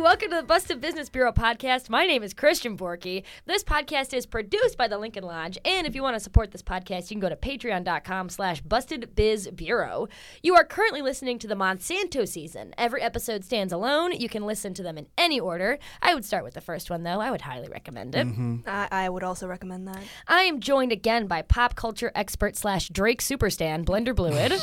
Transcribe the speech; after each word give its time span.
welcome 0.00 0.30
to 0.30 0.36
the 0.36 0.42
Busted 0.42 0.80
Business 0.80 1.10
Bureau 1.10 1.30
podcast. 1.30 1.90
My 1.90 2.06
name 2.06 2.22
is 2.22 2.32
Christian 2.32 2.74
Borky. 2.74 3.22
This 3.44 3.62
podcast 3.62 4.14
is 4.14 4.24
produced 4.24 4.78
by 4.78 4.88
the 4.88 4.96
Lincoln 4.96 5.24
Lodge, 5.24 5.58
and 5.62 5.86
if 5.86 5.94
you 5.94 6.02
want 6.02 6.16
to 6.16 6.20
support 6.20 6.52
this 6.52 6.62
podcast, 6.62 7.10
you 7.10 7.16
can 7.16 7.20
go 7.20 7.28
to 7.28 7.36
patreon.com 7.36 8.30
slash 8.30 8.62
bustedbizbureau. 8.62 10.08
You 10.42 10.54
are 10.54 10.64
currently 10.64 11.02
listening 11.02 11.38
to 11.40 11.46
the 11.46 11.54
Monsanto 11.54 12.26
season. 12.26 12.74
Every 12.78 13.02
episode 13.02 13.44
stands 13.44 13.74
alone. 13.74 14.12
You 14.12 14.30
can 14.30 14.46
listen 14.46 14.72
to 14.74 14.82
them 14.82 14.96
in 14.96 15.06
any 15.18 15.38
order. 15.38 15.78
I 16.00 16.14
would 16.14 16.24
start 16.24 16.44
with 16.44 16.54
the 16.54 16.62
first 16.62 16.88
one, 16.88 17.02
though. 17.02 17.20
I 17.20 17.30
would 17.30 17.42
highly 17.42 17.68
recommend 17.68 18.14
it. 18.14 18.26
Mm-hmm. 18.26 18.56
I, 18.66 18.88
I 18.90 19.08
would 19.10 19.22
also 19.22 19.46
recommend 19.46 19.86
that. 19.88 20.02
I 20.26 20.44
am 20.44 20.60
joined 20.60 20.92
again 20.92 21.26
by 21.26 21.42
pop 21.42 21.74
culture 21.74 22.10
expert 22.14 22.56
slash 22.56 22.88
Drake 22.88 23.20
superstan, 23.20 23.84
Blender 23.84 24.14
Bluid. 24.14 24.52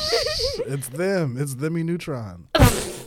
It's 0.66 0.88
them. 0.88 1.36
It's 1.38 1.54
Themy 1.54 1.84
Neutron. 1.84 2.48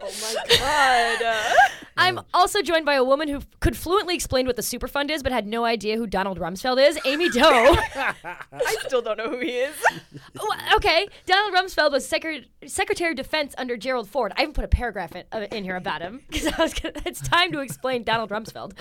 Oh 0.00 0.34
my 0.50 1.16
god. 1.20 1.56
I'm 2.00 2.20
also 2.32 2.62
joined 2.62 2.86
by 2.86 2.94
a 2.94 3.02
woman 3.02 3.26
who 3.26 3.40
could 3.58 3.76
fluently 3.76 4.14
explain 4.14 4.46
what 4.46 4.54
the 4.54 4.62
Superfund 4.62 5.10
is, 5.10 5.24
but 5.24 5.32
had 5.32 5.48
no 5.48 5.64
idea 5.64 5.96
who 5.96 6.06
Donald 6.06 6.38
Rumsfeld 6.38 6.80
is, 6.86 6.96
Amy 7.04 7.28
Do. 7.30 7.40
I 7.42 8.76
still 8.86 9.02
don't 9.02 9.18
know 9.18 9.28
who 9.28 9.40
he 9.40 9.58
is. 9.58 9.74
Well, 10.36 10.46
okay, 10.76 11.08
Donald 11.26 11.54
Rumsfeld 11.54 11.90
was 11.90 12.08
Secre- 12.08 12.44
Secretary 12.66 13.10
of 13.10 13.16
Defense 13.16 13.52
under 13.58 13.76
Gerald 13.76 14.08
Ford. 14.08 14.32
I 14.36 14.42
even 14.42 14.54
put 14.54 14.64
a 14.64 14.68
paragraph 14.68 15.16
in, 15.16 15.24
uh, 15.32 15.46
in 15.50 15.64
here 15.64 15.74
about 15.74 16.00
him 16.00 16.22
because 16.30 16.46
I 16.46 16.62
was 16.62 16.72
gonna, 16.74 16.94
it's 17.04 17.20
time 17.20 17.50
to 17.52 17.58
explain 17.60 18.04
Donald 18.04 18.30
Rumsfeld. 18.30 18.78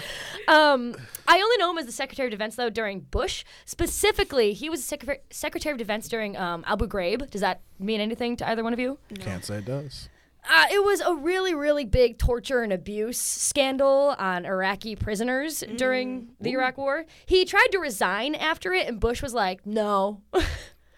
Um, 0.48 0.96
I 1.28 1.42
only 1.42 1.58
know 1.58 1.72
him 1.72 1.80
as 1.80 1.88
the 1.88 1.92
Secretary 1.92 2.28
of 2.28 2.32
Defense 2.32 2.56
though 2.56 2.70
during 2.70 3.00
Bush. 3.00 3.44
Specifically, 3.66 4.54
he 4.54 4.70
was 4.70 4.82
Secre- 4.82 5.20
Secretary 5.32 5.72
of 5.72 5.80
Defense 5.80 6.08
during 6.08 6.38
um, 6.38 6.64
Abu 6.68 6.88
Ghraib. 6.88 7.32
Does 7.32 7.42
that 7.42 7.62
mean 7.80 8.00
anything 8.00 8.36
to 8.38 8.48
either 8.48 8.64
one 8.64 8.74
of 8.74 8.80
you? 8.80 9.00
Can't 9.20 9.44
say 9.44 9.58
it 9.58 9.66
does. 9.66 10.10
Uh, 10.50 10.66
it 10.72 10.84
was 10.84 11.02
a 11.02 11.14
really, 11.16 11.54
really 11.54 11.86
big 11.86 12.18
torture 12.18 12.62
and 12.62 12.72
abuse 12.72 13.20
scandal 13.20 14.16
on 14.18 14.46
Iraqi 14.46 14.96
prisoners 14.96 15.64
during 15.76 16.30
the 16.40 16.52
Iraq 16.52 16.78
War. 16.78 17.06
He 17.26 17.44
tried 17.46 17.68
to 17.72 17.80
resign 17.80 18.34
after 18.36 18.74
it, 18.74 18.88
and 18.88 19.00
Bush 19.00 19.22
was 19.22 19.34
like, 19.34 19.66
no. 19.66 20.22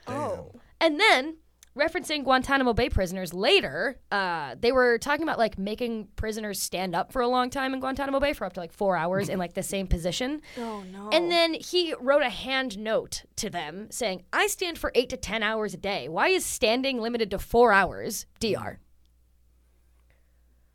Oh. 0.07 0.51
and 0.81 0.99
then, 0.99 1.37
referencing 1.77 2.23
Guantanamo 2.23 2.73
Bay 2.73 2.89
prisoners 2.89 3.31
later, 3.31 3.99
uh, 4.11 4.55
they 4.59 4.71
were 4.71 4.97
talking 4.97 5.21
about 5.21 5.37
like 5.37 5.59
making 5.59 6.07
prisoners 6.15 6.59
stand 6.59 6.95
up 6.95 7.11
for 7.11 7.21
a 7.21 7.27
long 7.27 7.51
time 7.51 7.75
in 7.75 7.79
Guantanamo 7.79 8.19
Bay 8.19 8.33
for 8.33 8.45
up 8.45 8.53
to 8.53 8.59
like 8.59 8.73
four 8.73 8.97
hours 8.97 9.29
in 9.29 9.37
like 9.37 9.53
the 9.53 9.61
same 9.61 9.85
position. 9.85 10.41
Oh 10.57 10.83
no. 10.91 11.09
And 11.11 11.31
then 11.31 11.53
he 11.53 11.93
wrote 11.99 12.23
a 12.23 12.29
hand 12.29 12.79
note 12.79 13.23
to 13.35 13.49
them 13.51 13.87
saying, 13.91 14.23
I 14.33 14.47
stand 14.47 14.77
for 14.79 14.91
eight 14.95 15.09
to 15.09 15.17
10 15.17 15.43
hours 15.43 15.73
a 15.75 15.77
day. 15.77 16.09
Why 16.09 16.29
is 16.29 16.43
standing 16.43 16.99
limited 17.01 17.29
to 17.31 17.39
four 17.39 17.71
hours? 17.71 18.25
DR. 18.39 18.79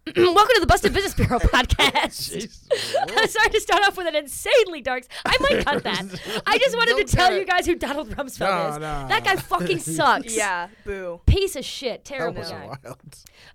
Welcome 0.16 0.54
to 0.56 0.60
the 0.60 0.66
Busted 0.66 0.92
Business 0.92 1.14
Bureau 1.14 1.38
podcast. 1.40 2.30
I'm 3.18 3.26
sorry 3.26 3.48
to 3.48 3.60
start 3.60 3.84
off 3.86 3.96
with 3.96 4.06
an 4.06 4.14
insanely 4.14 4.82
dark. 4.82 5.04
I 5.24 5.34
might 5.40 5.64
cut 5.64 5.82
that. 5.84 6.42
I 6.46 6.58
just 6.58 6.76
wanted 6.76 6.90
to 6.90 7.04
Don't 7.04 7.08
tell 7.08 7.28
cut 7.30 7.38
you 7.38 7.46
guys 7.46 7.64
who 7.64 7.74
Donald 7.74 8.10
Rumsfeld 8.10 8.40
No, 8.40 8.68
is. 8.68 8.74
no. 8.80 9.08
That 9.08 9.24
guy 9.24 9.36
fucking 9.36 9.78
sucks. 9.78 10.36
yeah, 10.36 10.68
boo. 10.84 11.22
Piece 11.24 11.56
of 11.56 11.64
shit. 11.64 12.04
That 12.04 12.16
Terrible 12.16 12.40
was 12.40 12.50
guy. 12.50 12.66
wild. 12.84 12.98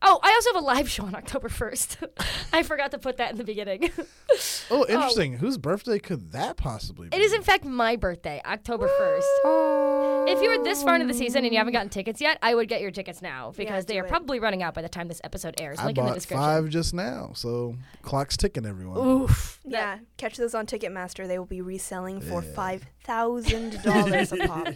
Oh, 0.02 0.20
I 0.23 0.31
also 0.33 0.53
have 0.53 0.64
a 0.64 0.66
live 0.66 0.89
show 0.89 1.03
on 1.05 1.14
October 1.14 1.50
1st. 1.50 2.08
I 2.52 2.64
forgot 2.64 2.89
to 2.92 2.97
put 2.97 3.17
that 3.17 3.30
in 3.31 3.38
the 3.38 3.44
beginning. 3.44 3.92
Oh, 4.00 4.38
oh, 4.72 4.86
interesting. 4.88 5.33
Whose 5.38 5.59
birthday 5.59 6.00
could 6.00 6.31
that 6.31 6.58
possibly 6.58 7.09
be? 7.09 7.17
It 7.17 7.22
is, 7.22 7.31
in 7.31 7.44
fact, 7.44 7.64
my 7.64 7.95
birthday, 7.95 8.42
October 8.44 8.88
1st. 9.00 9.86
If 10.30 10.44
you 10.44 10.50
are 10.52 10.64
this 10.64 10.83
far 10.83 10.94
into 10.95 11.08
the 11.08 11.14
season 11.16 11.44
and 11.44 11.52
you 11.52 11.58
haven't 11.58 11.73
gotten 11.73 11.89
tickets 11.89 12.22
yet, 12.22 12.38
I 12.44 12.53
would 12.53 12.67
get 12.67 12.81
your 12.81 12.92
tickets 12.92 13.20
now 13.20 13.52
because 13.58 13.86
they 13.86 13.97
are 14.00 14.05
it. 14.05 14.09
probably 14.09 14.39
running 14.39 14.61
out 14.61 14.76
by 14.76 14.83
the 14.83 14.89
time 14.89 15.08
this 15.08 15.21
episode 15.23 15.55
airs. 15.60 15.80
I 15.80 15.86
Link 15.87 15.98
in 15.98 16.05
the 16.05 16.14
description. 16.14 16.39
Five 16.39 16.70
just 16.70 16.94
now, 16.94 17.32
so 17.33 17.76
clock's 18.02 18.38
ticking, 18.38 18.66
everyone. 18.66 18.98
Oof. 18.98 19.60
Yeah, 19.66 20.00
catch 20.17 20.38
those 20.38 20.55
on 20.55 20.66
Ticketmaster. 20.66 21.27
They 21.27 21.38
will 21.38 21.45
be 21.45 21.61
reselling 21.61 22.22
for 22.22 22.42
five 22.42 22.86
thousand 23.04 23.82
dollars 23.83 24.32
a 24.32 24.38
pop. 24.48 24.67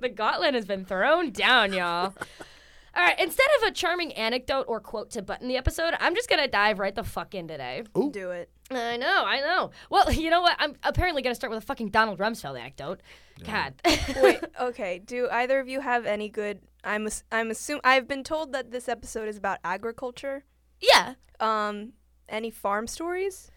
The 0.00 0.08
gauntlet 0.14 0.54
has 0.54 0.66
been 0.66 0.84
thrown 0.84 1.30
down, 1.30 1.72
y'all. 1.72 2.14
All 2.96 3.02
right, 3.02 3.18
instead 3.18 3.46
of 3.58 3.68
a 3.68 3.72
charming 3.72 4.12
anecdote 4.12 4.66
or 4.68 4.78
quote 4.78 5.10
to 5.12 5.22
button 5.22 5.48
the 5.48 5.56
episode, 5.56 5.94
I'm 5.98 6.14
just 6.14 6.28
going 6.28 6.40
to 6.40 6.48
dive 6.48 6.78
right 6.78 6.94
the 6.94 7.02
fuck 7.02 7.34
in 7.34 7.48
today. 7.48 7.82
Ooh. 7.98 8.12
Do 8.12 8.30
it. 8.30 8.50
I 8.70 8.96
know, 8.96 9.24
I 9.26 9.40
know. 9.40 9.72
Well, 9.90 10.12
you 10.12 10.30
know 10.30 10.42
what? 10.42 10.54
I'm 10.60 10.76
apparently 10.84 11.20
going 11.20 11.32
to 11.32 11.34
start 11.34 11.50
with 11.50 11.62
a 11.62 11.66
fucking 11.66 11.88
Donald 11.88 12.20
Rumsfeld 12.20 12.58
anecdote. 12.58 13.00
God. 13.42 13.74
Wait. 14.22 14.40
Okay. 14.60 15.00
Do 15.00 15.28
either 15.30 15.58
of 15.58 15.68
you 15.68 15.80
have 15.80 16.06
any 16.06 16.28
good? 16.28 16.60
I'm. 16.84 17.08
I'm 17.32 17.50
assuming. 17.50 17.80
I've 17.82 18.06
been 18.06 18.22
told 18.22 18.52
that 18.52 18.70
this 18.70 18.88
episode 18.88 19.28
is 19.28 19.36
about 19.36 19.58
agriculture. 19.64 20.44
Yeah. 20.90 21.14
Um. 21.40 21.92
Any 22.28 22.50
farm 22.50 22.86
stories? 22.86 23.50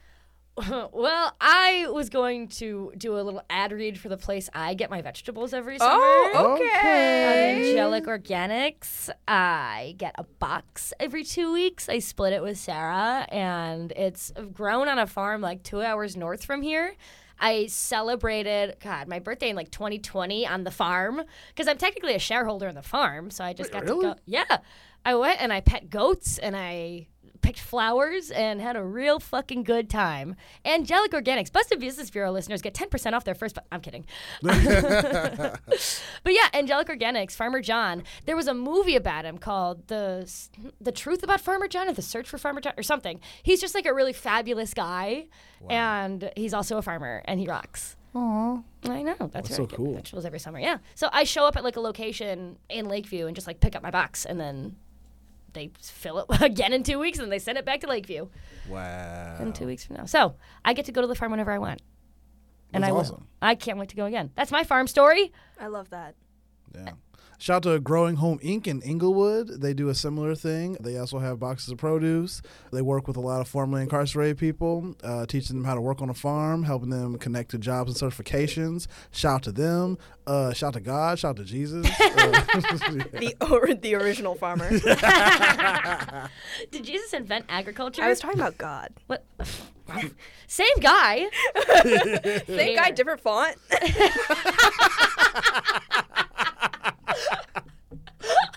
well, 0.92 1.36
I 1.40 1.88
was 1.92 2.10
going 2.10 2.48
to 2.48 2.92
do 2.98 3.14
a 3.18 3.22
little 3.22 3.44
ad 3.50 3.72
read 3.72 4.00
for 4.00 4.10
the 4.10 4.18
place 4.18 4.50
I 4.54 4.74
get 4.74 4.90
my 4.90 5.02
vegetables 5.04 5.54
every 5.54 5.78
summer. 5.78 5.94
Oh, 6.02 6.54
Okay. 6.56 6.64
okay. 6.80 7.70
Angelic 7.70 8.06
Organics. 8.06 9.10
I 9.28 9.94
get 9.98 10.16
a 10.18 10.24
box 10.24 10.94
every 11.00 11.24
two 11.24 11.54
weeks. 11.54 11.88
I 11.88 12.00
split 12.00 12.34
it 12.34 12.42
with 12.42 12.58
Sarah, 12.58 13.28
and 13.30 13.92
it's 13.92 14.34
grown 14.52 14.88
on 14.88 14.98
a 14.98 15.06
farm 15.08 15.42
like 15.42 15.62
two 15.64 15.82
hours 15.84 16.18
north 16.18 16.44
from 16.44 16.62
here. 16.64 16.96
I 17.40 17.68
celebrated, 17.68 18.78
God, 18.84 19.08
my 19.08 19.20
birthday 19.20 19.50
in 19.52 19.56
like 19.56 19.70
2020 19.70 20.48
on 20.48 20.64
the 20.64 20.72
farm 20.72 21.22
because 21.50 21.68
I'm 21.68 21.78
technically 21.78 22.16
a 22.16 22.20
shareholder 22.20 22.68
in 22.68 22.74
the 22.74 22.82
farm. 22.82 23.30
So 23.30 23.44
I 23.44 23.54
just 23.54 23.72
Wait, 23.72 23.80
got 23.86 23.88
really? 23.88 24.08
to 24.08 24.16
go. 24.16 24.20
Yeah. 24.26 24.58
I 25.06 25.14
went 25.14 25.40
and 25.40 25.54
I 25.54 25.62
pet 25.62 25.92
goats 25.92 26.40
and 26.40 26.56
I 26.56 27.08
picked 27.42 27.60
flowers 27.60 28.32
and 28.32 28.60
had 28.62 28.76
a 28.76 28.84
real 28.84 29.20
fucking 29.20 29.64
good 29.64 29.90
time. 29.90 30.36
Angelic 30.66 31.12
Organics, 31.12 31.52
Busted 31.52 31.80
Business 31.80 32.10
Bureau 32.10 32.32
listeners 32.32 32.62
get 32.62 32.74
10% 32.74 33.14
off 33.14 33.24
their 33.24 33.36
first. 33.36 33.56
Bu- 33.56 33.62
I'm 33.72 33.82
kidding. 33.82 34.06
But 36.24 36.34
yeah, 36.34 36.48
Angelic 36.54 36.88
Organics, 36.88 37.32
Farmer 37.34 37.62
John. 37.62 38.04
There 38.26 38.36
was 38.36 38.48
a 38.48 38.54
movie 38.54 38.96
about 38.96 39.26
him 39.26 39.38
called 39.38 39.88
the 39.88 40.30
the 40.82 40.92
Truth 40.92 41.24
About 41.24 41.40
Farmer 41.40 41.68
John 41.68 41.88
or 41.88 41.94
the 41.94 42.02
Search 42.02 42.28
for 42.28 42.38
Farmer 42.38 42.60
John 42.62 42.74
or 42.78 42.84
something. 42.84 43.20
He's 43.44 43.62
just 43.62 43.74
like 43.76 43.86
a 43.86 43.94
really 43.94 44.14
fabulous 44.14 44.74
guy, 44.74 45.28
and 45.70 46.32
he's 46.36 46.54
also 46.54 46.78
a 46.78 46.82
farmer, 46.82 47.22
and 47.26 47.40
he 47.40 47.48
rocks. 47.48 47.96
Aw. 48.16 48.62
I 48.86 49.04
know 49.04 49.16
that's, 49.20 49.32
That's 49.34 49.56
so 49.56 49.68
cool. 49.68 49.94
Vegetables 49.96 50.26
every 50.26 50.40
summer, 50.40 50.60
yeah. 50.60 50.78
So 50.96 51.10
I 51.14 51.24
show 51.24 51.46
up 51.46 51.56
at 51.56 51.64
like 51.64 51.76
a 51.76 51.82
location 51.82 52.58
in 52.70 52.88
Lakeview 52.88 53.28
and 53.28 53.36
just 53.36 53.48
like 53.48 53.60
pick 53.60 53.76
up 53.76 53.84
my 53.84 53.92
box, 53.92 54.26
and 54.26 54.40
then 54.40 54.76
they 55.58 55.72
fill 55.80 56.20
it 56.20 56.26
again 56.42 56.72
in 56.74 56.84
two 56.84 57.00
weeks, 57.00 57.20
and 57.20 57.32
they 57.32 57.40
send 57.40 57.58
it 57.58 57.66
back 57.66 57.82
to 57.82 57.88
Lakeview 57.88 58.28
Wow. 58.70 59.38
in 59.40 59.52
two 59.54 59.66
weeks 59.66 59.86
from 59.86 59.98
now. 59.98 60.06
So 60.06 60.36
I 60.64 60.74
get 60.74 60.86
to 60.86 60.92
go 60.92 61.02
to 61.02 61.08
the 61.08 61.16
farm 61.16 61.32
whenever 61.32 61.52
I 61.52 61.58
want, 61.58 61.82
and 62.74 62.84
That's 62.84 62.90
I 62.90 62.94
will. 62.94 63.02
awesome. 63.02 63.28
I 63.42 63.56
can't 63.56 63.78
wait 63.78 63.90
to 63.90 63.96
go 63.96 64.06
again. 64.06 64.32
That's 64.36 64.52
my 64.52 64.64
farm 64.64 64.88
story. 64.88 65.32
I 65.60 65.68
love 65.68 65.90
that. 65.90 66.16
Yeah. 66.76 66.92
Shout 67.40 67.68
out 67.68 67.72
to 67.72 67.80
Growing 67.80 68.16
Home 68.16 68.40
Inc. 68.40 68.66
in 68.66 68.82
Englewood. 68.82 69.62
They 69.62 69.74
do 69.74 69.90
a 69.90 69.96
similar 69.96 70.34
thing. 70.34 70.76
They 70.80 70.98
also 70.98 71.20
have 71.20 71.40
boxes 71.40 71.70
of 71.72 71.78
produce. 71.78 72.42
They 72.72 72.82
work 72.82 73.08
with 73.08 73.16
a 73.16 73.20
lot 73.22 73.42
of 73.42 73.48
formerly 73.48 73.84
incarcerated 73.84 74.40
people, 74.40 74.96
uh, 75.04 75.28
teaching 75.28 75.58
them 75.58 75.66
how 75.66 75.76
to 75.76 75.82
work 75.82 76.02
on 76.02 76.10
a 76.10 76.16
farm, 76.16 76.64
helping 76.64 76.90
them 76.90 77.18
connect 77.20 77.52
to 77.52 77.60
jobs 77.60 78.02
and 78.02 78.12
certifications. 78.12 78.88
Shout 79.12 79.36
out 79.36 79.44
to 79.44 79.52
them. 79.52 80.00
Uh, 80.26 80.52
shout 80.52 80.70
out 80.70 80.74
to 80.74 80.80
God. 80.80 81.20
Shout 81.20 81.32
out 81.32 81.36
to 81.38 81.46
Jesus. 81.46 81.88
Uh, 82.18 82.32
The 83.12 83.36
or, 83.52 83.74
the 83.74 83.96
original 83.96 84.36
farmer. 84.36 84.70
Did 86.72 86.84
Jesus 86.84 87.14
invent 87.14 87.46
agriculture? 87.50 88.02
I 88.02 88.10
was 88.10 88.20
talking 88.20 88.40
about 88.40 88.58
God. 88.58 88.90
What? 89.06 89.24
Same 90.48 90.68
guy. 90.80 91.28
Same 92.48 92.76
guy, 92.76 92.92
different 92.92 93.22
font. 93.22 93.56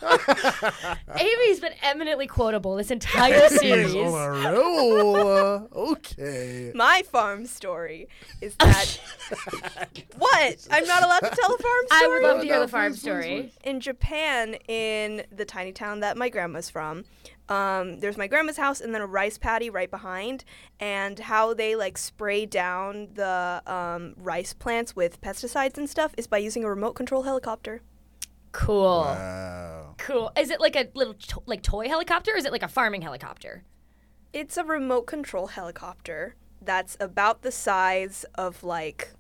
Amy's 1.18 1.60
been 1.60 1.74
eminently 1.82 2.26
quotable 2.26 2.76
this 2.76 2.90
entire 2.90 3.48
series. 3.48 3.92
He's 3.92 4.12
on 4.12 4.46
a 4.46 4.52
roll. 4.52 5.68
okay. 5.72 6.72
My 6.74 7.02
farm 7.10 7.46
story 7.46 8.08
is 8.40 8.54
that 8.56 8.98
what? 10.18 10.66
I'm 10.70 10.86
not 10.86 11.02
allowed 11.02 11.20
to 11.20 11.30
tell 11.30 11.54
a 11.54 11.58
farm 11.58 11.86
story. 11.86 12.02
I 12.02 12.06
would 12.08 12.22
love 12.22 12.40
to 12.40 12.44
hear 12.46 12.56
No, 12.56 12.60
the 12.62 12.68
farm 12.68 12.92
please, 12.92 13.02
please, 13.02 13.02
story. 13.02 13.52
in 13.64 13.80
Japan, 13.80 14.54
in 14.68 15.22
the 15.32 15.44
tiny 15.44 15.72
town 15.72 16.00
that 16.00 16.16
my 16.16 16.28
grandma's 16.28 16.70
from, 16.70 17.04
um, 17.48 17.98
there's 18.00 18.16
my 18.16 18.26
grandma's 18.28 18.56
house 18.56 18.80
and 18.80 18.94
then 18.94 19.02
a 19.02 19.06
rice 19.06 19.36
paddy 19.36 19.70
right 19.70 19.90
behind, 19.90 20.44
and 20.78 21.18
how 21.18 21.52
they 21.52 21.74
like 21.76 21.98
spray 21.98 22.46
down 22.46 23.08
the 23.14 23.60
um, 23.66 24.14
rice 24.16 24.52
plants 24.54 24.94
with 24.94 25.20
pesticides 25.20 25.76
and 25.76 25.90
stuff 25.90 26.14
is 26.16 26.26
by 26.26 26.38
using 26.38 26.64
a 26.64 26.68
remote 26.70 26.92
control 26.92 27.22
helicopter. 27.24 27.82
Cool. 28.52 29.00
Wow. 29.00 29.79
Cool. 30.00 30.32
Is 30.36 30.50
it 30.50 30.60
like 30.60 30.76
a 30.76 30.88
little 30.94 31.14
to- 31.14 31.42
like 31.46 31.62
toy 31.62 31.88
helicopter 31.88 32.32
or 32.32 32.36
is 32.36 32.44
it 32.44 32.52
like 32.52 32.62
a 32.62 32.68
farming 32.68 33.02
helicopter? 33.02 33.64
It's 34.32 34.56
a 34.56 34.64
remote 34.64 35.02
control 35.06 35.48
helicopter 35.48 36.34
that's 36.62 36.96
about 37.00 37.42
the 37.42 37.50
size 37.52 38.24
of 38.36 38.62
like 38.64 39.10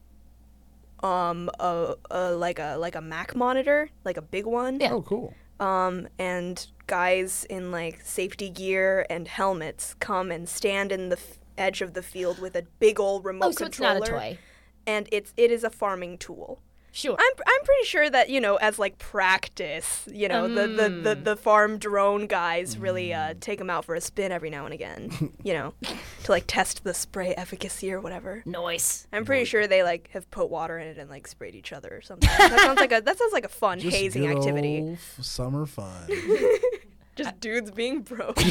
um 1.02 1.48
a, 1.58 1.94
a 2.10 2.32
like 2.32 2.58
a 2.58 2.76
like 2.76 2.94
a 2.94 3.00
Mac 3.00 3.34
monitor, 3.34 3.90
like 4.04 4.16
a 4.16 4.22
big 4.22 4.46
one. 4.46 4.78
Yeah. 4.80 4.92
Oh, 4.92 5.02
cool. 5.02 5.34
um, 5.58 6.08
and 6.18 6.66
guys 6.86 7.44
in 7.48 7.70
like 7.70 8.00
safety 8.02 8.50
gear 8.50 9.06
and 9.08 9.28
helmets 9.28 9.94
come 10.00 10.30
and 10.30 10.48
stand 10.48 10.92
in 10.92 11.08
the 11.08 11.16
f- 11.16 11.38
edge 11.56 11.80
of 11.82 11.94
the 11.94 12.02
field 12.02 12.38
with 12.40 12.56
a 12.56 12.62
big 12.80 12.98
old 12.98 13.24
remote 13.24 13.46
Oh, 13.46 13.50
so 13.52 13.66
it's 13.66 13.80
not 13.80 13.96
a 13.96 14.00
toy. 14.00 14.38
And 14.86 15.08
it's 15.12 15.32
it 15.36 15.50
is 15.50 15.62
a 15.64 15.70
farming 15.70 16.18
tool. 16.18 16.60
Sure. 16.92 17.16
I'm 17.18 17.32
I'm 17.46 17.64
pretty 17.64 17.84
sure 17.84 18.10
that 18.10 18.30
you 18.30 18.40
know 18.40 18.56
as 18.56 18.78
like 18.78 18.98
practice, 18.98 20.08
you 20.12 20.26
know 20.28 20.48
the, 20.48 20.66
the, 20.66 20.88
the 20.88 21.16
Mm. 21.16 21.24
the 21.24 21.36
farm 21.36 21.78
drone 21.78 22.26
guys 22.26 22.76
really 22.78 23.14
uh, 23.14 23.34
take 23.40 23.58
them 23.58 23.70
out 23.70 23.84
for 23.84 23.94
a 23.94 24.00
spin 24.00 24.32
every 24.32 24.50
now 24.50 24.64
and 24.64 24.74
again, 24.74 25.10
you 25.44 25.52
know, 25.54 25.72
to 26.24 26.32
like 26.32 26.44
test 26.48 26.82
the 26.82 26.92
spray 26.92 27.32
efficacy 27.36 27.92
or 27.92 28.00
whatever. 28.00 28.42
Noise. 28.44 29.06
I'm 29.12 29.24
pretty 29.24 29.44
sure 29.44 29.66
they 29.68 29.82
like 29.84 30.10
have 30.14 30.28
put 30.32 30.50
water 30.50 30.78
in 30.78 30.88
it 30.88 30.98
and 30.98 31.08
like 31.08 31.26
sprayed 31.28 31.54
each 31.54 31.72
other 31.72 31.88
or 31.90 32.00
something. 32.02 32.28
that 32.38 32.58
sounds 32.60 32.80
like 32.80 32.90
a 32.92 33.00
that 33.00 33.16
sounds 33.18 33.32
like 33.32 33.44
a 33.44 33.48
fun 33.48 33.78
Just 33.78 33.96
hazing 33.96 34.22
good 34.26 34.36
activity. 34.38 34.80
old 34.80 34.92
f- 34.94 35.18
summer 35.24 35.66
fun. 35.66 36.08
Just 37.16 37.38
dudes 37.40 37.70
being 37.70 38.00
broke. 38.02 38.38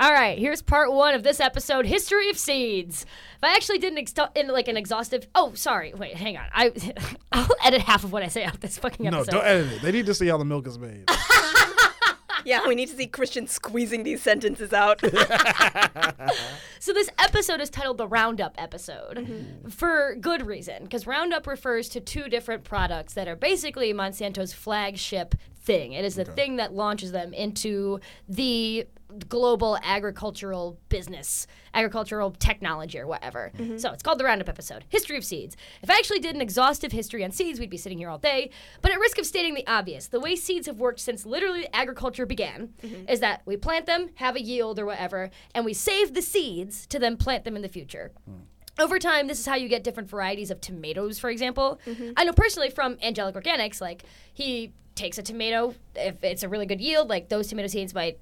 All 0.00 0.12
right, 0.12 0.38
here's 0.38 0.62
part 0.62 0.92
one 0.92 1.14
of 1.14 1.24
this 1.24 1.40
episode: 1.40 1.84
history 1.84 2.30
of 2.30 2.38
seeds. 2.38 3.02
If 3.02 3.42
I 3.42 3.54
actually 3.54 3.78
did 3.78 3.92
an 3.92 3.98
ex- 3.98 4.14
in 4.36 4.48
like 4.48 4.68
an 4.68 4.76
exhaustive. 4.76 5.26
Oh, 5.34 5.54
sorry. 5.54 5.92
Wait, 5.94 6.14
hang 6.14 6.36
on. 6.36 6.46
I 6.52 6.72
I'll 7.32 7.48
edit 7.64 7.80
half 7.82 8.04
of 8.04 8.12
what 8.12 8.22
I 8.22 8.28
say 8.28 8.44
out 8.44 8.60
this 8.60 8.78
fucking 8.78 9.04
no, 9.04 9.24
don't 9.24 9.44
edit 9.44 9.72
it. 9.72 9.82
They 9.82 9.92
need 9.92 10.06
to 10.06 10.14
see 10.14 10.28
how 10.28 10.38
the 10.38 10.44
milk 10.44 10.66
is 10.68 10.78
made. 10.78 11.08
yeah, 12.44 12.66
we 12.68 12.76
need 12.76 12.88
to 12.90 12.96
see 12.96 13.08
Christian 13.08 13.48
squeezing 13.48 14.04
these 14.04 14.22
sentences 14.22 14.72
out. 14.72 15.02
So 16.80 16.92
this 16.92 17.10
episode 17.18 17.60
is 17.60 17.70
titled 17.70 17.98
the 17.98 18.06
Roundup 18.06 18.54
episode 18.56 19.16
mm-hmm. 19.16 19.68
for 19.68 20.14
good 20.20 20.46
reason 20.46 20.84
because 20.84 21.06
Roundup 21.06 21.46
refers 21.46 21.88
to 21.90 22.00
two 22.00 22.28
different 22.28 22.64
products 22.64 23.14
that 23.14 23.26
are 23.26 23.36
basically 23.36 23.92
Monsanto's 23.92 24.52
flagship 24.52 25.34
thing. 25.56 25.92
It 25.92 26.04
is 26.04 26.14
the 26.14 26.24
thing 26.24 26.56
that 26.56 26.72
launches 26.72 27.10
them 27.10 27.34
into 27.34 27.98
the 28.28 28.86
global 29.28 29.78
agricultural 29.82 30.78
business, 30.88 31.46
agricultural 31.74 32.32
technology 32.32 32.98
or 32.98 33.06
whatever. 33.06 33.52
Mm-hmm. 33.56 33.78
So 33.78 33.92
it's 33.92 34.02
called 34.02 34.18
the 34.18 34.24
Roundup 34.24 34.48
episode. 34.48 34.84
History 34.88 35.16
of 35.16 35.24
seeds. 35.24 35.56
If 35.82 35.90
I 35.90 35.94
actually 35.94 36.18
did 36.20 36.34
an 36.34 36.40
exhaustive 36.40 36.92
history 36.92 37.24
on 37.24 37.30
seeds, 37.30 37.58
we'd 37.58 37.70
be 37.70 37.76
sitting 37.76 37.98
here 37.98 38.10
all 38.10 38.18
day. 38.18 38.50
But 38.82 38.92
at 38.92 39.00
risk 39.00 39.18
of 39.18 39.26
stating 39.26 39.54
the 39.54 39.66
obvious, 39.66 40.08
the 40.08 40.20
way 40.20 40.36
seeds 40.36 40.66
have 40.66 40.78
worked 40.78 41.00
since 41.00 41.24
literally 41.24 41.66
agriculture 41.72 42.26
began 42.26 42.74
mm-hmm. 42.82 43.08
is 43.08 43.20
that 43.20 43.42
we 43.46 43.56
plant 43.56 43.86
them, 43.86 44.10
have 44.16 44.36
a 44.36 44.42
yield 44.42 44.78
or 44.78 44.86
whatever, 44.86 45.30
and 45.54 45.64
we 45.64 45.72
save 45.72 46.14
the 46.14 46.22
seeds 46.22 46.86
to 46.88 46.98
then 46.98 47.16
plant 47.16 47.44
them 47.44 47.56
in 47.56 47.62
the 47.62 47.68
future. 47.68 48.12
Hmm. 48.24 48.40
Over 48.78 49.00
time, 49.00 49.26
this 49.26 49.40
is 49.40 49.46
how 49.46 49.56
you 49.56 49.68
get 49.68 49.82
different 49.82 50.08
varieties 50.08 50.52
of 50.52 50.60
tomatoes, 50.60 51.18
for 51.18 51.30
example. 51.30 51.80
Mm-hmm. 51.84 52.12
I 52.16 52.24
know 52.24 52.32
personally 52.32 52.70
from 52.70 52.96
Angelic 53.02 53.34
Organics, 53.34 53.80
like 53.80 54.04
he 54.32 54.72
takes 54.94 55.18
a 55.18 55.22
tomato, 55.22 55.74
if 55.96 56.22
it's 56.22 56.42
a 56.44 56.48
really 56.48 56.66
good 56.66 56.80
yield, 56.80 57.08
like 57.08 57.28
those 57.28 57.48
tomato 57.48 57.68
seeds 57.68 57.92
might, 57.92 58.18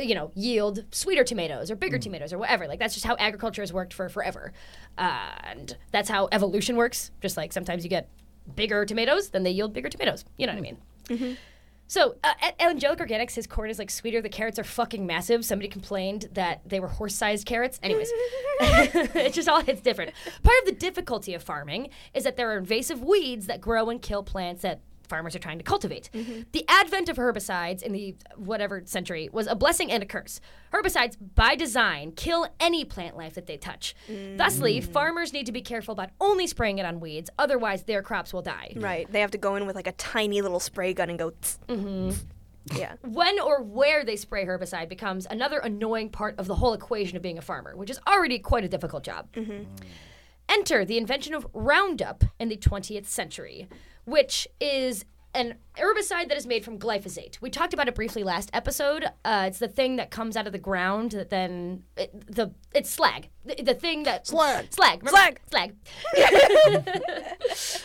you 0.00 0.14
know, 0.14 0.30
yield 0.34 0.84
sweeter 0.90 1.24
tomatoes 1.24 1.70
or 1.70 1.76
bigger 1.76 1.98
mm. 1.98 2.02
tomatoes 2.02 2.32
or 2.32 2.38
whatever. 2.38 2.66
Like 2.66 2.78
that's 2.78 2.94
just 2.94 3.06
how 3.06 3.16
agriculture 3.18 3.62
has 3.62 3.72
worked 3.72 3.94
for 3.94 4.08
forever, 4.08 4.52
and 4.98 5.76
that's 5.92 6.08
how 6.08 6.28
evolution 6.32 6.76
works. 6.76 7.10
Just 7.20 7.36
like 7.36 7.52
sometimes 7.52 7.84
you 7.84 7.90
get 7.90 8.08
bigger 8.54 8.84
tomatoes, 8.84 9.30
then 9.30 9.42
they 9.42 9.50
yield 9.50 9.72
bigger 9.72 9.88
tomatoes. 9.88 10.24
You 10.36 10.46
know 10.46 10.54
what 10.54 10.58
I 10.58 10.60
mm. 10.60 10.62
mean? 10.62 10.78
Mm-hmm. 11.08 11.32
So 11.90 12.14
uh, 12.22 12.34
at 12.40 12.60
Angelic 12.62 13.00
Organics, 13.00 13.34
his 13.34 13.48
corn 13.48 13.68
is 13.68 13.80
like 13.80 13.90
sweeter. 13.90 14.22
The 14.22 14.28
carrots 14.28 14.60
are 14.60 14.64
fucking 14.64 15.04
massive. 15.06 15.44
Somebody 15.44 15.68
complained 15.68 16.28
that 16.34 16.60
they 16.64 16.78
were 16.78 16.86
horse-sized 16.86 17.44
carrots. 17.44 17.80
Anyways, 17.82 18.08
it 18.60 19.32
just 19.32 19.48
all 19.48 19.60
hits 19.60 19.80
different. 19.80 20.12
Part 20.44 20.56
of 20.60 20.66
the 20.66 20.72
difficulty 20.72 21.34
of 21.34 21.42
farming 21.42 21.90
is 22.14 22.22
that 22.22 22.36
there 22.36 22.52
are 22.52 22.58
invasive 22.58 23.02
weeds 23.02 23.46
that 23.46 23.60
grow 23.60 23.90
and 23.90 24.00
kill 24.00 24.22
plants 24.22 24.62
that 24.62 24.78
farmers 25.10 25.36
are 25.36 25.40
trying 25.40 25.58
to 25.58 25.64
cultivate. 25.64 26.08
Mm-hmm. 26.14 26.42
The 26.52 26.64
advent 26.68 27.10
of 27.10 27.18
herbicides 27.18 27.82
in 27.82 27.92
the 27.92 28.16
whatever 28.36 28.82
century 28.86 29.28
was 29.30 29.46
a 29.46 29.54
blessing 29.54 29.92
and 29.92 30.02
a 30.02 30.06
curse. 30.06 30.40
Herbicides, 30.72 31.16
by 31.34 31.56
design, 31.56 32.12
kill 32.12 32.46
any 32.58 32.84
plant 32.86 33.16
life 33.16 33.34
that 33.34 33.46
they 33.46 33.58
touch. 33.58 33.94
Thusly, 34.08 34.80
mm. 34.80 34.84
farmers 34.84 35.32
need 35.34 35.46
to 35.46 35.52
be 35.52 35.60
careful 35.60 35.92
about 35.92 36.10
only 36.20 36.46
spraying 36.46 36.78
it 36.78 36.86
on 36.86 37.00
weeds, 37.00 37.28
otherwise 37.38 37.82
their 37.82 38.02
crops 38.02 38.32
will 38.32 38.40
die. 38.42 38.72
right. 38.76 39.10
They 39.10 39.20
have 39.20 39.32
to 39.32 39.38
go 39.38 39.56
in 39.56 39.66
with 39.66 39.76
like 39.76 39.88
a 39.88 39.92
tiny 39.92 40.40
little 40.40 40.60
spray 40.60 40.94
gun 40.94 41.10
and 41.10 41.18
go. 41.18 41.30
tss, 41.30 41.58
tss. 41.68 42.24
Yeah. 42.76 42.92
when 43.02 43.40
or 43.40 43.62
where 43.62 44.04
they 44.04 44.16
spray 44.16 44.44
herbicide 44.44 44.88
becomes 44.88 45.26
another 45.28 45.58
annoying 45.58 46.10
part 46.10 46.38
of 46.38 46.46
the 46.46 46.54
whole 46.54 46.74
equation 46.74 47.16
of 47.16 47.22
being 47.22 47.38
a 47.38 47.42
farmer, 47.42 47.74
which 47.74 47.90
is 47.90 47.98
already 48.06 48.38
quite 48.38 48.64
a 48.64 48.68
difficult 48.68 49.02
job. 49.02 49.26
mhm 49.32 49.66
Enter 50.48 50.84
the 50.84 50.98
invention 50.98 51.32
of 51.32 51.46
Roundup 51.54 52.24
in 52.40 52.48
the 52.48 52.56
20th 52.56 53.06
century, 53.06 53.68
which 54.04 54.46
is 54.60 55.04
an 55.32 55.54
herbicide 55.78 56.26
that 56.28 56.36
is 56.36 56.44
made 56.44 56.64
from 56.64 56.76
glyphosate. 56.76 57.40
We 57.40 57.50
talked 57.50 57.72
about 57.72 57.86
it 57.86 57.94
briefly 57.94 58.24
last 58.24 58.50
episode. 58.52 59.04
Uh, 59.24 59.44
it's 59.46 59.60
the 59.60 59.68
thing 59.68 59.94
that 59.96 60.10
comes 60.10 60.36
out 60.36 60.46
of 60.48 60.52
the 60.52 60.58
ground 60.58 61.12
that 61.12 61.30
then 61.30 61.84
it, 61.96 62.10
the 62.34 62.52
it's 62.74 62.90
slag. 62.90 63.28
The, 63.44 63.62
the 63.62 63.74
thing 63.74 64.02
that 64.02 64.26
Slag. 64.26 64.72
slag 64.72 64.98
remember? 65.04 65.38
slag 65.48 65.74
slag. 66.14 66.80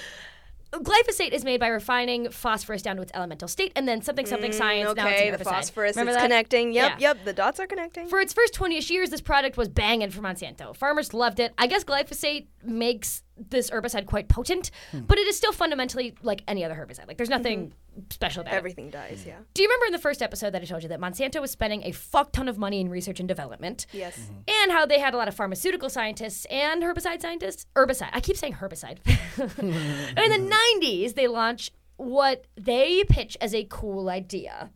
Glyphosate 0.73 1.31
is 1.31 1.45
made 1.45 1.61
by 1.61 1.67
refining 1.67 2.29
phosphorus 2.31 2.81
down 2.81 2.97
to 2.97 3.01
its 3.01 3.11
elemental 3.15 3.47
state, 3.47 3.71
and 3.77 3.87
then 3.87 4.01
something 4.01 4.25
something 4.25 4.51
science. 4.51 4.93
now 4.95 5.07
it's 5.07 5.15
okay, 5.15 5.29
an 5.29 5.37
the 5.37 5.43
phosphorus 5.45 5.95
Remember 5.95 6.09
is 6.09 6.17
that? 6.17 6.23
connecting. 6.23 6.73
Yep, 6.73 6.99
Yeah. 6.99 7.13
yep. 7.13 7.23
The 7.23 7.31
dots 7.31 7.61
are 7.61 7.67
connecting. 7.67 8.09
For 8.09 8.19
its 8.19 8.33
first 8.33 8.53
20ish 8.55 8.89
years, 8.89 9.09
this 9.09 9.21
product 9.21 9.55
was 9.55 9.69
banging 9.69 10.09
for 10.09 10.19
Monsanto. 10.21 10.75
Farmers 10.75 11.13
loved 11.13 11.39
it. 11.39 11.53
I 11.57 11.67
guess 11.67 11.85
glyphosate 11.85 12.47
makes 12.61 13.23
this 13.37 13.69
herbicide 13.69 14.05
quite 14.05 14.27
potent, 14.27 14.71
hmm. 14.91 15.01
but 15.01 15.17
it 15.17 15.27
is 15.27 15.37
still 15.37 15.51
fundamentally 15.51 16.15
like 16.21 16.43
any 16.47 16.63
other 16.63 16.75
herbicide. 16.75 17.07
Like 17.07 17.17
there's 17.17 17.29
mm-hmm. 17.29 17.43
nothing 17.43 17.73
special 18.09 18.41
about 18.41 18.53
it. 18.53 18.57
Everything 18.57 18.89
dies. 18.89 19.23
Yeah. 19.25 19.37
Do 19.53 19.61
you 19.61 19.67
remember 19.67 19.87
in 19.87 19.91
the 19.91 19.99
first 19.99 20.21
episode 20.21 20.51
that 20.51 20.61
I 20.61 20.65
told 20.65 20.83
you 20.83 20.89
that 20.89 20.99
Monsanto 20.99 21.41
was 21.41 21.51
spending 21.51 21.83
a 21.83 21.91
fuck 21.91 22.31
ton 22.31 22.47
of 22.47 22.57
money 22.57 22.79
in 22.79 22.89
research 22.89 23.19
and 23.19 23.27
development? 23.27 23.85
Yes. 23.91 24.17
Mm-hmm. 24.17 24.63
And 24.63 24.71
how 24.71 24.85
they 24.85 24.99
had 24.99 25.13
a 25.13 25.17
lot 25.17 25.27
of 25.27 25.35
pharmaceutical 25.35 25.89
scientists 25.89 26.45
and 26.45 26.83
herbicide 26.83 27.21
scientists. 27.21 27.65
Herbicide. 27.75 28.09
I 28.13 28.19
keep 28.19 28.37
saying 28.37 28.53
herbicide. 28.53 28.99
in 29.57 30.47
the 30.47 30.55
90s, 30.81 31.15
they 31.15 31.27
launched 31.27 31.73
what 31.97 32.45
they 32.55 33.03
pitch 33.05 33.37
as 33.39 33.53
a 33.53 33.65
cool 33.69 34.09
idea. 34.09 34.71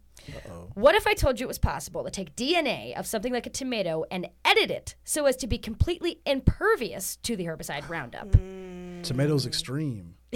What 0.74 0.96
if 0.96 1.08
I 1.08 1.14
told 1.14 1.40
you 1.40 1.46
it 1.46 1.48
was 1.48 1.60
possible 1.60 2.04
to 2.04 2.12
take 2.12 2.36
DNA 2.36 2.98
of 2.98 3.06
something 3.06 3.34
like 3.34 3.46
a 3.46 3.50
tomato 3.50 4.06
and 4.12 4.28
edit 4.46 4.72
it 4.72 4.96
so 5.04 5.26
as 5.26 5.36
to 5.38 5.48
be 5.48 5.58
completely 5.58 6.22
impervious 6.26 7.18
to 7.18 7.36
the 7.36 7.46
herbicide 7.46 7.90
Roundup? 7.90 8.34
Hmm. 8.36 9.02
Tomatoes 9.02 9.46
extreme. 9.46 10.16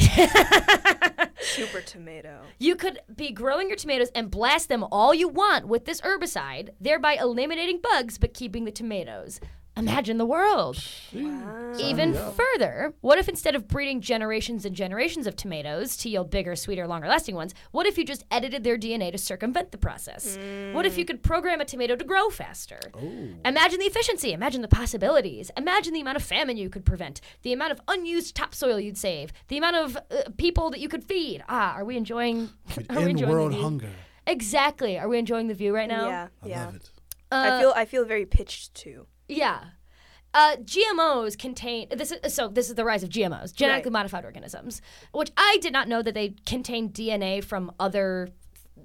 Super 1.39 1.81
tomato. 1.81 2.41
You 2.57 2.75
could 2.75 2.99
be 3.13 3.31
growing 3.31 3.67
your 3.67 3.77
tomatoes 3.77 4.09
and 4.15 4.31
blast 4.31 4.69
them 4.69 4.83
all 4.91 5.13
you 5.13 5.27
want 5.27 5.67
with 5.67 5.85
this 5.85 6.01
herbicide, 6.01 6.69
thereby 6.79 7.17
eliminating 7.19 7.79
bugs 7.81 8.17
but 8.17 8.33
keeping 8.33 8.65
the 8.65 8.71
tomatoes. 8.71 9.39
Imagine 9.75 10.19
the 10.19 10.25
world. 10.25 10.83
Even 11.79 12.13
further, 12.13 12.93
what 13.01 13.17
if 13.17 13.27
instead 13.27 13.55
of 13.55 13.67
breeding 13.67 14.01
generations 14.01 14.65
and 14.65 14.75
generations 14.75 15.25
of 15.25 15.35
tomatoes 15.35 15.97
to 15.97 16.09
yield 16.09 16.29
bigger, 16.29 16.55
sweeter, 16.55 16.85
longer 16.85 17.07
lasting 17.07 17.33
ones, 17.33 17.55
what 17.71 17.87
if 17.87 17.97
you 17.97 18.05
just 18.05 18.23
edited 18.29 18.63
their 18.63 18.77
DNA 18.77 19.11
to 19.11 19.17
circumvent 19.17 19.71
the 19.71 19.79
process? 19.79 20.37
What 20.73 20.85
if 20.85 20.97
you 20.97 21.05
could 21.05 21.23
program 21.23 21.59
a 21.59 21.65
tomato 21.65 21.95
to 21.95 22.03
grow 22.03 22.29
faster? 22.29 22.79
Imagine 23.45 23.79
the 23.79 23.85
efficiency, 23.85 24.31
imagine 24.31 24.61
the 24.61 24.67
possibilities, 24.67 25.49
imagine 25.57 25.93
the 25.93 26.01
amount 26.01 26.17
of 26.17 26.23
famine 26.23 26.55
you 26.57 26.69
could 26.69 26.85
prevent, 26.85 27.19
the 27.41 27.53
amount 27.53 27.71
of 27.71 27.81
unused 27.87 28.35
topsoil 28.35 28.79
you'd 28.79 28.97
save, 28.97 29.33
the 29.47 29.57
amount 29.57 29.75
of 29.75 29.97
uh, 29.97 30.29
people 30.37 30.69
that 30.69 30.79
you 30.79 30.87
could 30.87 31.03
feed. 31.03 31.43
Ah, 31.49 31.73
are 31.73 31.85
we 31.85 31.97
enjoying? 31.97 32.49
Are 32.89 32.97
we 32.97 33.03
In 33.03 33.09
enjoying 33.09 33.29
the 33.29 33.35
world 33.35 33.53
hunger. 33.55 33.89
Exactly. 34.27 34.97
Are 34.99 35.07
we 35.07 35.17
enjoying 35.17 35.47
the 35.47 35.53
view 35.53 35.73
right 35.75 35.89
now? 35.89 36.07
Yeah. 36.07 36.27
I 36.43 36.47
yeah. 36.47 36.65
love 36.65 36.75
it. 36.75 36.89
I 37.31 37.59
feel 37.59 37.73
I 37.75 37.85
feel 37.85 38.05
very 38.05 38.25
pitched 38.25 38.75
too. 38.75 39.07
Yeah. 39.35 39.59
Uh, 40.35 40.55
GMOs 40.57 41.37
contain 41.37 41.87
this 41.95 42.11
is 42.11 42.33
so 42.33 42.47
this 42.47 42.67
is 42.69 42.75
the 42.75 42.83
rise 42.83 43.03
of 43.03 43.09
GMOs, 43.09 43.53
genetically 43.53 43.89
Right. 43.89 43.99
modified 43.99 44.25
organisms, 44.25 44.81
which 45.11 45.31
I 45.37 45.57
did 45.61 45.71
not 45.73 45.87
know 45.87 46.01
that 46.01 46.15
they 46.15 46.35
contain 46.45 46.89
DNA 46.89 47.43
from 47.43 47.71
other 47.79 48.29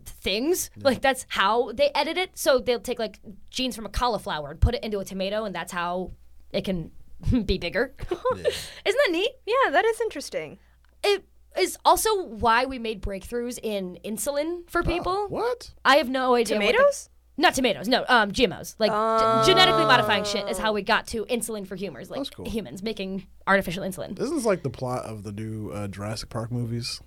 things. 0.04 0.70
Like 0.76 1.00
that's 1.00 1.24
how 1.28 1.72
they 1.72 1.90
edit 1.94 2.18
it. 2.18 2.30
So 2.36 2.58
they'll 2.58 2.80
take 2.80 2.98
like 2.98 3.18
genes 3.50 3.74
from 3.76 3.86
a 3.86 3.88
cauliflower 3.88 4.50
and 4.50 4.60
put 4.60 4.74
it 4.74 4.84
into 4.84 4.98
a 4.98 5.04
tomato, 5.06 5.44
and 5.44 5.54
that's 5.54 5.72
how 5.72 6.12
it 6.52 6.64
can 6.64 6.90
be 7.46 7.56
bigger. 7.58 7.94
Isn't 8.36 8.44
that 8.84 9.08
neat? 9.10 9.30
Yeah, 9.46 9.70
that 9.70 9.84
is 9.86 10.00
interesting. 10.02 10.58
It 11.02 11.24
is 11.58 11.78
also 11.84 12.24
why 12.24 12.66
we 12.66 12.78
made 12.78 13.02
breakthroughs 13.02 13.58
in 13.62 13.98
insulin 14.04 14.68
for 14.68 14.82
people. 14.82 15.28
What? 15.28 15.72
I 15.84 15.96
have 15.96 16.08
no 16.10 16.34
idea. 16.34 16.58
what 16.58 16.66
the- 16.66 16.72
Tomatoes? 16.72 17.08
Not 17.38 17.54
tomatoes, 17.54 17.88
no, 17.88 18.04
um, 18.08 18.32
GMOs. 18.32 18.74
Like 18.78 18.90
g- 18.90 19.50
genetically 19.50 19.84
modifying 19.84 20.24
shit 20.24 20.48
is 20.48 20.58
how 20.58 20.72
we 20.72 20.82
got 20.82 21.06
to 21.08 21.24
insulin 21.26 21.66
for 21.66 21.76
humans, 21.76 22.10
like 22.10 22.18
That's 22.18 22.30
cool. 22.30 22.50
humans 22.50 22.82
making 22.82 23.26
artificial 23.46 23.84
insulin. 23.84 24.16
This 24.16 24.24
Isn't 24.24 24.36
this 24.38 24.44
like 24.44 24.62
the 24.62 24.70
plot 24.70 25.04
of 25.04 25.22
the 25.22 25.32
new 25.32 25.70
uh, 25.70 25.88
Jurassic 25.88 26.28
Park 26.28 26.50
movies? 26.52 27.00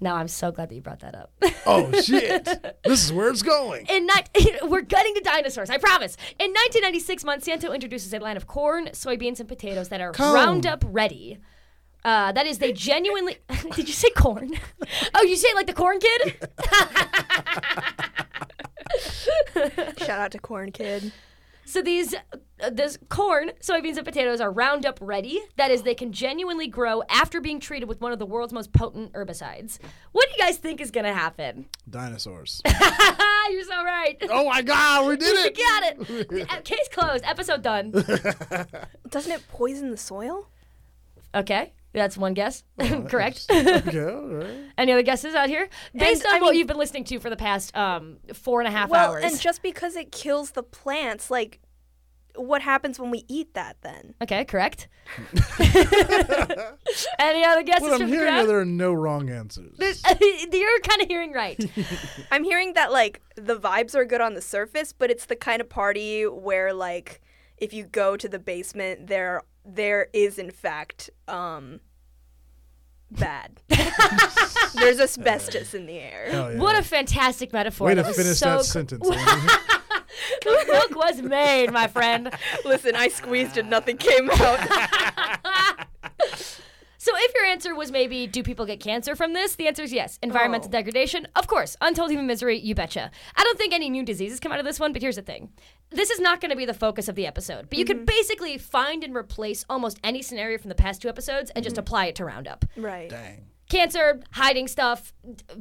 Now 0.00 0.14
I'm 0.16 0.28
so 0.28 0.52
glad 0.52 0.70
that 0.70 0.74
you 0.74 0.80
brought 0.80 1.00
that 1.00 1.14
up. 1.14 1.32
Oh 1.66 1.92
shit! 2.00 2.44
this 2.84 3.04
is 3.04 3.12
where 3.12 3.28
it's 3.28 3.42
going. 3.42 3.84
In 3.88 4.06
ni- 4.06 4.52
we're 4.62 4.80
gutting 4.80 5.14
to 5.14 5.20
dinosaurs, 5.20 5.70
I 5.70 5.78
promise. 5.78 6.16
In 6.38 6.50
1996, 6.52 7.24
Monsanto 7.24 7.74
introduces 7.74 8.14
a 8.14 8.20
line 8.20 8.36
of 8.36 8.46
corn, 8.46 8.86
soybeans, 8.88 9.40
and 9.40 9.48
potatoes 9.48 9.88
that 9.88 10.00
are 10.00 10.12
Cone. 10.12 10.34
Roundup 10.34 10.84
ready. 10.86 11.38
Uh, 12.04 12.30
that 12.32 12.46
is, 12.46 12.58
they 12.58 12.72
genuinely. 12.72 13.38
Did 13.74 13.88
you 13.88 13.94
say 13.94 14.08
corn? 14.10 14.52
oh, 15.14 15.22
you 15.24 15.36
say 15.36 15.48
like 15.54 15.66
the 15.66 15.74
corn 15.74 15.98
kid? 15.98 16.48
Shout 19.98 20.20
out 20.20 20.32
to 20.32 20.38
Corn 20.38 20.72
Kid. 20.72 21.12
So 21.64 21.82
these, 21.82 22.14
uh, 22.14 22.70
this 22.70 22.98
corn, 23.10 23.50
soybeans, 23.60 23.98
and 23.98 24.04
potatoes 24.06 24.40
are 24.40 24.50
Roundup 24.50 24.98
ready. 25.02 25.38
That 25.56 25.70
is, 25.70 25.82
they 25.82 25.94
can 25.94 26.12
genuinely 26.14 26.66
grow 26.66 27.02
after 27.10 27.42
being 27.42 27.60
treated 27.60 27.90
with 27.90 28.00
one 28.00 28.10
of 28.10 28.18
the 28.18 28.24
world's 28.24 28.54
most 28.54 28.72
potent 28.72 29.12
herbicides. 29.12 29.78
What 30.12 30.26
do 30.28 30.32
you 30.38 30.46
guys 30.46 30.56
think 30.56 30.80
is 30.80 30.90
going 30.90 31.04
to 31.04 31.12
happen? 31.12 31.66
Dinosaurs. 31.90 32.62
You're 32.66 33.64
so 33.64 33.84
right. 33.84 34.16
oh 34.30 34.46
my 34.48 34.62
God, 34.62 35.08
we 35.08 35.16
did 35.18 35.28
You 35.34 35.44
it! 35.44 35.56
got 35.58 36.40
it. 36.40 36.50
Uh, 36.50 36.60
Case 36.62 36.88
closed. 36.90 37.24
Episode 37.26 37.62
done. 37.62 37.90
Doesn't 37.90 39.32
it 39.32 39.46
poison 39.48 39.90
the 39.90 39.96
soil? 39.98 40.48
Okay, 41.34 41.74
that's 41.98 42.16
one 42.16 42.34
guess. 42.34 42.64
Correct. 42.80 43.46
okay, 43.50 44.04
all 44.04 44.22
right. 44.28 44.46
Any 44.78 44.92
other 44.92 45.02
guesses 45.02 45.34
out 45.34 45.48
here? 45.48 45.68
Based 45.94 46.24
on 46.26 46.34
I 46.36 46.40
what 46.40 46.50
mean- 46.50 46.58
you've 46.60 46.68
been 46.68 46.78
listening 46.78 47.04
to 47.04 47.18
for 47.20 47.30
the 47.30 47.36
past 47.36 47.76
um, 47.76 48.18
four 48.34 48.60
and 48.60 48.68
a 48.68 48.70
half 48.70 48.88
well, 48.88 49.10
hours. 49.12 49.24
and 49.24 49.40
just 49.40 49.62
because 49.62 49.96
it 49.96 50.12
kills 50.12 50.52
the 50.52 50.62
plants, 50.62 51.30
like, 51.30 51.60
what 52.36 52.62
happens 52.62 53.00
when 53.00 53.10
we 53.10 53.24
eat 53.28 53.54
that 53.54 53.76
then? 53.82 54.14
okay, 54.22 54.44
correct. 54.44 54.86
Any 57.18 57.44
other 57.44 57.62
guesses 57.62 57.82
What 57.82 57.92
I'm 57.94 57.98
from 58.00 58.10
the 58.10 58.16
hearing 58.16 58.34
are 58.34 58.46
there 58.46 58.60
are 58.60 58.64
no 58.64 58.92
wrong 58.92 59.28
answers. 59.30 59.76
There's- 59.76 60.02
You're 60.52 60.80
kind 60.80 61.02
of 61.02 61.08
hearing 61.08 61.32
right. 61.32 61.58
I'm 62.30 62.44
hearing 62.44 62.74
that 62.74 62.92
like 62.92 63.20
the 63.36 63.56
vibes 63.56 63.94
are 63.94 64.04
good 64.04 64.20
on 64.20 64.34
the 64.34 64.42
surface, 64.42 64.92
but 64.92 65.10
it's 65.10 65.26
the 65.26 65.36
kind 65.36 65.60
of 65.60 65.68
party 65.68 66.24
where 66.26 66.72
like 66.72 67.20
if 67.56 67.72
you 67.72 67.84
go 67.84 68.16
to 68.16 68.28
the 68.28 68.38
basement, 68.38 69.06
there 69.08 69.42
there 69.64 70.08
is 70.12 70.38
in 70.38 70.50
fact 70.50 71.10
um 71.26 71.80
bad. 73.10 73.60
There's 74.74 75.00
asbestos 75.00 75.74
in 75.74 75.86
the 75.86 75.98
air. 75.98 76.30
Hell 76.30 76.52
yeah. 76.52 76.58
What 76.58 76.76
a 76.76 76.82
fantastic 76.82 77.52
metaphor. 77.52 77.86
Way 77.88 77.94
to 77.94 78.02
That 78.02 78.08
was 78.08 78.16
finish 78.16 78.38
so 78.38 78.46
that 78.46 78.54
cool. 78.56 78.64
sentence. 78.64 79.08
The 80.42 80.64
milk 80.68 80.96
was 80.96 81.22
made, 81.22 81.70
my 81.72 81.86
friend. 81.86 82.30
Listen, 82.64 82.96
I 82.96 83.08
squeezed 83.08 83.56
and 83.56 83.70
nothing 83.70 83.96
came 83.98 84.28
out. 84.30 85.86
So 87.00 87.12
if 87.16 87.32
your 87.34 87.46
answer 87.46 87.74
was 87.74 87.90
maybe, 87.92 88.26
do 88.26 88.42
people 88.42 88.66
get 88.66 88.80
cancer 88.80 89.14
from 89.16 89.32
this? 89.32 89.54
The 89.54 89.66
answer 89.68 89.84
is 89.84 89.92
yes. 89.92 90.18
Environmental 90.22 90.68
Oh. 90.68 90.72
degradation? 90.72 91.26
Of 91.36 91.46
course. 91.46 91.74
Untold 91.80 92.10
human 92.10 92.26
misery? 92.26 92.58
You 92.58 92.74
betcha. 92.74 93.10
I 93.36 93.44
don't 93.44 93.56
think 93.56 93.72
any 93.72 93.88
new 93.88 94.04
diseases 94.04 94.40
come 94.40 94.52
out 94.52 94.58
of 94.58 94.66
this 94.66 94.78
one, 94.80 94.92
but 94.92 95.00
here's 95.00 95.16
the 95.16 95.22
thing. 95.22 95.50
This 95.90 96.10
is 96.10 96.20
not 96.20 96.40
going 96.40 96.50
to 96.50 96.56
be 96.56 96.66
the 96.66 96.74
focus 96.74 97.08
of 97.08 97.14
the 97.14 97.26
episode, 97.26 97.68
but 97.70 97.78
you 97.78 97.84
could 97.84 97.98
mm-hmm. 97.98 98.04
basically 98.04 98.58
find 98.58 99.02
and 99.02 99.16
replace 99.16 99.64
almost 99.68 99.98
any 100.04 100.22
scenario 100.22 100.58
from 100.58 100.68
the 100.68 100.74
past 100.74 101.00
two 101.00 101.08
episodes 101.08 101.50
and 101.50 101.64
just 101.64 101.74
mm-hmm. 101.74 101.80
apply 101.80 102.06
it 102.06 102.14
to 102.16 102.24
Roundup. 102.24 102.64
right. 102.76 103.08
Dang. 103.10 103.44
Cancer, 103.68 104.22
hiding 104.30 104.66
stuff, 104.66 105.12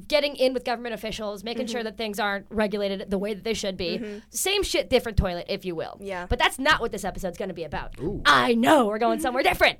getting 0.07 0.37
in 0.37 0.53
with 0.53 0.63
government 0.63 0.93
officials, 0.93 1.43
making 1.43 1.67
sure 1.67 1.81
mm-hmm. 1.81 1.87
that 1.87 1.97
things 1.97 2.21
aren't 2.21 2.45
regulated 2.49 3.09
the 3.09 3.17
way 3.17 3.33
that 3.33 3.43
they 3.43 3.53
should 3.53 3.75
be. 3.75 4.21
Same 4.29 4.63
shit, 4.63 4.89
different 4.89 5.17
toilet, 5.17 5.47
if 5.49 5.65
you 5.65 5.75
will. 5.75 5.97
Yeah. 5.99 6.25
But 6.29 6.39
that's 6.39 6.57
not 6.57 6.79
what 6.79 6.93
this 6.93 7.03
episode's 7.03 7.37
going 7.37 7.49
to 7.49 7.53
be 7.53 7.65
about. 7.65 7.95
I 8.25 8.53
know 8.53 8.85
we're 8.85 8.97
going 8.97 9.19
somewhere 9.19 9.43
different. 9.51 9.79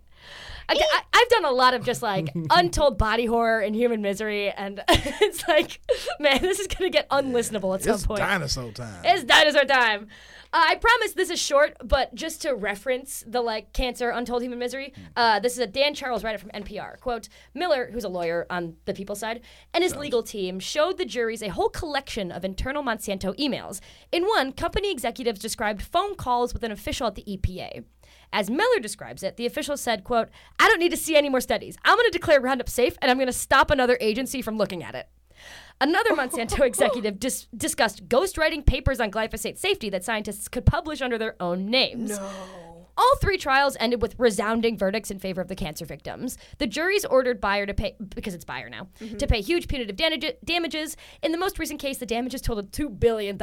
I, 0.70 1.04
have 1.14 1.30
done 1.30 1.46
a 1.46 1.52
lot 1.52 1.74
of 1.74 1.84
just 1.84 2.02
like 2.02 2.30
untold 2.50 2.98
body 2.98 3.26
horror 3.26 3.62
and 3.62 3.76
human 3.76 4.02
misery, 4.02 4.52
and 4.52 4.84
it's 4.90 5.48
like, 5.48 5.80
man, 6.20 6.42
this 6.42 6.60
is 6.60 6.68
going 6.68 6.92
to 6.92 6.96
get 6.96 7.10
unlistenable 7.10 7.74
at 7.76 7.84
some 7.84 8.00
point. 8.00 8.20
It's 8.22 8.30
dinosaur 8.30 8.72
time. 8.72 9.02
It's 9.04 9.24
dinosaur 9.24 9.66
time. 9.66 10.08
Uh, 10.54 10.64
I 10.70 10.76
promise 10.76 11.12
this 11.12 11.30
is 11.30 11.42
short, 11.42 11.76
but 11.84 12.16
just 12.16 12.42
to 12.44 12.56
reference 12.56 13.24
the 13.28 13.42
like 13.42 13.74
cancer, 13.74 14.10
untold 14.10 14.42
human 14.42 14.60
misery. 14.60 14.94
Uh, 15.16 15.40
this 15.40 15.54
is 15.54 15.60
a 15.60 15.68
Dan 15.68 15.94
Charles 15.94 16.24
writer 16.24 16.38
from 16.38 16.50
NPR. 16.52 17.00
Quote: 17.00 17.28
Miller, 17.54 17.90
who's 17.92 18.06
a 18.06 18.10
lawyer 18.10 18.48
on 18.50 18.76
the 18.86 18.94
People's 18.94 19.20
side, 19.20 19.42
and 19.74 19.84
his 19.84 19.96
legal 19.96 20.24
team 20.24 20.60
showed 20.60 20.98
the 20.98 21.06
juries 21.06 21.42
a 21.42 21.50
whole 21.50 21.70
collection 21.70 22.32
of 22.32 22.46
internal 22.46 22.82
Monsanto 22.84 23.38
emails. 23.38 23.82
In 24.12 24.24
one, 24.24 24.54
company 24.54 24.92
executives 24.92 25.40
described 25.40 25.82
phone 25.82 26.16
calls 26.16 26.54
with 26.54 26.64
an 26.64 26.72
official 26.72 27.08
at 27.08 27.16
the 27.16 27.24
EPA. 27.24 27.84
As 28.34 28.50
Miller 28.50 28.80
describes 28.80 29.24
it, 29.24 29.38
the 29.38 29.46
official 29.46 29.78
said, 29.78 30.04
quote, 30.04 30.30
I 30.60 30.68
don't 30.68 30.80
need 30.80 30.92
to 30.92 30.98
see 30.98 31.16
any 31.16 31.30
more 31.30 31.42
studies. 31.42 31.78
I'm 31.86 31.96
going 31.96 32.12
to 32.12 32.18
declare 32.18 32.42
Roundup 32.42 32.70
safe, 32.70 32.98
and 33.02 33.10
I'm 33.10 33.18
going 33.18 33.28
to 33.28 33.34
stop 33.34 33.72
another 33.72 33.98
agency 34.02 34.42
from 34.42 34.58
looking 34.58 34.84
at 34.84 34.96
it. 34.96 35.08
Another 35.80 36.12
Monsanto 36.12 36.62
executive 36.66 37.20
dis- 37.20 37.48
discussed 37.56 38.08
ghostwriting 38.10 38.66
papers 38.66 39.00
on 39.00 39.12
glyphosate 39.12 39.58
safety 39.58 39.90
that 39.90 40.04
scientists 40.04 40.48
could 40.48 40.66
publish 40.66 41.02
under 41.02 41.18
their 41.18 41.36
own 41.40 41.68
names. 41.70 42.20
All 43.00 43.16
three 43.22 43.38
trials 43.38 43.78
ended 43.80 44.02
with 44.02 44.16
resounding 44.18 44.76
verdicts 44.76 45.12
in 45.12 45.20
favor 45.20 45.40
of 45.40 45.50
the 45.50 45.56
cancer 45.56 45.86
victims. 45.86 46.36
The 46.58 46.66
juries 46.66 47.06
ordered 47.06 47.40
Bayer 47.40 47.68
to 47.68 47.74
pay, 47.76 47.96
because 48.00 48.34
it's 48.34 48.44
Bayer 48.44 48.70
now, 48.70 48.88
mm-hmm. 49.00 49.18
to 49.18 49.28
pay 49.28 49.40
huge 49.42 49.68
punitive 49.68 49.96
damage- 49.96 50.36
damages. 50.44 50.98
In 51.22 51.32
the 51.32 51.38
most 51.38 51.60
recent 51.60 51.80
case, 51.80 52.00
the 52.00 52.08
damages 52.08 52.42
totaled 52.42 52.72
$2 52.72 53.00
billion. 53.00 53.38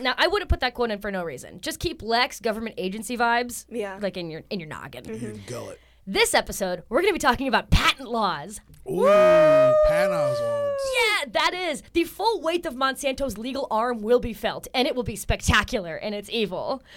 Now, 0.00 0.14
I 0.16 0.26
wouldn't 0.28 0.48
put 0.48 0.60
that 0.60 0.74
quote 0.74 0.90
in 0.90 0.98
for 0.98 1.10
no 1.10 1.22
reason. 1.24 1.60
Just 1.60 1.78
keep 1.78 2.02
Lex 2.02 2.40
government 2.40 2.74
agency 2.78 3.16
vibes 3.16 3.66
Yeah. 3.70 3.98
like 4.00 4.16
in 4.16 4.30
your 4.30 4.42
in 4.50 4.60
your 4.60 4.68
noggin. 4.68 5.04
You 5.06 5.40
gullet. 5.46 5.78
This 6.06 6.34
episode, 6.34 6.82
we're 6.90 7.00
going 7.00 7.14
to 7.14 7.14
be 7.14 7.18
talking 7.18 7.48
about 7.48 7.70
patent 7.70 8.10
laws. 8.10 8.60
Ooh, 8.86 9.06
Pan 9.06 10.10
Oswald's. 10.10 10.82
Yeah, 10.94 11.24
that 11.32 11.54
is. 11.54 11.82
The 11.94 12.04
full 12.04 12.42
weight 12.42 12.66
of 12.66 12.74
Monsanto's 12.74 13.38
legal 13.38 13.66
arm 13.70 14.02
will 14.02 14.20
be 14.20 14.34
felt, 14.34 14.68
and 14.74 14.86
it 14.86 14.94
will 14.94 15.02
be 15.02 15.16
spectacular 15.16 15.96
and 15.96 16.14
its 16.14 16.28
evil. 16.30 16.82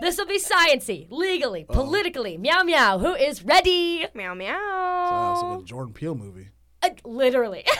This 0.00 0.16
will 0.16 0.26
be 0.26 0.40
sciency, 0.40 1.08
legally, 1.10 1.64
politically. 1.64 2.38
Meow 2.38 2.62
meow. 2.62 2.98
Who 2.98 3.14
is 3.14 3.44
ready? 3.44 4.06
Meow 4.14 4.28
Sounds 4.34 4.38
meow. 4.38 5.50
like 5.56 5.60
a 5.60 5.64
Jordan 5.64 5.92
Peele 5.92 6.14
movie. 6.14 6.48
Uh, 6.82 6.88
literally. 7.04 7.64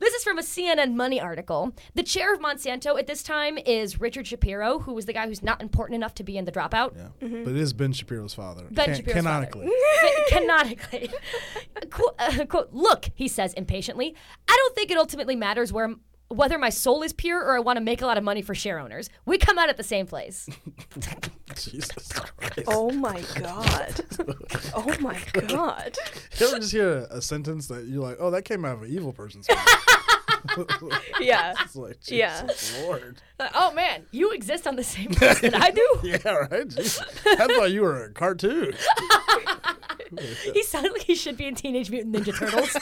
This 0.00 0.14
is 0.14 0.22
from 0.24 0.38
a 0.38 0.42
CNN 0.42 0.94
Money 0.94 1.20
article. 1.20 1.72
The 1.94 2.02
chair 2.02 2.32
of 2.32 2.40
Monsanto 2.40 2.98
at 2.98 3.06
this 3.06 3.22
time 3.22 3.58
is 3.58 4.00
Richard 4.00 4.26
Shapiro, 4.26 4.78
who 4.80 4.94
was 4.94 5.06
the 5.06 5.12
guy 5.12 5.26
who's 5.26 5.42
not 5.42 5.60
important 5.60 5.96
enough 5.96 6.14
to 6.16 6.22
be 6.24 6.36
in 6.36 6.44
the 6.44 6.52
dropout. 6.52 6.94
Yeah. 6.96 7.08
But 7.20 7.50
it 7.50 7.56
is 7.56 7.72
Ben 7.72 7.92
Shapiro's 7.92 8.34
father. 8.34 8.66
Ben 8.70 8.86
Can- 8.86 8.94
Shapiro's 8.96 9.24
father. 9.24 9.46
canonically. 9.46 9.68
Canonically. 10.28 11.10
quote, 11.90 12.14
uh, 12.18 12.44
quote, 12.46 12.68
look, 12.72 13.06
he 13.14 13.28
says 13.28 13.54
impatiently, 13.54 14.14
I 14.48 14.54
don't 14.56 14.74
think 14.74 14.90
it 14.90 14.98
ultimately 14.98 15.36
matters 15.36 15.72
where 15.72 15.94
whether 16.28 16.58
my 16.58 16.68
soul 16.70 17.02
is 17.02 17.12
pure 17.12 17.40
or 17.42 17.56
I 17.56 17.60
want 17.60 17.76
to 17.78 17.80
make 17.82 18.02
a 18.02 18.06
lot 18.06 18.18
of 18.18 18.24
money 18.24 18.42
for 18.42 18.54
share 18.54 18.78
owners. 18.78 19.08
We 19.24 19.38
come 19.38 19.58
out 19.58 19.68
at 19.68 19.76
the 19.76 19.82
same 19.82 20.06
place. 20.06 20.48
Jesus 21.56 22.12
Christ. 22.12 22.64
Oh 22.68 22.90
my 22.90 23.22
god. 23.36 24.04
Oh 24.74 24.94
my 25.00 25.18
god. 25.32 25.96
You 26.38 26.46
ever 26.48 26.58
just 26.60 26.72
hear 26.72 26.98
a, 27.10 27.16
a 27.16 27.22
sentence 27.22 27.66
that 27.68 27.86
you're 27.86 28.02
like, 28.02 28.18
oh, 28.20 28.30
that 28.30 28.42
came 28.44 28.64
out 28.64 28.74
of 28.76 28.82
an 28.82 28.90
evil 28.90 29.12
person's 29.12 29.48
mouth? 29.48 29.84
Yeah. 31.20 31.54
it's 31.64 31.74
like, 31.74 32.00
Jesus 32.00 32.72
Yeah. 32.76 32.82
Lord. 32.84 33.20
Uh, 33.40 33.48
oh 33.54 33.72
man, 33.72 34.06
you 34.12 34.30
exist 34.32 34.66
on 34.66 34.76
the 34.76 34.84
same 34.84 35.10
place 35.10 35.40
that 35.40 35.54
I 35.54 35.70
do. 35.70 35.98
Yeah, 36.04 36.28
right? 36.32 36.68
Jesus. 36.68 37.02
I 37.26 37.46
thought 37.46 37.70
you 37.72 37.82
were 37.82 38.04
a 38.04 38.10
cartoon. 38.12 38.72
He 40.54 40.62
sounded 40.62 40.92
like 40.92 41.02
he 41.02 41.14
should 41.16 41.36
be 41.36 41.46
in 41.46 41.54
Teenage 41.54 41.90
Mutant 41.90 42.14
Ninja 42.14 42.38
Turtles. 42.38 42.76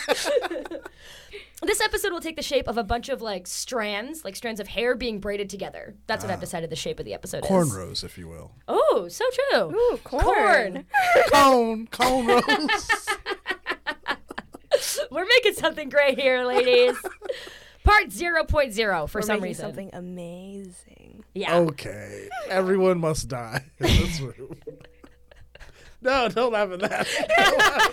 This 1.63 1.81
episode 1.81 2.13
will 2.13 2.21
take 2.21 2.37
the 2.37 2.43
shape 2.43 2.69
of 2.69 2.77
a 2.77 2.85
bunch 2.85 3.09
of 3.09 3.23
like 3.23 3.47
strands, 3.47 4.25
like 4.25 4.37
strands 4.37 4.61
of 4.61 4.69
hair 4.69 4.95
being 4.95 5.21
braided 5.21 5.49
together. 5.49 5.95
That's 6.07 6.23
what 6.23 6.31
I've 6.31 6.39
ah. 6.39 6.41
decided 6.41 6.71
the 6.71 6.77
shape 6.77 6.99
of 6.99 7.07
the 7.07 7.15
episode 7.15 7.45
is. 7.45 7.51
Cornrows, 7.51 8.05
if 8.05 8.19
you 8.19 8.29
will. 8.29 8.53
Oh, 8.69 9.09
so 9.09 9.25
true. 9.33 9.75
Ooh, 9.75 9.99
corn. 10.05 10.85
Cone, 11.33 11.87
cone 11.89 12.27
rose. 12.27 12.89
We're 15.11 15.27
making 15.27 15.55
something 15.55 15.89
great 15.89 16.19
here, 16.19 16.45
ladies. 16.45 16.97
Part 17.85 18.09
0.0 18.09 19.09
for 19.09 19.19
We're 19.19 19.23
some 19.23 19.37
making 19.37 19.43
reason. 19.43 19.65
something 19.65 19.91
amazing. 19.93 21.25
Yeah. 21.35 21.57
Okay. 21.57 22.29
Everyone 22.49 22.99
must 22.99 23.29
die 23.29 23.65
in 23.79 23.87
this 23.87 24.21
room. 24.21 24.57
No, 26.07 26.29
don't 26.33 26.53
laugh 26.53 26.71
at 26.71 26.79
that. 26.81 27.09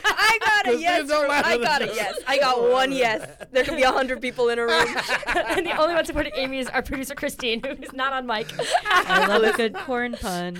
I 0.05 0.37
got 0.39 0.65
a 0.67 0.69
Christine, 0.69 0.81
yes. 0.81 1.07
don't 1.07 1.21
from- 1.21 1.29
laugh 1.29 1.45
I 1.45 1.57
got 1.57 1.81
a 1.81 1.85
yes. 1.87 2.19
I 2.27 2.37
got 2.37 2.69
one 2.69 2.91
yes. 2.91 3.27
There 3.51 3.63
could 3.63 3.75
be 3.75 3.81
a 3.81 3.91
hundred 3.91 4.21
people 4.21 4.49
in 4.49 4.59
a 4.59 4.61
room. 4.61 4.71
and 5.35 5.65
the 5.65 5.75
only 5.75 5.95
one 5.95 6.05
supporting 6.05 6.33
Amy 6.35 6.59
is 6.59 6.67
our 6.67 6.83
producer, 6.83 7.15
Christine, 7.15 7.61
who 7.63 7.71
is 7.71 7.91
not 7.91 8.13
on 8.13 8.27
mic. 8.27 8.47
I 8.85 9.25
love 9.25 9.41
a 9.43 9.53
good 9.57 9.73
corn 9.73 10.13
pun. 10.13 10.55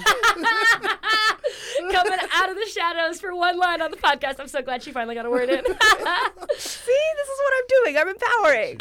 Coming 1.91 2.19
out 2.33 2.49
of 2.49 2.55
the 2.55 2.71
shadows 2.73 3.19
for 3.19 3.35
one 3.35 3.59
line 3.59 3.81
on 3.81 3.91
the 3.91 3.97
podcast. 3.97 4.39
I'm 4.39 4.47
so 4.47 4.63
glad 4.63 4.81
she 4.81 4.91
finally 4.91 5.13
got 5.13 5.25
a 5.27 5.29
word 5.29 5.49
in. 5.49 5.63
See, 5.63 7.01
this 7.15 7.27
is 7.29 7.39
what 7.43 7.53
I'm 7.55 7.67
doing. 7.69 7.97
I'm 7.97 8.07
empowering. 8.07 8.77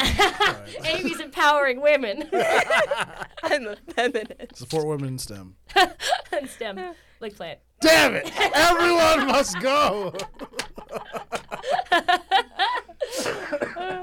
Amy's 0.85 1.19
empowering 1.19 1.81
women 1.81 2.27
I'm 3.43 3.67
a 3.67 3.75
feminist. 3.93 4.55
Support 4.55 4.87
women 4.87 5.09
in 5.09 5.19
STEM. 5.19 5.55
and 5.75 6.49
STEM. 6.49 6.95
Like 7.19 7.35
plant. 7.35 7.59
Damn 7.83 8.15
it! 8.15 8.31
Everyone 8.55 9.27
must 9.27 9.59
go. 9.59 10.11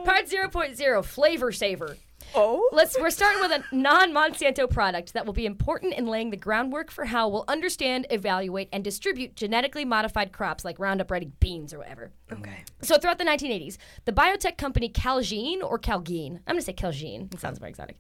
Part 0.05 0.27
0.0 0.27 0.77
Flavr 1.03 1.51
Savr. 1.51 1.97
Oh. 2.35 2.69
Let's. 2.73 2.97
We're 2.99 3.11
starting 3.11 3.41
with 3.41 3.51
a 3.51 3.65
non-Monsanto 3.75 4.71
product 4.71 5.15
that 5.15 5.27
will 5.27 5.33
be 5.33 5.47
important 5.47 5.95
in 5.95 6.07
laying 6.07 6.31
the 6.31 6.37
groundwork 6.37 6.91
for 6.91 7.05
how 7.05 7.29
we'll 7.29 7.45
understand, 7.49 8.07
evaluate, 8.11 8.69
and 8.73 8.85
distribute 8.85 9.35
genetically 9.35 9.85
modified 9.85 10.33
crops 10.33 10.65
like 10.65 10.79
Roundup 10.79 11.11
Ready 11.11 11.33
beans 11.41 11.75
or 11.75 11.79
whatever. 11.79 12.13
Okay. 12.33 12.65
So 12.83 12.99
throughout 12.99 13.19
the 13.19 13.25
1980s, 13.25 13.79
the 14.05 14.13
biotech 14.13 14.59
company 14.59 14.89
Calgene 14.89 15.63
or 15.63 15.79
Calgene, 15.79 16.37
I'm 16.47 16.55
going 16.55 16.59
to 16.59 16.63
say 16.63 16.73
Calgene, 16.73 17.33
it 17.35 17.41
sounds 17.41 17.59
very 17.59 17.71
exotic, 17.71 17.99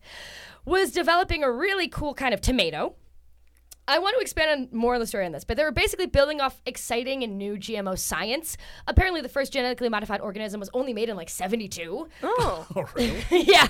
was 0.65 0.93
developing 0.93 1.43
a 1.43 1.51
really 1.51 1.89
cool 1.89 2.15
kind 2.15 2.33
of 2.33 2.41
tomato. 2.41 2.95
I 3.91 3.99
want 3.99 4.15
to 4.17 4.21
expand 4.21 4.51
on 4.73 4.79
more 4.79 4.95
on 4.95 5.01
the 5.01 5.07
story 5.07 5.27
on 5.27 5.33
this, 5.33 5.43
but 5.43 5.57
they 5.57 5.65
were 5.65 5.73
basically 5.73 6.07
building 6.07 6.41
off 6.41 6.63
exciting 6.65 7.25
and 7.25 7.37
new 7.37 7.57
GMO 7.57 7.99
science. 7.99 8.57
Apparently, 8.87 9.21
the 9.21 9.29
first 9.29 9.53
genetically 9.53 9.89
modified 9.89 10.21
organism 10.21 10.61
was 10.61 10.71
only 10.73 10.95
made 10.95 11.09
in 11.09 11.17
like 11.17 11.29
72. 11.29 12.09
Oh. 12.23 12.67
Oh, 12.77 12.85
really? 12.95 13.25
yeah. 13.31 13.69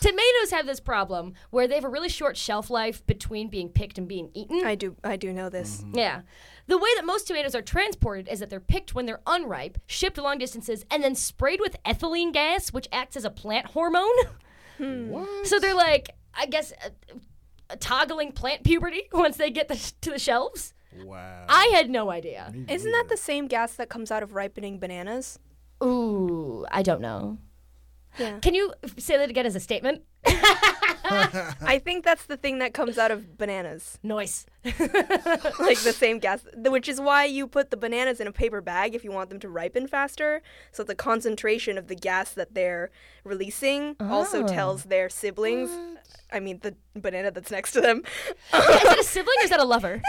Tomatoes 0.00 0.50
have 0.52 0.66
this 0.66 0.78
problem 0.78 1.34
where 1.50 1.66
they 1.66 1.74
have 1.74 1.84
a 1.84 1.88
really 1.88 2.08
short 2.08 2.36
shelf 2.36 2.70
life 2.70 3.04
between 3.06 3.48
being 3.48 3.68
picked 3.68 3.98
and 3.98 4.06
being 4.06 4.30
eaten. 4.34 4.64
I 4.64 4.76
do. 4.76 4.96
I 5.02 5.16
do 5.16 5.32
know 5.32 5.48
this. 5.48 5.84
Yeah. 5.92 6.20
The 6.68 6.78
way 6.78 6.88
that 6.96 7.04
most 7.04 7.26
tomatoes 7.26 7.54
are 7.54 7.62
transported 7.62 8.28
is 8.28 8.38
that 8.40 8.50
they're 8.50 8.60
picked 8.60 8.94
when 8.94 9.06
they're 9.06 9.20
unripe, 9.26 9.78
shipped 9.86 10.16
long 10.18 10.38
distances, 10.38 10.84
and 10.90 11.02
then 11.02 11.14
sprayed 11.14 11.60
with 11.60 11.76
ethylene 11.84 12.32
gas, 12.32 12.72
which 12.72 12.88
acts 12.92 13.16
as 13.16 13.24
a 13.24 13.30
plant 13.30 13.66
hormone. 13.66 14.14
what? 14.78 15.46
So 15.46 15.58
they're 15.58 15.74
like, 15.74 16.10
I 16.34 16.46
guess, 16.46 16.72
uh, 16.84 16.90
toggling 17.80 18.32
plant 18.32 18.62
puberty 18.64 19.08
once 19.12 19.36
they 19.36 19.50
get 19.50 19.68
the, 19.68 19.92
to 20.02 20.10
the 20.10 20.18
shelves. 20.18 20.74
Wow. 21.04 21.44
I 21.48 21.66
had 21.74 21.90
no 21.90 22.10
idea. 22.10 22.52
Isn't 22.68 22.92
that 22.92 23.08
the 23.08 23.16
same 23.16 23.48
gas 23.48 23.74
that 23.74 23.88
comes 23.88 24.10
out 24.10 24.22
of 24.22 24.34
ripening 24.34 24.78
bananas? 24.78 25.38
Ooh, 25.82 26.64
I 26.70 26.82
don't 26.82 27.00
know. 27.00 27.38
Yeah. 28.18 28.38
Can 28.38 28.54
you 28.54 28.72
say 28.96 29.18
that 29.18 29.28
again 29.28 29.44
as 29.44 29.56
a 29.56 29.60
statement? 29.60 30.02
I 31.62 31.80
think 31.82 32.04
that's 32.04 32.26
the 32.26 32.36
thing 32.36 32.58
that 32.58 32.74
comes 32.74 32.98
out 32.98 33.10
of 33.10 33.38
bananas. 33.38 33.98
Noise. 34.02 34.46
like 34.64 35.78
the 35.80 35.94
same 35.96 36.18
gas, 36.18 36.44
which 36.56 36.88
is 36.88 37.00
why 37.00 37.24
you 37.24 37.46
put 37.46 37.70
the 37.70 37.76
bananas 37.76 38.20
in 38.20 38.26
a 38.26 38.32
paper 38.32 38.60
bag 38.60 38.94
if 38.94 39.04
you 39.04 39.12
want 39.12 39.30
them 39.30 39.38
to 39.40 39.48
ripen 39.48 39.86
faster. 39.86 40.42
So 40.72 40.82
the 40.82 40.94
concentration 40.94 41.78
of 41.78 41.88
the 41.88 41.94
gas 41.94 42.32
that 42.32 42.54
they're 42.54 42.90
releasing 43.24 43.96
also 44.00 44.42
Oh. 44.44 44.46
tells 44.48 44.84
their 44.84 45.08
siblings. 45.08 45.70
I 46.32 46.40
mean, 46.40 46.58
the 46.62 46.74
banana 46.94 47.30
that's 47.30 47.50
next 47.50 47.72
to 47.72 47.80
them. 47.80 48.02
is 48.52 48.66
that 48.66 48.96
a 48.98 49.04
sibling 49.04 49.36
or 49.40 49.44
is 49.44 49.50
that 49.50 49.60
a 49.60 49.64
lover? 49.64 50.02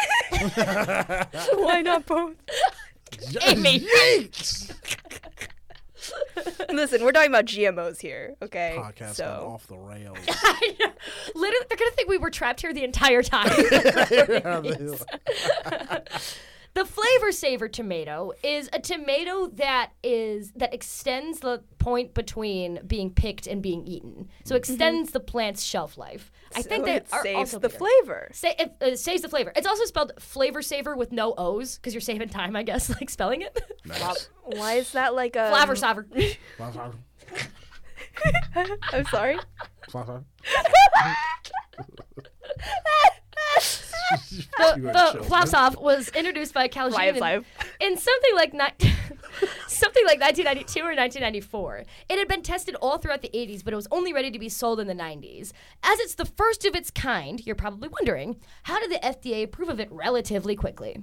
why 1.56 1.82
not 1.82 2.06
both? 2.06 2.36
Amy. 3.46 3.80
Yeet! 3.82 4.74
Listen, 6.70 7.04
we're 7.04 7.12
talking 7.12 7.32
about 7.32 7.46
GMOs 7.46 8.00
here, 8.00 8.36
okay? 8.42 8.75
Podcast 8.77 9.16
so 9.16 9.51
off 9.54 9.68
the 9.68 9.77
rails. 9.77 10.18
Literally, 11.36 11.66
they're 11.70 11.77
gonna 11.77 11.92
think 11.92 12.10
we 12.10 12.18
were 12.18 12.30
trapped 12.30 12.62
here 12.62 12.74
the 12.74 12.84
entire 12.84 13.24
time. 13.24 13.48
the 16.74 16.84
Flavr 16.84 17.30
Savr 17.30 17.72
tomato 17.72 18.34
is 18.44 18.70
a 18.74 18.80
tomato 18.80 19.48
that 19.48 19.92
is 20.04 20.51
that 20.54 20.74
extends 20.74 21.39
the 21.39 21.63
point 21.80 22.13
between 22.13 22.80
being 22.86 23.12
picked 23.12 23.48
and 23.48 23.62
being 23.62 23.86
eaten. 23.86 24.30
So 24.44 24.54
mm-hmm. 24.54 24.60
extends 24.60 25.12
the 25.12 25.20
plant's 25.20 25.63
shelf 25.63 25.98
life. 25.98 26.32
I 26.56 26.62
think 26.62 26.82
so 26.82 26.86
they 26.86 26.96
it 26.96 27.08
are 27.12 27.24
saves 27.24 27.38
also 27.38 27.60
the 27.60 27.70
bitter. 27.70 27.77
flavor. 27.80 28.30
Sa- 28.34 28.54
it, 28.58 28.72
uh, 28.82 28.96
saves 28.96 29.22
the 29.22 29.30
flavor. 29.30 29.51
It's 29.56 29.68
also 29.68 29.86
spelled 29.86 30.13
Flavr 30.20 30.58
Savr 30.58 30.98
with 30.98 31.12
no 31.12 31.34
O's 31.38 31.75
because 31.77 31.94
you're 31.94 32.01
saving 32.01 32.30
time, 32.30 32.56
I 32.56 32.63
guess, 32.63 32.89
like 33.01 33.10
spelling 33.10 33.42
it. 33.42 33.60
Nice. 33.86 34.30
Why 34.44 34.74
is 34.75 34.92
that 34.94 35.13
like 35.16 35.36
a 35.36 35.51
Flavr 35.54 35.77
Savr. 35.77 36.06
I'm 38.94 39.06
sorry. 39.06 39.38
the 39.92 40.24
You 44.77 44.89
are 44.89 44.94
the 44.94 45.25
children. 45.30 45.84
Was 45.84 46.10
introduced 46.10 46.54
by 46.54 46.68
Calgene 46.68 46.92
Live, 46.94 47.16
in, 47.16 47.22
live. 47.22 47.46
in 47.82 47.98
something 47.98 48.36
like 48.36 48.54
ni- 48.54 48.92
something 49.67 50.06
like 50.06 50.20
1992 50.20 50.79
or 50.79 50.96
1994. 50.96 51.83
It 52.09 52.18
had 52.18 52.27
been 52.27 52.42
tested 52.42 52.75
all 52.75 52.98
throughout 52.98 53.22
the 53.22 53.29
80s, 53.29 53.64
but 53.64 53.74
it 53.74 53.77
was 53.77 53.88
only 53.92 54.14
ready 54.14 54.31
to 54.31 54.40
be 54.40 54.50
sold 54.50 54.79
in 54.79 54.88
the 54.88 54.94
90s. 54.94 55.51
As 55.83 56.00
it's 56.00 56.16
the 56.16 56.25
first 56.25 56.66
of 56.66 56.75
its 56.75 56.92
kind, 56.92 57.46
you're 57.46 57.55
probably 57.55 57.90
wondering, 57.90 58.38
how 58.64 58.79
did 58.79 58.92
the 58.92 59.05
FDA 59.05 59.44
approve 59.44 59.70
of 59.70 59.79
it 59.79 59.92
relatively 59.92 60.55
quickly? 60.55 60.98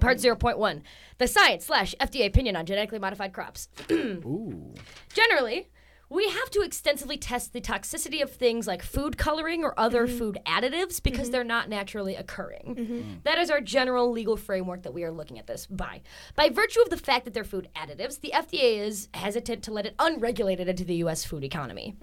Part 0.00 0.20
hmm. 0.20 0.26
0.1 0.26 0.82
The 1.18 1.28
science 1.28 1.66
slash 1.66 1.94
FDA 2.00 2.26
opinion 2.26 2.56
on 2.56 2.66
genetically 2.66 2.98
modified 2.98 3.32
crops. 3.32 3.68
Ooh. 3.90 4.74
Generally, 5.12 5.68
we 6.10 6.28
have 6.28 6.50
to 6.50 6.60
extensively 6.60 7.16
test 7.16 7.52
the 7.52 7.60
toxicity 7.60 8.20
of 8.20 8.30
things 8.30 8.66
like 8.66 8.82
food 8.82 9.16
coloring 9.16 9.62
or 9.62 9.78
other 9.78 10.06
mm-hmm. 10.06 10.18
food 10.18 10.38
additives 10.44 11.00
because 11.00 11.26
mm-hmm. 11.26 11.32
they're 11.32 11.44
not 11.44 11.68
naturally 11.68 12.16
occurring. 12.16 12.74
Mm-hmm. 12.76 13.10
That 13.22 13.38
is 13.38 13.48
our 13.48 13.60
general 13.60 14.10
legal 14.10 14.36
framework 14.36 14.82
that 14.82 14.92
we 14.92 15.04
are 15.04 15.12
looking 15.12 15.38
at 15.38 15.46
this 15.46 15.66
by. 15.66 16.02
By 16.34 16.48
virtue 16.48 16.80
of 16.82 16.90
the 16.90 16.96
fact 16.96 17.24
that 17.24 17.32
they're 17.32 17.44
food 17.44 17.68
additives, 17.76 18.20
the 18.20 18.32
FDA 18.34 18.80
is 18.80 19.08
hesitant 19.14 19.62
to 19.64 19.72
let 19.72 19.86
it 19.86 19.94
unregulated 20.00 20.68
into 20.68 20.84
the 20.84 20.96
U.S. 20.96 21.24
food 21.24 21.44
economy. 21.44 21.96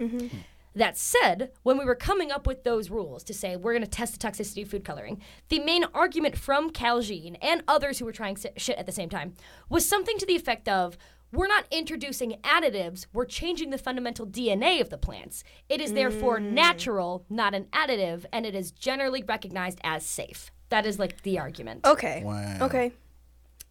That 0.74 0.96
said, 0.96 1.50
when 1.64 1.76
we 1.76 1.84
were 1.84 1.96
coming 1.96 2.30
up 2.30 2.46
with 2.46 2.62
those 2.62 2.88
rules 2.88 3.24
to 3.24 3.34
say 3.34 3.56
we're 3.56 3.72
going 3.72 3.82
to 3.82 3.90
test 3.90 4.12
the 4.12 4.26
toxicity 4.26 4.62
of 4.62 4.70
food 4.70 4.84
coloring, 4.84 5.20
the 5.48 5.58
main 5.58 5.84
argument 5.92 6.38
from 6.38 6.70
Calgene 6.70 7.36
and 7.42 7.64
others 7.66 7.98
who 7.98 8.04
were 8.04 8.12
trying 8.12 8.36
shit 8.56 8.78
at 8.78 8.86
the 8.86 8.92
same 8.92 9.08
time 9.08 9.34
was 9.68 9.88
something 9.88 10.16
to 10.18 10.26
the 10.26 10.36
effect 10.36 10.68
of 10.68 10.96
we're 11.32 11.46
not 11.46 11.66
introducing 11.70 12.32
additives, 12.42 13.06
we're 13.12 13.24
changing 13.24 13.70
the 13.70 13.78
fundamental 13.78 14.26
DNA 14.26 14.80
of 14.80 14.90
the 14.90 14.98
plants. 14.98 15.44
It 15.68 15.80
is 15.80 15.92
therefore 15.92 16.40
natural, 16.40 17.24
not 17.28 17.54
an 17.54 17.64
additive, 17.72 18.24
and 18.32 18.46
it 18.46 18.54
is 18.54 18.70
generally 18.70 19.22
recognized 19.22 19.80
as 19.84 20.04
safe. 20.04 20.50
That 20.70 20.86
is 20.86 20.98
like 20.98 21.22
the 21.22 21.38
argument. 21.38 21.86
Okay. 21.86 22.22
Wow. 22.24 22.58
Okay. 22.62 22.92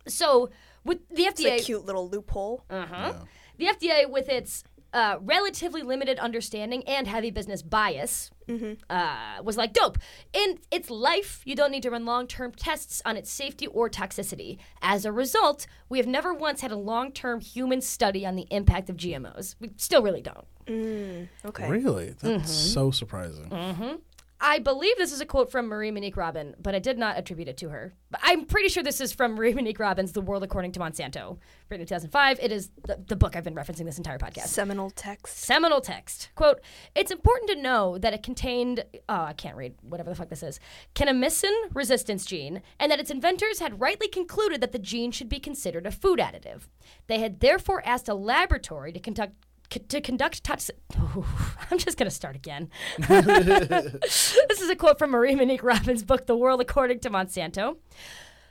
So, 0.07 0.49
with 0.83 0.99
the 1.09 1.23
It's 1.23 1.41
FDA 1.41 1.57
a 1.57 1.59
cute 1.59 1.85
little 1.85 2.07
loophole. 2.09 2.63
uh-huh. 2.69 3.13
The 3.57 3.65
FDA, 3.65 4.09
with 4.09 4.29
its 4.29 4.63
uh, 4.93 5.17
relatively 5.21 5.81
limited 5.81 6.17
understanding 6.19 6.83
and 6.87 7.07
heavy 7.07 7.31
business 7.31 7.61
bias, 7.61 8.31
uh, 8.89 9.17
was 9.43 9.57
like, 9.57 9.73
dope. 9.73 9.97
In 10.33 10.59
its 10.71 10.89
life, 10.89 11.41
you 11.45 11.55
don't 11.55 11.71
need 11.71 11.83
to 11.83 11.91
run 11.91 12.05
long 12.05 12.27
term 12.27 12.51
tests 12.53 13.01
on 13.05 13.17
its 13.17 13.29
safety 13.29 13.67
or 13.67 13.89
toxicity. 13.89 14.57
As 14.81 15.05
a 15.05 15.11
result, 15.11 15.67
we 15.89 15.97
have 15.97 16.07
never 16.07 16.33
once 16.33 16.61
had 16.61 16.71
a 16.71 16.77
long 16.77 17.11
term 17.11 17.41
human 17.41 17.81
study 17.81 18.25
on 18.25 18.35
the 18.35 18.47
impact 18.49 18.89
of 18.89 18.95
GMOs. 18.97 19.55
We 19.59 19.71
still 19.77 20.01
really 20.01 20.21
don't. 20.21 20.45
Okay. 21.45 21.69
Really? 21.69 22.09
That's 22.19 22.23
Mm-hmm. 22.23 22.45
so 22.45 22.91
surprising. 22.91 23.49
I 24.39 24.59
believe 24.59 24.97
this 24.97 25.11
is 25.11 25.19
a 25.19 25.25
quote 25.25 25.51
from 25.51 25.67
Marie 25.67 25.89
Monique 25.89 26.15
Robin, 26.15 26.55
but 26.61 26.75
I 26.75 26.79
did 26.79 26.97
not 26.97 27.17
attribute 27.17 27.47
it 27.47 27.57
to 27.57 27.69
her. 27.69 27.95
But 28.11 28.19
I'm 28.23 28.45
pretty 28.45 28.69
sure 28.69 28.83
this 28.83 29.01
is 29.01 29.11
from 29.11 29.31
Marie 29.35 29.53
Monique 29.53 29.79
Robin's 29.79 30.11
The 30.11 30.21
World 30.21 30.43
According 30.43 30.73
to 30.73 30.79
Monsanto, 30.79 31.39
written 31.69 31.81
in 31.81 31.87
2005. 31.87 32.39
It 32.39 32.51
is 32.51 32.69
the, 32.85 33.03
the 33.07 33.15
book 33.15 33.35
I've 33.35 33.43
been 33.43 33.55
referencing 33.55 33.85
this 33.85 33.97
entire 33.97 34.19
podcast. 34.19 34.47
Seminal 34.47 34.91
text. 34.91 35.39
Seminal 35.39 35.81
text. 35.81 36.29
Quote, 36.35 36.61
it's 36.93 37.11
important 37.11 37.49
to 37.49 37.61
know 37.61 37.97
that 37.97 38.13
it 38.13 38.21
contained, 38.21 38.85
oh, 39.09 39.23
I 39.23 39.33
can't 39.33 39.55
read 39.55 39.73
whatever 39.81 40.11
the 40.11 40.15
fuck 40.15 40.29
this 40.29 40.43
is, 40.43 40.59
kanamycin 40.93 41.51
resistance 41.73 42.25
gene, 42.25 42.61
and 42.79 42.91
that 42.91 42.99
its 42.99 43.09
inventors 43.09 43.59
had 43.59 43.81
rightly 43.81 44.07
concluded 44.07 44.61
that 44.61 44.71
the 44.71 44.79
gene 44.79 45.11
should 45.11 45.29
be 45.29 45.39
considered 45.39 45.87
a 45.87 45.91
food 45.91 46.19
additive. 46.19 46.67
They 47.07 47.19
had 47.19 47.39
therefore 47.39 47.81
asked 47.85 48.07
a 48.07 48.13
laboratory 48.13 48.91
to 48.91 48.99
conduct 48.99 49.33
c- 49.71 49.79
to 49.79 50.01
conduct 50.01 50.43
tox- 50.43 50.71
I'm 51.71 51.77
just 51.77 51.97
going 51.97 52.09
to 52.09 52.15
start 52.15 52.35
again. 52.35 52.69
this 53.07 54.61
is 54.61 54.69
a 54.69 54.75
quote 54.75 54.99
from 54.99 55.11
Marie 55.11 55.35
Monique 55.35 55.63
Robin's 55.63 56.03
book, 56.03 56.25
The 56.27 56.35
World 56.37 56.61
According 56.61 56.99
to 57.01 57.09
Monsanto. 57.09 57.77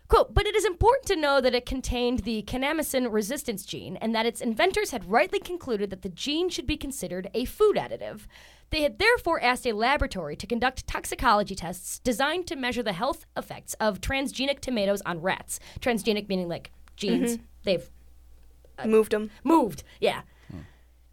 Quote, 0.08 0.32
but 0.34 0.46
it 0.46 0.54
is 0.54 0.64
important 0.64 1.06
to 1.08 1.16
know 1.16 1.40
that 1.40 1.52
it 1.54 1.66
contained 1.66 2.20
the 2.20 2.42
kanamycin 2.44 3.12
resistance 3.12 3.64
gene 3.64 3.96
and 3.96 4.14
that 4.14 4.24
its 4.24 4.40
inventors 4.40 4.92
had 4.92 5.10
rightly 5.10 5.40
concluded 5.40 5.90
that 5.90 6.02
the 6.02 6.08
gene 6.08 6.48
should 6.48 6.66
be 6.66 6.76
considered 6.76 7.28
a 7.34 7.44
food 7.44 7.74
additive. 7.76 8.26
They 8.70 8.82
had 8.82 9.00
therefore 9.00 9.42
asked 9.42 9.66
a 9.66 9.72
laboratory 9.72 10.36
to 10.36 10.46
conduct 10.46 10.86
toxicology 10.86 11.56
tests 11.56 11.98
designed 11.98 12.46
to 12.46 12.56
measure 12.56 12.84
the 12.84 12.92
health 12.92 13.26
effects 13.36 13.74
of 13.80 14.00
transgenic 14.00 14.60
tomatoes 14.60 15.02
on 15.04 15.20
rats. 15.22 15.58
Transgenic 15.80 16.28
meaning 16.28 16.48
like 16.48 16.70
genes. 16.96 17.32
Mm-hmm. 17.38 17.44
They've 17.64 17.90
uh, 18.78 18.86
Moved 18.86 19.10
them. 19.10 19.30
moved. 19.42 19.82
Yeah. 20.00 20.22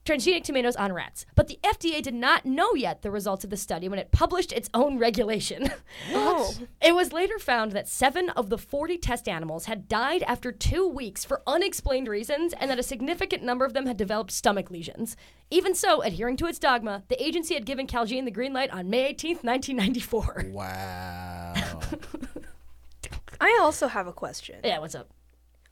Transgenic 0.06 0.44
tomatoes 0.44 0.76
on 0.76 0.92
rats. 0.92 1.26
But 1.34 1.48
the 1.48 1.60
FDA 1.64 2.02
did 2.02 2.14
not 2.14 2.46
know 2.46 2.74
yet 2.76 3.02
the 3.02 3.12
results 3.12 3.46
of 3.46 3.50
the 3.50 3.58
study 3.58 3.88
when 3.88 4.00
it 4.00 4.12
published 4.12 4.52
its 4.52 4.70
own 4.74 4.98
regulation. 4.98 5.72
Oh. 6.14 6.54
It 6.82 6.96
was 6.96 7.14
later 7.14 7.40
found 7.40 7.72
that 7.72 7.88
seven 7.88 8.30
of 8.32 8.50
the 8.50 8.58
40 8.58 8.98
test 8.98 9.28
animals 9.28 9.66
had 9.66 9.88
died 9.88 10.24
after 10.24 10.52
two 10.52 10.88
weeks 10.88 11.24
for 11.24 11.42
unexplained 11.48 12.08
reasons, 12.08 12.54
and 12.60 12.70
that 12.70 12.80
a 12.80 12.84
significant 12.84 13.44
number 13.44 13.64
of 13.64 13.74
them 13.74 13.86
had 13.86 13.96
developed 13.98 14.32
stomach 14.32 14.70
lesions. 14.70 15.16
Even 15.50 15.76
so, 15.76 16.02
adhering 16.02 16.36
to 16.38 16.48
its 16.48 16.60
dogma, 16.60 17.04
the 17.08 17.22
agency 17.24 17.54
had 17.54 17.66
given 17.66 17.88
Calgene 17.88 18.26
the 18.26 18.32
green 18.32 18.54
light 18.54 18.72
on 18.72 18.90
May 18.90 19.14
18th, 19.14 19.44
1994. 19.44 20.46
Wow. 20.52 21.54
I 23.42 23.58
also 23.62 23.88
have 23.88 24.08
a 24.08 24.14
question. 24.14 24.60
Yeah, 24.64 24.80
what's 24.80 24.96
up? 24.96 25.10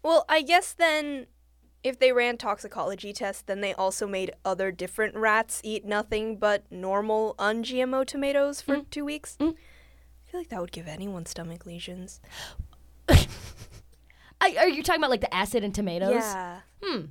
Well, 0.03 0.25
I 0.29 0.41
guess 0.41 0.73
then 0.73 1.27
if 1.83 1.97
they 1.99 2.11
ran 2.11 2.37
toxicology 2.37 3.11
tests, 3.13 3.41
then 3.45 3.61
they 3.61 3.73
also 3.73 4.07
made 4.07 4.31
other 4.45 4.71
different 4.71 5.15
rats 5.15 5.61
eat 5.63 5.83
nothing 5.85 6.37
but 6.37 6.63
normal 6.71 7.35
un-GMO 7.39 8.05
tomatoes 8.05 8.61
for 8.61 8.81
two 8.91 9.03
weeks. 9.05 9.37
Mm. 9.39 9.55
I 9.55 10.31
feel 10.31 10.39
like 10.39 10.49
that 10.49 10.61
would 10.61 10.71
give 10.71 10.87
anyone 10.87 11.25
stomach 11.25 11.65
lesions. 11.65 12.21
Are 14.41 14.67
you 14.67 14.81
talking 14.83 14.99
about 15.01 15.11
like 15.11 15.21
the 15.21 15.33
acid 15.33 15.63
in 15.63 15.71
tomatoes? 15.71 16.13
Yeah, 16.13 16.59
Hmm. 16.83 17.01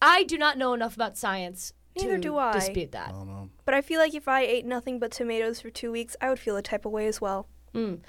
I 0.00 0.24
do 0.24 0.38
not 0.38 0.56
know 0.58 0.72
enough 0.72 0.94
about 0.94 1.16
science 1.18 1.72
Neither 1.96 2.16
to 2.16 2.20
do 2.20 2.36
I. 2.38 2.52
dispute 2.52 2.92
that. 2.92 3.08
I 3.10 3.12
don't 3.12 3.50
but 3.64 3.74
I 3.74 3.82
feel 3.82 4.00
like 4.00 4.14
if 4.14 4.26
I 4.26 4.42
ate 4.42 4.64
nothing 4.64 4.98
but 4.98 5.10
tomatoes 5.12 5.60
for 5.60 5.70
two 5.70 5.92
weeks, 5.92 6.16
I 6.20 6.28
would 6.30 6.38
feel 6.38 6.56
a 6.56 6.62
type 6.62 6.84
of 6.86 6.92
way 6.92 7.06
as 7.06 7.20
well. 7.20 7.46
Mm. 7.74 8.00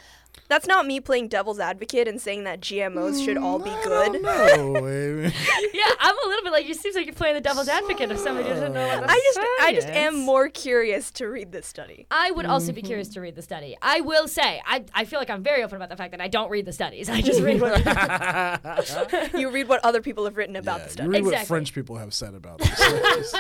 That's 0.50 0.68
not 0.68 0.86
me 0.86 1.00
playing 1.00 1.30
devil's 1.30 1.60
advocate 1.60 2.08
and 2.08 2.22
saying 2.22 2.44
that 2.44 2.62
GMOs 2.62 3.24
should 3.24 3.38
all 3.38 3.60
be 3.60 3.70
mm, 3.72 3.84
good. 3.84 4.22
don't 4.22 4.74
yeah, 5.74 5.92
I'm 6.00 6.16
a 6.16 6.28
little 6.28 6.44
bit 6.44 6.52
like 6.52 6.68
you. 6.68 6.74
Seems 6.74 6.96
like 6.96 7.06
you're 7.06 7.16
playing 7.16 7.36
the 7.36 7.42
devil's 7.42 7.68
advocate 7.68 8.12
of 8.12 8.20
somebody 8.20 8.48
who 8.48 8.54
doesn't 8.54 8.74
know. 8.74 8.86
What 8.86 9.10
I 9.10 9.16
just, 9.16 9.40
I 9.62 9.74
just 9.74 9.88
am 9.88 10.16
more 10.16 10.50
curious 10.50 11.12
to 11.12 11.28
read 11.28 11.52
this 11.52 11.66
study. 11.66 12.06
I 12.12 12.32
would 12.32 12.46
also 12.46 12.72
be 12.72 12.82
mm-hmm. 12.82 12.88
curious 12.88 13.08
to 13.10 13.22
read 13.22 13.36
the 13.36 13.42
study. 13.42 13.76
I 13.82 14.02
will 14.02 14.28
say, 14.28 14.62
I, 14.66 14.84
I 14.94 15.06
feel 15.06 15.20
like 15.20 15.30
I'm 15.30 15.44
very 15.44 15.64
open 15.64 15.78
about 15.78 15.90
the 15.90 15.96
fact 15.96 16.12
that 16.12 16.22
I 16.22 16.28
don't 16.28 16.52
read 16.52 16.66
the 16.66 16.74
studies. 16.74 17.10
I 17.10 17.22
just 17.22 17.42
read 17.42 17.62
what. 17.62 19.34
you 19.34 19.50
read 19.50 19.68
what 19.68 19.84
other 19.84 20.02
people 20.02 20.26
have 20.26 20.38
written 20.38 20.56
about 20.56 20.80
Yeah, 20.80 20.84
the 20.84 20.90
you 20.90 20.94
study. 20.94 21.10
read 21.10 21.26
what 21.26 21.48
French 21.48 21.74
people 21.74 21.96
have 21.96 22.14
said 22.14 22.36
about 22.36 22.60
this. 22.60 22.80
It's 22.80 23.34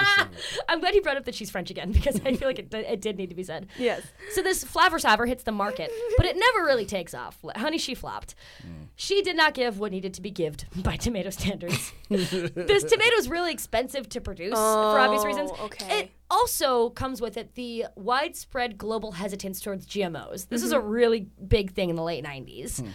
I'm 0.69 0.79
glad 0.79 0.95
you 0.95 1.01
brought 1.01 1.17
up 1.17 1.25
that 1.25 1.35
she's 1.35 1.49
French 1.49 1.69
again 1.69 1.91
because 1.91 2.19
I 2.25 2.35
feel 2.35 2.47
like 2.47 2.59
it, 2.59 2.73
it 2.73 3.01
did 3.01 3.17
need 3.17 3.29
to 3.29 3.35
be 3.35 3.43
said. 3.43 3.67
Yes. 3.77 4.01
So 4.31 4.41
this 4.41 4.63
Flavr 4.63 5.01
Savr 5.01 5.27
hits 5.27 5.43
the 5.43 5.51
market, 5.51 5.91
but 6.17 6.25
it 6.25 6.37
never 6.37 6.65
really 6.65 6.82
takes 6.85 7.13
off. 7.13 7.37
Honey, 7.55 7.77
she 7.77 7.95
flopped. 7.95 8.35
She 8.95 9.21
did 9.21 9.35
not 9.35 9.53
give 9.53 9.79
what 9.79 9.91
needed 9.91 10.13
to 10.15 10.21
be 10.21 10.31
given 10.31 10.59
by 10.77 10.97
tomato 10.97 11.29
standards. 11.29 11.91
this 12.09 12.83
tomato 12.83 13.15
is 13.17 13.29
really 13.29 13.51
expensive 13.51 14.09
to 14.09 14.21
produce 14.21 14.53
for 14.53 14.99
obvious 14.99 15.25
reasons. 15.25 15.51
Oh, 15.53 15.65
okay. 15.65 15.99
It 15.99 16.11
also 16.29 16.89
comes 16.91 17.21
with 17.21 17.37
it 17.37 17.55
the 17.55 17.85
widespread 17.95 18.77
global 18.77 19.13
hesitance 19.13 19.59
towards 19.59 19.85
GMOs. 19.85 20.49
This 20.49 20.63
is 20.63 20.71
a 20.71 20.77
mm-hmm. 20.77 20.87
really 20.87 21.27
big 21.47 21.73
thing 21.73 21.89
in 21.89 21.95
the 21.95 22.03
late 22.03 22.23
90s. 22.23 22.81
Hmm. 22.81 22.89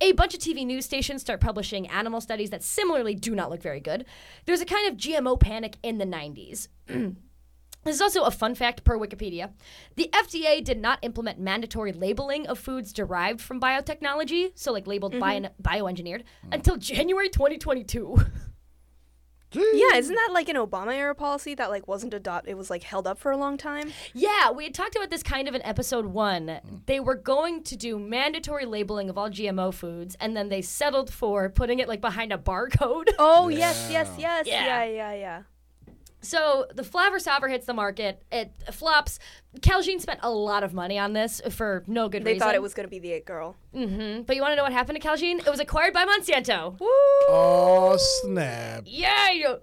A 0.00 0.12
bunch 0.12 0.34
of 0.34 0.40
TV 0.40 0.66
news 0.66 0.84
stations 0.84 1.22
start 1.22 1.40
publishing 1.40 1.88
animal 1.88 2.20
studies 2.20 2.50
that 2.50 2.62
similarly 2.62 3.14
do 3.14 3.34
not 3.34 3.50
look 3.50 3.62
very 3.62 3.80
good. 3.80 4.04
There's 4.44 4.60
a 4.60 4.66
kind 4.66 4.90
of 4.90 4.98
GMO 4.98 5.40
panic 5.40 5.78
in 5.82 5.98
the 5.98 6.04
90s. 6.04 6.68
This 7.86 7.96
is 7.96 8.02
also 8.02 8.24
a 8.24 8.30
fun 8.30 8.54
fact 8.54 8.84
per 8.84 8.98
Wikipedia. 8.98 9.52
The 9.94 10.10
FDA 10.12 10.62
did 10.62 10.80
not 10.80 10.98
implement 11.02 11.38
mandatory 11.38 11.92
labeling 11.92 12.46
of 12.46 12.58
foods 12.58 12.92
derived 12.92 13.40
from 13.40 13.60
biotechnology, 13.60 14.52
so 14.54 14.72
like 14.72 14.86
labeled 14.86 15.14
mm-hmm. 15.14 15.44
bio- 15.62 15.84
bioengineered, 15.84 16.22
mm. 16.22 16.52
until 16.52 16.76
January 16.76 17.28
2022. 17.28 18.18
Yeah, 19.52 19.96
isn't 19.96 20.14
that 20.14 20.30
like 20.32 20.48
an 20.48 20.56
Obama 20.56 20.94
era 20.94 21.14
policy 21.14 21.54
that 21.54 21.70
like 21.70 21.86
wasn't 21.86 22.12
adopt? 22.12 22.48
It 22.48 22.56
was 22.56 22.68
like 22.68 22.82
held 22.82 23.06
up 23.06 23.18
for 23.18 23.30
a 23.30 23.36
long 23.36 23.56
time. 23.56 23.92
yeah, 24.12 24.50
we 24.50 24.64
had 24.64 24.74
talked 24.74 24.96
about 24.96 25.10
this 25.10 25.22
kind 25.22 25.48
of 25.48 25.54
in 25.54 25.62
episode 25.62 26.06
one. 26.06 26.46
Mm. 26.46 26.86
They 26.86 27.00
were 27.00 27.14
going 27.14 27.62
to 27.64 27.76
do 27.76 27.98
mandatory 27.98 28.66
labeling 28.66 29.08
of 29.08 29.16
all 29.16 29.30
GMO 29.30 29.72
foods, 29.72 30.16
and 30.20 30.36
then 30.36 30.48
they 30.48 30.62
settled 30.62 31.12
for 31.12 31.48
putting 31.48 31.78
it 31.78 31.88
like 31.88 32.00
behind 32.00 32.32
a 32.32 32.38
barcode. 32.38 33.08
Oh 33.18 33.48
yes, 33.48 33.88
yes, 33.90 34.10
yes. 34.18 34.46
Yeah. 34.46 34.66
Yeah, 34.66 34.84
yeah, 34.84 35.14
yeah. 35.14 35.42
So 36.22 36.66
the 36.74 36.82
Flavr 36.82 37.16
Savr 37.24 37.48
hits 37.50 37.66
the 37.66 37.74
market. 37.74 38.22
It 38.32 38.50
flops. 38.72 39.18
Calgene 39.60 40.00
spent 40.00 40.20
a 40.22 40.30
lot 40.30 40.64
of 40.64 40.74
money 40.74 40.98
on 40.98 41.12
this 41.12 41.40
for 41.50 41.84
no 41.86 42.08
good 42.08 42.24
They 42.24 42.32
reason. 42.32 42.38
They 42.38 42.44
thought 42.44 42.54
it 42.54 42.62
was 42.62 42.74
gonna 42.74 42.88
be 42.88 42.98
the 42.98 43.12
it 43.12 43.24
girl. 43.26 43.54
hmm 43.72 44.22
But 44.22 44.34
you 44.36 44.42
want 44.42 44.52
to 44.52 44.56
know 44.56 44.64
what 44.64 44.72
happened 44.72 45.00
to 45.00 45.06
Calgene? 45.08 45.38
It 45.38 45.48
was 45.50 45.60
acquired 45.60 45.94
by 45.94 46.04
Monsanto. 46.04 46.78
Woo! 46.80 46.86
oh 47.28 47.96
snap! 48.22 48.82
Yeah, 48.86 49.30
you- 49.30 49.58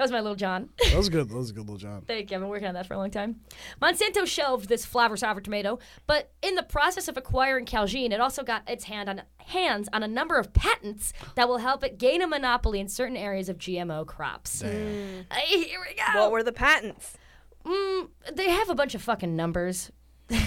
that 0.00 0.04
was 0.04 0.12
my 0.12 0.20
Lil 0.20 0.34
Jon. 0.34 0.70
That 0.90 0.96
was 0.96 1.10
good. 1.10 1.28
That 1.28 1.36
was 1.36 1.50
a 1.50 1.52
good 1.52 1.68
Lil 1.68 1.76
Jon. 1.76 2.00
Thank 2.06 2.30
you. 2.30 2.36
I've 2.38 2.40
been 2.40 2.48
working 2.48 2.66
on 2.68 2.72
that 2.74 2.86
for 2.86 2.94
a 2.94 2.96
long 2.96 3.10
time. 3.10 3.40
Monsanto 3.82 4.26
shelved 4.26 4.66
this 4.70 4.86
Flavr 4.86 5.10
Savr 5.12 5.44
tomato, 5.44 5.78
but 6.06 6.32
in 6.42 6.54
the 6.54 6.62
process 6.62 7.06
of 7.06 7.18
acquiring 7.18 7.66
Calgene, 7.66 8.10
it 8.10 8.18
also 8.20 8.42
got 8.42 8.68
its 8.68 8.84
hand 8.84 9.10
on 9.10 9.20
hands 9.36 9.90
on 9.92 10.02
a 10.02 10.08
number 10.08 10.38
of 10.38 10.54
patents 10.54 11.12
that 11.34 11.48
will 11.48 11.58
help 11.58 11.84
it 11.84 11.98
gain 11.98 12.22
a 12.22 12.26
monopoly 12.26 12.80
in 12.80 12.88
certain 12.88 13.16
areas 13.16 13.50
of 13.50 13.58
GMO 13.58 14.06
crops. 14.06 14.60
Damn. 14.60 15.26
Uh, 15.30 15.34
here 15.34 15.78
we 15.86 15.94
go. 15.94 16.18
What 16.22 16.32
were 16.32 16.42
the 16.42 16.52
patents? 16.52 17.18
Mm, 17.64 18.08
they 18.32 18.48
have 18.48 18.70
a 18.70 18.74
bunch 18.74 18.94
of 18.94 19.02
fucking 19.02 19.36
numbers. 19.36 19.90
but 20.28 20.38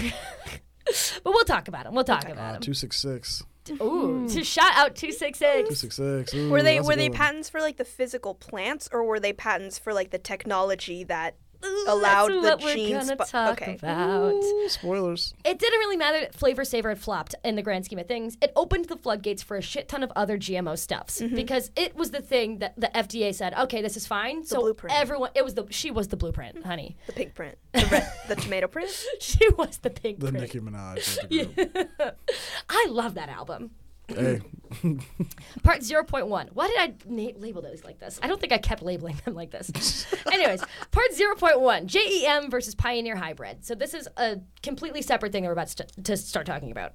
we'll 1.24 1.44
talk 1.44 1.68
about 1.68 1.84
them. 1.84 1.94
We'll 1.94 2.04
talk 2.04 2.28
Uh, 2.28 2.32
about 2.32 2.52
them. 2.54 2.62
two 2.62 2.74
six 2.74 2.98
six. 2.98 3.44
Ooh, 3.72 4.20
hmm. 4.20 4.26
to 4.26 4.44
shout 4.44 4.72
out 4.74 4.94
two 4.94 5.12
six 5.12 5.38
six. 5.38 5.68
Two 5.68 5.74
six 5.74 5.96
six. 5.96 6.34
Were 6.34 6.62
they 6.62 6.80
were 6.80 6.96
they 6.96 7.08
one. 7.08 7.18
patents 7.18 7.48
for 7.48 7.60
like 7.60 7.76
the 7.76 7.84
physical 7.84 8.34
plants, 8.34 8.88
or 8.92 9.04
were 9.04 9.20
they 9.20 9.32
patents 9.32 9.78
for 9.78 9.92
like 9.92 10.10
the 10.10 10.18
technology 10.18 11.04
that 11.04 11.36
Ooh, 11.64 11.84
allowed 11.88 12.30
that's 12.30 12.60
the 12.60 12.66
what 12.66 12.76
we're 12.76 12.98
gonna 12.98 13.16
bu- 13.16 13.24
talk 13.24 13.62
okay. 13.62 13.74
about. 13.74 14.32
Ooh, 14.32 14.68
spoilers. 14.68 15.34
It 15.44 15.58
didn't 15.58 15.78
really 15.78 15.96
matter 15.96 16.20
that 16.20 16.36
Flavr 16.36 16.60
Savr 16.60 16.90
had 16.90 16.98
flopped 16.98 17.34
in 17.44 17.56
the 17.56 17.62
grand 17.62 17.84
scheme 17.84 17.98
of 17.98 18.06
things. 18.06 18.36
It 18.42 18.52
opened 18.56 18.86
the 18.86 18.96
floodgates 18.96 19.42
for 19.42 19.56
a 19.56 19.62
shit 19.62 19.88
ton 19.88 20.02
of 20.02 20.12
other 20.16 20.38
GMO 20.38 20.78
stuffs 20.78 21.20
mm-hmm. 21.20 21.34
because 21.34 21.70
it 21.76 21.96
was 21.96 22.10
the 22.10 22.20
thing 22.20 22.58
that 22.58 22.78
the 22.78 22.90
FDA 22.94 23.34
said, 23.34 23.54
okay, 23.54 23.82
this 23.82 23.96
is 23.96 24.06
fine. 24.06 24.44
so 24.44 24.60
blueprint. 24.60 24.98
everyone, 24.98 25.30
it 25.34 25.44
was 25.44 25.54
the 25.54 25.66
she 25.70 25.90
was 25.90 26.08
the 26.08 26.16
blueprint, 26.16 26.56
mm-hmm. 26.56 26.68
honey. 26.68 26.96
The 27.06 27.12
pink 27.12 27.34
print, 27.34 27.58
the 27.72 27.86
red, 27.90 28.12
the 28.28 28.36
tomato 28.36 28.68
print. 28.68 28.90
she 29.20 29.48
was 29.50 29.78
the 29.78 29.90
pink 29.90 30.20
The 30.20 30.30
print. 30.30 30.42
Nicki 30.42 30.60
Minaj. 30.60 31.22
of 31.22 31.28
the 31.28 31.44
group. 31.98 32.18
I 32.68 32.86
love 32.90 33.14
that 33.14 33.28
album. 33.28 33.70
Hey, 34.08 34.40
Part 35.62 35.80
0.1. 35.80 36.48
Why 36.52 36.66
did 36.68 36.78
I 36.78 36.94
na- 37.06 37.38
label 37.38 37.62
those 37.62 37.84
like 37.84 37.98
this? 38.00 38.18
I 38.22 38.26
don't 38.26 38.40
think 38.40 38.52
I 38.52 38.58
kept 38.58 38.82
labeling 38.82 39.20
them 39.24 39.34
like 39.34 39.50
this. 39.50 40.06
Anyways, 40.32 40.62
part 40.90 41.06
0.1 41.12 41.86
JEM 41.86 42.50
versus 42.50 42.74
Pioneer 42.74 43.16
Hybrid. 43.16 43.64
So, 43.64 43.74
this 43.74 43.94
is 43.94 44.08
a 44.16 44.38
completely 44.62 45.02
separate 45.02 45.32
thing 45.32 45.42
that 45.44 45.48
we're 45.48 45.52
about 45.52 45.70
st- 45.70 46.04
to 46.04 46.16
start 46.16 46.46
talking 46.46 46.70
about. 46.70 46.94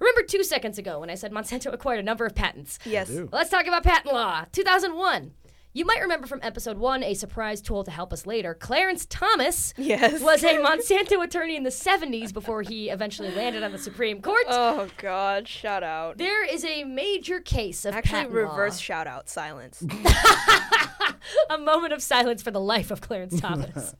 Remember 0.00 0.22
two 0.22 0.44
seconds 0.44 0.78
ago 0.78 1.00
when 1.00 1.10
I 1.10 1.16
said 1.16 1.32
Monsanto 1.32 1.72
acquired 1.72 1.98
a 1.98 2.04
number 2.04 2.24
of 2.24 2.34
patents? 2.34 2.78
Yes. 2.84 3.10
Let's 3.32 3.50
talk 3.50 3.66
about 3.66 3.82
patent 3.82 4.14
law. 4.14 4.44
2001. 4.52 5.32
You 5.78 5.84
might 5.84 6.00
remember 6.02 6.26
from 6.26 6.40
episode 6.42 6.76
one, 6.76 7.04
a 7.04 7.14
surprise 7.14 7.60
tool 7.60 7.84
to 7.84 7.92
help 7.92 8.12
us 8.12 8.26
later. 8.26 8.52
Clarence 8.52 9.06
Thomas 9.08 9.72
Yes. 9.76 10.20
was 10.20 10.42
a 10.42 10.56
Monsanto 10.56 11.22
attorney 11.22 11.54
in 11.54 11.62
the 11.62 11.70
70s 11.70 12.32
before 12.32 12.62
he 12.62 12.90
eventually 12.90 13.30
landed 13.30 13.62
on 13.62 13.70
the 13.70 13.78
Supreme 13.78 14.20
Court. 14.20 14.42
Oh 14.48 14.88
God! 14.96 15.46
Shout 15.46 15.84
out. 15.84 16.18
there 16.18 16.44
is 16.44 16.64
a 16.64 16.82
major 16.82 17.38
case 17.38 17.84
of 17.84 17.94
Actually, 17.94 18.10
patent 18.10 18.34
law. 18.34 18.40
reverse 18.50 18.80
shout 18.80 19.06
out. 19.06 19.28
Silence. 19.28 19.80
a 21.50 21.58
moment 21.58 21.92
of 21.92 22.02
silence 22.02 22.42
for 22.42 22.50
the 22.50 22.60
life 22.60 22.90
of 22.90 23.00
Clarence 23.00 23.40
Thomas. 23.40 23.94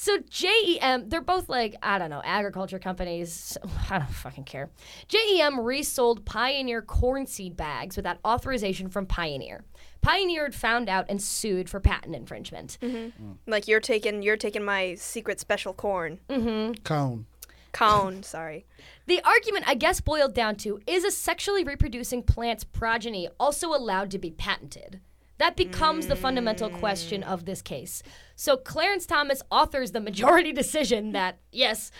So 0.00 0.16
JEM, 0.30 1.10
they're 1.10 1.20
both 1.20 1.50
like 1.50 1.76
I 1.82 1.98
don't 1.98 2.08
know 2.08 2.22
agriculture 2.24 2.78
companies. 2.78 3.58
I 3.90 3.98
don't 3.98 4.08
fucking 4.08 4.44
care. 4.44 4.70
JEM 5.08 5.60
resold 5.60 6.24
Pioneer 6.24 6.80
corn 6.80 7.26
seed 7.26 7.54
bags 7.54 7.98
without 7.98 8.16
authorization 8.24 8.88
from 8.88 9.04
Pioneer. 9.04 9.62
Pioneer 10.00 10.44
had 10.44 10.54
found 10.54 10.88
out 10.88 11.04
and 11.10 11.20
sued 11.20 11.68
for 11.68 11.80
patent 11.80 12.16
infringement. 12.16 12.78
Mm-hmm. 12.80 13.32
like 13.46 13.68
you're 13.68 13.78
taking 13.78 14.22
you're 14.22 14.38
taking 14.38 14.64
my 14.64 14.94
secret 14.94 15.38
special 15.38 15.74
corn. 15.74 16.18
Mm-hmm. 16.30 16.80
cone. 16.82 17.26
Cone. 17.72 18.22
Sorry. 18.22 18.64
The 19.04 19.20
argument, 19.22 19.68
I 19.68 19.74
guess, 19.74 20.00
boiled 20.00 20.32
down 20.32 20.56
to 20.56 20.80
is 20.86 21.04
a 21.04 21.10
sexually 21.10 21.62
reproducing 21.62 22.22
plant's 22.22 22.64
progeny 22.64 23.28
also 23.38 23.74
allowed 23.74 24.10
to 24.12 24.18
be 24.18 24.30
patented? 24.30 25.02
That 25.40 25.56
becomes 25.56 26.06
the 26.06 26.16
fundamental 26.16 26.68
question 26.68 27.22
of 27.22 27.46
this 27.46 27.62
case. 27.62 28.02
So 28.40 28.56
Clarence 28.56 29.04
Thomas 29.04 29.42
authors 29.50 29.90
the 29.90 30.00
majority 30.00 30.50
decision 30.54 31.12
that, 31.12 31.40
yes, 31.52 31.90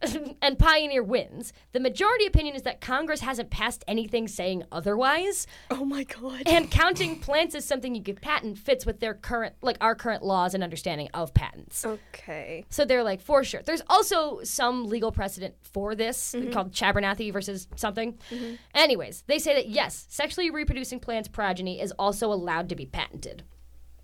and 0.40 0.58
Pioneer 0.58 1.02
wins. 1.02 1.52
The 1.72 1.80
majority 1.80 2.24
opinion 2.24 2.56
is 2.56 2.62
that 2.62 2.80
Congress 2.80 3.20
hasn't 3.20 3.50
passed 3.50 3.84
anything 3.86 4.26
saying 4.26 4.64
otherwise, 4.72 5.46
Oh 5.70 5.84
my 5.84 6.04
God. 6.04 6.44
and 6.46 6.70
counting 6.70 7.18
plants 7.20 7.54
as 7.54 7.66
something 7.66 7.94
you 7.94 8.02
could 8.02 8.22
patent 8.22 8.56
fits 8.56 8.86
with 8.86 9.00
their 9.00 9.12
current, 9.12 9.56
like 9.60 9.76
our 9.82 9.94
current 9.94 10.22
laws 10.22 10.54
and 10.54 10.64
understanding 10.64 11.10
of 11.12 11.34
patents. 11.34 11.84
Okay. 11.84 12.64
So 12.70 12.86
they're 12.86 13.04
like, 13.04 13.20
for 13.20 13.44
sure. 13.44 13.60
There's 13.60 13.82
also 13.90 14.40
some 14.42 14.86
legal 14.86 15.12
precedent 15.12 15.54
for 15.60 15.94
this 15.94 16.32
mm-hmm. 16.34 16.50
called 16.50 16.72
Chabernathy 16.72 17.30
versus 17.30 17.68
something. 17.76 18.14
Mm-hmm. 18.30 18.54
Anyways, 18.74 19.24
they 19.26 19.38
say 19.38 19.52
that 19.52 19.68
yes, 19.68 20.06
sexually 20.08 20.50
reproducing 20.50 20.98
plants' 20.98 21.28
progeny 21.28 21.78
is 21.78 21.92
also 21.98 22.32
allowed 22.32 22.70
to 22.70 22.74
be 22.74 22.86
patented. 22.86 23.42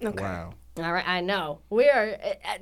Okay. 0.05 0.23
Wow. 0.23 0.53
All 0.79 0.93
right, 0.93 1.07
I 1.09 1.21
know. 1.21 1.61
We 1.71 1.89
are, 1.89 2.17
uh, 2.23 2.35
uh, 2.45 2.59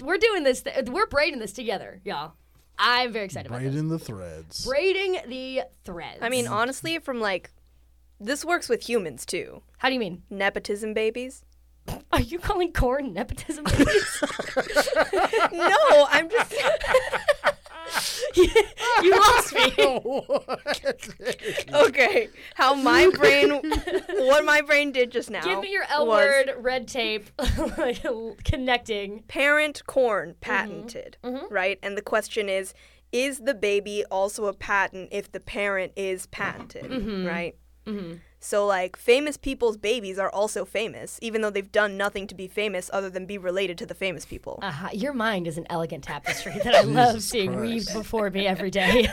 we're 0.00 0.18
doing 0.18 0.42
this, 0.42 0.62
we're 0.86 1.06
braiding 1.06 1.38
this 1.38 1.52
together, 1.52 2.00
y'all. 2.04 2.32
I'm 2.78 3.12
very 3.12 3.24
excited 3.26 3.48
about 3.48 3.60
this. 3.60 3.72
Braiding 3.72 3.88
the 3.88 3.98
threads. 3.98 4.64
Braiding 4.66 5.18
the 5.26 5.62
threads. 5.84 6.18
I 6.22 6.28
mean, 6.28 6.46
honestly, 6.46 6.98
from 6.98 7.20
like, 7.20 7.50
this 8.20 8.44
works 8.44 8.68
with 8.68 8.88
humans 8.88 9.26
too. 9.26 9.62
how 9.78 9.88
do 9.88 9.94
you 9.94 10.00
mean? 10.00 10.22
Nepotism 10.30 10.94
babies. 10.94 11.44
Are 12.12 12.20
you 12.20 12.38
calling 12.38 12.72
corn 12.72 13.12
nepotism 13.12 13.64
babies? 13.64 14.22
no, 15.52 16.06
I'm 16.10 16.28
just. 16.30 16.54
you 19.02 19.10
lost 19.20 19.54
me. 19.54 19.72
Okay, 21.72 22.28
how 22.54 22.74
my 22.74 23.10
brain, 23.14 23.50
what 24.16 24.44
my 24.44 24.60
brain 24.62 24.92
did 24.92 25.10
just 25.10 25.30
now. 25.30 25.42
Give 25.42 25.60
me 25.60 25.70
your 25.72 25.84
L 25.88 26.06
word 26.06 26.52
red 26.58 26.88
tape 26.88 27.26
like, 27.78 28.04
connecting. 28.44 29.22
Parent 29.28 29.82
corn 29.86 30.34
patented, 30.40 31.16
Mm-hmm. 31.22 31.52
right? 31.52 31.78
And 31.82 31.96
the 31.96 32.02
question 32.02 32.48
is, 32.48 32.74
is 33.12 33.38
the 33.40 33.54
baby 33.54 34.04
also 34.10 34.46
a 34.46 34.52
patent 34.54 35.08
if 35.12 35.30
the 35.32 35.40
parent 35.40 35.92
is 35.96 36.26
patented, 36.26 36.90
Mm-hmm. 36.90 37.26
right? 37.26 37.56
So 38.40 38.66
like 38.66 38.96
famous 38.96 39.36
people's 39.36 39.76
babies 39.76 40.18
are 40.18 40.30
also 40.30 40.64
famous, 40.64 41.18
even 41.22 41.40
though 41.42 41.50
they've 41.50 41.70
done 41.72 41.96
nothing 41.96 42.26
to 42.28 42.34
be 42.34 42.46
famous 42.46 42.88
other 42.92 43.10
than 43.10 43.26
be 43.26 43.36
related 43.38 43.78
to 43.78 43.86
the 43.86 43.94
famous 43.94 44.24
people. 44.24 44.60
Uh, 44.62 44.88
your 44.92 45.12
mind 45.12 45.46
is 45.46 45.58
an 45.58 45.66
elegant 45.68 46.04
tapestry 46.04 46.52
that 46.64 46.74
I 46.74 46.82
love 46.82 47.22
seeing 47.22 47.52
Christ. 47.52 47.62
weaved 47.62 47.92
before 47.92 48.30
me 48.30 48.46
every 48.46 48.70
day. 48.70 49.08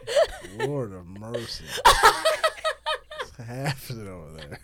Lord 0.58 0.92
of 0.92 1.06
mercy. 1.06 1.64
What's 3.18 3.36
happening 3.36 4.08
over 4.08 4.32
there? 4.36 4.58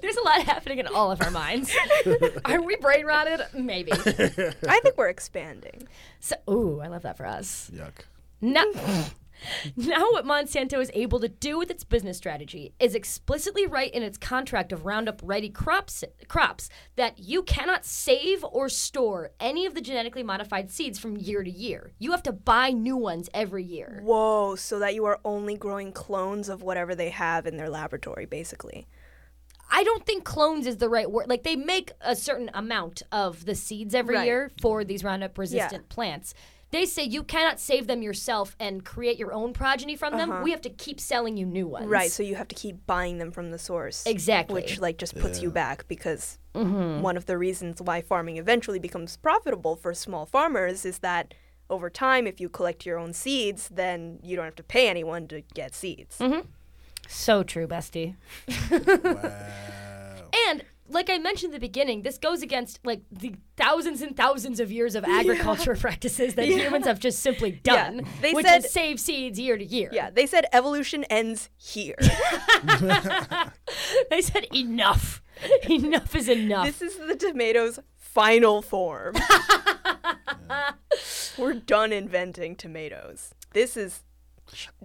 There's 0.00 0.16
a 0.16 0.22
lot 0.22 0.42
happening 0.42 0.78
in 0.78 0.86
all 0.86 1.10
of 1.10 1.20
our 1.20 1.30
minds. 1.30 1.74
Are 2.44 2.62
we 2.62 2.76
brain 2.76 3.04
rotted? 3.06 3.40
Maybe. 3.54 3.90
I 3.92 4.80
think 4.82 4.96
we're 4.96 5.08
expanding. 5.08 5.88
So, 6.20 6.36
ooh, 6.48 6.80
I 6.80 6.86
love 6.86 7.02
that 7.02 7.16
for 7.16 7.26
us. 7.26 7.70
Yuck. 7.74 7.92
Now, 8.40 8.64
now, 9.76 10.10
what 10.12 10.24
Monsanto 10.24 10.80
is 10.80 10.90
able 10.94 11.20
to 11.20 11.28
do 11.28 11.58
with 11.58 11.70
its 11.70 11.84
business 11.84 12.16
strategy 12.16 12.74
is 12.78 12.94
explicitly 12.94 13.66
write 13.66 13.92
in 13.92 14.02
its 14.02 14.18
contract 14.18 14.72
of 14.72 14.84
Roundup 14.84 15.20
Ready 15.22 15.50
crops, 15.50 16.04
crops 16.28 16.68
that 16.96 17.18
you 17.18 17.42
cannot 17.42 17.84
save 17.84 18.44
or 18.44 18.68
store 18.68 19.30
any 19.40 19.66
of 19.66 19.74
the 19.74 19.80
genetically 19.80 20.22
modified 20.22 20.70
seeds 20.70 20.98
from 20.98 21.16
year 21.16 21.42
to 21.42 21.50
year. 21.50 21.92
You 21.98 22.10
have 22.12 22.22
to 22.24 22.32
buy 22.32 22.70
new 22.70 22.96
ones 22.96 23.28
every 23.34 23.64
year. 23.64 24.00
Whoa, 24.02 24.56
so 24.56 24.78
that 24.78 24.94
you 24.94 25.04
are 25.04 25.20
only 25.24 25.56
growing 25.56 25.92
clones 25.92 26.48
of 26.48 26.62
whatever 26.62 26.94
they 26.94 27.10
have 27.10 27.46
in 27.46 27.56
their 27.56 27.70
laboratory, 27.70 28.26
basically. 28.26 28.86
I 29.70 29.82
don't 29.82 30.06
think 30.06 30.24
clones 30.24 30.66
is 30.66 30.76
the 30.76 30.88
right 30.88 31.10
word. 31.10 31.28
Like 31.28 31.42
they 31.42 31.56
make 31.56 31.92
a 32.00 32.14
certain 32.14 32.50
amount 32.54 33.02
of 33.10 33.44
the 33.44 33.54
seeds 33.54 33.94
every 33.94 34.14
Right. 34.16 34.26
year 34.26 34.50
for 34.60 34.84
these 34.84 35.02
Roundup 35.02 35.36
resistant 35.36 35.88
plants. 35.88 36.34
They 36.74 36.86
say 36.86 37.04
you 37.04 37.22
cannot 37.22 37.60
save 37.60 37.86
them 37.86 38.02
yourself 38.02 38.56
and 38.58 38.84
create 38.84 39.16
your 39.16 39.32
own 39.32 39.52
progeny 39.52 39.94
from 39.94 40.16
them. 40.16 40.32
Uh-huh. 40.32 40.42
We 40.42 40.50
have 40.50 40.60
to 40.62 40.70
keep 40.70 40.98
selling 40.98 41.36
you 41.36 41.46
new 41.46 41.68
ones. 41.68 41.86
Right, 41.86 42.10
so 42.10 42.24
you 42.24 42.34
have 42.34 42.48
to 42.48 42.56
keep 42.56 42.84
buying 42.84 43.18
them 43.18 43.30
from 43.30 43.52
the 43.52 43.60
source. 43.60 44.04
Exactly. 44.06 44.60
Which 44.60 44.80
like 44.80 44.98
just 44.98 45.16
puts 45.16 45.40
you 45.40 45.52
back 45.52 45.86
because 45.86 46.40
mm-hmm. 46.52 47.00
one 47.00 47.16
of 47.16 47.26
the 47.26 47.38
reasons 47.38 47.80
why 47.80 48.02
farming 48.02 48.38
eventually 48.38 48.80
becomes 48.80 49.16
profitable 49.16 49.76
for 49.76 49.94
small 49.94 50.26
farmers 50.26 50.84
is 50.84 50.98
that 50.98 51.32
over 51.70 51.88
time 51.88 52.26
if 52.26 52.40
you 52.40 52.48
collect 52.48 52.84
your 52.84 52.98
own 52.98 53.12
seeds, 53.12 53.68
then 53.72 54.18
you 54.24 54.34
don't 54.34 54.44
have 54.44 54.56
to 54.56 54.64
pay 54.64 54.88
anyone 54.88 55.28
to 55.28 55.42
get 55.54 55.76
seeds. 55.76 56.18
Mm-hmm. 56.18 56.40
So 57.06 57.44
true, 57.44 57.68
bestie. 57.68 58.16
Wow. 58.68 59.32
And 60.48 60.64
like 60.94 61.10
I 61.10 61.18
mentioned 61.18 61.52
at 61.52 61.60
the 61.60 61.66
beginning, 61.66 62.02
this 62.02 62.16
goes 62.18 62.40
against 62.42 62.78
like 62.84 63.02
the 63.10 63.34
thousands 63.56 64.00
and 64.00 64.16
thousands 64.16 64.60
of 64.60 64.70
years 64.72 64.94
of 64.94 65.04
agriculture 65.08 65.74
practices 65.76 66.34
that 66.36 66.46
humans 66.46 66.86
have 66.86 67.00
just 67.00 67.18
simply 67.20 67.50
done, 67.50 68.06
They 68.22 68.32
which 68.32 68.46
said- 68.46 68.64
is 68.64 68.72
save 68.72 69.00
seeds 69.00 69.38
year 69.38 69.58
to 69.58 69.64
year. 69.64 69.90
Yeah, 69.92 70.10
they 70.10 70.26
said 70.26 70.46
evolution 70.52 71.04
ends 71.04 71.50
here. 71.56 71.96
They 74.10 74.20
said 74.22 74.46
enough. 74.54 75.22
enough 75.68 76.14
is 76.14 76.28
enough. 76.28 76.66
this 76.66 76.80
is 76.82 76.96
the 76.98 77.16
tomato's 77.16 77.80
final 77.96 78.62
form. 78.62 79.14
We're 81.38 81.54
done 81.54 81.92
inventing 81.92 82.56
tomatoes. 82.56 83.34
This 83.52 83.76
is 83.76 84.02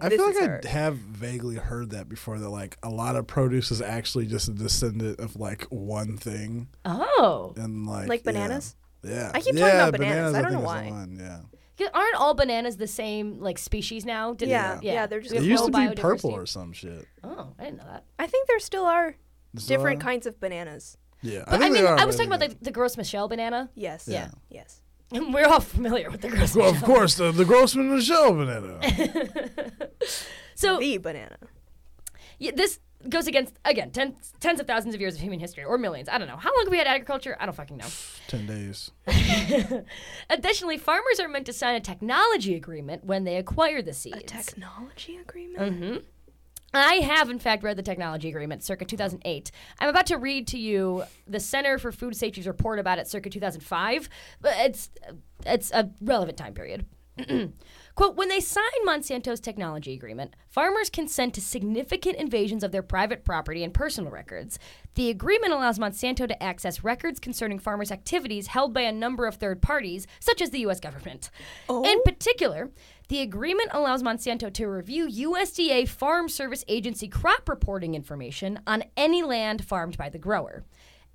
I 0.00 0.08
this 0.08 0.18
feel 0.18 0.26
like. 0.40 0.66
I 0.66 0.68
have 0.68 0.96
vaguely 0.96 1.56
heard 1.56 1.90
that 1.90 2.08
before. 2.08 2.38
That 2.38 2.48
like 2.50 2.76
a 2.82 2.88
lot 2.90 3.16
of 3.16 3.26
produce 3.26 3.70
is 3.70 3.80
actually 3.82 4.26
just 4.26 4.48
a 4.48 4.52
descendant 4.52 5.20
of 5.20 5.36
like 5.36 5.64
one 5.70 6.16
thing, 6.16 6.68
oh. 6.84 7.54
and 7.56 7.86
like 7.86 8.08
Like 8.08 8.22
bananas? 8.24 8.76
Yeah, 9.02 9.30
I 9.34 9.40
keep 9.40 9.56
talking 9.56 9.74
about 9.74 9.92
bananas. 9.92 10.34
I 10.34 10.42
don't 10.42 10.50
think 10.52 10.62
know 10.62 10.66
why. 10.66 10.90
one, 10.90 11.16
Yeah, 11.18 11.40
'Cause 11.78 11.88
Aren't 11.94 12.16
all 12.16 12.34
bananas 12.34 12.76
the 12.76 12.86
same 12.86 13.40
like 13.40 13.56
species 13.58 14.04
now? 14.04 14.34
Didn't- 14.34 14.50
Yeah, 14.50 14.78
yeah, 14.82 15.06
they're 15.06 15.20
just 15.20 15.32
We 15.32 15.38
it 15.38 15.44
used 15.44 15.62
no 15.66 15.70
to 15.70 15.88
be 15.94 16.00
purple 16.00 16.30
or 16.30 16.44
some 16.44 16.72
shit. 16.74 17.06
Oh, 17.24 17.54
I 17.58 17.64
didn't 17.64 17.78
know 17.78 17.86
that. 17.86 18.04
I 18.18 18.26
think 18.26 18.46
there 18.48 18.58
still 18.58 18.84
are 18.84 19.16
Is 19.54 19.66
different 19.66 20.00
that- 20.00 20.04
kinds 20.04 20.26
of 20.26 20.38
bananas. 20.38 20.98
Yeah, 21.22 21.44
But 21.46 21.54
I, 21.54 21.58
think 21.58 21.74
they 21.74 21.82
mean, 21.82 21.90
are, 21.90 21.98
I 21.98 22.04
was 22.06 22.16
talking 22.16 22.32
about 22.32 22.48
the, 22.48 22.56
the 22.62 22.70
Gros 22.70 22.96
Michel 22.96 23.28
banana. 23.28 23.68
Yes. 23.74 24.08
Yeah. 24.08 24.30
Yes. 24.48 24.79
We're 25.32 25.46
all 25.46 25.60
familiar 25.60 26.10
with 26.10 26.20
the 26.20 26.28
Gross 26.28 26.54
Well, 26.54 26.72
Michelle. 26.72 26.82
of 26.82 26.84
course, 26.86 27.14
the, 27.16 27.32
the 27.32 27.44
Grossman 27.44 27.90
and 27.92 28.02
Shell 28.02 28.32
banana. 28.34 28.80
So 30.54 30.78
The 30.78 30.98
banana. 30.98 31.36
yeah, 32.38 32.50
this 32.54 32.80
goes 33.08 33.26
against 33.26 33.54
again 33.64 33.90
tens, 33.92 34.34
tens 34.40 34.60
of 34.60 34.66
thousands 34.66 34.94
of 34.94 35.00
years 35.00 35.14
of 35.14 35.20
human 35.22 35.40
history 35.40 35.64
or 35.64 35.78
millions. 35.78 36.06
I 36.08 36.18
don't 36.18 36.28
know 36.28 36.36
how 36.36 36.50
long 36.54 36.64
have 36.66 36.70
we 36.70 36.76
had 36.76 36.86
agriculture. 36.86 37.34
I 37.40 37.46
don't 37.46 37.54
fucking 37.54 37.78
know. 37.78 37.86
Ten 38.28 38.46
days. 38.46 38.90
Additionally, 40.30 40.76
farmers 40.76 41.18
are 41.18 41.28
meant 41.28 41.46
to 41.46 41.52
sign 41.54 41.76
a 41.76 41.80
technology 41.80 42.54
agreement 42.54 43.04
when 43.04 43.24
they 43.24 43.36
acquire 43.36 43.80
the 43.80 43.94
seeds. 43.94 44.18
A 44.18 44.22
technology 44.22 45.16
agreement? 45.16 45.80
Mm-hmm. 45.80 45.96
I 46.72 46.94
have, 46.96 47.30
in 47.30 47.38
fact, 47.38 47.62
read 47.62 47.76
the 47.76 47.82
technology 47.82 48.28
agreement 48.28 48.62
circa 48.62 48.84
2008. 48.84 49.50
I'm 49.80 49.88
about 49.88 50.06
to 50.06 50.18
read 50.18 50.46
to 50.48 50.58
you 50.58 51.04
the 51.26 51.40
Center 51.40 51.78
for 51.78 51.90
Food 51.90 52.16
Safety's 52.16 52.46
report 52.46 52.78
about 52.78 52.98
it 52.98 53.08
circa 53.08 53.30
2005, 53.30 54.08
it's 54.44 54.90
it's 55.46 55.72
a 55.72 55.90
relevant 56.00 56.38
time 56.38 56.54
period. 56.54 56.86
Quote, 57.94 58.16
when 58.16 58.28
they 58.28 58.40
sign 58.40 58.64
Monsanto's 58.86 59.40
technology 59.40 59.92
agreement, 59.92 60.34
farmers 60.48 60.88
consent 60.88 61.34
to 61.34 61.40
significant 61.40 62.16
invasions 62.16 62.64
of 62.64 62.72
their 62.72 62.82
private 62.82 63.24
property 63.24 63.62
and 63.62 63.74
personal 63.74 64.10
records. 64.10 64.58
The 64.94 65.10
agreement 65.10 65.52
allows 65.52 65.78
Monsanto 65.78 66.26
to 66.26 66.42
access 66.42 66.84
records 66.84 67.20
concerning 67.20 67.58
farmers' 67.58 67.90
activities 67.90 68.46
held 68.46 68.72
by 68.72 68.82
a 68.82 68.92
number 68.92 69.26
of 69.26 69.34
third 69.34 69.60
parties, 69.60 70.06
such 70.18 70.40
as 70.40 70.50
the 70.50 70.60
U.S. 70.60 70.80
government. 70.80 71.30
In 71.68 71.74
oh. 71.98 72.02
particular, 72.04 72.70
the 73.10 73.20
agreement 73.22 73.68
allows 73.72 74.04
Monsanto 74.04 74.52
to 74.52 74.66
review 74.68 75.08
USDA 75.08 75.88
Farm 75.88 76.28
Service 76.28 76.64
Agency 76.68 77.08
crop 77.08 77.48
reporting 77.48 77.96
information 77.96 78.60
on 78.68 78.84
any 78.96 79.20
land 79.24 79.64
farmed 79.64 79.98
by 79.98 80.08
the 80.08 80.16
grower. 80.16 80.62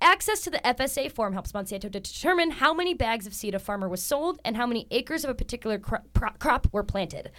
Access 0.02 0.42
to 0.42 0.50
the 0.50 0.58
FSA 0.58 1.10
form 1.10 1.32
helps 1.32 1.52
Monsanto 1.52 1.90
to 1.90 1.98
determine 1.98 2.50
how 2.50 2.74
many 2.74 2.92
bags 2.92 3.26
of 3.26 3.32
seed 3.32 3.54
a 3.54 3.58
farmer 3.58 3.88
was 3.88 4.02
sold 4.02 4.38
and 4.44 4.58
how 4.58 4.66
many 4.66 4.86
acres 4.90 5.24
of 5.24 5.30
a 5.30 5.34
particular 5.34 5.78
cro- 5.78 6.00
crop 6.38 6.66
were 6.70 6.84
planted. 6.84 7.30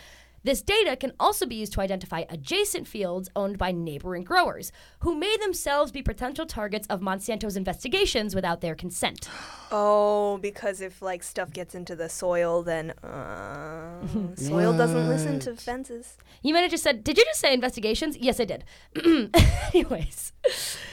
This 0.43 0.61
data 0.61 0.95
can 0.95 1.13
also 1.19 1.45
be 1.45 1.55
used 1.55 1.73
to 1.73 1.81
identify 1.81 2.23
adjacent 2.29 2.87
fields 2.87 3.29
owned 3.35 3.57
by 3.57 3.71
neighboring 3.71 4.23
growers, 4.23 4.71
who 4.99 5.15
may 5.15 5.35
themselves 5.37 5.91
be 5.91 6.01
potential 6.01 6.45
targets 6.45 6.87
of 6.87 7.01
Monsanto's 7.01 7.57
investigations 7.57 8.33
without 8.33 8.61
their 8.61 8.75
consent. 8.75 9.29
Oh, 9.71 10.37
because 10.37 10.81
if 10.81 11.01
like 11.01 11.23
stuff 11.23 11.51
gets 11.51 11.75
into 11.75 11.95
the 11.95 12.09
soil, 12.09 12.63
then 12.63 12.91
uh, 13.03 14.05
soil 14.35 14.75
doesn't 14.77 15.09
listen 15.09 15.39
to 15.41 15.55
fences. 15.55 16.17
You 16.41 16.53
might 16.53 16.61
have 16.61 16.71
just 16.71 16.83
said, 16.83 17.03
Did 17.03 17.17
you 17.17 17.25
just 17.25 17.39
say 17.39 17.53
investigations? 17.53 18.17
Yes, 18.17 18.39
I 18.39 18.45
did. 18.45 18.63
Anyways. 19.73 20.33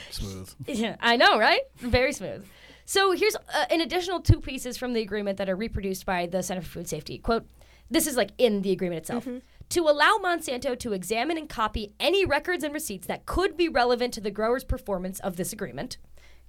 Smooth. 0.09 0.53
Yeah, 0.67 0.95
I 0.99 1.17
know, 1.17 1.37
right? 1.39 1.61
Very 1.77 2.13
smooth. 2.13 2.45
So 2.85 3.13
here's 3.13 3.35
uh, 3.35 3.65
an 3.71 3.81
additional 3.81 4.19
two 4.19 4.39
pieces 4.39 4.77
from 4.77 4.93
the 4.93 5.01
agreement 5.01 5.37
that 5.37 5.49
are 5.49 5.55
reproduced 5.55 6.05
by 6.05 6.27
the 6.27 6.43
Center 6.43 6.61
for 6.61 6.69
Food 6.69 6.87
Safety. 6.87 7.17
Quote, 7.17 7.47
this 7.89 8.07
is 8.07 8.15
like 8.15 8.31
in 8.37 8.61
the 8.61 8.71
agreement 8.71 8.99
itself. 8.99 9.25
Mm-hmm. 9.25 9.39
To 9.69 9.81
allow 9.81 10.17
Monsanto 10.21 10.77
to 10.77 10.93
examine 10.93 11.37
and 11.37 11.49
copy 11.49 11.93
any 11.99 12.23
records 12.25 12.63
and 12.63 12.73
receipts 12.73 13.07
that 13.07 13.25
could 13.25 13.57
be 13.57 13.67
relevant 13.67 14.13
to 14.13 14.21
the 14.21 14.31
grower's 14.31 14.63
performance 14.63 15.19
of 15.19 15.37
this 15.37 15.51
agreement. 15.51 15.97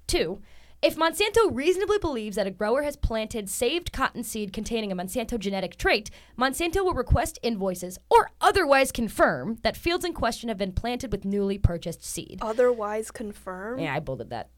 Two, 0.06 0.42
if 0.82 0.96
Monsanto 0.96 1.48
reasonably 1.50 1.98
believes 1.98 2.36
that 2.36 2.46
a 2.46 2.50
grower 2.50 2.82
has 2.82 2.96
planted 2.96 3.48
saved 3.48 3.92
cottonseed 3.92 4.52
containing 4.52 4.92
a 4.92 4.96
Monsanto 4.96 5.38
genetic 5.38 5.76
trait, 5.76 6.10
Monsanto 6.38 6.84
will 6.84 6.92
request 6.92 7.38
invoices 7.42 7.98
or 8.10 8.30
otherwise 8.42 8.92
confirm 8.92 9.56
that 9.62 9.76
fields 9.76 10.04
in 10.04 10.12
question 10.12 10.50
have 10.50 10.58
been 10.58 10.72
planted 10.72 11.10
with 11.10 11.24
newly 11.24 11.56
purchased 11.56 12.04
seed. 12.04 12.38
Otherwise 12.42 13.10
confirmed. 13.10 13.80
Yeah, 13.80 13.94
I 13.94 14.00
bolded 14.00 14.30
that. 14.30 14.50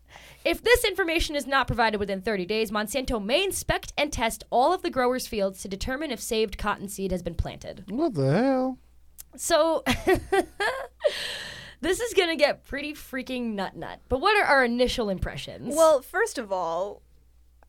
If 0.44 0.62
this 0.62 0.84
information 0.84 1.36
is 1.36 1.46
not 1.46 1.66
provided 1.66 1.98
within 1.98 2.22
30 2.22 2.46
days, 2.46 2.70
Monsanto 2.70 3.22
may 3.22 3.44
inspect 3.44 3.92
and 3.96 4.12
test 4.12 4.44
all 4.50 4.72
of 4.72 4.82
the 4.82 4.90
grower's 4.90 5.26
fields 5.26 5.62
to 5.62 5.68
determine 5.68 6.10
if 6.10 6.20
saved 6.20 6.58
cottonseed 6.58 7.10
has 7.10 7.22
been 7.22 7.34
planted. 7.34 7.84
What 7.88 8.14
the 8.14 8.32
hell? 8.32 8.78
So, 9.36 9.82
this 11.80 12.00
is 12.00 12.14
going 12.14 12.30
to 12.30 12.36
get 12.36 12.64
pretty 12.64 12.94
freaking 12.94 13.54
nut 13.54 13.76
nut. 13.76 14.00
But 14.08 14.20
what 14.20 14.36
are 14.36 14.44
our 14.44 14.64
initial 14.64 15.08
impressions? 15.10 15.74
Well, 15.74 16.00
first 16.02 16.38
of 16.38 16.50
all, 16.50 17.02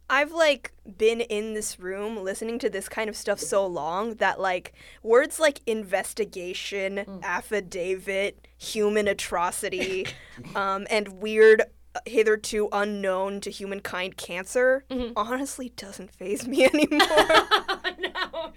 I've 0.10 0.32
like 0.32 0.74
been 0.98 1.22
in 1.22 1.54
this 1.54 1.80
room 1.80 2.24
listening 2.24 2.58
to 2.60 2.70
this 2.70 2.90
kind 2.90 3.10
of 3.10 3.16
stuff 3.16 3.40
so 3.40 3.66
long 3.68 4.16
that 4.16 4.40
like 4.40 4.74
words 5.04 5.40
like 5.40 5.62
investigation, 5.68 7.22
affidavit, 7.22 8.48
human 8.58 9.08
atrocity, 9.08 10.08
um, 10.56 10.88
and 10.90 11.22
weird 11.22 11.62
hitherto 12.06 12.70
unknown 12.72 13.42
to 13.42 13.50
humankind 13.50 14.18
cancer 14.18 14.86
honestly 15.16 15.70
doesn't 15.76 16.12
phase 16.12 16.48
me 16.48 16.66
anymore. 16.74 17.00
no. 18.00 18.52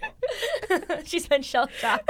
She's 1.05 1.27
been 1.27 1.41
shell 1.41 1.67
shocked. 1.67 2.09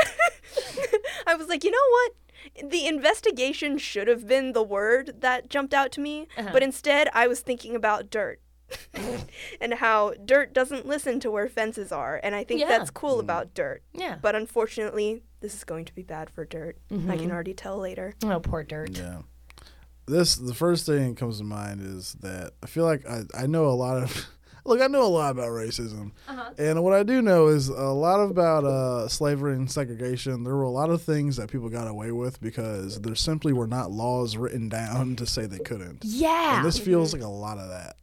I 1.27 1.35
was 1.35 1.47
like, 1.47 1.63
you 1.63 1.71
know 1.71 1.77
what? 1.91 2.71
The 2.71 2.85
investigation 2.87 3.77
should 3.77 4.07
have 4.07 4.27
been 4.27 4.53
the 4.53 4.63
word 4.63 5.21
that 5.21 5.49
jumped 5.49 5.73
out 5.73 5.91
to 5.93 6.01
me, 6.01 6.27
Uh-huh. 6.37 6.49
but 6.53 6.61
instead 6.63 7.09
I 7.13 7.27
was 7.27 7.39
thinking 7.41 7.75
about 7.75 8.09
dirt. 8.09 8.39
and 9.61 9.75
how 9.75 10.13
dirt 10.25 10.51
doesn't 10.53 10.85
listen 10.87 11.19
to 11.19 11.29
where 11.29 11.47
fences 11.47 11.91
are, 11.91 12.19
and 12.23 12.33
I 12.33 12.43
think 12.43 12.59
Yeah. 12.61 12.67
that's 12.69 12.89
cool 12.89 13.19
about 13.19 13.53
dirt. 13.53 13.83
Yeah. 13.93 14.17
But 14.21 14.35
unfortunately, 14.35 15.21
this 15.41 15.53
is 15.53 15.63
going 15.63 15.85
to 15.85 15.93
be 15.93 16.01
bad 16.03 16.29
for 16.29 16.43
dirt. 16.43 16.77
I 16.89 16.93
Mm-hmm. 16.95 17.11
can 17.19 17.31
already 17.31 17.53
tell 17.53 17.77
later. 17.77 18.15
Oh, 18.23 18.39
poor 18.39 18.63
dirt. 18.63 18.97
Yeah. 18.97 19.19
This 20.05 20.35
the 20.35 20.53
first 20.53 20.85
thing 20.85 21.09
that 21.09 21.17
comes 21.17 21.37
to 21.37 21.43
mind 21.43 21.81
is 21.81 22.13
that 22.21 22.53
I 22.61 22.67
feel 22.67 22.83
like 22.85 23.07
I, 23.07 23.23
I 23.37 23.47
know 23.47 23.65
a 23.67 23.71
lot 23.71 23.97
of 24.03 24.27
look 24.65 24.81
I 24.81 24.87
know 24.87 25.03
a 25.03 25.07
lot 25.07 25.31
about 25.31 25.47
racism 25.49 26.11
and 26.57 26.83
what 26.83 26.93
I 26.93 27.03
do 27.03 27.21
know 27.21 27.47
is 27.47 27.69
a 27.69 27.73
lot 27.93 28.19
about 28.19 28.63
uh, 28.65 29.07
slavery 29.07 29.53
and 29.55 29.71
segregation. 29.71 30.43
There 30.43 30.55
were 30.55 30.63
a 30.63 30.69
lot 30.69 30.89
of 30.89 31.01
things 31.01 31.37
that 31.37 31.49
people 31.49 31.69
got 31.69 31.87
away 31.87 32.11
with 32.11 32.41
because 32.41 32.99
there 33.01 33.15
simply 33.15 33.53
were 33.53 33.67
not 33.67 33.91
laws 33.91 34.35
written 34.37 34.69
down 34.69 35.15
to 35.17 35.25
say 35.25 35.45
they 35.45 35.59
couldn't. 35.59 36.03
Yeah. 36.03 36.57
And 36.57 36.65
this 36.65 36.77
feels 36.77 37.13
like 37.13 37.23
a 37.23 37.27
lot 37.27 37.57
of 37.57 37.69
that. 37.69 37.95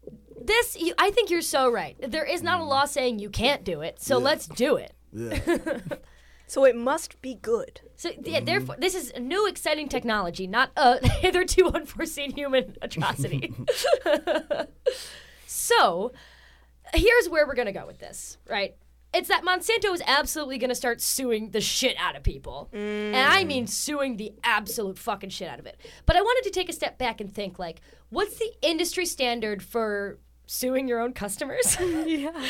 This, 0.43 0.77
you, 0.81 0.95
I 0.99 1.11
think 1.11 1.29
you're 1.31 1.43
so 1.43 1.71
right. 1.71 1.97
There 2.11 2.25
is 2.25 2.43
not 2.43 2.61
a 2.61 2.65
law 2.65 2.87
saying 2.87 3.19
you 3.19 3.29
can't 3.31 3.63
do 3.63 3.83
it, 3.83 4.01
so 4.01 4.19
Yeah. 4.19 4.25
let's 4.25 4.47
do 4.47 4.77
it. 4.77 4.93
Yeah. 5.13 5.39
So 6.51 6.65
it 6.65 6.75
must 6.75 7.23
be 7.23 7.37
good. 7.37 7.81
So 7.95 8.11
yeah, 8.25 8.41
therefore, 8.41 8.75
this 8.77 8.97
is 8.97 9.13
a 9.13 9.21
new 9.21 9.47
exciting 9.47 9.89
technology, 9.89 10.49
not 10.49 10.73
uh, 10.77 10.97
a 11.01 11.09
hitherto 11.21 11.69
unforeseen 11.69 12.33
human 12.33 12.77
atrocity. 12.83 13.55
so, 15.47 16.11
here's 16.93 17.29
where 17.29 17.47
we're 17.47 17.55
gonna 17.55 17.71
go 17.71 17.87
with 17.87 18.01
this, 18.01 18.37
right? 18.49 18.75
It's 19.15 19.29
that 19.29 19.45
Monsanto 19.45 19.95
is 19.95 20.03
absolutely 20.05 20.59
gonna 20.59 20.75
start 20.75 21.01
suing 21.01 21.51
the 21.51 21.61
shit 21.61 21.97
out 22.01 22.17
of 22.17 22.25
people, 22.25 22.69
and 22.73 23.15
I 23.15 23.45
mean 23.45 23.67
mm. 23.67 23.69
suing 23.69 24.17
the 24.17 24.33
absolute 24.43 24.99
fucking 24.99 25.31
shit 25.31 25.49
out 25.49 25.61
of 25.61 25.67
it. 25.67 25.81
But 26.05 26.17
I 26.17 26.21
wanted 26.21 26.49
to 26.49 26.51
take 26.51 26.69
a 26.69 26.73
step 26.73 26.99
back 26.99 27.21
and 27.21 27.33
think, 27.33 27.61
like, 27.61 27.81
what's 28.09 28.41
the 28.41 28.53
industry 28.61 29.07
standard 29.07 29.63
for 29.63 30.19
suing 30.51 30.89
your 30.89 31.01
own 31.01 31.13
customers? 31.13 31.77
Yeah. 32.07 32.33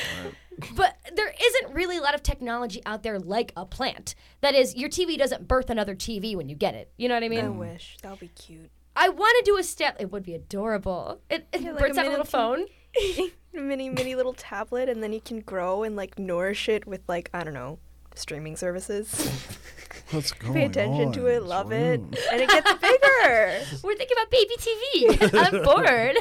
But 0.74 0.98
there 1.16 1.32
isn't 1.42 1.74
really 1.74 1.96
a 1.96 2.02
lot 2.02 2.14
of 2.14 2.22
technology 2.22 2.82
out 2.84 3.02
there 3.02 3.18
like 3.18 3.50
a 3.56 3.64
plant. 3.64 4.14
That 4.42 4.54
is, 4.54 4.76
your 4.76 4.90
TV 4.90 5.16
doesn't 5.16 5.48
birth 5.48 5.70
another 5.70 5.94
TV 5.94 6.36
when 6.36 6.50
you 6.50 6.54
get 6.54 6.74
it. 6.74 6.92
You 6.98 7.08
know 7.08 7.14
what 7.14 7.24
I 7.24 7.30
mean? 7.30 7.44
I 7.46 7.48
wish. 7.48 7.96
That 8.02 8.10
would 8.10 8.20
be 8.20 8.28
cute. 8.28 8.70
I 8.94 9.08
want 9.08 9.34
to 9.38 9.50
do 9.50 9.56
a 9.56 9.62
step. 9.62 9.96
It 9.98 10.12
would 10.12 10.22
be 10.22 10.34
adorable. 10.34 11.22
It, 11.30 11.48
it 11.54 11.62
Yeah, 11.62 11.70
like 11.70 11.80
births 11.80 11.96
a 11.96 12.00
out 12.02 12.06
a 12.08 12.10
little 12.10 12.58
mini 12.58 12.68
phone. 13.16 13.28
mini, 13.68 13.88
mini 13.88 14.14
little 14.14 14.34
tablet, 14.34 14.90
and 14.90 15.02
then 15.02 15.14
you 15.14 15.22
can 15.22 15.40
grow 15.40 15.82
and 15.82 15.96
like 15.96 16.18
nourish 16.18 16.68
it 16.68 16.86
with 16.86 17.00
like, 17.08 17.30
I 17.32 17.42
don't 17.42 17.54
know, 17.54 17.78
streaming 18.14 18.56
services. 18.56 19.12
What's 20.10 20.32
going 20.32 20.54
Pay 20.54 20.64
attention 20.64 21.06
on 21.08 21.12
to 21.12 21.26
it, 21.26 21.40
this 21.40 21.48
love 21.48 21.72
it, 21.72 22.00
and 22.00 22.16
it 22.40 22.48
gets 22.48 22.72
bigger. 22.80 23.60
We're 23.84 23.96
thinking 23.96 24.16
about 24.16 24.30
baby 24.30 24.54
TV. 24.58 25.34
I'm 25.38 25.62
bored. 25.62 26.16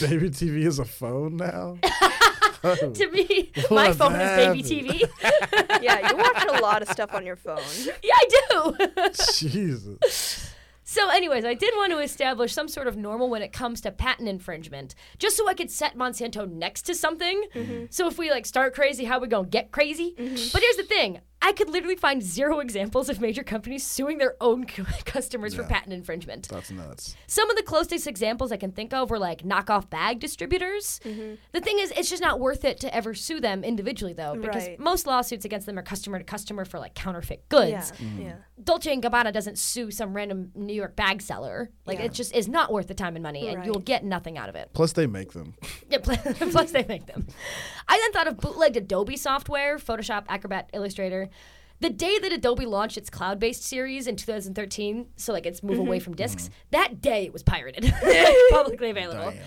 Baby 0.00 0.30
TV 0.30 0.66
is 0.66 0.78
a 0.80 0.84
phone 0.84 1.36
now. 1.36 1.78
to 2.62 3.10
me, 3.10 3.50
my 3.70 3.88
What 3.88 3.96
phone 3.96 4.14
is 4.16 4.62
baby? 4.62 4.62
TV. 4.62 5.08
yeah, 5.82 6.10
you 6.10 6.16
watch 6.16 6.44
a 6.46 6.60
lot 6.60 6.82
of 6.82 6.88
stuff 6.88 7.14
on 7.14 7.24
your 7.24 7.36
phone. 7.36 7.60
yeah, 8.02 8.14
I 8.14 8.48
do. 8.50 9.12
Jesus. 9.48 10.49
So, 10.90 11.08
anyways, 11.08 11.44
I 11.44 11.54
did 11.54 11.72
want 11.76 11.92
to 11.92 12.00
establish 12.00 12.52
some 12.52 12.66
sort 12.66 12.88
of 12.88 12.96
normal 12.96 13.30
when 13.30 13.42
it 13.42 13.52
comes 13.52 13.80
to 13.82 13.92
patent 13.92 14.28
infringement, 14.28 14.96
just 15.20 15.36
so 15.36 15.48
I 15.48 15.54
could 15.54 15.70
set 15.70 15.96
Monsanto 15.96 16.50
next 16.50 16.82
to 16.86 16.96
something. 16.96 17.44
Mm-hmm. 17.54 17.84
So 17.90 18.08
if 18.08 18.18
we 18.18 18.28
like 18.28 18.44
start 18.44 18.74
crazy, 18.74 19.04
how 19.04 19.20
we 19.20 19.28
gonna 19.28 19.46
get 19.46 19.70
crazy? 19.70 20.16
Mm-hmm. 20.18 20.48
But 20.52 20.62
here's 20.62 20.76
the 20.78 20.82
thing: 20.82 21.20
I 21.42 21.52
could 21.52 21.70
literally 21.70 21.96
find 21.96 22.22
zero 22.22 22.60
examples 22.60 23.08
of 23.08 23.20
major 23.20 23.42
companies 23.42 23.86
suing 23.86 24.18
their 24.18 24.36
own 24.40 24.66
cu- 24.66 24.84
customers 25.06 25.54
for 25.54 25.64
patent 25.64 25.92
infringement. 25.94 26.48
That's 26.48 26.70
nuts. 26.70 27.16
Some 27.26 27.48
of 27.50 27.56
the 27.56 27.62
closest 27.62 28.06
examples 28.06 28.52
I 28.52 28.56
can 28.58 28.72
think 28.72 28.92
of 28.92 29.08
were 29.10 29.18
like 29.18 29.42
knockoff 29.42 29.88
bag 29.88 30.20
distributors. 30.20 31.00
Mm-hmm. 31.04 31.34
The 31.52 31.60
thing 31.60 31.78
is, 31.78 31.92
it's 31.92 32.10
just 32.10 32.20
not 32.22 32.40
worth 32.40 32.64
it 32.64 32.78
to 32.80 32.94
ever 32.94 33.14
sue 33.14 33.40
them 33.40 33.64
individually, 33.64 34.12
though, 34.12 34.34
because 34.36 34.66
Right. 34.66 34.78
most 34.80 35.06
lawsuits 35.06 35.44
against 35.46 35.66
them 35.66 35.78
are 35.78 35.82
customer 35.82 36.18
to 36.18 36.24
customer 36.24 36.64
for 36.66 36.78
like 36.78 36.94
counterfeit 36.94 37.48
goods. 37.48 37.70
Yeah, 37.70 38.06
mm-hmm. 38.06 38.20
yeah. 38.22 38.34
Dolce 38.62 38.92
and 38.92 39.02
Gabbana 39.02 39.32
doesn't 39.32 39.56
sue 39.56 39.90
some 39.90 40.12
random 40.12 40.50
New 40.54 40.74
York 40.74 40.94
bag 40.94 41.22
seller. 41.22 41.70
Like 41.86 41.98
Yeah. 41.98 42.04
it 42.06 42.12
just 42.12 42.34
is 42.34 42.48
not 42.48 42.70
worth 42.70 42.88
the 42.88 42.94
time 42.94 43.16
and 43.16 43.22
money, 43.22 43.48
and 43.48 43.56
Right. 43.58 43.66
you'll 43.66 43.78
get 43.80 44.04
nothing 44.04 44.36
out 44.36 44.50
of 44.50 44.54
it. 44.56 44.68
Plus, 44.74 44.92
they 44.92 45.06
make 45.06 45.32
them. 45.32 45.54
Yeah, 45.90 45.98
plus 46.52 46.70
they 46.70 46.84
make 46.86 47.06
them. 47.06 47.26
I 47.88 47.98
then 47.98 48.12
thought 48.12 48.28
of 48.28 48.36
bootlegged 48.36 48.76
Adobe 48.76 49.16
software, 49.16 49.76
Photoshop, 49.78 50.24
Acrobat, 50.28 50.70
Illustrator. 50.72 51.29
The 51.80 51.90
day 51.90 52.18
that 52.18 52.30
Adobe 52.30 52.66
launched 52.66 52.98
its 52.98 53.08
cloud-based 53.08 53.62
series 53.62 54.06
in 54.06 54.16
2013, 54.16 55.06
so 55.16 55.32
like 55.32 55.46
its 55.46 55.62
move 55.62 55.78
away 55.78 55.96
mm-hmm. 55.96 56.04
from 56.04 56.14
discs, 56.14 56.50
that 56.70 57.00
day 57.00 57.24
it 57.24 57.32
was 57.32 57.42
pirated, 57.42 57.84
publicly 58.50 58.90
available. 58.90 59.30
Damn. 59.30 59.42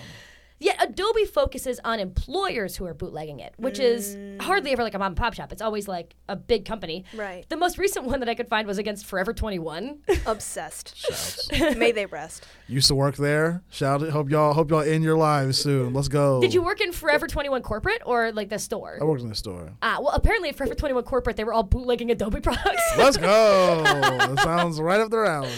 Yet 0.64 0.78
Adobe 0.82 1.26
focuses 1.26 1.82
on 1.84 2.00
employers 2.00 2.78
who 2.78 2.86
are 2.86 2.94
bootlegging 2.94 3.42
it, 3.42 3.54
which 3.58 3.80
is 3.80 4.18
hardly 4.40 4.72
ever 4.72 4.82
like 4.82 4.94
a 4.94 4.98
mom 4.98 5.08
and 5.08 5.18
pop 5.18 5.34
shop. 5.34 5.52
It's 5.52 5.62
always 5.62 5.90
like 5.90 6.16
a 6.30 6.38
big 6.38 6.64
company. 6.64 7.04
Right. 7.14 7.46
The 7.50 7.58
most 7.58 7.78
recent 7.78 8.06
one 8.06 8.22
that 8.22 8.30
I 8.30 8.34
could 8.34 8.48
find 8.48 8.66
was 8.66 8.78
against 8.78 9.06
Forever 9.06 9.34
21. 9.34 10.00
Obsessed. 10.26 10.96
Shouts. 10.96 11.52
May 11.76 11.92
they 11.92 12.06
rest. 12.06 12.48
Used 12.70 12.88
to 12.88 12.96
work 12.96 13.18
there. 13.18 13.62
Shout 13.72 14.04
it. 14.04 14.12
Hope 14.12 14.30
y'all 14.30 14.54
hope 14.54 14.72
y'all 14.72 14.80
end 14.80 15.04
your 15.04 15.18
lives 15.18 15.58
soon. 15.58 15.94
Let's 15.94 16.08
go. 16.08 16.40
Did 16.40 16.54
you 16.54 16.64
work 16.64 16.80
in 16.80 16.94
Forever 16.94 17.28
21 17.28 17.62
corporate 17.62 18.02
or 18.06 18.32
like 18.32 18.48
the 18.48 18.58
store? 18.58 18.98
I 19.02 19.04
worked 19.04 19.22
in 19.22 19.28
the 19.28 19.36
store. 19.36 19.74
Ah, 19.82 19.98
well, 20.00 20.12
apparently 20.14 20.48
at 20.48 20.56
Forever 20.56 20.76
21 20.76 21.04
corporate, 21.04 21.36
they 21.36 21.44
were 21.44 21.54
all 21.54 21.64
bootlegging 21.64 22.10
Adobe 22.10 22.40
products. 22.40 22.82
Let's 22.98 23.18
go. 23.18 23.84
that 23.84 24.40
sounds 24.40 24.80
right 24.80 25.02
up 25.02 25.12
their 25.12 25.26
alley. 25.26 25.52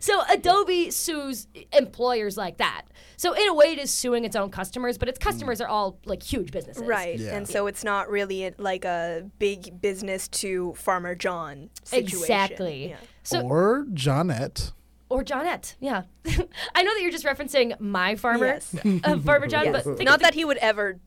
so 0.00 0.22
Adobe 0.30 0.90
sues 0.90 1.46
employers 1.74 2.38
like 2.38 2.56
that. 2.56 2.86
So 3.18 3.34
in 3.34 3.46
a 3.46 3.54
way, 3.54 3.66
it 3.66 3.78
is 3.82 3.90
suing 3.90 4.24
its 4.24 4.34
own 4.36 4.50
customers, 4.50 4.96
but 4.96 5.08
its 5.08 5.18
customers 5.18 5.60
are 5.60 5.68
all 5.68 5.98
like 6.06 6.22
huge 6.22 6.50
businesses. 6.52 6.82
Right. 6.84 7.18
Yeah. 7.18 7.36
And 7.36 7.46
so 7.48 7.66
it's 7.66 7.84
not 7.84 8.08
really 8.08 8.46
a- 8.46 8.54
like 8.58 8.84
a 8.84 9.28
big 9.38 9.80
business 9.82 10.28
to 10.28 10.72
Farmer 10.74 11.14
John 11.14 11.68
situation. 11.84 12.18
Exactly. 12.18 12.88
Yeah. 12.90 12.96
So 13.24 13.42
or 13.42 13.84
Johnette. 13.92 14.72
or 15.10 15.22
Johnette, 15.22 15.74
yeah. 15.80 16.02
I 16.74 16.82
know 16.82 16.94
that 16.94 17.00
you're 17.02 17.10
just 17.10 17.24
referencing 17.26 17.78
my 17.80 18.16
farmer, 18.16 18.46
Yes. 18.46 18.74
uh, 19.04 19.18
Farmer 19.18 19.46
John, 19.46 19.64
Yes. 19.66 19.84
but 19.84 19.96
think 19.98 20.06
Not 20.08 20.16
of 20.16 20.22
that 20.22 20.34
he 20.34 20.44
would 20.44 20.56
ever 20.58 20.98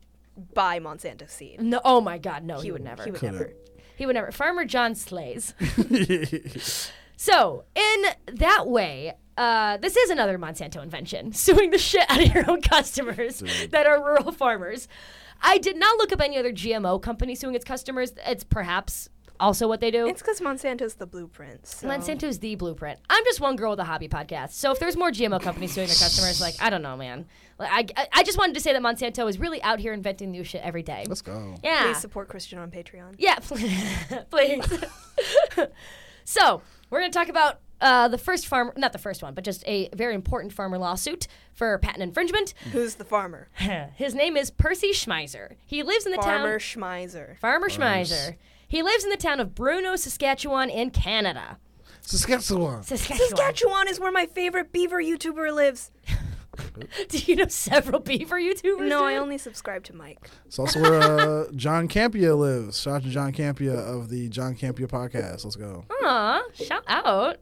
buy 0.53 0.79
Monsanto 0.79 1.29
seed. 1.29 1.61
No, 1.61 1.81
oh 1.83 2.01
my 2.01 2.17
God, 2.17 2.43
no, 2.43 2.59
he, 2.59 2.71
would 2.71 2.83
never. 2.83 3.03
He 3.03 3.11
would 3.11 3.19
Couldn't. 3.19 3.35
never. 3.39 3.53
He 3.97 4.05
would 4.05 4.13
never. 4.15 4.31
Farmer 4.31 4.65
John 4.65 4.93
slays. 4.95 5.53
So, 7.17 7.63
in 7.75 8.05
that 8.35 8.67
way, 8.67 9.13
uh, 9.37 9.77
this 9.77 9.95
is 9.95 10.09
another 10.09 10.37
Monsanto 10.37 10.81
invention, 10.81 11.33
suing 11.33 11.71
the 11.71 11.77
shit 11.77 12.09
out 12.09 12.21
of 12.21 12.33
your 12.33 12.49
own 12.49 12.61
customers 12.61 13.43
that 13.71 13.85
are 13.85 14.03
rural 14.03 14.31
farmers. 14.31 14.87
I 15.41 15.57
did 15.57 15.77
not 15.77 15.97
look 15.97 16.13
up 16.13 16.21
any 16.21 16.37
other 16.37 16.51
GMO 16.51 17.01
company 17.01 17.35
suing 17.35 17.55
its 17.55 17.65
customers. 17.65 18.13
It's 18.25 18.43
perhaps 18.43 19.09
also 19.39 19.67
what 19.67 19.81
they 19.81 19.91
do. 19.91 20.07
It's 20.07 20.21
because 20.21 20.39
Monsanto's 20.39 20.95
the 20.95 21.05
blueprint. 21.05 21.67
So. 21.67 21.87
Monsanto's 21.87 22.39
the 22.39 22.55
blueprint. 22.55 22.99
I'm 23.09 23.23
just 23.25 23.41
one 23.41 23.57
girl 23.57 23.71
with 23.71 23.79
a 23.79 23.83
hobby 23.83 24.07
podcast. 24.07 24.51
So 24.51 24.71
if 24.71 24.79
there's 24.79 24.95
more 24.95 25.11
GMO 25.11 25.41
companies 25.41 25.73
suing 25.73 25.87
their 25.87 25.95
customers, 25.95 26.39
like 26.39 26.55
I 26.61 26.69
don't 26.69 26.81
know, 26.81 26.95
man. 26.95 27.25
Like, 27.59 27.91
I, 27.97 28.03
I 28.03 28.07
I 28.13 28.23
just 28.23 28.37
wanted 28.37 28.53
to 28.55 28.61
say 28.61 28.73
that 28.73 28.81
Monsanto 28.81 29.27
is 29.29 29.39
really 29.39 29.61
out 29.61 29.79
here 29.79 29.93
inventing 29.93 30.31
new 30.31 30.43
shit 30.43 30.61
every 30.61 30.83
day. 30.83 31.05
Let's 31.07 31.21
go. 31.21 31.55
Yeah. 31.63 31.83
Please 31.83 31.97
support 31.97 32.29
Christian 32.29 32.59
on 32.59 32.71
Patreon. 32.71 33.15
Yeah, 33.17 33.35
please. 34.29 34.65
so 36.23 36.61
we're 36.89 36.99
going 36.99 37.11
to 37.11 37.17
talk 37.17 37.29
about 37.29 37.59
uh, 37.81 38.07
the 38.07 38.17
first 38.17 38.47
farmer, 38.47 38.73
not 38.77 38.93
the 38.93 38.99
first 38.99 39.21
one, 39.23 39.33
but 39.33 39.43
just 39.43 39.63
a 39.67 39.89
very 39.93 40.15
important 40.15 40.53
farmer 40.53 40.77
lawsuit 40.77 41.27
for 41.53 41.77
patent 41.79 42.03
infringement. 42.03 42.53
Who's 42.71 42.95
the 42.95 43.05
farmer? 43.05 43.49
His 43.95 44.15
name 44.15 44.37
is 44.37 44.49
Percy 44.51 44.91
Schmeiser. 44.91 45.55
He 45.65 45.83
lives 45.83 46.05
in 46.05 46.11
the 46.11 46.17
Farmer 46.21 46.59
town. 46.59 46.59
Schmeiser. 46.59 47.37
Farmer 47.37 47.67
Nice. 47.77 48.11
Schmeiser. 48.11 48.35
He 48.67 48.81
lives 48.81 49.03
in 49.03 49.09
the 49.09 49.17
town 49.17 49.39
of 49.39 49.53
Bruno, 49.55 49.95
Saskatchewan, 49.95 50.69
in 50.69 50.89
Canada. 50.89 51.57
Saskatchewan. 52.01 52.83
Saskatchewan. 52.83 53.29
Saskatchewan 53.29 53.87
is 53.87 53.99
where 53.99 54.11
my 54.11 54.25
favorite 54.25 54.71
beaver 54.71 55.01
YouTuber 55.01 55.53
lives. 55.53 55.91
Do 57.09 57.17
you 57.17 57.35
know 57.35 57.47
several 57.47 57.99
beaver 57.99 58.37
YouTubers? 58.39 58.87
No, 58.87 59.03
I 59.03 59.15
only 59.17 59.37
subscribe 59.37 59.83
to 59.85 59.95
Mike. 59.95 60.29
It's 60.45 60.59
also 60.59 60.81
where 60.81 61.01
uh, 61.01 61.45
John 61.55 61.87
Campia 61.87 62.37
lives. 62.37 62.81
Shout 62.81 62.95
out 62.95 63.03
to 63.03 63.09
John 63.09 63.33
Campia 63.33 63.75
of 63.75 64.09
the 64.09 64.29
John 64.29 64.55
Campia 64.55 64.87
podcast. 64.87 65.43
Let's 65.43 65.55
go. 65.55 65.85
Aw, 66.03 66.41
shout 66.53 66.83
out. 66.87 67.37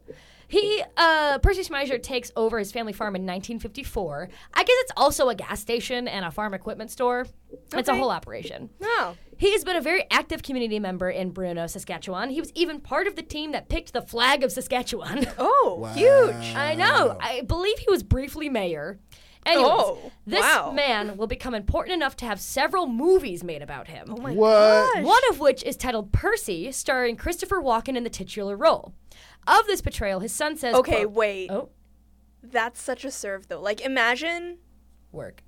He, 0.46 0.82
uh, 0.96 1.38
Percy 1.38 1.62
Schmeiser 1.62 2.00
takes 2.00 2.30
over 2.36 2.58
his 2.58 2.70
family 2.70 2.92
farm 2.92 3.16
in 3.16 3.22
1954. 3.22 4.28
I 4.52 4.62
guess 4.62 4.76
it's 4.80 4.92
also 4.96 5.28
a 5.30 5.34
gas 5.34 5.58
station 5.60 6.06
and 6.06 6.24
a 6.24 6.30
farm 6.30 6.54
equipment 6.54 6.90
store. 6.90 7.26
It's 7.72 7.88
a 7.88 7.92
Okay. 7.92 7.98
whole 7.98 8.10
operation. 8.10 8.68
Oh. 8.82 9.16
He 9.38 9.52
has 9.52 9.64
been 9.64 9.76
a 9.76 9.80
very 9.80 10.04
active 10.10 10.42
community 10.42 10.78
member 10.78 11.10
in 11.10 11.30
Bruno, 11.30 11.66
Saskatchewan. 11.66 12.30
He 12.30 12.40
was 12.40 12.52
even 12.54 12.80
part 12.80 13.06
of 13.06 13.16
the 13.16 13.22
team 13.22 13.52
that 13.52 13.68
picked 13.68 13.92
the 13.92 14.02
flag 14.02 14.42
of 14.44 14.52
Saskatchewan. 14.52 15.26
Oh, 15.38 15.78
Wow. 15.80 15.92
huge. 15.94 16.54
I 16.54 16.74
know. 16.74 17.16
I 17.20 17.40
believe 17.42 17.78
he 17.78 17.90
was 17.90 18.02
briefly 18.02 18.48
mayor. 18.48 18.98
Anyways, 19.46 19.66
Oh, 19.68 20.12
this 20.26 20.40
wow. 20.40 20.72
man 20.72 21.16
will 21.18 21.26
become 21.26 21.54
important 21.54 21.94
enough 21.94 22.16
to 22.16 22.24
have 22.26 22.40
several 22.40 22.86
movies 22.86 23.44
made 23.44 23.60
about 23.60 23.88
him. 23.88 24.06
Oh 24.10 24.16
my 24.20 24.32
What? 24.32 24.94
gosh. 24.94 25.04
One 25.04 25.20
of 25.30 25.38
which 25.40 25.62
is 25.64 25.76
titled 25.76 26.12
Percy, 26.12 26.72
starring 26.72 27.16
Christopher 27.16 27.60
Walken 27.60 27.96
in 27.96 28.04
the 28.04 28.10
titular 28.10 28.56
role. 28.56 28.94
Of 29.46 29.66
this 29.66 29.82
portrayal, 29.82 30.20
his 30.20 30.32
son 30.32 30.56
says, 30.56 30.74
Okay, 30.74 31.02
quote- 31.02 31.12
wait. 31.12 31.50
Oh, 31.50 31.68
That's 32.42 32.80
such 32.80 33.04
a 33.04 33.10
serve 33.10 33.48
though. 33.48 33.60
Like 33.60 33.80
imagine 33.82 34.58
work. 35.12 35.42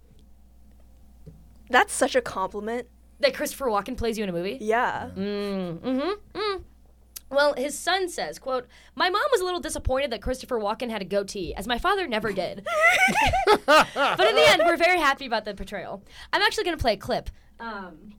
that's 1.71 1.93
such 1.93 2.15
a 2.15 2.21
compliment. 2.21 2.89
That 3.21 3.35
Christopher 3.35 3.67
Walken 3.67 3.97
plays 3.97 4.19
you 4.19 4.25
in 4.25 4.31
a 4.31 4.33
movie? 4.33 4.59
Yeah. 4.61 5.11
Mm, 5.17 5.79
mm-hmm. 5.79 6.39
Mm. 6.39 6.63
Well, 7.31 7.55
his 7.55 7.77
son 7.77 8.09
says, 8.09 8.39
quote, 8.39 8.67
My 8.95 9.11
mom 9.11 9.23
was 9.33 9.41
a 9.41 9.45
little 9.45 9.61
disappointed 9.61 10.13
that 10.13 10.23
Christopher 10.23 10.61
Walken 10.61 10.91
had 10.91 11.03
a 11.03 11.05
goatee, 11.05 11.55
as 11.55 11.67
my 11.67 11.79
father 11.79 12.07
never 12.07 12.33
did. 12.33 12.65
but 13.67 14.27
in 14.29 14.37
the 14.37 14.45
end, 14.49 14.63
we're 14.65 14.77
very 14.77 14.99
happy 14.99 15.27
about 15.27 15.45
the 15.45 15.55
portrayal. 15.55 16.03
I'm 16.33 16.43
actually 16.43 16.65
going 16.65 16.77
to 16.77 16.83
play 16.83 16.93
a 16.93 16.97
clip. 16.97 17.31
Um, 17.59 18.15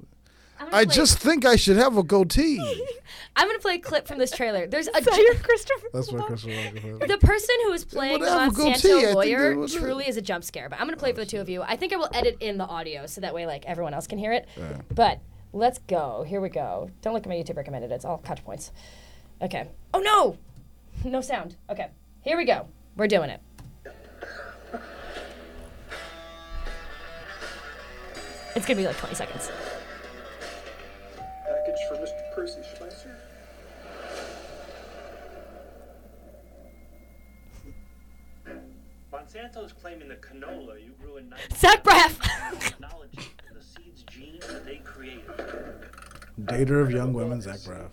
I 0.60 0.86
play- 0.86 0.96
just 0.96 1.20
think 1.20 1.46
I 1.46 1.56
should 1.56 1.78
have 1.78 1.98
a 1.98 2.04
goatee. 2.04 2.60
I'm 3.36 3.48
going 3.48 3.58
to 3.58 3.62
play 3.62 3.76
a 3.76 3.80
clip 3.80 4.08
from 4.08 4.18
this 4.18 4.32
trailer. 4.32 4.66
There's 4.66 4.88
a 4.88 4.98
Is 4.98 5.06
that 5.06 5.18
your 5.18 5.36
Christopher? 5.36 5.88
That's 5.94 6.12
what 6.12 6.26
Christopher 6.26 6.52
The 7.08 7.18
person 7.22 7.56
who 7.66 7.74
is 7.74 7.86
playing 7.86 8.14
the 8.14 8.20
would 8.22 8.28
have 8.30 8.52
a 8.52 8.56
goatee, 8.56 8.70
I 8.72 8.74
Monsanto 8.74 9.14
lawyer 9.14 9.50
they 9.50 9.56
would 9.56 9.72
have. 9.72 9.82
truly 9.82 10.08
is 10.08 10.18
a 10.18 10.22
jump 10.22 10.44
scare, 10.44 10.70
but 10.70 10.80
I'm 10.80 10.88
going 10.88 10.96
to 10.96 11.00
play 11.00 11.12
it 11.12 11.16
for 11.16 11.22
the 11.22 11.30
two 11.30 11.40
of 11.40 11.48
you. 11.48 11.62
I 11.62 11.76
think 11.76 11.94
I 11.94 11.98
will 11.98 12.10
edit 12.14 12.38
in 12.40 12.58
the 12.58 12.66
audio 12.66 13.06
so 13.06 13.22
that 13.22 13.34
way 13.36 13.46
like 13.46 13.66
everyone 13.66 13.94
else 13.94 14.08
can 14.08 14.18
hear 14.18 14.34
it. 14.34 14.48
But 14.94 15.20
let's 15.54 15.78
go. 15.80 16.24
Here 16.28 16.42
we 16.42 16.50
go. 16.50 16.90
Don't 17.02 17.14
look 17.14 17.24
at 17.24 17.30
my 17.30 17.36
YouTube 17.36 17.58
recommended. 17.58 17.92
It's 17.92 18.06
all 18.06 18.18
catch 18.18 18.44
points. 18.44 18.72
Okay. 19.42 19.70
Oh 19.94 20.00
no! 20.00 20.38
No 21.04 21.22
sound. 21.22 21.56
Okay. 21.70 21.90
Here 22.22 22.38
we 22.38 22.46
go. 22.46 22.68
We're 22.96 23.08
doing 23.08 23.30
it. 23.30 23.40
It's 28.56 28.66
going 28.66 28.76
to 28.78 28.82
be 28.82 28.88
like 28.88 28.98
20 28.98 29.14
seconds. 29.14 29.52
Package 31.68 31.88
for 31.90 31.96
Mr. 31.96 32.34
Percy 32.34 32.62
Schmeiser. 32.62 33.12
Monsanto 39.12 39.66
is 39.66 39.74
claiming 39.74 40.08
the 40.08 40.16
canola 40.16 40.82
you 40.82 40.92
grew 41.02 41.18
in 41.18 41.34
Zach 41.54 41.84
Braff! 41.84 42.22
technology 42.60 43.20
and 43.48 43.58
the 43.58 43.62
seeds 43.62 44.04
gene 44.04 44.40
that 44.40 44.66
they 44.66 44.78
created. 44.78 45.26
Dater 46.42 46.82
of 46.82 46.92
young 46.92 47.14
women, 47.14 47.42
Zach 47.42 47.60
Braff. 47.60 47.92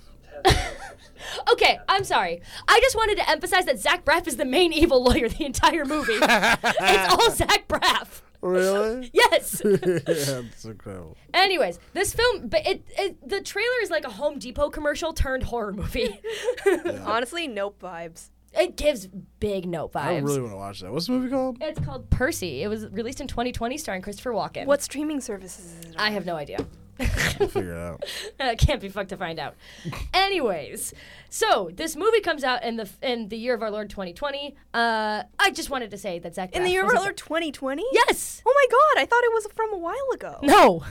okay, 1.53 1.79
I'm 1.89 2.05
sorry. 2.05 2.43
I 2.69 2.79
just 2.81 2.95
wanted 2.95 3.17
to 3.19 3.29
emphasize 3.31 3.65
that 3.65 3.81
Zach 3.81 4.05
Braff 4.05 4.29
is 4.29 4.37
the 4.37 4.45
main 4.45 4.73
evil 4.73 5.03
lawyer 5.03 5.29
the 5.29 5.45
entire 5.45 5.85
movie. 5.85 6.13
it's 6.23 7.13
all 7.13 7.31
Zach 7.33 7.67
Braff. 7.67 8.21
Really? 8.45 9.11
Yes. 9.15 9.63
yeah, 9.65 9.71
it's 9.75 10.65
incredible. 10.65 11.17
Anyways, 11.33 11.79
this 11.95 12.13
film, 12.15 12.49
but 12.49 12.67
it, 12.67 12.85
it 12.99 13.29
the 13.29 13.41
trailer 13.41 13.81
is 13.83 13.91
like 13.91 14.05
a 14.05 14.11
Home 14.11 14.39
Depot 14.39 14.71
commercial 14.71 15.13
turned 15.13 15.45
horror 15.45 15.73
movie. 15.73 16.21
Honestly, 17.05 17.49
nope 17.49 17.81
vibes. 17.81 18.31
it 18.53 18.77
gives 18.77 19.07
big 19.41 19.67
note 19.67 19.93
vibes. 19.93 20.05
I 20.05 20.19
really 20.19 20.41
want 20.41 20.53
to 20.53 20.57
watch 20.57 20.81
that. 20.81 20.93
What's 20.93 21.07
the 21.07 21.13
movie 21.13 21.31
called? 21.31 21.59
It's 21.61 21.81
called 21.81 22.09
Percy. 22.11 22.63
It 22.63 22.69
was 22.69 22.87
released 22.91 23.21
in 23.21 23.29
2020, 23.29 23.79
starring 23.79 24.03
Christopher 24.03 24.33
Walken. 24.33 24.67
What 24.67 24.83
streaming 24.83 25.21
services 25.21 25.65
is 25.65 25.81
it? 25.87 25.97
on? 25.97 26.01
I 26.01 26.11
have 26.11 26.27
no 26.27 26.37
idea. 26.37 26.59
We'll 26.99 27.49
figure 27.49 27.75
it 27.75 27.79
out. 27.79 28.05
Uh, 28.41 28.55
can't 28.59 28.81
be 28.81 28.89
fucked 28.89 29.09
to 29.11 29.17
find 29.17 29.39
out. 29.39 29.55
Anyways, 30.15 30.93
so 31.31 31.71
this 31.73 31.97
movie 31.97 32.21
comes 32.21 32.43
out 32.45 32.63
in 32.65 32.77
the 32.77 32.89
in 33.03 33.29
the 33.29 33.37
year 33.37 33.55
of 33.55 33.63
our 33.63 33.71
Lord 33.71 33.89
2020. 33.91 34.55
Uh, 34.75 35.23
I 35.39 35.51
just 35.51 35.71
wanted 35.71 35.91
to 35.93 35.99
say 35.99 36.19
that 36.19 36.35
Zach 36.35 36.55
In 36.55 36.65
the 36.65 36.71
year 36.71 36.83
of 36.83 36.87
was 36.87 36.95
our 36.95 37.01
a- 37.01 37.05
Lord 37.05 37.17
2020? 37.17 37.85
Yes. 37.93 38.43
Oh 38.45 38.53
my 38.55 38.67
god, 38.71 39.03
I 39.03 39.07
thought 39.07 39.23
it 39.25 39.33
was 39.33 39.47
from 39.55 39.73
a 39.73 39.79
while 39.79 40.11
ago. 40.13 40.39
No. 40.43 40.85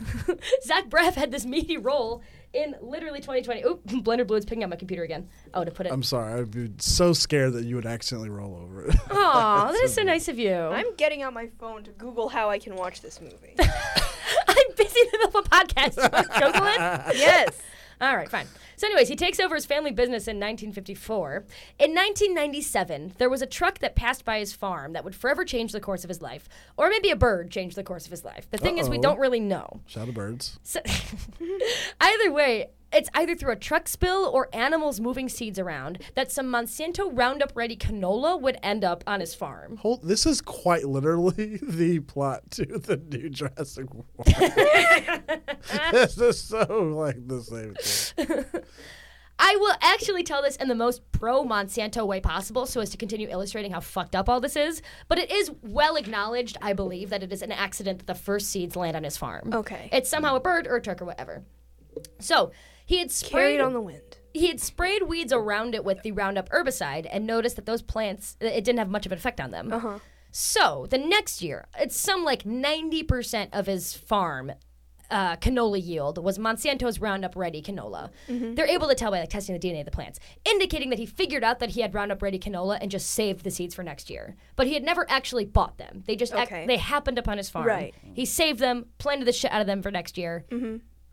Zach 0.64 0.90
Braff 0.90 1.14
had 1.16 1.32
this 1.32 1.46
meaty 1.46 1.78
role 1.78 2.22
in 2.54 2.76
literally 2.82 3.20
2020. 3.20 3.64
Oop, 3.64 3.86
Blender 4.04 4.26
Bluid 4.26 4.40
is 4.40 4.46
picking 4.46 4.64
up 4.64 4.70
my 4.70 4.76
computer 4.76 5.04
again. 5.04 5.28
Oh, 5.54 5.64
to 5.64 5.72
put 5.72 5.86
it. 5.86 5.92
I'm 5.92 6.04
sorry. 6.04 6.40
I'd 6.40 6.52
be 6.52 6.72
so 6.78 7.14
scared 7.14 7.54
that 7.54 7.66
you 7.66 7.76
would 7.76 7.86
accidentally 7.86 8.30
roll 8.30 8.56
over 8.56 8.86
it. 8.86 8.96
Aw, 9.12 9.72
that 9.72 9.84
is 9.84 9.94
so 9.94 10.04
nice 10.04 10.28
of 10.28 10.38
you. 10.40 10.54
I'm, 10.54 10.86
I'm 10.88 10.96
getting 10.96 11.22
out 11.24 11.34
my 11.34 11.48
phone 11.60 11.84
to 11.84 11.92
Google 11.92 12.30
how 12.30 12.50
I 12.50 12.60
can 12.60 12.76
watch 12.76 13.02
this 13.02 13.20
movie. 13.22 13.56
I'm 13.60 14.76
busy 14.76 15.00
in 15.00 15.08
the 15.12 15.18
middle 15.20 15.28
of 15.30 15.33
a 15.33 15.33
podcast. 15.54 15.96
Google 15.96 16.66
it? 16.68 17.18
yes. 17.18 17.50
All 18.02 18.16
right, 18.16 18.30
fine. 18.30 18.48
So, 18.76 18.88
anyways, 18.88 19.08
he 19.08 19.16
takes 19.16 19.40
over 19.40 19.56
his 19.56 19.66
family 19.66 19.92
business 19.92 20.28
in 20.28 20.38
1954. 20.38 21.46
In 21.80 21.92
1997, 21.96 23.14
there 23.18 23.30
was 23.30 23.42
a 23.42 23.46
truck 23.46 23.80
that 23.80 23.96
passed 23.96 24.26
by 24.26 24.40
his 24.40 24.52
farm 24.52 24.94
that 24.94 25.06
would 25.06 25.16
forever 25.16 25.46
change 25.46 25.72
the 25.72 25.80
course 25.80 26.04
of 26.04 26.10
his 26.10 26.22
life. 26.22 26.50
Or 26.76 26.90
maybe 26.90 27.12
a 27.12 27.16
bird 27.16 27.50
changed 27.52 27.78
the 27.78 27.84
course 27.84 28.06
of 28.06 28.12
his 28.12 28.26
life. 28.26 28.50
The 28.50 28.58
thing 28.58 28.80
is, 28.80 28.90
we 28.90 28.98
Uh-oh. 28.98 29.04
don't 29.04 29.20
really 29.20 29.40
know. 29.40 29.80
Shout 29.86 30.10
of 30.10 30.16
birds. 30.16 30.60
So, 30.64 30.82
either 32.02 32.32
way, 32.32 32.72
it's 32.94 33.10
either 33.14 33.36
through 33.36 33.52
a 33.52 33.56
truck 33.56 33.88
spill 33.88 34.30
or 34.34 34.50
animals 34.54 35.00
moving 35.00 35.30
seeds 35.30 35.60
around 35.60 36.02
that 36.16 36.32
some 36.32 36.48
Monsanto 36.48 37.10
Roundup 37.12 37.52
Ready 37.56 37.76
canola 37.76 38.40
would 38.40 38.58
end 38.64 38.84
up 38.84 39.04
on 39.08 39.20
his 39.20 39.36
farm. 39.36 39.78
Hold, 39.78 40.08
this 40.08 40.26
is 40.26 40.42
quite 40.42 40.86
literally 40.86 41.58
the 41.62 42.00
plot 42.00 42.50
to 42.52 42.66
the 42.66 42.98
new 42.98 43.30
Jurassic 43.30 43.94
World. 43.94 44.08
this 45.92 46.18
is 46.18 46.40
so 46.40 46.94
like 46.96 47.28
the 47.28 47.42
same 47.42 47.76
thing. 47.76 48.46
I 49.40 49.56
will 49.60 49.76
actually 49.82 50.24
tell 50.24 50.42
this 50.42 50.56
in 50.58 50.68
the 50.68 50.76
most 50.76 51.02
pro 51.12 51.44
Monsanto 51.44 52.06
way 52.06 52.22
possible 52.22 52.66
so 52.66 52.82
as 52.82 52.92
to 52.92 52.98
continue 52.98 53.28
illustrating 53.30 53.72
how 53.72 53.80
fucked 53.80 54.16
up 54.16 54.30
all 54.30 54.40
this 54.40 54.56
is. 54.56 54.82
But 55.08 55.18
it 55.18 55.32
is 55.32 55.52
well 55.64 55.96
acknowledged, 55.96 56.58
I 56.62 56.74
believe, 56.74 57.10
that 57.10 57.24
it 57.24 57.34
is 57.34 57.42
an 57.42 57.52
accident 57.52 58.00
that 58.00 58.08
the 58.08 58.16
first 58.16 58.50
seeds 58.50 58.76
land 58.76 58.96
on 58.96 59.04
his 59.04 59.18
farm. 59.18 59.52
Okay. 59.52 59.90
It's 59.92 60.10
somehow 60.10 60.36
a 60.36 60.40
bird 60.40 60.68
or 60.68 60.76
a 60.76 60.82
truck 60.82 61.02
or 61.02 61.06
whatever. 61.06 61.44
So 62.20 62.52
he 62.86 63.00
had 63.00 63.12
sprayed 63.12 63.32
Carried 63.32 63.60
on 63.62 63.74
the 63.74 63.82
wind. 63.82 64.18
he 64.34 64.48
had 64.48 64.60
sprayed 64.60 65.04
weeds 65.04 65.32
around 65.34 65.76
it 65.76 65.84
with 65.86 66.02
the 66.04 66.12
Roundup 66.12 66.50
herbicide 66.50 67.08
and 67.12 67.26
noticed 67.26 67.56
that 67.56 67.66
those 67.66 67.82
plants 67.82 68.36
it 68.40 68.64
didn't 68.64 68.80
have 68.80 68.90
much 68.90 69.06
of 69.06 69.12
an 69.12 69.18
effect 69.18 69.40
on 69.40 69.52
them. 69.52 69.72
Uh-huh. 69.72 70.00
So 70.32 70.88
the 70.90 70.98
next 70.98 71.42
year, 71.42 71.68
it's 71.80 71.96
some 72.00 72.24
like 72.24 72.46
ninety 72.46 73.04
percent 73.04 73.52
of 73.54 73.68
his 73.68 73.94
farm 73.94 74.52
uh, 75.12 75.36
canola 75.36 75.80
yield 75.86 76.18
was 76.24 76.40
Monsanto's 76.40 77.00
Roundup 77.00 77.36
Ready 77.36 77.62
canola. 77.62 78.10
They're 78.28 78.66
able 78.66 78.88
to 78.88 78.96
tell 78.96 79.12
by 79.12 79.20
like 79.20 79.30
testing 79.30 79.58
the 79.58 79.60
DNA 79.68 79.82
of 79.82 79.86
the 79.86 79.92
plants, 79.92 80.20
indicating 80.44 80.90
that 80.90 80.98
he 80.98 81.06
figured 81.06 81.44
out 81.44 81.60
that 81.60 81.70
he 81.72 81.82
had 81.82 81.94
Roundup 81.94 82.24
Ready 82.24 82.40
canola 82.40 82.80
and 82.82 82.90
just 82.90 83.12
saved 83.12 83.44
the 83.44 83.52
seeds 83.52 83.76
for 83.76 83.84
next 83.84 84.10
year. 84.10 84.36
But 84.56 84.66
he 84.66 84.74
had 84.74 84.82
never 84.84 85.06
actually 85.12 85.46
bought 85.46 85.78
them. 85.78 86.04
They 86.08 86.16
just 86.16 86.34
ac- 86.34 86.66
they 86.66 86.78
happened 86.78 87.20
upon 87.20 87.38
his 87.38 87.48
farm. 87.48 87.68
Right. 87.68 87.94
He 88.16 88.26
saved 88.26 88.60
them, 88.60 88.88
planted 88.98 89.26
the 89.26 89.34
shit 89.34 89.52
out 89.52 89.62
of 89.62 89.68
them 89.68 89.84
for 89.84 89.92
next 89.92 90.18
year. 90.18 90.46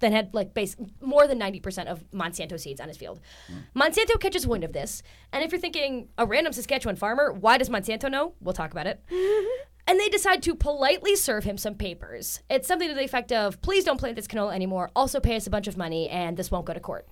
Then 0.00 0.12
had 0.12 0.34
like 0.34 0.54
base 0.54 0.76
more 1.00 1.26
than 1.26 1.38
ninety 1.38 1.60
percent 1.60 1.88
of 1.88 2.04
Monsanto 2.10 2.58
seeds 2.58 2.80
on 2.80 2.88
his 2.88 2.96
field. 2.96 3.20
Hmm. 3.46 3.80
Monsanto 3.80 4.18
catches 4.18 4.46
wind 4.46 4.64
of 4.64 4.72
this, 4.72 5.02
and 5.32 5.44
if 5.44 5.52
you're 5.52 5.60
thinking 5.60 6.08
a 6.18 6.26
random 6.26 6.52
Saskatchewan 6.52 6.96
farmer, 6.96 7.32
why 7.32 7.58
does 7.58 7.68
Monsanto 7.68 8.10
know? 8.10 8.34
We'll 8.40 8.54
talk 8.54 8.72
about 8.72 8.86
it. 8.86 9.02
and 9.86 9.98
they 10.00 10.08
decide 10.08 10.42
to 10.44 10.54
politely 10.54 11.16
serve 11.16 11.44
him 11.44 11.56
some 11.58 11.74
papers. 11.74 12.40
It's 12.48 12.68
something 12.68 12.88
to 12.88 12.94
the 12.94 13.04
effect 13.04 13.32
of, 13.32 13.60
"Please 13.62 13.84
don't 13.84 13.98
plant 13.98 14.16
this 14.16 14.26
canola 14.26 14.54
anymore. 14.54 14.90
Also, 14.96 15.20
pay 15.20 15.36
us 15.36 15.46
a 15.46 15.50
bunch 15.50 15.68
of 15.68 15.76
money, 15.76 16.08
and 16.08 16.36
this 16.36 16.50
won't 16.50 16.66
go 16.66 16.74
to 16.74 16.80
court." 16.80 17.06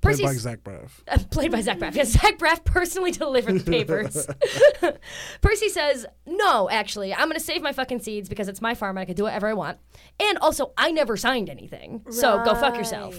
Played 0.00 0.22
by 0.22 0.32
Zach 0.34 0.64
Braff. 0.64 0.90
uh, 1.08 1.18
played 1.30 1.52
by 1.52 1.60
Zach 1.60 1.78
Braff. 1.78 1.94
Yes, 1.94 2.08
Zach 2.10 2.38
Braff 2.38 2.64
personally 2.64 3.10
delivered 3.10 3.60
the 3.60 3.70
papers. 3.70 4.26
Percy 5.40 5.68
says, 5.68 6.06
"No, 6.26 6.68
actually, 6.70 7.12
I'm 7.12 7.28
going 7.28 7.34
to 7.38 7.40
save 7.40 7.62
my 7.62 7.72
fucking 7.72 8.00
seeds 8.00 8.28
because 8.28 8.48
it's 8.48 8.60
my 8.60 8.74
farm 8.74 8.96
and 8.96 9.02
I 9.02 9.04
can 9.04 9.14
do 9.14 9.24
whatever 9.24 9.48
I 9.48 9.52
want. 9.52 9.78
And 10.18 10.38
also, 10.38 10.72
I 10.76 10.90
never 10.90 11.16
signed 11.16 11.50
anything, 11.50 12.04
so 12.10 12.42
go 12.44 12.54
fuck 12.54 12.76
yourself." 12.76 13.14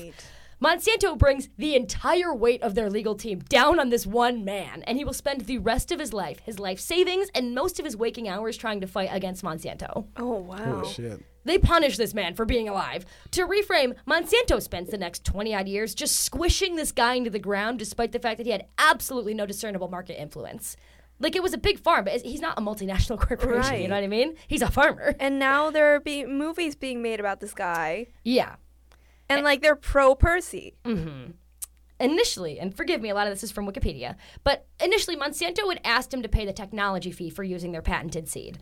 Monsanto 0.64 1.18
brings 1.18 1.50
the 1.58 1.76
entire 1.76 2.36
weight 2.36 2.62
of 2.62 2.76
their 2.76 2.88
legal 2.88 3.16
team 3.16 3.40
down 3.50 3.80
on 3.80 3.90
this 3.90 4.06
one 4.06 4.46
man, 4.46 4.84
and 4.84 4.96
he 4.96 5.04
will 5.04 5.12
spend 5.14 5.42
the 5.42 5.58
rest 5.58 5.92
of 5.92 6.00
his 6.00 6.14
life, 6.14 6.40
his 6.46 6.60
life 6.60 6.80
savings, 6.80 7.30
and 7.34 7.56
most 7.56 7.80
of 7.80 7.86
his 7.86 7.98
waking 7.98 8.28
hours 8.30 8.56
trying 8.58 8.80
to 8.82 8.86
fight 8.86 9.10
against 9.12 9.44
Monsanto. 9.44 10.06
Oh 10.18 10.34
wow. 10.36 10.58
Holy 10.58 10.88
shit. 10.94 11.20
They 11.44 11.58
punish 11.58 11.98
this 11.98 12.14
man 12.14 12.36
for 12.36 12.46
being 12.46 12.70
alive. 12.70 13.06
To 13.32 13.48
reframe, 13.48 13.96
Monsanto 14.08 14.62
spends 14.62 14.90
the 14.92 14.98
next 14.98 15.24
20 15.26 15.56
odd 15.56 15.68
years 15.68 15.96
just 15.96 16.20
squishing 16.20 16.76
this 16.76 16.92
guy 16.92 17.16
into 17.16 17.30
the 17.30 17.40
ground 17.40 17.80
despite 17.80 18.12
the 18.12 18.20
fact 18.20 18.38
that 18.38 18.46
he 18.46 18.52
had 18.52 18.66
absolutely 18.78 19.34
no 19.34 19.46
discernible 19.46 19.88
market 19.88 20.22
influence. 20.22 20.78
Like 21.20 21.36
it 21.36 21.44
was 21.44 21.54
a 21.54 21.58
big 21.58 21.80
farm, 21.80 22.06
but 22.06 22.22
he's 22.22 22.42
not 22.42 22.58
a 22.58 22.62
multinational 22.62 23.20
corporation, 23.28 23.82
you 23.82 23.88
know 23.88 23.96
what 23.96 24.04
I 24.04 24.08
mean? 24.08 24.36
He's 24.48 24.62
a 24.64 24.72
farmer. 24.72 25.16
And 25.20 25.38
now 25.40 25.70
there 25.70 25.94
are 25.96 26.00
be- 26.00 26.26
movies 26.26 26.76
being 26.76 27.02
made 27.02 27.20
about 27.20 27.40
this 27.40 27.54
guy, 27.54 28.08
Yeah. 28.24 28.56
and 29.30 29.44
like 29.44 29.62
they're 29.62 29.76
pro 29.76 30.16
Percy. 30.16 30.76
Mm-hmm. 30.84 31.32
Initially, 32.02 32.60
and 32.60 32.76
forgive 32.76 33.00
me, 33.00 33.10
a 33.10 33.14
lot 33.14 33.28
of 33.28 33.34
this 33.34 33.44
is 33.44 33.52
from 33.52 33.68
Wikipedia, 33.68 34.16
but 34.44 34.66
initially 34.84 35.16
Monsanto 35.16 35.70
had 35.70 35.80
asked 35.86 36.12
him 36.14 36.24
to 36.24 36.28
pay 36.30 36.46
the 36.46 36.54
technology 36.54 37.12
fee 37.12 37.30
for 37.30 37.44
using 37.44 37.72
their 37.72 37.84
patented 37.84 38.28
seed. 38.28 38.58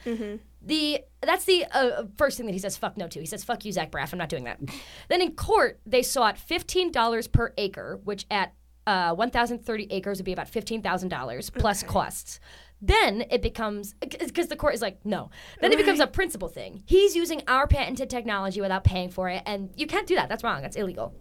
The 0.62 1.00
that's 1.22 1.46
the 1.46 1.66
uh, 1.72 2.04
first 2.18 2.36
thing 2.36 2.46
that 2.48 2.52
he 2.52 2.60
says 2.60 2.76
fuck 2.76 2.98
no 2.98 3.08
to. 3.08 3.20
He 3.20 3.26
says 3.26 3.46
fuck 3.46 3.64
you, 3.64 3.72
Zach 3.72 3.92
Braff. 3.92 4.12
I'm 4.12 4.20
not 4.20 4.28
doing 4.30 4.44
that. 4.44 4.60
then 5.08 5.22
in 5.22 5.32
court, 5.36 5.80
they 5.86 6.02
sought 6.04 6.38
fifteen 6.38 6.92
dollars 6.92 7.28
per 7.28 7.54
acre, 7.58 8.00
which 8.04 8.26
at 8.30 8.54
uh, 8.88 9.14
1,030 9.14 9.88
acres 9.92 10.18
would 10.18 10.26
be 10.26 10.34
about 10.34 10.52
$15,000 10.52 11.54
plus 11.54 11.84
costs. 11.84 12.40
Then 12.82 13.24
it 13.30 13.42
becomes 13.44 13.94
because 13.94 14.48
the 14.48 14.56
court 14.56 14.74
is 14.74 14.82
like, 14.82 15.06
no. 15.06 15.30
Then 15.62 15.72
it 15.72 15.78
becomes 15.78 16.00
a 16.00 16.08
principle 16.08 16.48
thing. 16.48 16.82
He's 16.88 17.16
using 17.16 17.44
our 17.48 17.68
patented 17.68 18.10
technology 18.10 18.62
without 18.62 18.84
paying 18.84 19.10
for 19.10 19.30
it, 19.30 19.44
and 19.46 19.70
you 19.76 19.86
can't 19.86 20.08
do 20.08 20.16
that. 20.16 20.28
That's 20.30 20.44
wrong. 20.44 20.62
That's 20.62 20.76
illegal. 20.78 21.14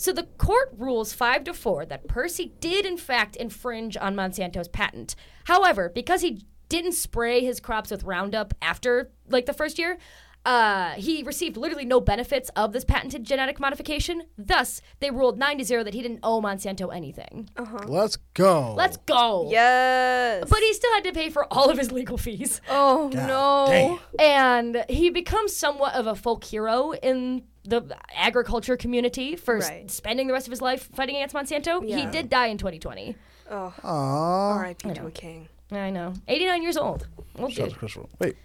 So 0.00 0.14
the 0.14 0.22
court 0.38 0.72
rules 0.78 1.12
five 1.12 1.44
to 1.44 1.52
four 1.52 1.84
that 1.84 2.08
Percy 2.08 2.54
did 2.58 2.86
in 2.86 2.96
fact 2.96 3.36
infringe 3.36 3.98
on 3.98 4.16
Monsanto's 4.16 4.66
patent. 4.66 5.14
However, 5.44 5.90
because 5.94 6.22
he 6.22 6.46
didn't 6.70 6.92
spray 6.92 7.44
his 7.44 7.60
crops 7.60 7.90
with 7.90 8.04
Roundup 8.04 8.54
after 8.62 9.10
like 9.28 9.44
the 9.44 9.52
first 9.52 9.78
year, 9.78 9.98
uh, 10.46 10.92
he 10.92 11.22
received 11.22 11.58
literally 11.58 11.84
no 11.84 12.00
benefits 12.00 12.48
of 12.56 12.72
this 12.72 12.82
patented 12.82 13.24
genetic 13.24 13.60
modification. 13.60 14.22
Thus, 14.38 14.80
they 15.00 15.10
ruled 15.10 15.38
nine 15.38 15.58
to 15.58 15.64
zero 15.64 15.84
that 15.84 15.92
he 15.92 16.00
didn't 16.00 16.20
owe 16.22 16.40
Monsanto 16.40 16.94
anything. 16.94 17.50
Let's 17.86 18.16
go. 18.32 18.72
Let's 18.72 18.96
go. 18.96 19.48
Yes. 19.50 20.46
But 20.48 20.60
he 20.60 20.72
still 20.72 20.94
had 20.94 21.04
to 21.04 21.12
pay 21.12 21.28
for 21.28 21.44
all 21.52 21.68
of 21.68 21.76
his 21.76 21.92
legal 21.92 22.16
fees. 22.16 22.62
oh 22.70 23.10
God 23.10 23.26
no. 23.28 23.66
damn. 23.68 23.98
And 24.18 24.84
he 24.88 25.10
becomes 25.10 25.54
somewhat 25.54 25.94
of 25.94 26.06
a 26.06 26.14
folk 26.14 26.42
hero 26.44 26.92
in 26.92 27.42
the 27.64 27.96
agriculture 28.14 28.76
community 28.76 29.36
for 29.36 29.58
s- 29.58 29.70
spending 29.92 30.26
the 30.26 30.32
rest 30.32 30.46
of 30.46 30.50
his 30.50 30.62
life 30.62 30.88
fighting 30.94 31.16
against 31.16 31.34
Monsanto. 31.34 31.84
He 31.84 32.06
did 32.06 32.28
die 32.30 32.46
in 32.46 32.58
2020. 32.58 33.16
Oh, 33.50 33.74
Aww. 33.82 33.84
R.I.P. 33.84 34.94
to 34.94 35.06
a 35.06 35.10
king. 35.10 35.48
I 35.72 35.90
know. 35.90 36.14
89 36.28 36.62
years 36.62 36.76
old. 36.76 37.06
Well, 37.36 37.48
Shout 37.48 37.62
out 37.62 37.64
dude. 37.66 37.72
to 37.74 37.78
Christopher. 37.78 38.06
Wait. 38.18 38.36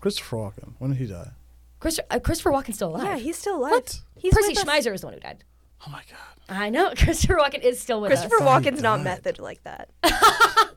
Christopher 0.00 0.36
Walken. 0.36 0.72
When 0.78 0.90
did 0.90 0.98
he 0.98 1.06
die? 1.06 1.30
Christopher, 1.80 2.06
uh, 2.10 2.18
Christopher 2.20 2.50
Walken's 2.50 2.76
still 2.76 2.90
alive. 2.90 3.04
Yeah, 3.04 3.16
he's 3.18 3.36
still 3.38 3.56
alive. 3.58 3.72
What? 3.72 4.00
He's 4.18 4.32
Percy 4.32 4.48
with 4.50 4.58
us. 4.58 4.64
Schmeiser 4.64 4.92
was 4.92 5.00
the 5.02 5.06
one 5.08 5.14
who 5.14 5.20
died. 5.20 5.44
Oh 5.86 5.90
my 5.90 6.02
god. 6.10 6.18
I 6.56 6.70
know. 6.70 6.92
Christopher 6.96 7.34
Walken 7.36 7.60
is 7.62 7.80
still 7.80 8.00
with 8.00 8.10
Christopher 8.10 8.36
us. 8.36 8.40
thought 8.42 8.62
he 8.64 8.70
Walken's 8.70 8.82
not 8.82 9.02
method 9.02 9.38
like 9.38 9.62
that. 9.64 9.90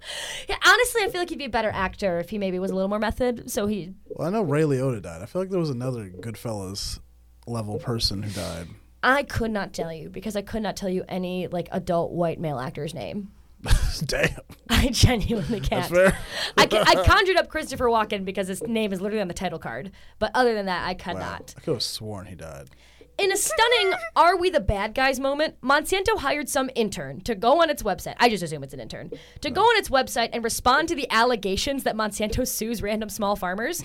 Yeah, 0.47 0.55
honestly, 0.65 1.01
I 1.03 1.09
feel 1.09 1.19
like 1.19 1.29
he'd 1.29 1.37
be 1.39 1.45
a 1.45 1.49
better 1.49 1.69
actor 1.69 2.19
if 2.19 2.29
he 2.29 2.37
maybe 2.37 2.57
was 2.59 2.71
a 2.71 2.73
little 2.73 2.87
more 2.87 2.99
method. 2.99 3.51
So 3.51 3.67
he. 3.67 3.93
Well, 4.07 4.27
I 4.27 4.31
know 4.31 4.41
Ray 4.41 4.61
Liotta 4.61 5.01
died. 5.01 5.21
I 5.21 5.25
feel 5.25 5.41
like 5.41 5.49
there 5.49 5.59
was 5.59 5.69
another 5.69 6.09
Goodfellas 6.09 6.99
level 7.47 7.79
person 7.79 8.23
who 8.23 8.29
died. 8.31 8.67
I 9.03 9.23
could 9.23 9.51
not 9.51 9.73
tell 9.73 9.93
you 9.93 10.09
because 10.09 10.35
I 10.35 10.41
could 10.41 10.61
not 10.61 10.75
tell 10.75 10.89
you 10.89 11.03
any 11.07 11.47
like 11.47 11.69
adult 11.71 12.11
white 12.11 12.39
male 12.39 12.59
actor's 12.59 12.93
name. 12.93 13.31
Damn. 14.05 14.29
I 14.69 14.89
genuinely 14.89 15.59
can't. 15.59 15.89
That's 15.89 16.13
fair. 16.13 16.17
I, 16.57 16.67
ca- 16.67 16.83
I 16.85 16.95
conjured 17.05 17.37
up 17.37 17.49
Christopher 17.49 17.85
Walken 17.85 18.23
because 18.23 18.47
his 18.47 18.61
name 18.63 18.93
is 18.93 19.01
literally 19.01 19.21
on 19.21 19.27
the 19.27 19.33
title 19.33 19.59
card. 19.59 19.91
But 20.19 20.31
other 20.35 20.53
than 20.53 20.67
that, 20.67 20.87
I 20.87 20.93
could 20.93 21.15
Wow. 21.15 21.19
not. 21.31 21.55
I 21.57 21.61
could 21.61 21.73
have 21.73 21.83
sworn 21.83 22.27
he 22.27 22.35
died. 22.35 22.69
In 23.17 23.31
a 23.31 23.37
stunning 23.37 23.93
"Are 24.15 24.37
we 24.37 24.51
the 24.51 24.59
bad 24.59 24.93
guys?" 24.93 25.19
moment, 25.19 25.59
Monsanto 25.61 26.19
hired 26.19 26.47
some 26.47 26.69
intern 26.75 27.19
to 27.21 27.33
go 27.33 27.61
on 27.63 27.69
its 27.71 27.81
website. 27.81 28.13
I 28.19 28.29
just 28.29 28.43
assume 28.43 28.63
it's 28.63 28.75
an 28.75 28.79
intern 28.79 29.09
to 29.41 29.49
go 29.49 29.61
on 29.61 29.75
its 29.77 29.89
website 29.89 30.29
and 30.33 30.43
respond 30.43 30.87
to 30.89 30.95
the 30.95 31.09
allegations 31.09 31.83
that 31.83 31.95
Monsanto 31.95 32.47
sues 32.47 32.83
random 32.83 33.09
small 33.09 33.35
farmers, 33.35 33.83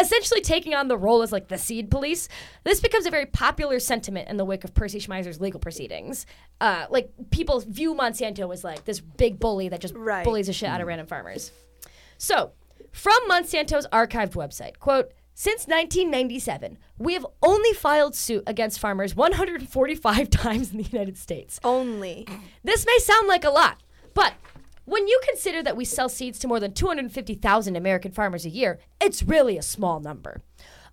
essentially 0.00 0.40
taking 0.40 0.74
on 0.74 0.88
the 0.88 0.96
role 0.96 1.20
as 1.20 1.30
like 1.30 1.48
the 1.48 1.58
seed 1.58 1.90
police. 1.90 2.26
This 2.64 2.80
becomes 2.80 3.04
a 3.04 3.10
very 3.10 3.26
popular 3.26 3.80
sentiment 3.80 4.30
in 4.30 4.38
the 4.38 4.46
wake 4.46 4.64
of 4.64 4.72
Percy 4.72 4.98
Schmeiser's 4.98 5.42
legal 5.42 5.60
proceedings. 5.60 6.24
Uh, 6.58 6.86
like 6.88 7.12
people 7.30 7.60
view 7.60 7.94
Monsanto 7.94 8.50
as 8.50 8.64
like 8.64 8.86
this 8.86 9.00
big 9.00 9.38
bully 9.38 9.68
that 9.68 9.80
just 9.80 9.94
Right. 9.94 10.24
bullies 10.24 10.46
the 10.46 10.54
shit 10.54 10.70
out 10.70 10.80
of 10.80 10.86
random 10.86 11.06
farmers. 11.06 11.52
So, 12.16 12.52
from 12.92 13.18
Monsanto's 13.28 13.86
archived 13.92 14.32
website, 14.32 14.78
quote, 14.78 15.12
since 15.40 15.66
1997, 15.66 16.76
we 16.98 17.14
have 17.14 17.26
only 17.42 17.72
filed 17.72 18.14
suit 18.14 18.44
against 18.46 18.78
farmers 18.78 19.16
145 19.16 20.28
times 20.30 20.70
in 20.70 20.76
the 20.76 20.84
United 20.84 21.16
States. 21.16 21.58
Only. 21.64 22.28
This 22.62 22.84
may 22.84 22.98
sound 22.98 23.26
like 23.26 23.44
a 23.44 23.48
lot, 23.48 23.82
but 24.12 24.34
when 24.84 25.08
you 25.08 25.18
consider 25.26 25.62
that 25.62 25.78
we 25.78 25.86
sell 25.86 26.10
seeds 26.10 26.38
to 26.40 26.46
more 26.46 26.60
than 26.60 26.74
250,000 26.74 27.74
American 27.74 28.12
farmers 28.12 28.44
a 28.44 28.50
year, 28.50 28.80
it's 29.00 29.22
really 29.22 29.56
a 29.56 29.62
small 29.62 29.98
number. 29.98 30.42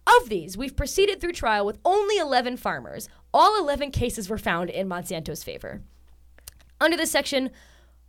Of 0.08 0.30
these, 0.30 0.56
we've 0.56 0.78
proceeded 0.78 1.20
through 1.20 1.34
trial 1.34 1.66
with 1.66 1.80
only 1.84 2.18
11 2.18 2.56
farmers. 2.56 3.10
All 3.34 3.60
11 3.60 3.91
cases 3.91 4.30
were 4.30 4.38
found 4.38 4.70
in 4.70 4.88
Monsanto's 4.88 5.43
favor. 5.43 5.82
Under 6.80 6.95
this 6.95 7.12
section, 7.12 7.50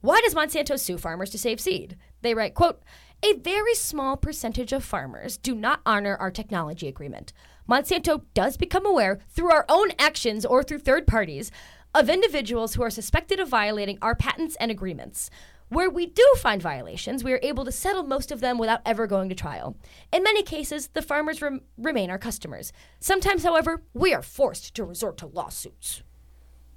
why 0.03 0.21
does 0.21 0.37
Monsanto 0.37 0.79
sue 0.79 0.99
farmers 0.99 1.31
to 1.31 1.39
save 1.39 1.59
seed? 1.59 1.97
They 2.23 2.35
write, 2.35 2.55
quote, 2.55 2.81
a 3.23 3.35
very 3.35 3.75
small 3.75 4.17
percentage 4.17 4.73
of 4.73 4.85
farmers 4.85 5.37
do 5.37 5.55
not 5.55 5.81
honor 5.85 6.17
our 6.17 6.31
technology 6.31 6.87
agreement. 6.87 7.33
Monsanto 7.69 8.23
does 8.33 8.57
become 8.57 8.87
aware 8.87 9.19
through 9.29 9.51
our 9.51 9.65
own 9.69 9.91
actions 9.99 10.47
or 10.47 10.63
through 10.63 10.79
third 10.79 11.07
parties 11.07 11.51
of 11.95 12.09
individuals 12.09 12.75
who 12.75 12.83
are 12.83 12.91
suspected 12.91 13.41
of 13.41 13.49
violating 13.49 13.99
our 14.01 14.15
patents 14.15 14.57
and 14.61 14.71
agreements. 14.71 15.31
Where 15.69 15.91
we 15.91 16.07
do 16.07 16.27
find 16.39 16.63
violations, 16.63 17.23
we 17.23 17.33
are 17.33 17.41
able 17.43 17.65
to 17.65 17.73
settle 17.73 18.05
most 18.05 18.31
of 18.31 18.41
them 18.41 18.57
without 18.57 18.81
ever 18.87 19.07
going 19.07 19.29
to 19.29 19.35
trial. 19.35 19.77
In 20.13 20.23
many 20.23 20.43
cases, 20.43 20.89
the 20.95 21.03
farmers 21.03 21.43
rem- 21.43 21.63
remain 21.77 22.11
our 22.11 22.19
customers. 22.19 22.73
Sometimes, 23.01 23.43
however, 23.43 23.83
we 23.93 24.15
are 24.15 24.23
forced 24.23 24.75
to 24.77 24.85
resort 24.85 25.19
to 25.19 25.27
lawsuits. 25.27 26.03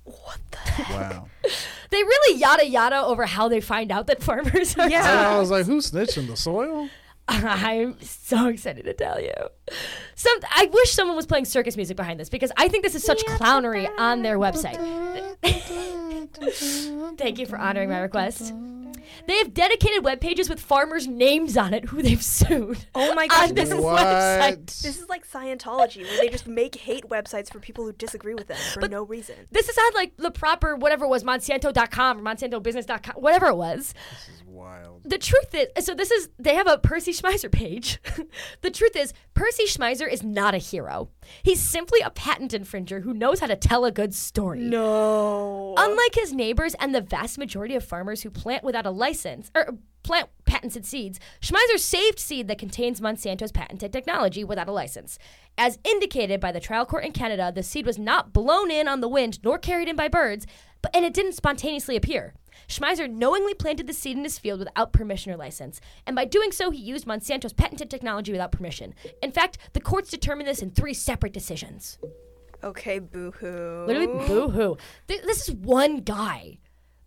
Wow. 0.06 1.28
They 1.90 2.02
really 2.02 2.40
yada 2.40 2.66
yada 2.66 3.02
over 3.02 3.26
how 3.26 3.50
they 3.50 3.60
find 3.60 3.92
out 3.92 4.08
that 4.08 4.24
farmers 4.24 4.78
are. 4.78 4.90
Yeah. 4.90 5.32
I 5.32 5.38
was 5.38 5.52
like, 5.52 5.66
who's 5.66 5.92
snitching 5.92 6.28
the 6.28 6.38
soil? 6.38 6.88
I'm 7.28 8.02
so 8.02 8.48
excited 8.48 8.86
to 8.86 8.94
tell 8.94 9.20
you. 9.20 9.34
Some 10.16 10.38
I 10.56 10.70
wish 10.72 10.92
someone 10.92 11.18
was 11.18 11.26
playing 11.26 11.46
circus 11.46 11.76
music 11.76 11.98
behind 11.98 12.18
this 12.18 12.30
because 12.30 12.52
I 12.56 12.70
think 12.70 12.86
this 12.86 12.96
is 12.96 13.04
such 13.04 13.22
clownery 13.26 13.90
on 13.98 14.22
their 14.22 14.40
website. 14.40 14.78
Thank 17.18 17.40
you 17.40 17.46
for 17.46 17.58
honoring 17.58 17.90
my 17.90 18.00
request. 18.00 18.54
They 19.28 19.38
have 19.38 19.54
dedicated 19.54 20.04
web 20.04 20.22
pages 20.22 20.50
with 20.50 20.60
farmers' 20.60 21.08
names 21.08 21.58
on 21.58 21.74
it 21.74 21.86
who 21.90 22.02
they've 22.02 22.24
sued. 22.24 22.86
Oh 22.96 23.14
my 23.14 23.28
gosh, 23.28 23.50
on 23.50 23.56
this 23.56 23.70
this 23.70 23.78
is 23.80 23.86
website. 23.86 24.66
this 24.66 25.00
is 25.00 25.10
like 25.10 25.30
Scientology, 25.30 26.04
where 26.04 26.18
they 26.18 26.30
just 26.30 26.48
make 26.48 26.76
hate 26.76 27.08
websites 27.10 27.52
for 27.52 27.60
people 27.60 27.84
who 27.86 27.94
disagree 27.94 28.34
with 28.34 28.48
them 28.48 28.58
for 28.74 28.88
no 28.88 29.04
reason. 29.04 29.36
This 29.52 29.70
is 29.70 29.78
on 29.78 29.94
like 29.94 30.16
the 30.18 30.32
proper 30.32 30.76
whatever 30.76 31.06
it 31.06 31.10
was 31.10 31.24
Monsanto.com 31.24 32.20
or 32.20 32.22
MonsantoBusiness.com, 32.22 33.16
whatever 33.22 33.48
it 33.48 33.56
was. 33.56 33.94
Wild. 34.62 35.02
the 35.04 35.18
truth 35.18 35.54
is 35.56 35.86
so 35.86 35.94
this 35.96 36.12
is 36.12 36.30
they 36.38 36.56
have 36.56 36.68
a 36.68 36.78
percy 36.78 37.12
schmeiser 37.12 37.52
page. 37.52 38.00
The 38.62 38.70
truth 38.72 38.96
is 38.96 39.14
percy 39.34 39.66
schmeiser 39.66 40.12
is 40.12 40.24
not 40.24 40.54
a 40.54 40.58
hero. 40.60 41.10
He's 41.44 41.60
simply 41.60 42.00
a 42.02 42.10
patent 42.12 42.52
infringer 42.54 43.02
who 43.02 43.14
knows 43.14 43.40
how 43.40 43.48
to 43.48 43.56
tell 43.56 43.86
a 43.86 43.92
good 43.92 44.14
story. 44.14 44.60
No. 44.62 45.74
unlike 45.78 46.16
his 46.16 46.32
neighbors 46.34 46.76
and 46.80 46.94
the 46.94 47.02
vast 47.02 47.38
majority 47.38 47.76
of 47.76 47.84
farmers 47.84 48.22
who 48.22 48.30
plant 48.30 48.64
without 48.64 48.86
a 48.86 48.92
license 48.92 49.50
or 49.56 49.70
uh, 49.70 49.74
plant 50.04 50.30
patented 50.46 50.86
seeds 50.86 51.20
schmeiser 51.42 51.78
saved 51.78 52.20
seed 52.20 52.48
that 52.48 52.58
contains 52.58 53.00
monsanto's 53.02 53.52
patented 53.52 53.92
technology 53.94 54.44
without 54.44 54.68
a 54.68 54.72
license. 54.72 55.18
As 55.58 55.78
indicated 55.84 56.40
by 56.40 56.52
the 56.52 56.60
trial 56.60 56.86
court 56.86 57.04
in 57.06 57.12
canada 57.12 57.52
the 57.54 57.64
seed 57.64 57.86
was 57.86 57.98
not 58.00 58.34
blown 58.34 58.70
in 58.72 58.88
on 58.88 59.02
the 59.02 59.08
wind 59.08 59.40
nor 59.44 59.58
carried 59.58 59.88
in 59.90 59.96
by 59.96 60.08
birds 60.08 60.46
but 60.82 60.96
and 60.96 61.06
it 61.06 61.14
didn't 61.14 61.34
spontaneously 61.34 61.96
appear 61.96 62.34
Schmeiser 62.72 63.10
knowingly 63.10 63.54
planted 63.54 63.86
the 63.88 63.94
seed 63.94 64.18
in 64.18 64.24
his 64.24 64.40
field 64.40 64.60
without 64.60 64.94
permission 64.94 65.32
or 65.32 65.38
license, 65.38 65.80
and 66.08 66.16
by 66.16 66.26
doing 66.26 66.52
so, 66.52 66.72
he 66.72 66.80
used 66.80 67.06
Monsanto's 67.06 67.54
patented 67.54 67.90
technology 67.90 68.32
without 68.32 68.52
permission. 68.52 68.94
In 69.22 69.32
fact, 69.32 69.58
the 69.74 69.82
courts 69.82 70.10
determined 70.10 70.48
this 70.48 70.62
in 70.62 70.72
three 70.72 70.94
separate 70.94 71.34
decisions. 71.34 71.98
okay, 72.64 73.00
boo-hoo. 73.00 73.86
Literally, 73.88 74.08
boohoo. 74.28 74.76
Th- 75.08 75.22
this 75.24 75.48
is 75.50 75.56
one 75.56 75.98
guy. 75.98 76.58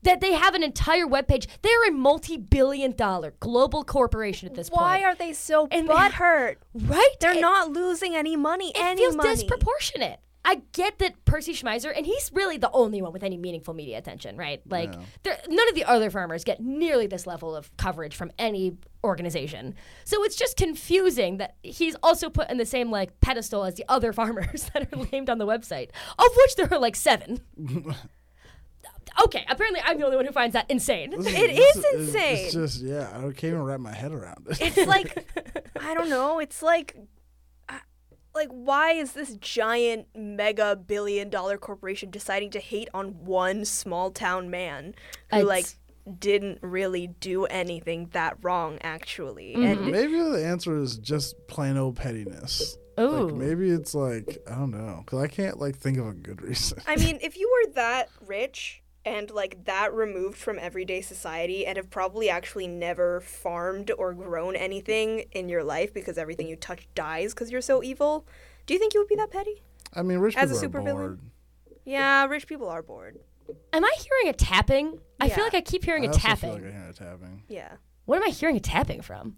That 0.03 0.21
they 0.21 0.33
have 0.35 0.55
an 0.55 0.63
entire 0.63 1.07
webpage. 1.07 1.47
They're 1.63 1.89
a 1.89 1.91
multi 1.91 2.37
billion 2.37 2.93
dollar 2.95 3.33
global 3.41 3.85
corporation 3.85 4.47
at 4.47 4.55
this 4.55 4.69
Why 4.69 4.77
point. 4.77 5.03
Why 5.03 5.09
are 5.11 5.15
they 5.15 5.33
so 5.33 5.67
And 5.71 5.89
they- 5.89 5.95
butthurt? 5.95 6.57
right? 6.75 7.15
They're 7.21 7.39
It- 7.39 7.41
not 7.41 7.71
losing 7.71 8.15
any 8.15 8.37
money. 8.37 8.69
It 8.75 8.77
any 8.85 9.01
feels 9.01 9.17
money. 9.17 9.31
disproportionate. 9.35 10.21
I 10.47 10.63
get 10.73 10.99
that 10.99 11.25
Percy 11.25 11.55
Schmeiser, 11.55 11.93
and 11.97 12.05
he's 12.05 12.31
really 12.35 12.59
the 12.59 12.71
only 12.73 13.01
one 13.01 13.13
with 13.13 13.23
any 13.23 13.37
meaningful 13.39 13.73
media 13.73 13.97
attention, 13.99 14.37
right? 14.37 14.61
Like, 14.69 14.93
there, 15.23 15.39
none 15.49 15.69
of 15.71 15.75
the 15.75 15.85
other 15.85 16.11
farmers 16.11 16.45
get 16.45 16.61
nearly 16.61 17.07
this 17.07 17.27
level 17.27 17.57
of 17.57 17.75
coverage 17.79 18.15
from 18.15 18.31
any 18.39 18.77
organization. 19.03 19.75
So 20.05 20.23
it's 20.25 20.37
just 20.37 20.57
confusing 20.59 21.39
that 21.39 21.57
he's 21.63 21.97
also 22.03 22.29
put 22.29 22.51
in 22.51 22.59
the 22.59 22.67
same 22.67 22.91
like 22.91 23.21
pedestal 23.21 23.65
as 23.65 23.75
the 23.77 23.85
other 23.89 24.13
farmers 24.21 24.71
that 24.75 24.93
are 24.93 25.07
named 25.13 25.31
on 25.31 25.39
the 25.39 25.47
website, 25.47 25.91
of 26.19 26.27
which 26.37 26.57
there 26.57 26.69
are 26.73 26.79
like 26.79 26.97
seven. 26.97 27.41
okay, 29.25 29.45
apparently 29.49 29.81
I'm 29.85 29.99
the 29.99 30.05
only 30.05 30.17
one 30.17 30.27
who 30.27 30.33
finds 30.33 30.53
that 30.55 30.71
insane. 30.71 31.11
This 31.11 31.27
It 31.27 31.33
this 31.57 31.77
is 31.77 31.85
it's- 31.85 31.95
insane. 32.09 32.45
It's 32.47 32.53
just 32.55 32.83
yeah, 32.83 33.09
I 33.15 33.21
can't 33.23 33.45
even 33.45 33.63
wrap 33.63 33.81
my 33.81 33.93
head 33.95 34.13
around 34.13 34.47
it. 34.51 34.59
It's 34.61 34.87
like 34.89 35.27
I 35.81 35.95
don't 35.95 36.11
know. 36.11 36.39
It's 36.39 36.63
like 36.63 36.97
like 38.35 38.49
why 38.49 38.93
is 38.93 39.13
this 39.13 39.35
giant 39.37 40.07
mega 40.15 40.75
billion 40.77 41.29
dollar 41.31 41.57
corporation 41.57 42.11
deciding 42.11 42.51
to 42.51 42.59
hate 42.59 42.89
on 42.95 43.25
one 43.25 43.65
small 43.65 44.11
town 44.11 44.51
man 44.51 44.95
who 45.31 45.37
It's- 45.39 45.47
like 45.47 45.67
didn't 46.19 46.59
really 46.61 47.07
do 47.07 47.47
anything 47.47 48.11
that 48.13 48.37
wrong 48.43 48.79
actually? 48.83 49.55
Mm-hmm. 49.57 49.65
And 49.85 49.91
maybe 49.91 50.19
the 50.19 50.45
answer 50.45 50.77
is 50.79 50.99
just 50.99 51.35
plain 51.49 51.79
old 51.79 51.97
pettiness. 51.97 52.77
Ooh. 53.01 53.09
Like 53.27 53.35
maybe 53.35 53.71
it's 53.71 53.95
like 53.95 54.39
I 54.47 54.55
don't 54.55 54.71
know, 54.71 55.03
because 55.05 55.21
I 55.23 55.29
can't 55.29 55.59
like 55.59 55.77
think 55.77 55.99
of 55.99 56.07
a 56.07 56.13
good 56.13 56.43
reason. 56.43 56.79
I 56.87 56.97
mean, 56.97 57.19
if 57.23 57.37
you 57.39 57.51
were 57.51 57.73
that 57.73 58.09
rich, 58.27 58.83
and 59.05 59.31
like 59.31 59.65
that 59.65 59.93
removed 59.93 60.37
from 60.39 60.59
everyday 60.59 61.01
society 61.01 61.67
and 61.67 61.77
have 61.77 61.91
probably 61.91 62.29
actually 62.31 62.67
never 62.67 63.21
farmed 63.21 63.91
or 63.99 64.13
grown 64.15 64.57
anything 64.57 65.25
in 65.33 65.49
your 65.49 65.63
life 65.65 65.93
because 65.93 66.17
everything 66.19 66.49
you 66.49 66.57
touch 66.57 66.89
dies 66.95 67.35
because 67.35 67.51
you're 67.51 67.61
so 67.61 67.83
evil, 67.83 68.27
do 68.67 68.75
you 68.75 68.81
think 68.81 68.95
you 68.95 69.01
would 69.01 69.09
be 69.09 69.17
that 69.17 69.31
petty? 69.31 69.63
I 69.95 70.03
mean, 70.03 70.19
rich 70.19 70.37
As 70.37 70.51
a 70.51 70.55
people 70.67 70.81
are 70.81 70.83
supervillain? 70.83 70.95
bored. 70.97 71.21
Yeah, 71.85 72.25
rich 72.27 72.47
people 72.47 72.69
are 72.69 72.83
bored. 72.83 73.19
Am 73.75 73.85
I 73.85 73.95
hearing 73.99 74.29
a 74.35 74.37
tapping? 74.37 75.01
I 75.21 75.29
feel 75.29 75.45
like 75.45 75.55
I 75.55 75.61
keep 75.61 75.85
hearing 75.85 76.05
I 76.05 76.07
a 76.07 76.09
also 76.09 76.21
tapping. 76.21 76.55
feel 76.57 76.65
like 76.65 76.75
I 76.75 76.79
hear 76.81 76.89
a 76.89 76.93
tapping. 76.95 77.43
Yeah. 77.49 77.73
What 78.07 78.17
am 78.17 78.23
I 78.25 78.31
hearing 78.31 78.57
a 78.57 78.61
tapping 78.61 79.03
from? 79.03 79.37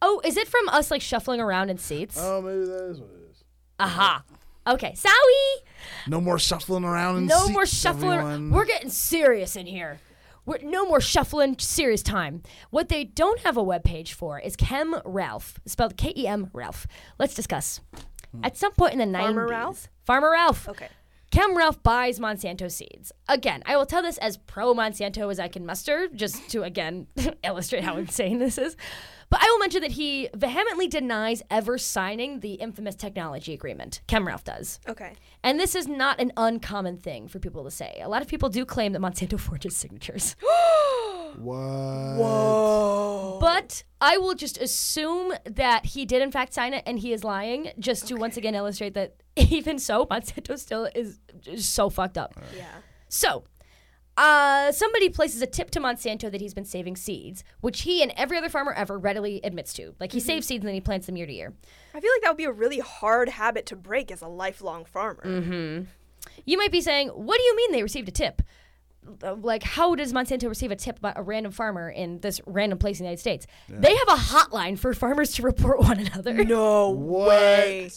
Oh, 0.00 0.20
is 0.24 0.36
it 0.36 0.46
from 0.48 0.68
us 0.68 0.90
like 0.90 1.02
shuffling 1.02 1.40
around 1.40 1.68
in 1.68 1.78
seats? 1.78 2.16
Oh, 2.18 2.40
maybe 2.40 2.64
that 2.64 2.84
is 2.90 3.00
what 3.00 3.10
it 3.10 3.30
is. 3.30 3.44
Aha. 3.80 4.22
Okay, 4.66 4.92
Sowie. 4.92 5.66
No 6.06 6.20
more 6.20 6.38
shuffling 6.38 6.84
around 6.84 7.16
in 7.18 7.26
No 7.26 7.38
seats, 7.38 7.50
more 7.52 7.66
shuffling. 7.66 8.18
everyone. 8.18 8.50
We're 8.50 8.66
getting 8.66 8.90
serious 8.90 9.56
in 9.56 9.66
here. 9.66 10.00
We're, 10.46 10.58
no 10.62 10.86
more 10.86 11.00
shuffling. 11.00 11.56
Serious 11.58 12.02
time. 12.02 12.42
What 12.70 12.88
they 12.88 13.04
don't 13.04 13.40
have 13.40 13.56
a 13.56 13.64
webpage 13.64 14.12
for 14.12 14.38
is 14.38 14.56
Kem 14.56 14.96
Ralph, 15.04 15.58
spelled 15.66 15.96
K 15.96 16.12
E 16.16 16.26
M 16.26 16.50
Ralph. 16.52 16.86
Let's 17.18 17.34
discuss. 17.34 17.80
Hmm. 18.32 18.44
At 18.44 18.56
some 18.56 18.72
point 18.72 18.92
in 18.92 18.98
the 18.98 19.18
90s, 19.18 19.20
Farmer 19.22 19.46
Ralph? 19.48 19.88
Farmer 20.04 20.30
Ralph. 20.30 20.68
Okay. 20.68 20.88
Kem 21.30 21.56
Ralph 21.56 21.80
buys 21.84 22.18
Monsanto 22.18 22.68
seeds. 22.68 23.12
Again, 23.28 23.62
I 23.64 23.76
will 23.76 23.86
tell 23.86 24.02
this 24.02 24.18
as 24.18 24.36
pro 24.36 24.74
Monsanto 24.74 25.30
as 25.30 25.38
I 25.38 25.46
can 25.46 25.64
muster, 25.64 26.08
just 26.08 26.48
to 26.50 26.64
again 26.64 27.06
illustrate 27.44 27.84
how 27.84 27.96
insane 27.96 28.40
this 28.40 28.58
is. 28.58 28.76
But 29.28 29.40
I 29.40 29.48
will 29.48 29.60
mention 29.60 29.82
that 29.82 29.92
he 29.92 30.28
vehemently 30.34 30.88
denies 30.88 31.40
ever 31.48 31.78
signing 31.78 32.40
the 32.40 32.54
infamous 32.54 32.96
technology 32.96 33.54
agreement. 33.54 34.00
Kem 34.08 34.26
Ralph 34.26 34.42
does. 34.42 34.80
Okay. 34.88 35.12
And 35.44 35.60
this 35.60 35.76
is 35.76 35.86
not 35.86 36.20
an 36.20 36.32
uncommon 36.36 36.96
thing 36.96 37.28
for 37.28 37.38
people 37.38 37.62
to 37.62 37.70
say. 37.70 38.00
A 38.02 38.08
lot 38.08 38.22
of 38.22 38.28
people 38.28 38.48
do 38.48 38.64
claim 38.64 38.92
that 38.94 39.00
Monsanto 39.00 39.38
forges 39.48 39.76
signatures. 39.76 40.34
What? 41.38 43.40
But 43.40 43.84
I 44.00 44.18
will 44.18 44.34
just 44.34 44.58
assume 44.58 45.32
that 45.44 45.86
he 45.86 46.04
did 46.04 46.22
in 46.22 46.30
fact 46.30 46.54
sign 46.54 46.74
it 46.74 46.82
and 46.86 46.98
he 46.98 47.12
is 47.12 47.24
lying, 47.24 47.72
just 47.78 48.06
to 48.08 48.16
once 48.16 48.36
again 48.36 48.54
illustrate 48.54 48.94
that 48.94 49.14
even 49.36 49.78
so, 49.78 50.06
Monsanto 50.06 50.58
still 50.58 50.88
is 50.94 51.20
just 51.40 51.74
so 51.74 51.90
fucked 51.90 52.18
up. 52.18 52.34
Yeah. 52.56 52.66
So, 53.08 53.44
uh, 54.16 54.70
somebody 54.72 55.08
places 55.08 55.40
a 55.40 55.46
tip 55.46 55.70
to 55.70 55.80
Monsanto 55.80 56.30
that 56.30 56.40
he's 56.40 56.52
been 56.52 56.64
saving 56.64 56.96
seeds, 56.96 57.42
which 57.60 57.82
he 57.82 58.02
and 58.02 58.12
every 58.16 58.36
other 58.36 58.48
farmer 58.48 58.72
ever 58.72 58.98
readily 58.98 59.40
admits 59.42 59.72
to. 59.74 59.94
Like 59.98 60.12
he 60.12 60.20
saves 60.20 60.46
seeds 60.46 60.62
and 60.62 60.68
then 60.68 60.74
he 60.74 60.80
plants 60.80 61.06
them 61.06 61.16
year 61.16 61.26
to 61.26 61.32
year. 61.32 61.54
I 61.94 62.00
feel 62.00 62.10
like 62.14 62.22
that 62.22 62.30
would 62.30 62.36
be 62.36 62.44
a 62.44 62.52
really 62.52 62.80
hard 62.80 63.30
habit 63.30 63.66
to 63.66 63.76
break 63.76 64.10
as 64.10 64.20
a 64.20 64.28
lifelong 64.28 64.84
farmer. 64.84 65.22
Mm-hmm. 65.24 65.84
You 66.44 66.58
might 66.58 66.70
be 66.70 66.82
saying, 66.82 67.08
"What 67.08 67.38
do 67.38 67.42
you 67.42 67.56
mean 67.56 67.72
they 67.72 67.82
received 67.82 68.08
a 68.08 68.12
tip? 68.12 68.42
Like, 69.22 69.62
how 69.62 69.94
does 69.94 70.12
Monsanto 70.12 70.48
receive 70.48 70.70
a 70.70 70.76
tip 70.76 71.00
by 71.00 71.12
a 71.16 71.22
random 71.22 71.52
farmer 71.52 71.88
in 71.88 72.20
this 72.20 72.40
random 72.46 72.78
place 72.78 73.00
in 73.00 73.04
the 73.04 73.08
United 73.08 73.20
States? 73.20 73.46
They 73.68 73.94
have 73.94 74.08
a 74.08 74.20
hotline 74.20 74.78
for 74.78 74.92
farmers 74.94 75.32
to 75.34 75.42
report 75.42 75.80
one 75.80 76.00
another. 76.00 76.44
No 76.44 76.90
way. 76.90 77.90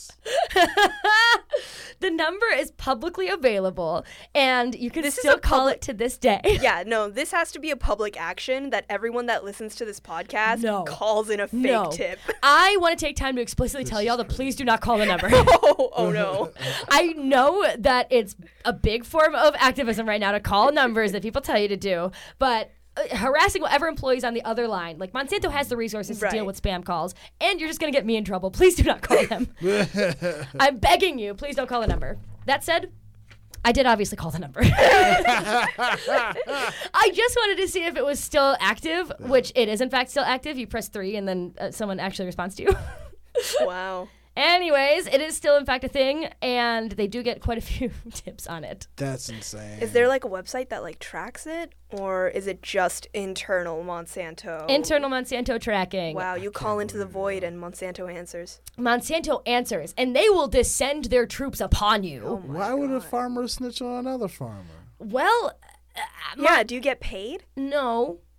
the 1.99 2.09
number 2.09 2.45
is 2.55 2.71
publicly 2.71 3.27
available, 3.29 4.05
and 4.35 4.75
you 4.75 4.89
can 4.91 5.03
This 5.03 5.15
still 5.15 5.35
a 5.35 5.39
call 5.39 5.59
public- 5.59 5.75
it 5.75 5.81
to 5.83 5.93
this 5.93 6.17
day. 6.17 6.41
Yeah, 6.63 6.83
no, 6.87 7.09
this 7.09 7.31
has 7.31 7.51
to 7.53 7.59
be 7.59 7.71
a 7.71 7.75
public 7.75 8.19
action 8.19 8.69
that 8.69 8.85
everyone 8.89 9.25
that 9.25 9.43
listens 9.43 9.75
to 9.75 9.85
this 9.85 9.99
podcast 9.99 10.61
No. 10.61 10.83
calls 10.83 11.29
in 11.29 11.39
a 11.39 11.47
fake 11.47 11.61
no, 11.61 11.91
tip. 11.91 12.19
I 12.41 12.77
want 12.79 12.97
to 12.97 13.05
take 13.05 13.15
time 13.15 13.35
to 13.35 13.41
explicitly 13.41 13.83
tell 13.85 14.01
y'all 14.01 14.17
that 14.17 14.29
please 14.29 14.55
do 14.55 14.63
not 14.63 14.81
call 14.81 14.97
the 14.97 15.05
number. 15.05 15.29
oh, 15.31 15.89
oh 15.95 16.11
no. 16.11 16.51
I 16.89 17.13
know 17.13 17.65
that 17.79 18.07
it's 18.11 18.35
a 18.65 18.73
big 18.73 19.03
form 19.05 19.35
of 19.35 19.55
activism 19.57 20.07
right 20.07 20.19
now 20.19 20.31
to 20.31 20.39
call 20.39 20.71
numbers 20.71 21.11
that 21.11 21.21
people 21.21 21.41
tell 21.41 21.57
you 21.59 21.67
to 21.67 21.77
do, 21.77 22.11
but 22.39 22.71
uh, 22.95 23.15
harassing 23.15 23.61
whatever 23.61 23.87
employees 23.87 24.23
on 24.23 24.33
the 24.33 24.43
other 24.43 24.67
line, 24.67 24.97
like 24.97 25.13
Monsanto 25.13 25.51
has 25.51 25.67
the 25.67 25.77
resources 25.77 26.19
to 26.19 26.29
deal 26.29 26.45
with 26.45 26.61
spam 26.61 26.85
calls, 26.85 27.15
and 27.41 27.59
you're 27.59 27.69
just 27.69 27.79
going 27.79 27.91
to 27.91 27.97
get 27.97 28.05
me 28.05 28.15
in 28.15 28.23
trouble. 28.23 28.51
Please 28.63 28.75
do 28.75 28.83
not 28.83 29.01
call 29.01 29.25
them. 29.25 29.47
I'm 30.59 30.77
begging 30.77 31.17
you, 31.17 31.33
please 31.33 31.55
don't 31.55 31.67
call 31.67 31.81
the 31.81 31.87
number. 31.87 32.17
That 32.45 32.63
said, 32.63 32.91
I 33.65 33.71
did 33.71 33.85
obviously 33.85 34.17
call 34.17 34.31
the 34.31 34.39
number. 34.39 34.61
I 34.63 35.67
just 37.13 37.35
wanted 37.35 37.57
to 37.61 37.67
see 37.67 37.85
if 37.85 37.95
it 37.95 38.05
was 38.05 38.19
still 38.19 38.57
active, 38.59 39.11
which 39.19 39.51
it 39.55 39.69
is 39.69 39.81
in 39.81 39.89
fact 39.89 40.09
still 40.11 40.25
active. 40.25 40.57
You 40.57 40.67
press 40.67 40.89
three, 40.89 41.15
and 41.15 41.27
then 41.27 41.53
uh, 41.57 41.71
someone 41.71 41.99
actually 41.99 42.25
responds 42.25 42.55
to 42.55 42.63
you. 42.63 42.75
Wow. 43.61 44.09
Anyways, 44.35 45.05
it 45.07 45.21
is 45.21 45.37
still 45.37 45.57
in 45.57 45.65
fact 45.65 45.83
a 45.83 45.87
thing, 45.87 46.27
and 46.41 46.91
they 46.93 47.07
do 47.07 47.21
get 47.21 47.41
quite 47.41 47.57
a 47.57 47.61
few 47.73 47.91
tips 48.11 48.47
on 48.47 48.63
it. 48.63 48.87
That's 48.95 49.29
insane. 49.29 49.79
Is 49.79 49.91
there 49.93 50.07
like 50.07 50.25
a 50.25 50.29
website 50.29 50.69
that 50.69 50.81
like 50.81 50.99
tracks 50.99 51.45
it 51.45 51.73
or 51.91 52.27
is 52.29 52.47
it 52.47 52.63
just 52.63 53.07
internal 53.13 53.83
Monsanto? 53.83 54.67
Internal 54.69 55.09
Monsanto 55.09 55.61
tracking. 55.61 56.15
Wow, 56.15 56.35
you 56.35 56.49
call 56.49 56.79
into 56.79 56.97
the 56.97 57.05
void 57.05 57.43
and 57.43 57.59
Monsanto 57.59 58.11
answers. 58.11 58.59
Monsanto 58.77 59.41
answers, 59.45 59.93
and 59.97 60.15
they 60.15 60.29
will 60.29 60.47
descend 60.47 61.05
their 61.05 61.27
troops 61.27 61.61
upon 61.61 62.03
you. 62.03 62.23
Oh 62.25 62.35
Why 62.37 62.73
would 62.73 62.91
a 62.91 63.01
farmer 63.01 63.47
snitch 63.47 63.81
on 63.81 63.99
another 64.07 64.27
farmer? 64.27 64.63
Well, 64.97 65.57
uh, 65.95 65.99
Yeah, 66.37 66.63
do 66.63 66.73
you 66.73 66.81
get 66.81 66.99
paid? 66.99 67.43
no. 67.55 68.19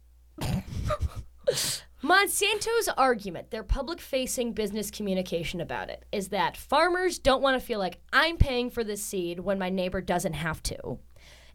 Monsanto's 2.04 2.90
argument, 2.98 3.50
their 3.50 3.62
public 3.62 3.98
facing 3.98 4.52
business 4.52 4.90
communication 4.90 5.58
about 5.58 5.88
it, 5.88 6.04
is 6.12 6.28
that 6.28 6.54
farmers 6.54 7.18
don't 7.18 7.40
want 7.40 7.58
to 7.58 7.66
feel 7.66 7.78
like 7.78 7.98
I'm 8.12 8.36
paying 8.36 8.68
for 8.68 8.84
this 8.84 9.02
seed 9.02 9.40
when 9.40 9.58
my 9.58 9.70
neighbor 9.70 10.02
doesn't 10.02 10.34
have 10.34 10.62
to. 10.64 10.98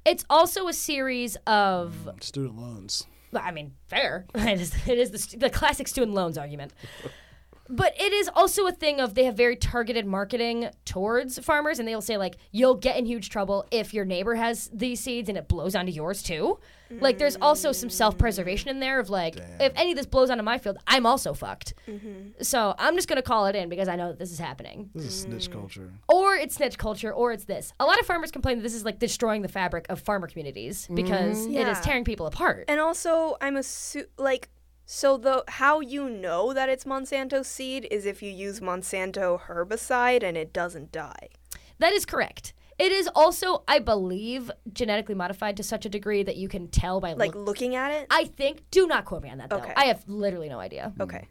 It's 0.06 0.26
also 0.28 0.68
a 0.68 0.74
series 0.74 1.36
of 1.46 1.94
mm, 2.04 2.24
Student 2.24 2.58
loans. 2.58 3.06
I 3.32 3.52
mean, 3.52 3.76
fair. 3.86 4.26
It 4.34 4.60
is, 4.60 4.74
it 4.88 4.98
is 4.98 5.12
the, 5.12 5.38
the 5.38 5.50
classic 5.52 5.88
student 5.88 6.16
loans 6.16 6.36
argument. 6.36 6.74
But 7.70 7.94
it 8.00 8.12
is 8.14 8.30
also 8.34 8.66
a 8.68 8.72
thing 8.72 9.00
of 9.00 9.14
they 9.14 9.26
have 9.26 9.36
very 9.36 9.56
targeted 9.56 10.06
marketing 10.06 10.70
towards 10.86 11.38
farmers, 11.40 11.78
and 11.78 11.88
they'll 11.88 12.02
say, 12.02 12.18
like, 12.18 12.38
you'll 12.52 12.76
get 12.76 12.98
in 12.98 13.06
huge 13.06 13.30
trouble 13.30 13.66
if 13.72 13.94
your 13.94 14.06
neighbor 14.06 14.36
has 14.36 14.70
these 14.74 15.00
seeds 15.00 15.30
and 15.30 15.38
it 15.38 15.48
blows 15.48 15.76
onto 15.76 15.92
yours 15.92 16.24
too. 16.24 16.60
Like, 16.92 17.20
there's 17.20 17.38
also 17.40 17.72
some 17.72 17.92
self 17.92 18.18
preservation 18.18 18.72
in 18.72 18.80
there 18.80 19.00
of, 19.00 19.12
like, 19.12 19.38
if 19.60 19.72
any 19.76 19.92
of 19.92 19.98
this 19.98 20.08
blows 20.08 20.32
onto 20.32 20.44
my 20.44 20.58
field, 20.58 20.80
I'm 20.88 21.06
also 21.06 21.34
fucked. 21.36 21.76
Mm-hmm. 21.88 22.42
So 22.42 22.74
I'm 22.80 22.96
just 22.96 23.08
going 23.08 23.18
to 23.18 23.22
call 23.22 23.46
it 23.46 23.56
in 23.56 23.70
because 23.70 23.88
I 23.88 23.96
know 23.96 24.08
that 24.08 24.18
this 24.18 24.32
is 24.32 24.40
happening. 24.40 24.90
This 24.96 25.06
is 25.06 25.22
snitch 25.22 25.50
mm. 25.50 25.54
culture. 25.54 25.94
Or 26.08 26.34
it's 26.34 26.56
snitch 26.56 26.80
culture, 26.80 27.14
or 27.14 27.32
it's 27.32 27.44
this. 27.44 27.74
A 27.80 27.86
lot 27.86 28.00
of 28.00 28.08
farmers 28.08 28.32
complain 28.32 28.58
that 28.58 28.64
this 28.64 28.74
is 28.74 28.86
like 28.86 28.98
destroying 28.98 29.44
the 29.44 29.48
fabric 29.48 29.86
of 29.90 30.00
farmer 30.00 30.26
communities 30.26 30.88
because 30.92 31.46
mm. 31.46 31.54
it 31.54 31.68
is 31.68 31.78
Yeah. 31.78 31.82
tearing 31.82 32.04
people 32.04 32.26
apart. 32.26 32.66
And 32.68 32.80
also, 32.80 33.38
I'm 33.40 33.56
a 33.56 33.60
assu- 33.60 34.08
like 34.18 34.50
so 34.92 35.18
the 35.18 35.44
how 35.48 35.82
you 35.82 36.10
know 36.10 36.52
that 36.52 36.68
it's 36.68 36.84
Monsanto 36.84 37.46
seed 37.46 37.88
is 37.92 38.08
if 38.08 38.24
you 38.24 38.32
use 38.32 38.60
Monsanto 38.60 39.40
herbicide 39.42 40.24
and 40.24 40.36
it 40.36 40.52
doesn't 40.52 40.92
die. 40.92 41.30
That 41.78 41.94
is 41.94 42.08
correct. 42.08 42.54
It 42.80 42.92
is 42.92 43.08
also, 43.14 43.64
I 43.68 43.78
believe, 43.78 44.50
genetically 44.74 45.14
modified 45.14 45.58
to 45.58 45.64
such 45.64 45.86
a 45.86 45.90
degree 45.90 46.24
that 46.24 46.38
you 46.38 46.48
can 46.48 46.70
tell 46.70 47.00
by 47.00 47.14
Like 47.14 47.36
look- 47.36 47.46
looking 47.46 47.76
at 47.76 47.92
it. 47.92 48.08
I 48.10 48.24
think. 48.26 48.64
Do 48.72 48.88
not 48.88 49.06
quote 49.06 49.22
me 49.22 49.30
on 49.30 49.38
that, 49.38 49.52
though. 49.52 49.58
Okay. 49.58 49.74
I 49.76 49.86
have 49.86 50.04
literally 50.08 50.50
no 50.50 50.60
idea. 50.60 50.92
Okay. 51.00 51.28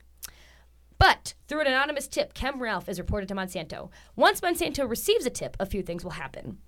But 0.99 1.35
through 1.49 1.63
an 1.63 1.67
anonymous 1.67 2.07
tip, 2.07 2.35
Kem 2.35 2.63
Ralph 2.63 2.89
is 2.89 3.01
reported 3.01 3.29
to 3.29 3.35
Monsanto. 3.35 3.91
Once 4.15 4.41
Monsanto 4.41 4.89
receives 4.89 5.27
a 5.27 5.31
tip, 5.31 5.57
a 5.59 5.67
few 5.67 5.83
things 5.83 6.05
will 6.05 6.13
happen. 6.13 6.59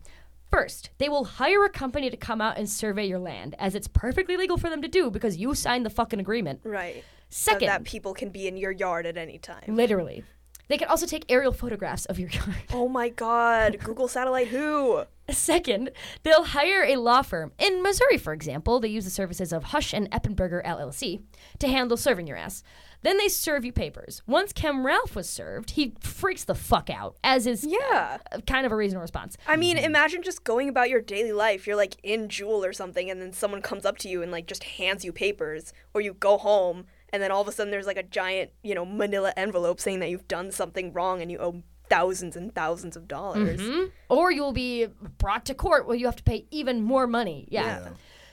First, 0.50 0.90
they 0.98 1.08
will 1.08 1.24
hire 1.24 1.64
a 1.64 1.70
company 1.70 2.10
to 2.10 2.16
come 2.16 2.40
out 2.40 2.58
and 2.58 2.68
survey 2.68 3.06
your 3.06 3.20
land, 3.20 3.54
as 3.58 3.74
it's 3.74 3.86
perfectly 3.88 4.36
legal 4.36 4.58
for 4.58 4.68
them 4.68 4.82
to 4.82 4.88
do 4.88 5.10
because 5.10 5.36
you 5.36 5.54
signed 5.54 5.86
the 5.86 5.90
fucking 5.90 6.18
agreement. 6.18 6.60
Right. 6.64 7.04
So 7.28 7.52
Second, 7.52 7.68
that 7.68 7.84
people 7.84 8.12
can 8.14 8.30
be 8.30 8.48
in 8.48 8.56
your 8.56 8.72
yard 8.72 9.06
at 9.06 9.16
any 9.16 9.38
time. 9.38 9.62
literally, 9.68 10.24
they 10.66 10.76
can 10.76 10.88
also 10.88 11.06
take 11.06 11.24
aerial 11.28 11.52
photographs 11.52 12.04
of 12.06 12.18
your 12.18 12.28
yard. 12.30 12.56
Oh 12.72 12.88
my 12.88 13.08
god, 13.08 13.78
Google 13.84 14.08
Satellite 14.08 14.48
who? 14.48 15.04
Second, 15.28 15.90
they'll 16.24 16.42
hire 16.42 16.82
a 16.82 16.96
law 16.96 17.22
firm. 17.22 17.52
In 17.58 17.82
Missouri, 17.84 18.18
for 18.18 18.32
example, 18.32 18.80
they 18.80 18.88
use 18.88 19.04
the 19.04 19.10
services 19.10 19.52
of 19.52 19.64
Husch 19.66 19.94
and 19.94 20.10
Eppenberger 20.10 20.64
LLC 20.64 21.22
to 21.60 21.68
handle 21.68 21.96
serving 21.96 22.26
your 22.26 22.36
ass. 22.36 22.64
Then 23.02 23.16
they 23.18 23.28
serve 23.28 23.64
you 23.64 23.72
papers. 23.72 24.22
Once 24.26 24.52
Kem 24.52 24.84
Ralph 24.84 25.16
was 25.16 25.28
served, 25.28 25.70
he 25.70 25.94
freaks 26.00 26.44
the 26.44 26.54
fuck 26.54 26.90
out, 26.90 27.16
as 27.24 27.46
is 27.46 27.64
Yeah. 27.64 28.18
uh, 28.30 28.40
kind 28.46 28.66
of 28.66 28.72
a 28.72 28.76
reasonable 28.76 29.02
response. 29.02 29.36
I 29.46 29.56
mean, 29.56 29.78
imagine 29.78 30.22
just 30.22 30.44
going 30.44 30.68
about 30.68 30.90
your 30.90 31.00
daily 31.00 31.32
life. 31.32 31.66
You're 31.66 31.76
like 31.76 31.96
in 32.02 32.28
Jewel 32.28 32.64
or 32.64 32.72
something, 32.74 33.10
and 33.10 33.20
then 33.22 33.32
someone 33.32 33.62
comes 33.62 33.86
up 33.86 33.96
to 33.98 34.08
you 34.08 34.22
and 34.22 34.30
like 34.30 34.46
just 34.46 34.64
hands 34.64 35.04
you 35.04 35.12
papers, 35.12 35.72
or 35.94 36.00
you 36.02 36.12
go 36.14 36.36
home, 36.36 36.84
and 37.12 37.22
then 37.22 37.30
all 37.30 37.40
of 37.42 37.48
a 37.48 37.52
sudden 37.52 37.70
there's 37.70 37.86
like 37.86 37.96
a 37.96 38.02
giant, 38.02 38.50
you 38.62 38.74
know, 38.74 38.84
manila 38.84 39.32
envelope 39.36 39.80
saying 39.80 40.00
that 40.00 40.10
you've 40.10 40.28
done 40.28 40.50
something 40.50 40.92
wrong 40.92 41.22
and 41.22 41.30
you 41.30 41.38
owe 41.38 41.62
thousands 41.88 42.36
and 42.36 42.54
thousands 42.54 42.96
of 42.96 43.08
dollars. 43.08 43.60
Hmm? 43.60 43.84
Or 44.08 44.30
you'll 44.30 44.52
be 44.52 44.86
brought 45.18 45.44
to 45.46 45.54
court 45.54 45.86
where 45.88 45.96
you 45.96 46.06
have 46.06 46.16
to 46.16 46.22
pay 46.22 46.46
even 46.50 46.82
more 46.82 47.06
money. 47.06 47.48
Yeah. 47.50 47.88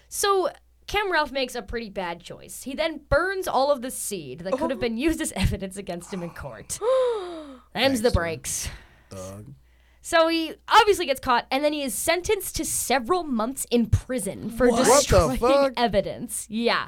So 0.09 0.49
Kem 0.87 1.11
Ralph 1.11 1.31
makes 1.31 1.53
a 1.53 1.61
pretty 1.61 1.89
bad 1.89 2.21
choice. 2.21 2.63
He 2.63 2.73
then 2.73 3.01
burns 3.09 3.47
all 3.47 3.71
of 3.71 3.81
the 3.81 3.91
seed 3.91 4.39
that 4.39 4.53
could 4.53 4.69
have 4.71 4.79
oh. 4.79 4.81
been 4.81 4.97
used 4.97 5.21
as 5.21 5.31
evidence 5.35 5.77
against 5.77 6.13
him 6.13 6.23
in 6.23 6.29
court. 6.31 6.79
Them's 7.73 8.01
the 8.01 8.11
breaks. 8.11 8.69
Thug. 9.09 9.53
So 10.01 10.29
he 10.29 10.53
obviously 10.69 11.05
gets 11.05 11.19
caught, 11.19 11.45
and 11.51 11.65
then 11.65 11.73
he 11.73 11.83
is 11.83 11.93
sentenced 11.93 12.55
to 12.55 12.63
several 12.65 13.23
months 13.23 13.67
in 13.69 13.87
prison 13.87 14.49
for 14.49 14.69
What 14.69 14.77
the 14.77 14.83
destroying 14.85 15.37
fuck? 15.37 15.73
evidence. 15.75 16.47
Yeah. 16.49 16.87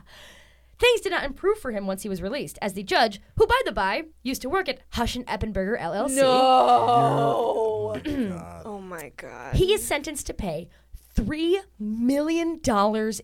Things 0.79 1.01
did 1.01 1.11
not 1.11 1.25
improve 1.25 1.57
for 1.59 1.71
him 1.71 1.85
once 1.85 2.03
he 2.03 2.09
was 2.09 2.21
released, 2.21 2.57
as 2.61 2.71
the 2.71 2.83
judge, 2.83 3.19
who, 3.35 3.45
by 3.45 3.59
the 3.65 3.73
by, 3.73 4.03
used 4.23 4.41
to 4.43 4.49
work 4.49 4.69
at 4.69 4.79
Husch 4.91 5.17
and 5.17 5.27
Eppenberger 5.27 5.77
LLC, 5.77 6.15
No. 6.15 6.31
Oh, 6.31 8.01
oh 8.65 8.79
my 8.79 9.11
god. 9.17 9.55
he 9.55 9.73
is 9.73 9.85
sentenced 9.85 10.25
to 10.27 10.33
pay 10.33 10.69
$3 11.19 11.55
million 11.79 12.59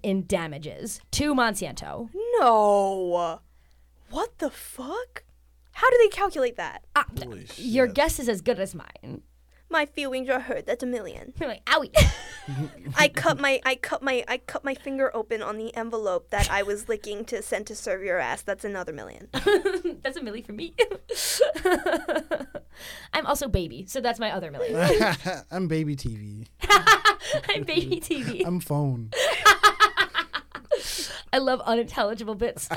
in 0.03 0.25
damages 0.27 0.99
to 1.11 1.33
Monsanto. 1.33 2.09
no. 2.39 3.39
What 4.09 4.37
the 4.37 4.49
fuck? 4.49 5.23
How 5.71 5.89
do 5.89 5.97
they 6.01 6.09
calculate 6.09 6.55
that? 6.57 6.83
Ah, 6.95 7.05
Holy 7.17 7.45
your 7.57 7.87
shit. 7.87 7.95
guess 7.95 8.19
is 8.19 8.29
as 8.29 8.41
good 8.41 8.59
as 8.59 8.75
mine. 8.75 9.21
My 9.67 9.85
feelings 9.87 10.29
are 10.29 10.39
hurt. 10.39 10.65
That's 10.67 10.83
a 10.83 10.85
million. 10.87 11.33
Like, 11.39 11.65
owie. 11.65 11.91
I 12.95 13.07
cut 13.09 13.39
my 13.39 13.59
I 13.65 13.75
cut 13.75 14.03
my 14.03 14.23
I 14.27 14.37
cut 14.37 14.63
my 14.63 14.75
finger 14.75 15.13
open 15.15 15.41
on 15.41 15.57
the 15.57 15.75
envelope 15.75 16.29
that 16.29 16.49
I 16.51 16.61
was 16.63 16.87
licking 16.87 17.25
to 17.25 17.41
send 17.41 17.65
to 17.67 17.75
serve 17.75 18.03
your 18.03 18.19
ass. 18.19 18.41
That's 18.43 18.63
another 18.63 18.93
million. 18.93 19.27
that's 19.33 20.17
a 20.17 20.21
milli 20.21 20.45
for 20.45 20.53
me. 20.53 20.73
I'm 23.13 23.25
also 23.25 23.47
baby, 23.47 23.85
so 23.87 23.99
that's 24.01 24.19
my 24.19 24.31
other 24.31 24.51
million. 24.51 25.15
I'm 25.51 25.67
baby 25.67 25.95
TV. 25.95 26.47
I'm 27.49 27.63
baby 27.63 27.99
TV. 27.99 28.43
I'm 28.45 28.59
phone. 28.59 29.11
I 31.33 31.37
love 31.39 31.61
unintelligible 31.61 32.35
bits. 32.35 32.69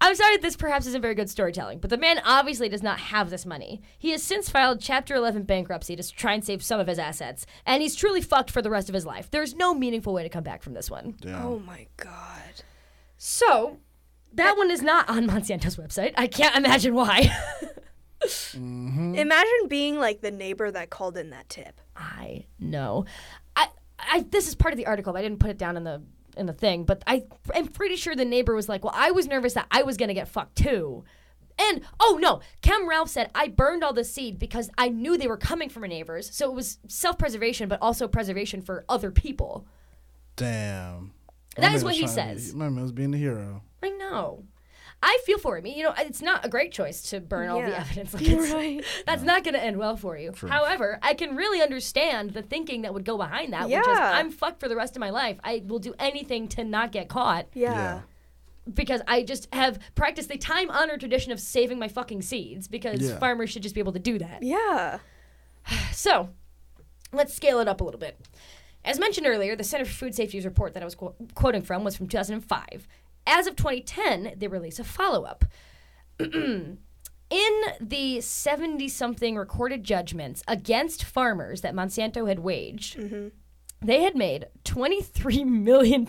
I'm 0.00 0.16
sorry 0.16 0.36
this 0.38 0.56
perhaps 0.56 0.86
isn't 0.86 1.00
very 1.00 1.14
good 1.14 1.30
storytelling, 1.30 1.78
but 1.78 1.88
the 1.88 1.96
man 1.96 2.20
obviously 2.24 2.68
does 2.68 2.82
not 2.82 2.98
have 2.98 3.30
this 3.30 3.46
money. 3.46 3.82
He 3.98 4.10
has 4.10 4.22
since 4.22 4.48
filed 4.48 4.80
Chapter 4.80 5.14
11 5.14 5.44
bankruptcy 5.44 5.94
to 5.94 6.02
try 6.12 6.32
and 6.32 6.44
save 6.44 6.62
some 6.62 6.80
of 6.80 6.88
his 6.88 6.98
assets, 6.98 7.46
and 7.64 7.82
he's 7.82 7.94
truly 7.94 8.20
fucked 8.20 8.50
for 8.50 8.62
the 8.62 8.70
rest 8.70 8.88
of 8.88 8.94
his 8.94 9.06
life. 9.06 9.30
There's 9.30 9.54
no 9.54 9.74
meaningful 9.74 10.12
way 10.12 10.24
to 10.24 10.28
come 10.28 10.42
back 10.42 10.62
from 10.62 10.74
this 10.74 10.90
one. 10.90 11.14
Yeah. 11.22 11.44
Oh 11.44 11.60
my 11.60 11.86
god. 11.98 12.64
So, 13.16 13.78
that 14.32 14.56
one 14.56 14.70
is 14.72 14.82
not 14.82 15.08
on 15.08 15.26
Monsanto's 15.26 15.76
website. 15.76 16.14
I 16.16 16.26
can't 16.26 16.56
imagine 16.56 16.94
why. 16.94 17.30
Mm-hmm. 18.22 19.14
Imagine 19.14 19.68
being 19.68 19.98
like 19.98 20.20
the 20.20 20.30
neighbor 20.30 20.70
that 20.70 20.90
called 20.90 21.16
in 21.16 21.30
that 21.30 21.48
tip. 21.48 21.80
I 22.02 22.46
know. 22.58 23.06
I, 23.54 23.68
I 23.98 24.26
this 24.30 24.48
is 24.48 24.54
part 24.54 24.72
of 24.72 24.78
the 24.78 24.86
article. 24.86 25.12
But 25.12 25.20
I 25.20 25.22
didn't 25.22 25.38
put 25.38 25.50
it 25.50 25.58
down 25.58 25.76
in 25.76 25.84
the 25.84 26.02
in 26.36 26.46
the 26.46 26.52
thing, 26.52 26.84
but 26.84 27.02
I 27.06 27.24
am 27.54 27.68
pretty 27.68 27.96
sure 27.96 28.14
the 28.14 28.24
neighbor 28.24 28.54
was 28.54 28.68
like, 28.68 28.84
"Well, 28.84 28.94
I 28.94 29.10
was 29.12 29.26
nervous 29.26 29.54
that 29.54 29.66
I 29.70 29.82
was 29.82 29.96
gonna 29.96 30.14
get 30.14 30.28
fucked 30.28 30.56
too." 30.56 31.04
And 31.58 31.82
oh 32.00 32.18
no, 32.20 32.40
Kem 32.62 32.88
Ralph 32.88 33.10
said 33.10 33.30
I 33.34 33.48
burned 33.48 33.84
all 33.84 33.92
the 33.92 34.04
seed 34.04 34.38
because 34.38 34.70
I 34.78 34.88
knew 34.88 35.16
they 35.16 35.28
were 35.28 35.36
coming 35.36 35.68
from 35.68 35.82
our 35.82 35.88
neighbors, 35.88 36.30
so 36.34 36.50
it 36.50 36.54
was 36.54 36.78
self-preservation, 36.88 37.68
but 37.68 37.78
also 37.82 38.08
preservation 38.08 38.62
for 38.62 38.84
other 38.88 39.10
people. 39.10 39.66
Damn. 40.36 41.12
That 41.56 41.74
is 41.74 41.84
what 41.84 41.94
he 41.94 42.06
says. 42.06 42.54
My 42.54 42.70
man 42.70 42.82
was 42.82 42.92
being 42.92 43.10
the 43.10 43.18
hero. 43.18 43.62
I 43.82 43.90
know. 43.90 44.44
I 45.04 45.18
feel 45.26 45.38
for 45.38 45.58
him. 45.58 45.66
You 45.66 45.82
know, 45.82 45.94
it's 45.98 46.22
not 46.22 46.44
a 46.44 46.48
great 46.48 46.70
choice 46.70 47.02
to 47.10 47.20
burn 47.20 47.48
all 47.48 47.60
the 47.60 47.68
Yeah. 47.68 47.80
evidence. 47.80 48.14
Like 48.14 48.28
it's, 48.28 48.52
right. 48.52 48.84
That's 49.04 49.22
not 49.24 49.42
going 49.44 49.54
to 49.54 49.62
end 49.62 49.76
well 49.76 49.96
for 49.96 50.16
you. 50.16 50.30
True. 50.30 50.48
However, 50.48 50.98
I 51.02 51.14
can 51.14 51.34
really 51.34 51.60
understand 51.60 52.30
the 52.30 52.42
thinking 52.42 52.82
that 52.82 52.94
would 52.94 53.04
go 53.04 53.16
behind 53.16 53.52
that, 53.52 53.64
which 53.64 53.78
is 53.78 53.86
Yeah. 53.86 54.12
I'm 54.14 54.30
fucked 54.30 54.60
for 54.60 54.68
the 54.68 54.76
rest 54.76 54.94
of 54.96 55.00
my 55.00 55.10
life. 55.10 55.38
I 55.42 55.62
will 55.66 55.80
do 55.80 55.92
anything 55.98 56.46
to 56.48 56.62
not 56.64 56.92
get 56.92 57.08
caught 57.08 57.46
Yeah. 57.54 58.02
because 58.72 59.00
I 59.08 59.24
just 59.24 59.52
have 59.52 59.80
practiced 59.96 60.28
the 60.28 60.38
time 60.38 60.70
honored 60.70 61.00
tradition 61.00 61.32
of 61.32 61.40
saving 61.40 61.80
my 61.80 61.88
fucking 61.88 62.22
seeds 62.22 62.68
because 62.68 63.00
Yeah. 63.02 63.18
farmers 63.18 63.50
should 63.50 63.62
just 63.64 63.74
be 63.74 63.80
able 63.80 63.92
to 63.94 63.98
do 63.98 64.18
that. 64.18 64.42
Yeah. 64.42 64.98
So, 65.92 66.30
let's 67.12 67.34
scale 67.34 67.58
it 67.60 67.68
up 67.68 67.80
a 67.80 67.84
little 67.84 68.00
bit. 68.00 68.18
As 68.84 68.98
mentioned 68.98 69.26
earlier, 69.26 69.54
the 69.54 69.62
Center 69.64 69.84
for 69.84 69.92
Food 69.92 70.14
Safety's 70.14 70.44
report 70.44 70.74
that 70.74 70.82
I 70.82 70.84
was 70.84 70.94
qu- 70.96 71.14
quoting 71.34 71.62
from 71.62 71.84
was 71.84 71.96
from 71.96 72.08
2005. 72.08 72.88
As 73.26 73.46
of 73.46 73.56
2010, 73.56 74.34
they 74.36 74.48
release 74.48 74.78
a 74.78 74.84
follow 74.84 75.24
up. 75.24 75.44
In 77.32 77.62
the 77.80 78.20
70 78.20 78.88
something 78.88 79.36
recorded 79.36 79.84
judgments 79.84 80.42
against 80.46 81.04
farmers 81.04 81.62
that 81.62 81.74
Monsanto 81.74 82.28
had 82.28 82.40
waged, 82.40 82.98
mm-hmm. 82.98 83.28
they 83.80 84.02
had 84.02 84.14
made 84.14 84.48
$23 84.64 85.46
million 85.46 86.06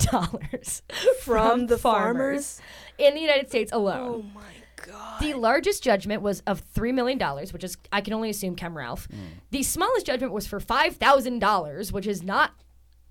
from, 1.22 1.68
the 1.68 1.78
farmers? 1.78 2.60
in 2.98 3.16
the 3.16 3.22
United 3.22 3.48
States 3.48 3.72
alone. 3.72 4.26
Oh 4.36 4.36
my 4.36 4.42
god. 4.86 5.22
The 5.22 5.34
largest 5.36 5.82
judgment 5.82 6.22
was 6.22 6.42
of 6.42 6.62
$3 6.74 6.94
million, 6.94 7.20
which 7.52 7.64
is, 7.64 7.78
I 7.92 8.02
can 8.02 8.14
only 8.14 8.30
assume, 8.30 8.56
Kem 8.56 8.76
Ralph. 8.76 9.08
Mm. 9.08 9.18
The 9.52 9.64
smallest 9.64 10.06
judgment 10.06 10.34
was 10.34 10.46
for 10.46 10.60
$5,000, 10.60 11.92
which 11.94 12.08
is 12.08 12.22
not. 12.22 12.52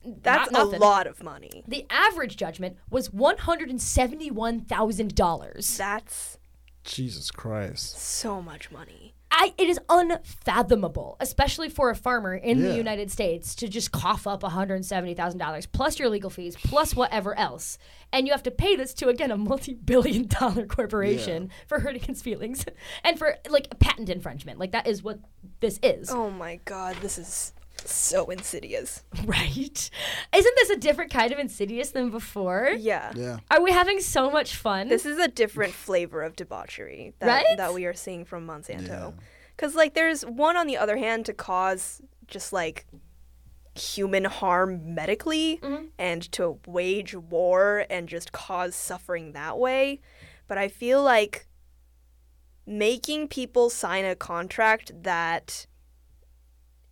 That's 0.04 0.50
not 0.50 0.62
a 0.62 0.64
nothing. 0.64 0.80
lot 0.80 1.06
of 1.06 1.22
money. 1.22 1.62
The 1.66 1.86
average 1.90 2.36
judgment 2.36 2.76
was 2.90 3.08
$171,000. 3.10 5.76
That's 5.76 6.38
Jesus 6.84 7.30
Christ. 7.30 7.98
so 7.98 8.42
much 8.42 8.70
money. 8.70 9.14
I, 9.34 9.54
it 9.56 9.66
is 9.68 9.80
unfathomable, 9.88 11.16
especially 11.18 11.70
for 11.70 11.88
a 11.88 11.96
farmer 11.96 12.34
in 12.34 12.60
the 12.60 12.76
United 12.76 13.10
States, 13.10 13.54
to 13.56 13.66
just 13.66 13.90
cough 13.90 14.26
up 14.26 14.42
$170,000 14.42 15.66
plus 15.72 15.98
your 15.98 16.10
legal 16.10 16.28
fees, 16.28 16.54
plus 16.62 16.94
whatever 16.94 17.34
else. 17.38 17.78
And 18.12 18.26
you 18.26 18.32
have 18.34 18.42
to 18.42 18.50
pay 18.50 18.76
this 18.76 18.92
to, 18.94 19.08
again, 19.08 19.30
a 19.30 19.38
multi 19.38 19.72
billion 19.72 20.26
dollar 20.26 20.66
corporation 20.66 21.48
for 21.66 21.80
hurting 21.80 22.02
his 22.02 22.20
feelings 22.20 22.66
and 23.04 23.18
for, 23.18 23.36
like, 23.48 23.78
patent 23.78 24.10
infringement. 24.10 24.58
Like, 24.58 24.72
that 24.72 24.86
is 24.86 25.02
what 25.02 25.18
this 25.60 25.80
is. 25.82 26.10
Oh 26.10 26.28
my 26.30 26.60
god, 26.66 26.96
this 26.96 27.16
is 27.16 27.54
so 27.90 28.30
insidious. 28.30 29.02
Right? 29.24 29.90
Isn't 30.34 30.54
this 30.56 30.70
a 30.70 30.76
different 30.76 31.12
kind 31.12 31.32
of 31.32 31.38
insidious 31.38 31.90
than 31.90 32.10
before? 32.10 32.74
Yeah. 32.76 33.12
Yeah. 33.14 33.38
Are 33.50 33.62
we 33.62 33.70
having 33.70 34.00
so 34.00 34.30
much 34.30 34.56
fun? 34.56 34.88
This 34.88 35.06
is 35.06 35.18
a 35.18 35.28
different 35.28 35.72
flavor 35.72 36.22
of 36.22 36.34
debauchery 36.36 37.14
that, 37.20 37.44
Right? 37.44 37.56
that 37.56 37.72
we 37.72 37.86
are 37.86 37.94
seeing 37.94 38.24
from 38.24 38.46
Monsanto. 38.46 38.88
Yeah. 38.88 39.10
Because, 39.56 39.74
like, 39.74 39.94
there's 39.94 40.22
one 40.26 40.56
on 40.56 40.66
the 40.66 40.76
other 40.76 40.96
hand 40.96 41.26
to 41.26 41.32
cause 41.32 42.02
just 42.26 42.52
like 42.52 42.86
human 43.74 44.24
harm 44.24 44.94
medically 44.94 45.58
mm-hmm. 45.62 45.86
and 45.98 46.30
to 46.32 46.58
wage 46.66 47.14
war 47.14 47.86
and 47.88 48.08
just 48.08 48.32
cause 48.32 48.74
suffering 48.74 49.32
that 49.32 49.58
way. 49.58 50.00
But 50.48 50.58
I 50.58 50.68
feel 50.68 51.02
like 51.02 51.46
making 52.66 53.28
people 53.28 53.70
sign 53.70 54.04
a 54.04 54.14
contract 54.14 54.92
that 55.02 55.66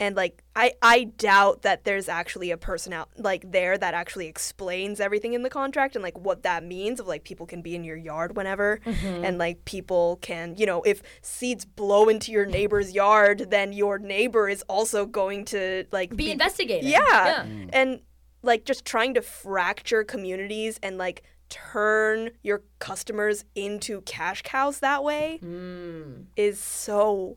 and 0.01 0.17
like 0.17 0.43
I 0.57 0.73
I 0.83 1.05
doubt 1.05 1.63
that 1.63 1.85
there's 1.85 2.09
actually 2.09 2.51
a 2.51 2.57
person 2.57 2.93
out 2.93 3.11
like 3.17 3.53
there 3.53 3.77
that 3.79 3.95
actually 3.95 4.27
explains 4.27 4.99
everything 4.99 5.35
in 5.35 5.43
the 5.43 5.51
contract 5.51 5.95
and 5.95 6.03
like 6.03 6.19
what 6.19 6.43
that 6.43 6.65
means 6.65 6.99
of 6.99 7.07
like 7.07 7.23
people 7.23 7.47
can 7.47 7.61
be 7.61 7.77
in 7.77 7.85
your 7.85 7.97
yard 7.97 8.35
whenever 8.35 8.81
mm-hmm. 8.85 9.25
and 9.25 9.39
like 9.39 9.65
people 9.67 10.19
can 10.23 10.55
you 10.57 10.67
know 10.67 10.83
if 10.83 11.03
seeds 11.21 11.65
blow 11.65 12.09
into 12.09 12.33
your 12.33 12.47
neighbor's 12.47 12.93
yard 12.93 13.51
then 13.51 13.73
your 13.73 13.99
neighbor 13.99 14.49
is 14.49 14.63
also 14.63 15.05
going 15.05 15.45
to 15.45 15.85
like 15.93 16.17
be 16.17 16.31
investigated. 16.33 16.89
yeah. 16.89 17.45
And 17.73 18.01
like 18.43 18.65
just 18.65 18.87
trying 18.87 19.15
to 19.15 19.23
fracture 19.23 20.03
communities 20.03 20.81
and 20.83 20.97
like 20.97 21.23
turn 21.51 22.31
your 22.43 22.63
customers 22.79 23.45
into 23.55 24.01
cash 24.03 24.41
cows 24.43 24.81
that 24.81 25.05
way 25.05 25.41
mm. 25.43 26.25
is 26.37 26.59
so 26.59 27.37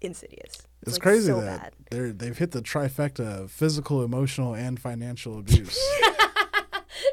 insidious. 0.00 0.66
It's 0.82 0.92
like, 0.92 1.02
crazy 1.02 1.26
so 1.26 1.40
that 1.40 1.62
bad. 1.62 1.72
they're 1.90 2.12
they've 2.12 2.36
hit 2.36 2.52
the 2.52 2.62
trifecta 2.62 3.42
of 3.42 3.50
physical, 3.50 4.02
emotional, 4.02 4.54
and 4.54 4.78
financial 4.80 5.38
abuse. 5.38 5.78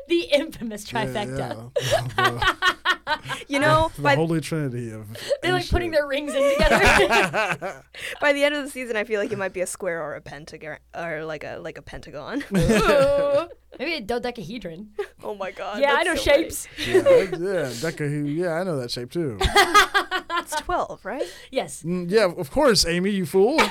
The 0.10 0.22
infamous 0.34 0.92
Yeah, 0.92 1.06
trifecta. 1.06 1.72
Oh, 2.18 2.42
yeah. 2.64 2.74
You 3.48 3.60
know, 3.60 3.92
the 3.96 4.02
by 4.02 4.16
holy 4.16 4.42
trinity 4.42 4.92
of 4.92 5.06
They're 5.42 5.54
like 5.54 5.70
putting 5.70 5.92
their 5.92 6.06
rings 6.08 6.34
in 6.34 6.54
together. 6.54 7.84
by 8.22 8.34
the 8.34 8.44
end 8.44 8.56
of 8.56 8.64
the 8.64 8.70
season, 8.70 8.98
I 8.98 9.04
feel 9.04 9.22
like 9.22 9.32
it 9.32 9.38
might 9.38 9.54
be 9.54 9.62
a 9.62 9.68
square 9.68 10.02
or 10.02 10.16
a 10.16 10.22
pentagon 10.22 10.78
or 10.96 11.24
like 11.24 11.44
a 11.44 11.58
like 11.58 11.78
a 11.78 11.82
pentagon. 11.82 12.44
Maybe 12.52 13.94
a 13.94 14.02
dodecahedron. 14.02 14.90
oh 15.24 15.36
my 15.36 15.52
god! 15.52 15.80
yeah, 15.80 15.94
I 15.94 16.04
know 16.04 16.14
that's 16.14 16.26
so 16.26 16.32
funny. 16.32 16.44
shapes. 16.44 16.68
yeah, 16.80 16.96
yeah, 16.96 17.70
Deca, 17.82 18.36
yeah, 18.36 18.54
I 18.54 18.64
know 18.64 18.78
that 18.80 18.92
shape 18.92 19.12
too. 19.12 19.38
It's 19.40 20.56
twelve, 20.62 21.04
right? 21.06 21.24
Yes. 21.52 21.84
Mm, 21.84 22.10
yeah, 22.10 22.26
of 22.26 22.52
course, 22.52 22.86
Amy, 22.86 23.12
you 23.12 23.26
fool. 23.26 23.58
you 23.60 23.68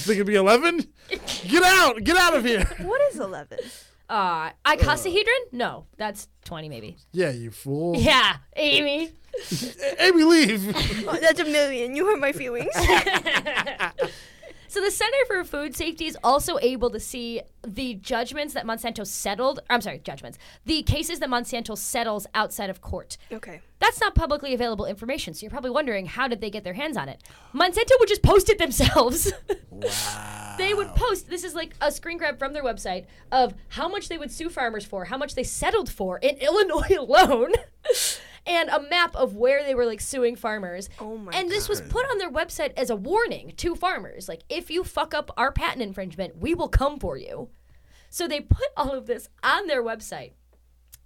think 0.00 0.16
it'd 0.16 0.26
be 0.26 0.34
eleven? 0.34 0.86
Get 1.48 1.62
out! 1.62 2.02
Get 2.02 2.16
out 2.16 2.34
of 2.34 2.44
here! 2.44 2.64
What 2.80 3.00
is 3.12 3.18
eleven? 3.20 3.58
Uh, 4.12 4.50
icosahedron? 4.66 5.52
No, 5.52 5.86
that's 5.96 6.28
20 6.44 6.68
maybe. 6.68 6.98
Yeah, 7.12 7.30
you 7.30 7.50
fool. 7.50 7.96
Yeah, 7.98 8.36
Amy. 8.56 9.10
Amy, 9.98 10.24
leave. 10.24 10.76
Oh, 11.08 11.16
that's 11.20 11.40
a 11.40 11.44
million. 11.46 11.96
You 11.96 12.04
hurt 12.04 12.20
my 12.20 12.32
feelings. 12.32 12.74
So 14.72 14.80
the 14.80 14.90
Center 14.90 15.18
for 15.26 15.44
Food 15.44 15.76
Safety 15.76 16.06
is 16.06 16.16
also 16.24 16.58
able 16.62 16.88
to 16.88 16.98
see 16.98 17.42
the 17.62 17.92
judgments 17.92 18.54
that 18.54 18.64
Monsanto 18.64 19.06
settled. 19.06 19.60
I'm 19.68 19.82
sorry, 19.82 19.98
judgments. 19.98 20.38
The 20.64 20.82
cases 20.82 21.18
that 21.18 21.28
Monsanto 21.28 21.76
settles 21.76 22.26
outside 22.34 22.70
of 22.70 22.80
court. 22.80 23.18
Okay. 23.30 23.60
That's 23.80 24.00
not 24.00 24.14
publicly 24.14 24.54
available 24.54 24.86
information, 24.86 25.34
so 25.34 25.42
you're 25.42 25.50
probably 25.50 25.68
wondering 25.68 26.06
how 26.06 26.26
did 26.26 26.40
they 26.40 26.48
get 26.48 26.64
their 26.64 26.72
hands 26.72 26.96
on 26.96 27.10
it? 27.10 27.22
Monsanto 27.52 27.90
would 28.00 28.08
just 28.08 28.22
post 28.22 28.48
it 28.48 28.56
themselves. 28.56 29.30
wow. 29.70 30.54
they 30.56 30.72
would 30.72 30.88
post 30.94 31.28
this 31.28 31.44
is 31.44 31.54
like 31.54 31.74
a 31.82 31.92
screen 31.92 32.16
grab 32.16 32.38
from 32.38 32.54
their 32.54 32.64
website 32.64 33.04
of 33.30 33.52
how 33.68 33.88
much 33.88 34.08
they 34.08 34.16
would 34.16 34.32
sue 34.32 34.48
farmers 34.48 34.86
for, 34.86 35.04
how 35.04 35.18
much 35.18 35.34
they 35.34 35.44
settled 35.44 35.90
for 35.90 36.16
in 36.16 36.36
Illinois 36.40 36.96
alone. 36.98 37.52
And 38.44 38.68
a 38.70 38.80
map 38.80 39.14
of 39.14 39.36
where 39.36 39.64
they 39.64 39.74
were 39.74 39.86
like 39.86 40.00
suing 40.00 40.34
farmers. 40.34 40.88
Oh 40.98 41.16
my 41.16 41.32
And 41.32 41.48
this 41.48 41.68
was 41.68 41.80
put 41.80 42.10
on 42.10 42.18
their 42.18 42.30
website 42.30 42.72
as 42.76 42.90
a 42.90 42.96
warning 42.96 43.52
to 43.58 43.76
farmers. 43.76 44.28
Like, 44.28 44.42
if 44.48 44.70
you 44.70 44.82
fuck 44.82 45.14
up 45.14 45.30
our 45.36 45.52
patent 45.52 45.82
infringement, 45.82 46.38
we 46.38 46.54
will 46.54 46.68
come 46.68 46.98
for 46.98 47.16
you. 47.16 47.50
So 48.10 48.26
they 48.26 48.40
put 48.40 48.68
all 48.76 48.90
of 48.90 49.06
this 49.06 49.28
on 49.42 49.68
their 49.68 49.82
website. 49.82 50.32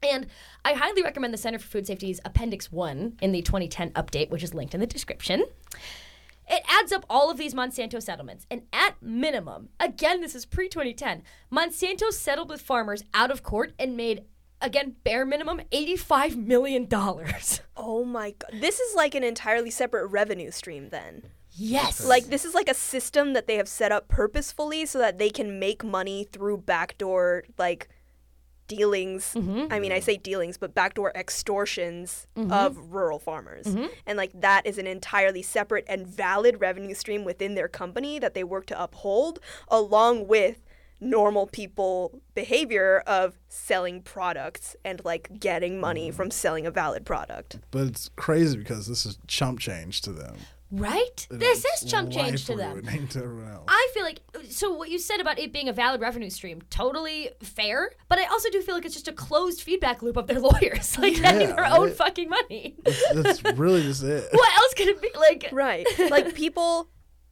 And 0.03 0.27
I 0.65 0.75
highly 0.75 1.03
recommend 1.03 1.33
the 1.33 1.39
Center 1.39 1.59
for 1.59 1.69
Food 1.69 1.87
Safety's 1.87 2.21
Appendix 2.25 2.71
1 2.71 3.19
in 3.21 3.33
the 3.33 3.43
2010 3.43 3.91
update, 3.93 4.31
which 4.31 4.43
is 4.43 4.55
linked 4.55 4.75
in 4.75 4.81
the 4.81 4.87
description. 4.87 5.45
It 6.49 6.63
adds 6.69 6.93
up 6.93 7.05
all 7.11 7.31
of 7.31 7.39
these 7.39 7.55
Monsanto 7.55 8.01
settlements. 8.01 8.47
And 8.51 8.63
at 8.73 9.03
minimum, 9.03 9.71
again, 9.81 10.21
this 10.21 10.35
is 10.35 10.47
pre 10.47 10.69
2010, 10.69 11.23
Monsanto 11.51 12.13
settled 12.13 12.51
with 12.51 12.61
farmers 12.61 13.03
out 13.15 13.31
of 13.31 13.43
court 13.43 13.73
and 13.79 13.97
made, 13.97 14.25
again, 14.61 14.97
bare 15.05 15.25
minimum, 15.25 15.61
$85 15.73 16.37
million. 16.37 16.89
Oh 17.79 18.07
my 18.07 18.31
god. 18.31 18.59
This 18.59 18.81
is 18.81 18.97
like 18.97 19.15
an 19.15 19.23
entirely 19.23 19.71
separate 19.71 20.07
revenue 20.07 20.51
stream 20.51 20.89
then. 20.89 21.25
Yes. 21.51 22.05
Like 22.05 22.29
this 22.29 22.47
is 22.47 22.55
like 22.55 22.71
a 22.71 22.75
system 22.75 23.35
that 23.35 23.47
they 23.47 23.57
have 23.57 23.69
set 23.69 23.93
up 23.93 24.09
purposefully 24.09 24.87
so 24.87 24.99
that 24.99 25.19
they 25.19 25.29
can 25.29 25.59
make 25.59 25.85
money 25.85 26.25
through 26.25 26.59
backdoor 26.59 27.45
like 27.59 27.89
dealings. 28.67 29.35
Mm-hmm. 29.35 29.73
I 29.73 29.79
mean, 29.79 29.93
I 29.93 30.01
say 30.01 30.17
dealings, 30.17 30.59
but 30.59 30.75
backdoor 30.75 31.13
extortions 31.15 32.27
mm-hmm. 32.37 32.53
of 32.53 32.93
rural 32.93 33.19
farmers. 33.19 33.67
Mm-hmm. 33.67 33.87
And 34.07 34.17
like 34.17 34.33
that 34.41 34.67
is 34.67 34.79
an 34.79 34.87
entirely 34.87 35.43
separate 35.43 35.85
and 35.89 36.07
valid 36.07 36.61
revenue 36.61 36.95
stream 36.95 37.25
within 37.25 37.55
their 37.55 37.69
company 37.69 38.19
that 38.19 38.35
they 38.35 38.45
work 38.45 38.67
to 38.67 38.83
uphold 38.83 39.39
along 39.69 40.29
with 40.29 40.65
normal 41.01 41.47
people 41.47 42.21
behavior 42.35 43.03
of 43.07 43.39
selling 43.49 44.03
products 44.03 44.75
and 44.85 45.05
like 45.05 45.39
getting 45.39 45.79
money 45.81 46.11
mm. 46.11 46.15
from 46.15 46.31
selling 46.31 46.67
a 46.67 46.71
valid 46.71 47.05
product. 47.05 47.59
But 47.71 47.87
it's 47.89 48.11
crazy 48.17 48.57
because 48.57 48.87
this 48.87 49.05
is 49.07 49.19
chump 49.27 49.61
change 49.61 50.01
to 50.03 50.13
them. 50.13 50.37
right? 50.71 51.27
And 51.31 51.41
This 51.41 51.65
it's 51.65 51.83
is 51.85 51.91
chump 51.91 52.11
change 52.11 52.47
to 52.47 52.57
them. 52.57 52.83
to 52.83 53.19
else. 53.21 53.65
I 53.69 53.89
feel 53.95 54.03
like 54.05 54.21
so 54.49 54.73
what 54.73 54.89
you 54.91 54.99
said 54.99 55.21
about 55.21 55.39
it 55.39 55.53
being 55.53 55.69
a 55.69 55.73
valid 55.73 56.01
revenue 56.01 56.31
stream, 56.31 56.63
totally 56.71 57.31
fair. 57.43 57.91
But 58.09 58.19
I 58.19 58.25
also 58.27 58.49
do 58.51 58.61
feel 58.63 58.75
like 58.75 58.85
it's 58.85 58.95
just 58.95 59.09
a 59.09 59.13
closed 59.13 59.61
feedback 59.63 60.03
loop 60.03 60.17
of 60.17 60.27
their 60.27 60.41
lawyers, 60.51 60.99
like 60.99 61.15
getting 61.17 61.49
their 61.55 61.67
own 61.67 61.89
right. 61.89 61.95
fucking 61.97 62.29
money. 62.31 62.77
That's 63.15 63.45
really 63.55 63.83
just 63.83 64.03
it. 64.03 64.29
what 64.33 64.57
else 64.59 64.75
could 64.75 64.89
it 64.89 65.01
be? 65.03 65.11
Like, 65.15 65.49
Right. 65.53 65.87
like 66.11 66.35
people 66.43 66.89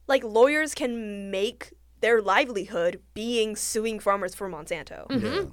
like 0.07 0.23
lawyers 0.23 0.73
can 0.75 1.31
make 1.31 1.71
their 2.01 2.21
livelihood 2.21 3.01
being 3.13 3.55
suing 3.55 3.99
farmers 3.99 4.35
for 4.35 4.49
Monsanto. 4.49 5.07
Mm-hmm. 5.07 5.25
Yeah. 5.25 5.45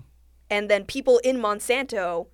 And 0.51 0.69
then 0.69 0.85
people 0.85 1.19
in 1.19 1.37
Monsanto 1.39 2.27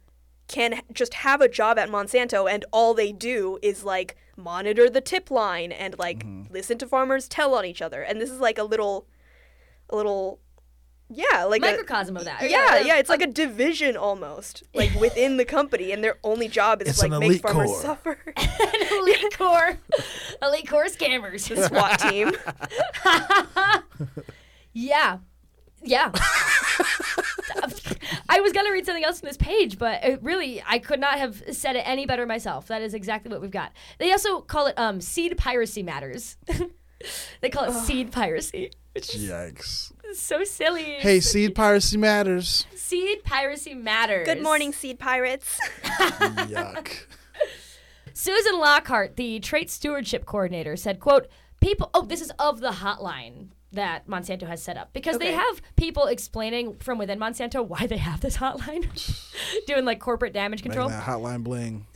can 0.48 0.80
just 0.92 1.14
have 1.14 1.40
a 1.40 1.48
job 1.48 1.78
at 1.78 1.90
Monsanto 1.90 2.50
and 2.50 2.64
all 2.72 2.94
they 2.94 3.12
do 3.12 3.58
is 3.62 3.84
like 3.84 4.16
monitor 4.36 4.88
the 4.88 5.00
tip 5.00 5.30
line 5.30 5.70
and 5.72 5.98
like 5.98 6.20
mm-hmm. 6.20 6.52
listen 6.52 6.78
to 6.78 6.86
farmers 6.86 7.28
tell 7.28 7.54
on 7.54 7.64
each 7.64 7.82
other. 7.82 8.02
And 8.02 8.20
this 8.20 8.30
is 8.30 8.40
like 8.40 8.58
a 8.58 8.64
little 8.64 9.06
a 9.90 9.96
little 9.96 10.40
yeah, 11.10 11.44
like 11.44 11.62
a, 11.62 11.66
microcosm 11.66 12.16
of 12.16 12.24
that. 12.24 12.42
Or, 12.42 12.46
yeah, 12.46 12.80
yeah, 12.80 12.98
it's 12.98 13.08
like 13.08 13.22
a 13.22 13.26
division 13.26 13.96
almost, 13.96 14.62
like 14.74 14.94
within 15.00 15.36
the 15.36 15.44
company, 15.44 15.92
and 15.92 16.02
their 16.04 16.18
only 16.22 16.48
job 16.48 16.82
is 16.82 16.88
It's 16.88 17.00
to 17.00 17.08
like 17.08 17.20
make 17.20 17.42
farmers 17.42 17.70
corps. 17.70 17.80
suffer. 17.82 18.18
an 18.36 18.98
elite 18.98 19.36
core, 19.38 19.78
elite 20.42 20.68
core 20.68 20.86
scammers. 20.86 21.48
SWAT 21.68 21.98
team. 22.00 22.32
Yeah. 24.72 25.18
Yeah. 25.82 26.10
I 28.28 28.40
was 28.40 28.52
going 28.52 28.66
to 28.66 28.72
read 28.72 28.84
something 28.84 29.04
else 29.04 29.20
from 29.20 29.28
this 29.28 29.36
page, 29.36 29.78
but 29.78 30.04
it 30.04 30.22
really, 30.22 30.62
I 30.66 30.78
could 30.78 31.00
not 31.00 31.18
have 31.18 31.42
said 31.52 31.76
it 31.76 31.88
any 31.88 32.06
better 32.06 32.26
myself. 32.26 32.66
That 32.68 32.82
is 32.82 32.94
exactly 32.94 33.30
what 33.30 33.40
we've 33.40 33.50
got. 33.50 33.72
They 33.98 34.12
also 34.12 34.40
call 34.40 34.66
it 34.66 34.78
um, 34.78 35.00
seed 35.00 35.36
piracy 35.36 35.82
matters. 35.82 36.36
they 37.40 37.48
call 37.50 37.64
it 37.64 37.72
seed 37.72 38.12
piracy, 38.12 38.70
which 38.94 39.14
is 39.14 39.28
Yikes. 39.30 39.92
so 40.14 40.44
silly. 40.44 40.82
Hey, 40.98 41.20
seed 41.20 41.54
piracy 41.54 41.96
matters. 41.96 42.66
Seed 42.74 43.22
piracy 43.24 43.74
matters. 43.74 44.26
Good 44.26 44.42
morning, 44.42 44.72
seed 44.72 44.98
pirates. 44.98 45.58
Yuck. 45.84 47.06
Susan 48.14 48.58
Lockhart, 48.58 49.16
the 49.16 49.38
trait 49.40 49.70
stewardship 49.70 50.26
coordinator, 50.26 50.76
said, 50.76 50.98
quote, 50.98 51.28
people, 51.60 51.88
oh, 51.94 52.02
this 52.04 52.20
is 52.20 52.32
of 52.38 52.60
the 52.60 52.70
hotline 52.72 53.48
that 53.70 54.08
Monsanto 54.08 54.46
has 54.46 54.62
set 54.62 54.76
up 54.78 54.92
because 54.94 55.18
they 55.18 55.26
Okay. 55.28 55.34
have 55.36 55.60
people 55.76 56.06
explaining 56.06 56.74
from 56.78 56.96
within 56.98 57.18
Monsanto 57.20 57.64
why 57.64 57.86
they 57.86 57.98
have 57.98 58.20
this 58.20 58.38
hotline, 58.38 58.88
doing 59.66 59.84
like 59.84 60.00
corporate 60.00 60.32
damage 60.32 60.60
Making 60.60 60.72
control. 60.72 60.88
that 60.88 61.04
hotline 61.04 61.44
bling. 61.44 61.86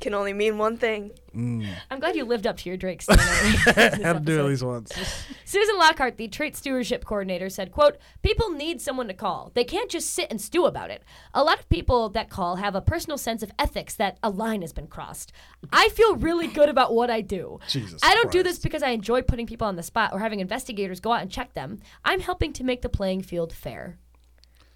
Can 0.00 0.14
only 0.14 0.32
mean 0.32 0.56
one 0.56 0.76
thing. 0.76 1.10
Mm. 1.34 1.68
I'm 1.90 2.00
glad 2.00 2.16
you 2.16 2.24
lived 2.24 2.46
up 2.46 2.56
to 2.58 2.68
your 2.68 2.76
Drake 2.76 3.02
standard. 3.02 3.24
Had 4.02 4.14
to 4.14 4.20
do 4.20 4.38
at 4.38 4.46
least 4.46 4.62
once. 4.62 4.92
Susan 5.44 5.76
Lockhart, 5.78 6.16
the 6.16 6.28
trait 6.28 6.56
stewardship 6.56 7.04
coordinator, 7.04 7.48
said, 7.48 7.72
quote, 7.72 7.98
People 8.22 8.50
need 8.50 8.80
someone 8.80 9.08
to 9.08 9.14
call. 9.14 9.50
They 9.54 9.64
can't 9.64 9.90
just 9.90 10.10
sit 10.10 10.30
and 10.30 10.40
stew 10.40 10.66
about 10.66 10.90
it. 10.90 11.02
A 11.34 11.44
lot 11.44 11.58
of 11.58 11.68
people 11.68 12.08
that 12.10 12.30
call 12.30 12.56
have 12.56 12.74
a 12.74 12.80
personal 12.80 13.18
sense 13.18 13.42
of 13.42 13.52
ethics 13.58 13.94
that 13.96 14.18
a 14.22 14.30
line 14.30 14.62
has 14.62 14.72
been 14.72 14.86
crossed. 14.86 15.32
I 15.72 15.88
feel 15.90 16.16
really 16.16 16.46
good 16.46 16.68
about 16.68 16.94
what 16.94 17.10
I 17.10 17.20
do. 17.20 17.60
Jesus 17.68 18.00
I 18.02 18.14
don't 18.14 18.30
do 18.30 18.42
this 18.42 18.58
because 18.58 18.82
I 18.82 18.90
enjoy 18.90 19.22
putting 19.22 19.46
people 19.46 19.66
on 19.66 19.76
the 19.76 19.82
spot 19.82 20.12
or 20.12 20.20
having 20.20 20.40
investigators 20.40 21.00
go 21.00 21.12
out 21.12 21.22
and 21.22 21.30
check 21.30 21.54
them. 21.54 21.80
I'm 22.04 22.20
helping 22.20 22.52
to 22.54 22.64
make 22.64 22.82
the 22.82 22.88
playing 22.88 23.22
field 23.22 23.52
fair. 23.52 23.98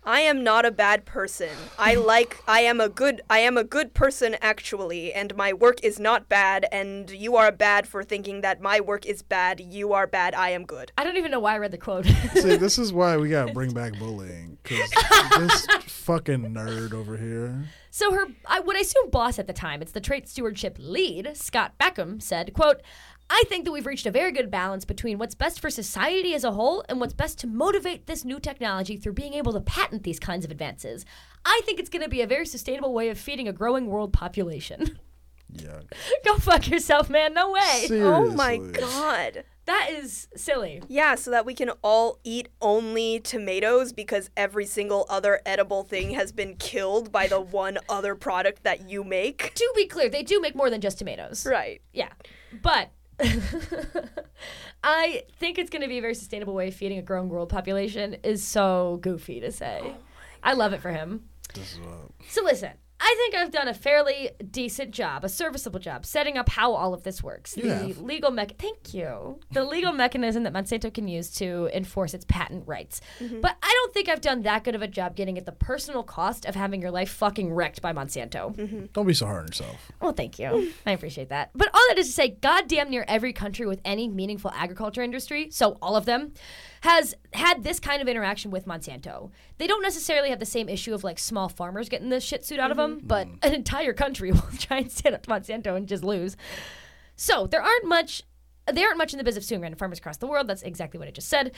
I 0.05 0.23
am 0.23 0.43
not 0.43 0.65
a 0.65 0.73
bad 0.73 1.05
person. 1.05 1.51
I 1.79 1.95
like 1.95 2.43
I 2.49 2.61
am 2.63 2.81
a 2.81 2.89
good 2.89 3.23
I 3.31 3.39
am 3.39 3.57
a 3.57 3.63
good 3.63 3.95
person 3.95 4.37
actually 4.41 5.13
and 5.13 5.37
my 5.37 5.53
work 5.53 5.83
is 5.85 6.01
not 6.01 6.29
bad 6.29 6.67
and 6.73 7.09
you 7.09 7.37
are 7.37 7.53
bad 7.53 7.87
for 7.87 8.03
thinking 8.03 8.41
that 8.41 8.61
my 8.61 8.81
work 8.81 9.07
is 9.07 9.23
bad. 9.23 9.61
You 9.61 9.93
are 9.93 10.09
bad. 10.09 10.35
I 10.35 10.51
am 10.51 10.65
good. 10.65 10.91
I 10.99 11.05
don't 11.05 11.17
even 11.17 11.31
know 11.31 11.39
why 11.39 11.55
I 11.55 11.59
read 11.59 11.71
the 11.71 11.79
quote. 11.79 12.07
See, 12.07 12.57
this 12.57 12.79
is 12.79 12.93
why 12.93 13.17
we 13.17 13.29
gotta 13.29 13.53
bring 13.53 13.73
back 13.73 13.97
bullying. 13.99 14.59
Cause 14.65 14.91
this 15.39 15.67
fucking 15.87 16.53
nerd 16.53 16.95
over 16.95 17.17
here. 17.17 17.65
So 17.95 18.13
her, 18.13 18.25
I 18.47 18.59
would 18.59 18.81
assume 18.81 19.11
boss 19.11 19.39
at 19.39 19.47
the 19.47 19.53
time, 19.53 19.83
it's 19.83 19.93
the 19.93 20.01
trait 20.01 20.27
stewardship 20.27 20.79
lead, 20.81 21.37
Scott 21.37 21.75
Baucum, 21.79 22.23
said, 22.23 22.55
quote, 22.55 22.81
I 23.35 23.45
think 23.49 23.65
that 23.65 23.73
we've 23.73 23.87
reached 23.87 24.05
a 24.05 24.11
very 24.11 24.31
good 24.31 24.51
balance 24.51 24.85
between 24.85 25.17
what's 25.17 25.35
best 25.35 25.59
for 25.59 25.71
society 25.71 26.35
as 26.35 26.45
a 26.45 26.53
whole 26.53 26.85
and 26.91 27.01
what's 27.01 27.15
best 27.15 27.39
to 27.39 27.47
motivate 27.47 28.07
this 28.07 28.27
new 28.27 28.39
technology 28.39 28.99
through 28.99 29.15
being 29.15 29.33
able 29.33 29.55
to 29.55 29.61
patent 29.63 30.03
these 30.03 30.21
kinds 30.21 30.45
of 30.45 30.51
advances. 30.51 31.07
I 31.43 31.63
think 31.65 31.81
it's 31.81 31.89
going 31.89 32.03
to 32.03 32.11
be 32.11 32.21
a 32.21 32.27
very 32.27 32.45
sustainable 32.45 32.93
way 32.93 33.09
of 33.09 33.17
feeding 33.17 33.49
a 33.49 33.53
growing 33.55 33.87
world 33.87 34.13
population. 34.13 34.99
Yuck. 35.55 35.85
Go 36.27 36.37
fuck 36.37 36.69
yourself, 36.69 37.09
man. 37.09 37.33
No 37.33 37.53
way. 37.53 37.89
Oh 38.03 38.31
my 38.33 38.59
god. 38.59 39.45
That 39.65 39.89
is 39.91 40.29
silly. 40.37 40.83
Yeah, 40.89 41.15
so 41.15 41.31
that 41.31 41.47
we 41.47 41.55
can 41.55 41.71
all 41.83 42.19
eat 42.25 42.51
only 42.61 43.19
tomatoes 43.19 43.95
because 43.95 44.29
every 44.37 44.67
single 44.67 45.07
other 45.09 45.41
edible 45.47 45.85
thing 45.85 46.11
has 46.11 46.33
been 46.33 46.57
killed 46.57 47.11
by 47.11 47.29
the 47.29 47.41
one 47.41 47.79
other 47.89 48.15
product 48.15 48.63
that 48.65 48.91
you 48.91 49.03
make. 49.05 49.55
To 49.55 49.73
be 49.75 49.87
clear, 49.87 50.11
they 50.11 50.23
do 50.23 50.39
make 50.39 50.55
more 50.55 50.69
than 50.69 50.83
just 50.83 50.99
tomatoes. 50.99 51.47
Right. 51.47 51.81
Yeah. 51.95 52.11
But 52.63 52.91
I 54.85 55.25
think 55.39 55.59
it's 55.59 55.71
going 55.71 55.83
to 55.83 55.89
be 55.89 55.99
a 55.99 56.01
very 56.01 56.15
sustainable 56.15 56.55
way 56.55 56.69
of 56.69 56.75
feeding 56.75 56.99
a 56.99 57.03
growing 57.03 57.29
world 57.29 57.49
population 57.49 58.17
is 58.23 58.43
so 58.43 58.99
goofy 59.03 59.41
to 59.41 59.53
say. 59.53 59.81
Oh 59.85 59.95
I 60.43 60.55
love 60.55 60.73
it 60.73 60.81
for 60.81 60.91
him. 60.91 61.29
This 61.55 61.75
is 61.75 61.81
what. 61.81 62.11
So 62.29 62.43
listen, 62.43 62.73
I 63.05 63.15
think 63.19 63.35
I've 63.35 63.51
done 63.51 63.67
a 63.67 63.75
fairly 63.75 64.31
decent 64.49 64.93
job, 64.93 65.25
a 65.25 65.29
serviceable 65.29 65.81
job, 65.81 66.07
setting 66.07 66.39
up 66.39 66.49
how 66.49 66.73
all 66.73 66.95
of 66.95 67.03
this 67.03 67.21
works. 67.21 67.57
You 67.57 67.65
the 67.65 67.75
have. 67.75 67.99
legal 67.99 68.31
mech 68.31 68.57
thank 68.59 68.95
you. 68.95 69.41
The 69.51 69.65
legal 69.65 69.93
mechanism 69.93 70.45
that 70.45 70.53
Monsanto 70.53 70.95
can 70.95 71.09
use 71.09 71.31
to 71.33 71.69
enforce 71.75 72.15
its 72.15 72.25
patent 72.27 72.67
rights. 72.69 73.01
Mm-hmm. 73.19 73.41
But 73.41 73.57
I 73.61 73.73
don't 73.83 73.93
think 73.93 74.09
I've 74.09 74.21
done 74.21 74.43
that 74.43 74.63
good 74.63 74.77
of 74.77 74.83
a 74.83 74.89
job 74.89 75.17
getting 75.17 75.37
at 75.37 75.47
the 75.47 75.53
personal 75.53 76.05
cost 76.05 76.45
of 76.45 76.55
having 76.55 76.81
your 76.81 76.93
life 76.93 77.11
fucking 77.11 77.53
wrecked 77.53 77.83
by 77.83 77.93
Monsanto. 77.93 78.55
Mm-hmm. 78.55 78.85
Don't 78.93 79.07
be 79.07 79.15
so 79.15 79.27
hard 79.27 79.41
on 79.41 79.47
yourself. 79.49 79.91
Well, 80.01 80.13
thank 80.13 80.39
you. 80.39 80.73
I 80.87 80.93
appreciate 80.93 81.31
that. 81.31 81.51
But 81.55 81.71
all 81.75 81.85
that 81.89 81.99
is 81.99 82.07
to 82.07 82.13
say, 82.13 82.29
goddamn 82.41 82.89
near 82.89 83.05
every 83.09 83.33
country 83.33 83.67
with 83.67 83.81
any 83.85 84.07
meaningful 84.07 84.53
agriculture 84.55 85.03
industry, 85.03 85.51
so 85.51 85.77
all 85.83 85.97
of 85.97 86.05
them, 86.05 86.35
has 86.83 87.15
had 87.33 87.63
this 87.63 87.81
kind 87.81 88.03
of 88.03 88.09
interaction 88.09 88.51
with 88.51 88.67
Monsanto. 88.67 89.31
They 89.63 89.69
don't 89.69 89.83
necessarily 89.83 90.31
have 90.31 90.41
the 90.41 90.45
same 90.45 90.69
issue 90.69 90.93
of 90.93 91.05
like 91.05 91.21
small 91.21 91.49
farmers 91.49 91.89
getting 91.89 92.09
the 92.09 92.19
shit 92.19 92.45
suit 92.45 92.59
out 92.59 92.73
of 92.73 92.79
mm-hmm. 92.79 92.95
them, 92.95 93.03
but 93.05 93.29
mm. 93.29 93.39
an 93.45 93.55
entire 93.55 93.93
country 93.93 94.33
will 94.33 94.43
try 94.59 94.79
and 94.79 94.91
stand 94.91 95.15
up 95.15 95.23
to 95.23 95.31
Monsanto 95.31 95.77
and 95.77 95.87
just 95.87 96.03
lose. 96.03 96.37
So 97.15 97.47
there 97.47 97.63
aren't 97.63 97.85
much 97.85 98.25
they 98.73 98.83
aren't 98.83 98.99
much 98.99 99.13
in 99.13 99.19
the 99.19 99.25
business 99.25 99.45
of 99.45 99.47
suing 99.47 99.61
random 99.61 99.79
farmers 99.79 99.99
across 99.99 100.17
the 100.17 100.27
world. 100.27 100.49
That's 100.49 100.63
exactly 100.63 100.99
what 100.99 101.07
I 101.07 101.13
just 101.13 101.29
said. 101.29 101.53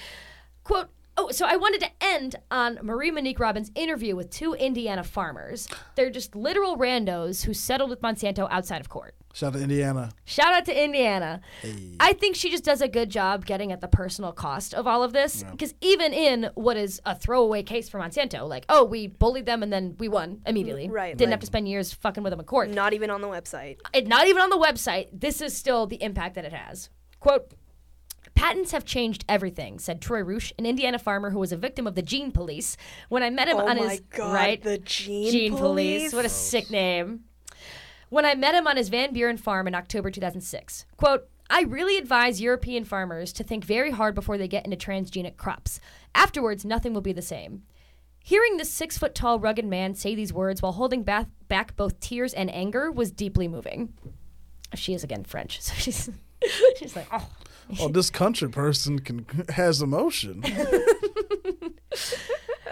Quote, 0.65 0.89
Oh, 1.17 1.31
so 1.31 1.47
I 1.47 1.57
wanted 1.57 1.81
to 1.81 1.91
end 2.03 2.37
on 2.51 2.79
Marie 2.83 3.11
Monique 3.11 3.41
Robin's 3.41 3.71
interview 3.75 4.15
with 4.15 4.29
two 4.29 4.53
Indiana 4.53 5.03
farmers. 5.03 5.67
They're 5.95 6.11
just 6.11 6.37
literal 6.37 6.77
randos 6.77 7.47
who 7.47 7.55
settled 7.55 7.89
with 7.89 8.03
Monsanto 8.03 8.47
outside 8.51 8.83
of 8.83 8.91
court. 8.91 9.15
Shout 9.35 9.49
out 9.53 9.59
to 9.59 9.64
Indiana. 9.64 10.12
Shout 10.24 10.55
out 10.55 10.64
to 10.66 10.85
Indiana. 10.85 11.41
I 11.99 12.12
think 12.12 12.37
she 12.37 12.51
just 12.51 12.62
does 12.62 12.80
a 12.80 12.87
good 12.87 13.11
job 13.11 13.45
getting 13.45 13.72
at 13.72 13.80
the 13.80 13.89
personal 13.89 14.30
cost 14.30 14.72
of 14.72 14.87
all 14.87 15.03
of 15.03 15.12
this. 15.12 15.43
Because 15.43 15.74
even 15.80 16.12
in 16.12 16.51
what 16.55 16.76
is 16.76 17.03
a 17.05 17.16
throwaway 17.16 17.64
case 17.64 17.89
for 17.89 17.99
Monsanto, 17.99 18.49
like, 18.49 18.64
oh, 18.68 18.85
we 18.85 19.09
bullied 19.09 19.45
them 19.45 19.64
and 19.64 19.72
then 19.72 19.97
we 19.99 20.09
won 20.09 20.41
immediately. 20.47 20.89
Right, 20.89 21.16
Didn't 21.16 21.30
right. 21.30 21.32
have 21.32 21.41
to 21.41 21.47
spend 21.47 21.66
years 21.68 21.93
fucking 21.93 22.22
with 22.22 22.30
them 22.30 22.39
in 22.39 22.47
court. 22.47 22.70
Not 22.70 22.93
even 22.93 23.11
on 23.11 23.22
the 23.22 23.26
website. 23.26 23.78
It, 23.93 24.07
not 24.07 24.28
even 24.28 24.41
on 24.41 24.51
the 24.51 24.57
website. 24.57 25.09
This 25.12 25.41
is 25.41 25.57
still 25.57 25.89
the 25.89 26.01
impact 26.01 26.37
that 26.37 26.45
it 26.45 26.53
has. 26.53 26.89
Quote, 27.18 27.55
Patents 28.37 28.70
have 28.70 28.85
changed 28.85 29.24
everything, 29.28 29.80
said 29.80 30.01
Troy 30.01 30.20
Roush, 30.22 30.53
an 30.59 30.64
Indiana 30.66 30.99
farmer 31.01 31.30
who 31.30 31.41
was 31.41 31.51
a 31.51 31.57
victim 31.57 31.89
of 31.89 31.97
the 31.97 32.03
gene 32.03 32.30
police. 32.30 32.76
When 33.09 33.24
I 33.24 33.30
met 33.30 33.49
him 33.49 33.57
Oh 33.57 33.66
on 33.66 33.78
my 33.78 33.89
his 33.89 34.01
God, 34.11 34.32
right 34.32 34.62
the 34.62 34.78
gene 34.78 35.57
police. 35.57 36.12
What 36.12 36.24
a 36.24 36.28
sick 36.28 36.70
name. 36.70 37.24
When 38.09 38.25
I 38.25 38.35
met 38.35 38.55
him 38.55 38.67
on 38.67 38.77
his 38.77 38.89
Van 38.89 39.13
Buren 39.13 39.37
farm 39.37 39.67
in 39.67 39.75
October 39.75 40.11
2006. 40.11 40.87
Quote, 40.97 41.29
I 41.51 41.63
really 41.63 41.99
advise 41.99 42.41
European 42.41 42.85
farmers 42.85 43.33
to 43.35 43.45
think 43.45 43.65
very 43.65 43.91
hard 43.91 44.15
before 44.15 44.39
they 44.39 44.49
get 44.49 44.65
into 44.65 44.77
transgenic 44.77 45.37
crops. 45.37 45.79
Afterwards, 46.15 46.65
nothing 46.65 46.95
will 46.95 47.01
be 47.01 47.13
the 47.13 47.23
same. 47.23 47.63
Hearing 48.19 48.57
this 48.57 48.73
six 48.73 48.97
foot 48.97 49.15
tall, 49.15 49.39
rugged 49.39 49.67
man 49.67 49.95
say 49.95 50.15
these 50.15 50.33
words 50.33 50.63
while 50.63 50.73
holding 50.73 51.03
back, 51.03 51.27
back 51.49 51.77
both 51.77 52.01
tears 52.01 52.33
and 52.33 52.51
anger 52.51 52.91
was 52.91 53.11
deeply 53.11 53.49
moving. 53.49 53.93
She 54.75 54.95
is 54.95 55.05
again 55.05 55.25
French, 55.25 55.61
so 55.63 55.75
she's 55.75 56.09
she's 56.77 56.97
like, 56.97 57.07
oh. 57.13 57.29
Oh, 57.81 57.89
this 57.89 58.11
country 58.11 58.49
person 58.51 58.99
can 58.99 59.27
has 59.51 59.81
emotion. 59.81 60.43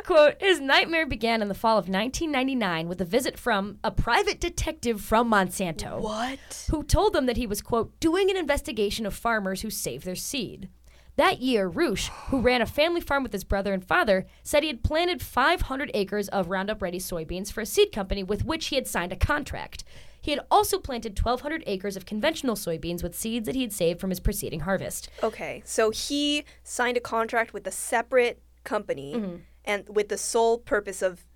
Quote, 0.05 0.37
his 0.41 0.61
nightmare 0.61 1.07
began 1.07 1.43
in 1.43 1.49
the 1.49 1.55
fall 1.55 1.79
of 1.79 1.89
1999 1.89 2.89
with 2.89 3.01
a 3.01 3.05
visit 3.05 3.39
from 3.39 3.79
a 3.85 3.91
private 3.91 4.41
detective 4.41 5.01
from 5.01 5.31
Monsanto. 5.31 6.01
What? 6.01 6.67
Who 6.71 6.83
told 6.83 7.13
them 7.13 7.27
that 7.27 7.37
he 7.37 7.47
was, 7.47 7.63
quote, 7.63 7.99
doing 8.01 8.31
an 8.31 8.37
investigation 8.37 9.07
of 9.07 9.15
farmers 9.15 9.63
who 9.63 9.71
save 9.71 10.05
their 10.05 10.17
seed. 10.17 10.69
That 11.17 11.43
year, 11.43 11.69
Roush, 11.71 12.09
who 12.29 12.41
ran 12.41 12.63
a 12.63 12.67
family 12.67 13.03
farm 13.03 13.23
with 13.23 13.33
his 13.33 13.45
brother 13.45 13.75
and 13.75 13.85
father, 13.85 14.27
said 14.43 14.63
he 14.63 14.69
had 14.69 14.83
planted 14.83 15.21
500 15.21 15.91
acres 15.93 16.29
of 16.29 16.49
Roundup 16.49 16.81
Ready 16.81 16.99
soybeans 16.99 17.53
for 17.53 17.61
a 17.61 17.67
seed 17.67 17.93
company 17.93 18.23
with 18.23 18.47
which 18.47 18.69
he 18.69 18.77
had 18.77 18.89
signed 18.89 19.13
a 19.13 19.17
contract. 19.17 19.85
He 20.23 20.31
had 20.31 20.41
also 20.51 20.79
planted 20.79 21.19
1,200 21.19 21.65
acres 21.67 21.97
of 21.97 22.07
conventional 22.07 22.55
soybeans 22.55 23.03
with 23.03 23.19
seeds 23.19 23.45
that 23.45 23.55
he 23.55 23.61
had 23.61 23.73
saved 23.73 24.01
from 24.01 24.11
his 24.11 24.21
preceding 24.21 24.61
harvest. 24.61 25.11
Okay, 25.23 25.63
so 25.67 25.91
he 25.91 26.45
signed 26.63 26.97
a 26.97 27.01
contract 27.01 27.53
with 27.53 27.67
a 27.67 27.73
separate 27.73 28.41
company 28.65 29.15
Mm-hmm. 29.15 29.37
And 29.65 29.89
with 29.89 30.09
the 30.09 30.19
sole 30.19 30.59
purpose 30.59 31.03
of 31.03 31.27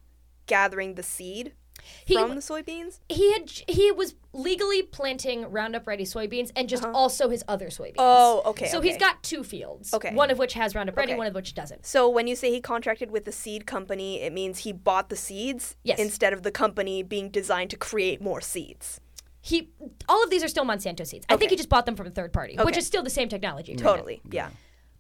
gathering 0.46 0.94
the 0.94 1.02
seed 1.02 1.52
He- 2.04 2.14
from 2.14 2.34
the 2.34 2.40
soybeans? 2.40 3.00
He 3.08 3.32
had 3.32 3.50
he 3.68 3.90
was 3.92 4.14
legally 4.32 4.82
planting 4.82 5.50
Roundup 5.50 5.86
Ready 5.86 6.04
soybeans 6.04 6.50
and 6.54 6.68
just 6.68 6.84
also 6.84 7.28
his 7.28 7.42
other 7.48 7.66
soybeans. 7.68 7.98
Uh-huh. 7.98 8.42
Oh, 8.44 8.50
okay, 8.50 8.68
So 8.68 8.80
he's 8.80 8.96
got 8.96 9.22
two 9.22 9.42
fields. 9.44 9.92
Okay. 9.94 10.14
One 10.14 10.30
of 10.30 10.38
which 10.38 10.54
has 10.54 10.74
Roundup 10.74 10.96
Ready, 10.96 11.12
Okay. 11.12 11.18
one 11.18 11.26
of 11.26 11.34
which 11.34 11.54
doesn't. 11.54 11.86
So 11.86 12.08
when 12.08 12.26
you 12.26 12.36
say 12.36 12.50
he 12.50 12.60
contracted 12.60 13.10
with 13.10 13.24
the 13.24 13.32
seed 13.32 13.66
company, 13.66 14.20
it 14.22 14.32
means 14.32 14.58
he 14.58 14.72
bought 14.72 15.08
the 15.08 15.16
seeds 15.16 15.76
Yes. 15.84 15.98
instead 15.98 16.32
of 16.32 16.42
the 16.42 16.50
company 16.50 17.02
being 17.02 17.30
designed 17.30 17.70
to 17.70 17.76
create 17.76 18.20
more 18.20 18.40
seeds. 18.40 19.00
He 19.40 19.70
all 20.08 20.24
of 20.24 20.30
these 20.30 20.42
are 20.42 20.48
still 20.48 20.64
Monsanto 20.64 21.06
seeds. 21.06 21.24
I 21.28 21.36
think 21.36 21.50
he 21.52 21.56
just 21.56 21.68
bought 21.68 21.86
them 21.86 21.94
from 21.94 22.08
a 22.08 22.10
third 22.10 22.32
party, 22.32 22.56
which 22.60 22.76
is 22.76 22.84
still 22.86 23.04
the 23.04 23.10
same 23.10 23.28
technology. 23.28 23.76
Totally. 23.76 24.20
Yeah. 24.28 24.50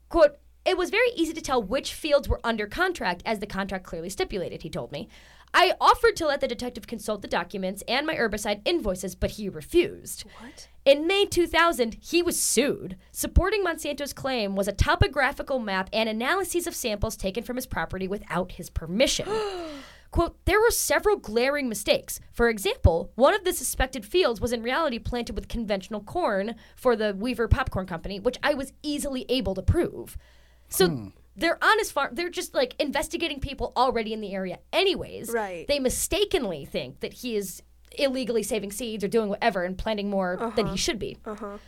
Quote, 0.08 0.38
it 0.66 0.76
was 0.76 0.90
very 0.90 1.08
easy 1.14 1.32
to 1.32 1.40
tell 1.40 1.62
which 1.62 1.94
fields 1.94 2.28
were 2.28 2.40
under 2.42 2.66
contract 2.66 3.22
as 3.24 3.38
the 3.38 3.46
contract 3.46 3.84
clearly 3.84 4.10
stipulated, 4.10 4.62
he 4.62 4.70
told 4.70 4.92
me. 4.92 5.08
I 5.54 5.74
offered 5.80 6.16
to 6.16 6.26
let 6.26 6.40
the 6.40 6.48
detective 6.48 6.86
consult 6.86 7.22
the 7.22 7.28
documents 7.28 7.82
and 7.88 8.06
my 8.06 8.14
herbicide 8.14 8.60
invoices, 8.64 9.14
but 9.14 9.32
he 9.32 9.48
refused. 9.48 10.24
What? 10.40 10.68
In 10.84 11.06
May 11.06 11.24
2000, 11.24 11.96
he 12.00 12.22
was 12.22 12.42
sued. 12.42 12.96
Supporting 13.12 13.62
Monsanto's 13.62 14.12
claim 14.12 14.54
was 14.54 14.68
a 14.68 14.72
topographical 14.72 15.58
map 15.58 15.88
and 15.92 16.08
analyses 16.08 16.66
of 16.66 16.74
samples 16.74 17.16
taken 17.16 17.42
from 17.42 17.56
his 17.56 17.66
property 17.66 18.06
without 18.08 18.52
his 18.52 18.68
permission. 18.68 19.28
Quote, 20.10 20.36
there 20.46 20.60
were 20.60 20.70
several 20.70 21.16
glaring 21.16 21.68
mistakes. 21.68 22.20
For 22.32 22.48
example, 22.48 23.10
one 23.14 23.34
of 23.34 23.44
the 23.44 23.52
suspected 23.52 24.04
fields 24.04 24.40
was 24.40 24.52
in 24.52 24.62
reality 24.62 24.98
planted 24.98 25.34
with 25.34 25.48
conventional 25.48 26.00
corn 26.00 26.54
for 26.74 26.96
the 26.96 27.14
Weaver 27.14 27.48
Popcorn 27.48 27.86
Company, 27.86 28.20
which 28.20 28.38
I 28.42 28.54
was 28.54 28.72
easily 28.82 29.26
able 29.28 29.54
to 29.54 29.62
prove. 29.62 30.16
So 30.68 30.88
hmm. 30.88 31.08
they're 31.36 31.62
on 31.62 31.78
his 31.78 31.90
farm. 31.90 32.14
They're 32.14 32.30
just 32.30 32.54
like 32.54 32.74
investigating 32.78 33.40
people 33.40 33.72
already 33.76 34.12
in 34.12 34.20
the 34.20 34.34
area, 34.34 34.58
anyways. 34.72 35.30
Right. 35.30 35.66
They 35.66 35.78
mistakenly 35.78 36.64
think 36.64 37.00
that 37.00 37.14
he 37.14 37.36
is 37.36 37.62
illegally 37.98 38.42
saving 38.42 38.72
seeds 38.72 39.02
or 39.02 39.08
doing 39.08 39.28
whatever 39.28 39.64
and 39.64 39.78
planting 39.78 40.10
more 40.10 40.36
than 40.56 40.66
he 40.66 40.72
uh-huh. 40.72 40.76
should 40.76 40.98
be. 40.98 41.16
Uh-huh. 41.24 41.58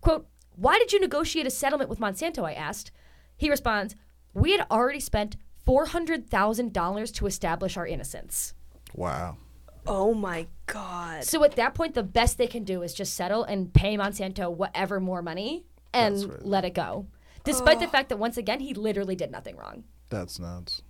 Quote, 0.00 0.26
why 0.56 0.78
did 0.78 0.92
you 0.92 1.00
negotiate 1.00 1.46
a 1.46 1.50
settlement 1.50 1.90
with 1.90 1.98
Monsanto? 1.98 2.44
I 2.44 2.52
asked. 2.52 2.90
He 3.36 3.50
responds, 3.50 3.96
we 4.32 4.52
had 4.52 4.66
already 4.70 5.00
spent 5.00 5.36
$400,000 5.66 7.14
to 7.14 7.26
establish 7.26 7.76
our 7.76 7.86
innocence. 7.86 8.54
Wow. 8.94 9.38
Oh 9.86 10.14
my 10.14 10.46
god. 10.66 11.24
So 11.24 11.44
at 11.44 11.56
that 11.56 11.74
point, 11.74 11.94
the 11.94 12.02
best 12.02 12.38
they 12.38 12.46
can 12.46 12.64
do 12.64 12.82
is 12.82 12.94
just 12.94 13.14
settle 13.14 13.44
and 13.44 13.72
pay 13.72 13.96
Monsanto 13.96 14.50
whatever 14.50 15.00
more 15.00 15.20
money 15.20 15.66
and 15.92 16.24
right. 16.24 16.44
let 16.44 16.64
it 16.64 16.74
go. 16.74 17.06
Despite 17.44 17.78
the 17.78 17.86
oh. 17.86 17.90
fact 17.90 18.08
that 18.08 18.18
once 18.18 18.36
again 18.36 18.60
he 18.60 18.74
literally 18.74 19.14
did 19.14 19.30
nothing 19.30 19.56
wrong. 19.56 19.84
That's 20.08 20.38
nuts. 20.38 20.82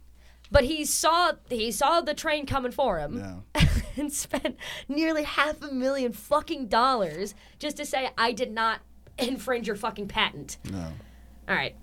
But 0.51 0.65
he 0.65 0.85
saw 0.85 1.33
he 1.49 1.73
saw 1.73 2.01
the 2.01 2.15
train 2.15 2.47
coming 2.47 2.73
for 2.73 2.99
him 2.99 3.43
Yeah. 3.55 3.67
and 3.97 4.13
spent 4.13 4.57
nearly 4.89 5.25
half 5.25 5.63
a 5.63 5.73
million 5.73 6.13
fucking 6.13 6.69
dollars 6.69 7.35
just 7.59 7.77
to 7.79 7.87
say 7.87 8.11
I 8.17 8.33
did 8.33 8.53
not 8.53 8.81
infringe 9.19 9.67
your 9.67 9.77
fucking 9.77 10.09
patent. 10.09 10.59
No. 10.71 10.93
All 11.49 11.55
right. 11.55 11.75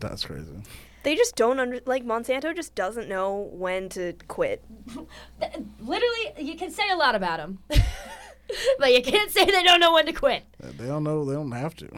That's 0.00 0.24
crazy. 0.24 0.62
They 1.02 1.16
just 1.16 1.36
don't 1.36 1.58
under 1.58 1.80
like 1.84 2.04
Monsanto 2.04 2.54
just 2.54 2.74
doesn't 2.74 3.08
know 3.08 3.50
when 3.52 3.88
to 3.90 4.14
quit. 4.28 4.64
Literally, 5.80 6.32
you 6.38 6.56
can 6.56 6.70
say 6.70 6.88
a 6.90 6.96
lot 6.96 7.14
about 7.14 7.38
them, 7.38 7.58
but 8.78 8.94
you 8.94 9.02
can't 9.02 9.30
say 9.30 9.44
they 9.44 9.62
don't 9.64 9.80
know 9.80 9.92
when 9.92 10.06
to 10.06 10.12
quit. 10.12 10.44
They 10.60 10.86
don't 10.86 11.02
know. 11.02 11.24
They 11.24 11.34
don't 11.34 11.50
have 11.52 11.74
to. 11.76 11.88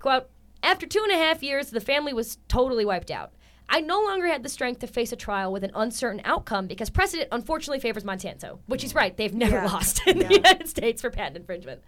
Quote 0.00 0.28
After 0.62 0.86
two 0.86 1.02
and 1.02 1.12
a 1.12 1.16
half 1.16 1.42
years, 1.42 1.70
the 1.70 1.80
family 1.80 2.12
was 2.12 2.38
totally 2.48 2.84
wiped 2.84 3.10
out. 3.10 3.32
I 3.68 3.80
no 3.80 4.00
longer 4.02 4.26
had 4.26 4.42
the 4.42 4.48
strength 4.50 4.80
to 4.80 4.86
face 4.86 5.12
a 5.12 5.16
trial 5.16 5.50
with 5.50 5.64
an 5.64 5.70
uncertain 5.74 6.20
outcome 6.24 6.66
because 6.66 6.90
precedent 6.90 7.28
unfortunately 7.32 7.80
favors 7.80 8.04
Monsanto, 8.04 8.58
which 8.66 8.82
he's 8.82 8.94
right, 8.94 9.16
they've 9.16 9.34
never 9.34 9.56
Yeah. 9.56 9.66
lost 9.66 10.06
in 10.06 10.18
the 10.18 10.34
United 10.34 10.68
States 10.68 11.00
for 11.00 11.08
patent 11.10 11.36
infringement, 11.38 11.80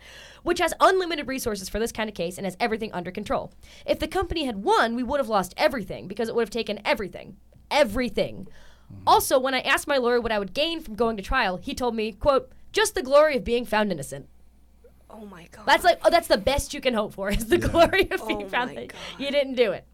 which 0.44 0.60
has 0.60 0.72
unlimited 0.80 1.28
resources 1.28 1.68
for 1.68 1.78
this 1.78 1.92
kind 1.92 2.08
of 2.08 2.14
case 2.14 2.38
and 2.38 2.46
has 2.46 2.56
everything 2.58 2.90
under 2.92 3.10
control. 3.10 3.52
If 3.84 3.98
the 3.98 4.08
company 4.08 4.44
had 4.44 4.64
won, 4.64 4.96
we 4.96 5.02
would 5.02 5.20
have 5.20 5.28
lost 5.28 5.52
everything 5.58 6.08
because 6.08 6.28
it 6.28 6.34
would 6.34 6.42
have 6.42 6.50
taken 6.50 6.80
everything. 6.86 7.36
Everything. 7.70 8.48
Mm-hmm. 8.90 9.02
Also, 9.06 9.38
when 9.38 9.54
I 9.54 9.60
asked 9.60 9.86
my 9.86 9.98
lawyer 9.98 10.20
what 10.20 10.32
I 10.32 10.38
would 10.38 10.54
gain 10.54 10.80
from 10.80 10.94
going 10.94 11.16
to 11.18 11.22
trial, 11.22 11.58
he 11.58 11.74
told 11.74 11.94
me, 11.94 12.12
quote, 12.12 12.50
just 12.72 12.94
the 12.94 13.02
glory 13.02 13.36
of 13.36 13.44
being 13.44 13.66
found 13.66 13.92
innocent. 13.92 14.26
Oh 15.10 15.24
my 15.26 15.46
god. 15.52 15.66
That's 15.66 15.84
like, 15.84 16.00
oh, 16.04 16.10
that's 16.10 16.28
the 16.28 16.38
best 16.38 16.74
you 16.74 16.80
can 16.80 16.94
hope 16.94 17.14
for 17.14 17.30
is 17.30 17.46
the 17.46 17.58
glory 17.58 18.08
of 18.10 18.26
being 18.26 18.44
Oh 18.44 18.48
found 18.48 18.76
that 18.76 18.92
you 19.18 19.30
didn't 19.30 19.54
do 19.54 19.72
it. 19.72 19.86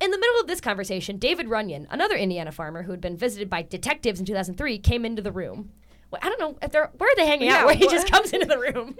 In 0.00 0.10
the 0.10 0.18
middle 0.18 0.40
of 0.40 0.46
this 0.46 0.60
conversation, 0.60 1.18
David 1.18 1.48
Runyon, 1.48 1.86
another 1.90 2.14
Indiana 2.16 2.52
farmer 2.52 2.84
who 2.84 2.92
had 2.92 3.00
been 3.00 3.16
visited 3.16 3.50
by 3.50 3.62
detectives 3.62 4.20
in 4.20 4.26
2003, 4.26 4.78
came 4.78 5.04
into 5.04 5.22
the 5.22 5.32
room. 5.32 5.72
Well, 6.10 6.20
I 6.22 6.28
don't 6.28 6.40
know 6.40 6.56
if 6.62 6.70
they're 6.70 6.90
where 6.96 7.10
are 7.10 7.16
they 7.16 7.26
hanging 7.26 7.48
Yeah, 7.48 7.58
out? 7.58 7.66
Where 7.66 7.74
he 7.74 7.88
just 7.88 8.10
comes 8.10 8.32
into 8.32 8.46
the 8.46 8.58
room. 8.58 8.96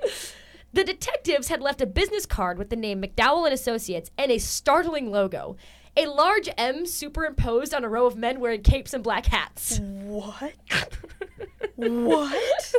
The 0.73 0.85
detectives 0.85 1.49
had 1.49 1.63
left 1.63 1.81
a 1.81 1.87
business 1.87 2.27
card 2.27 2.59
with 2.59 2.69
the 2.69 2.77
name 2.77 3.01
McDowell 3.01 3.45
and 3.47 3.55
Associates 3.55 4.11
and 4.19 4.31
a 4.31 4.39
startling 4.39 5.11
logo. 5.11 5.57
A 5.97 6.07
large 6.07 6.49
M 6.59 6.85
superimposed 6.85 7.73
on 7.73 7.83
a 7.85 7.89
row 7.89 8.07
of 8.07 8.17
men 8.17 8.39
wearing 8.39 8.63
capes 8.63 8.93
and 8.93 9.03
black 9.03 9.27
hats. 9.27 9.79
what? 9.81 10.53
what? 11.77 12.75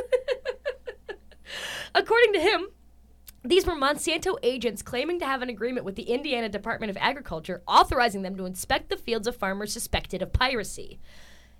According 1.94 2.32
to 2.34 2.40
him, 2.40 2.68
these 3.42 3.66
were 3.66 3.74
Monsanto 3.74 4.36
agents 4.42 4.82
claiming 4.82 5.18
to 5.20 5.26
have 5.26 5.40
an 5.40 5.48
agreement 5.48 5.86
with 5.86 5.96
the 5.96 6.04
Indiana 6.04 6.48
Department 6.48 6.90
of 6.90 6.96
Agriculture 6.98 7.62
authorizing 7.66 8.22
them 8.22 8.36
to 8.36 8.44
inspect 8.44 8.90
the 8.90 8.96
fields 8.96 9.26
of 9.26 9.36
farmers 9.36 9.72
suspected 9.72 10.20
of 10.20 10.32
piracy. 10.32 11.00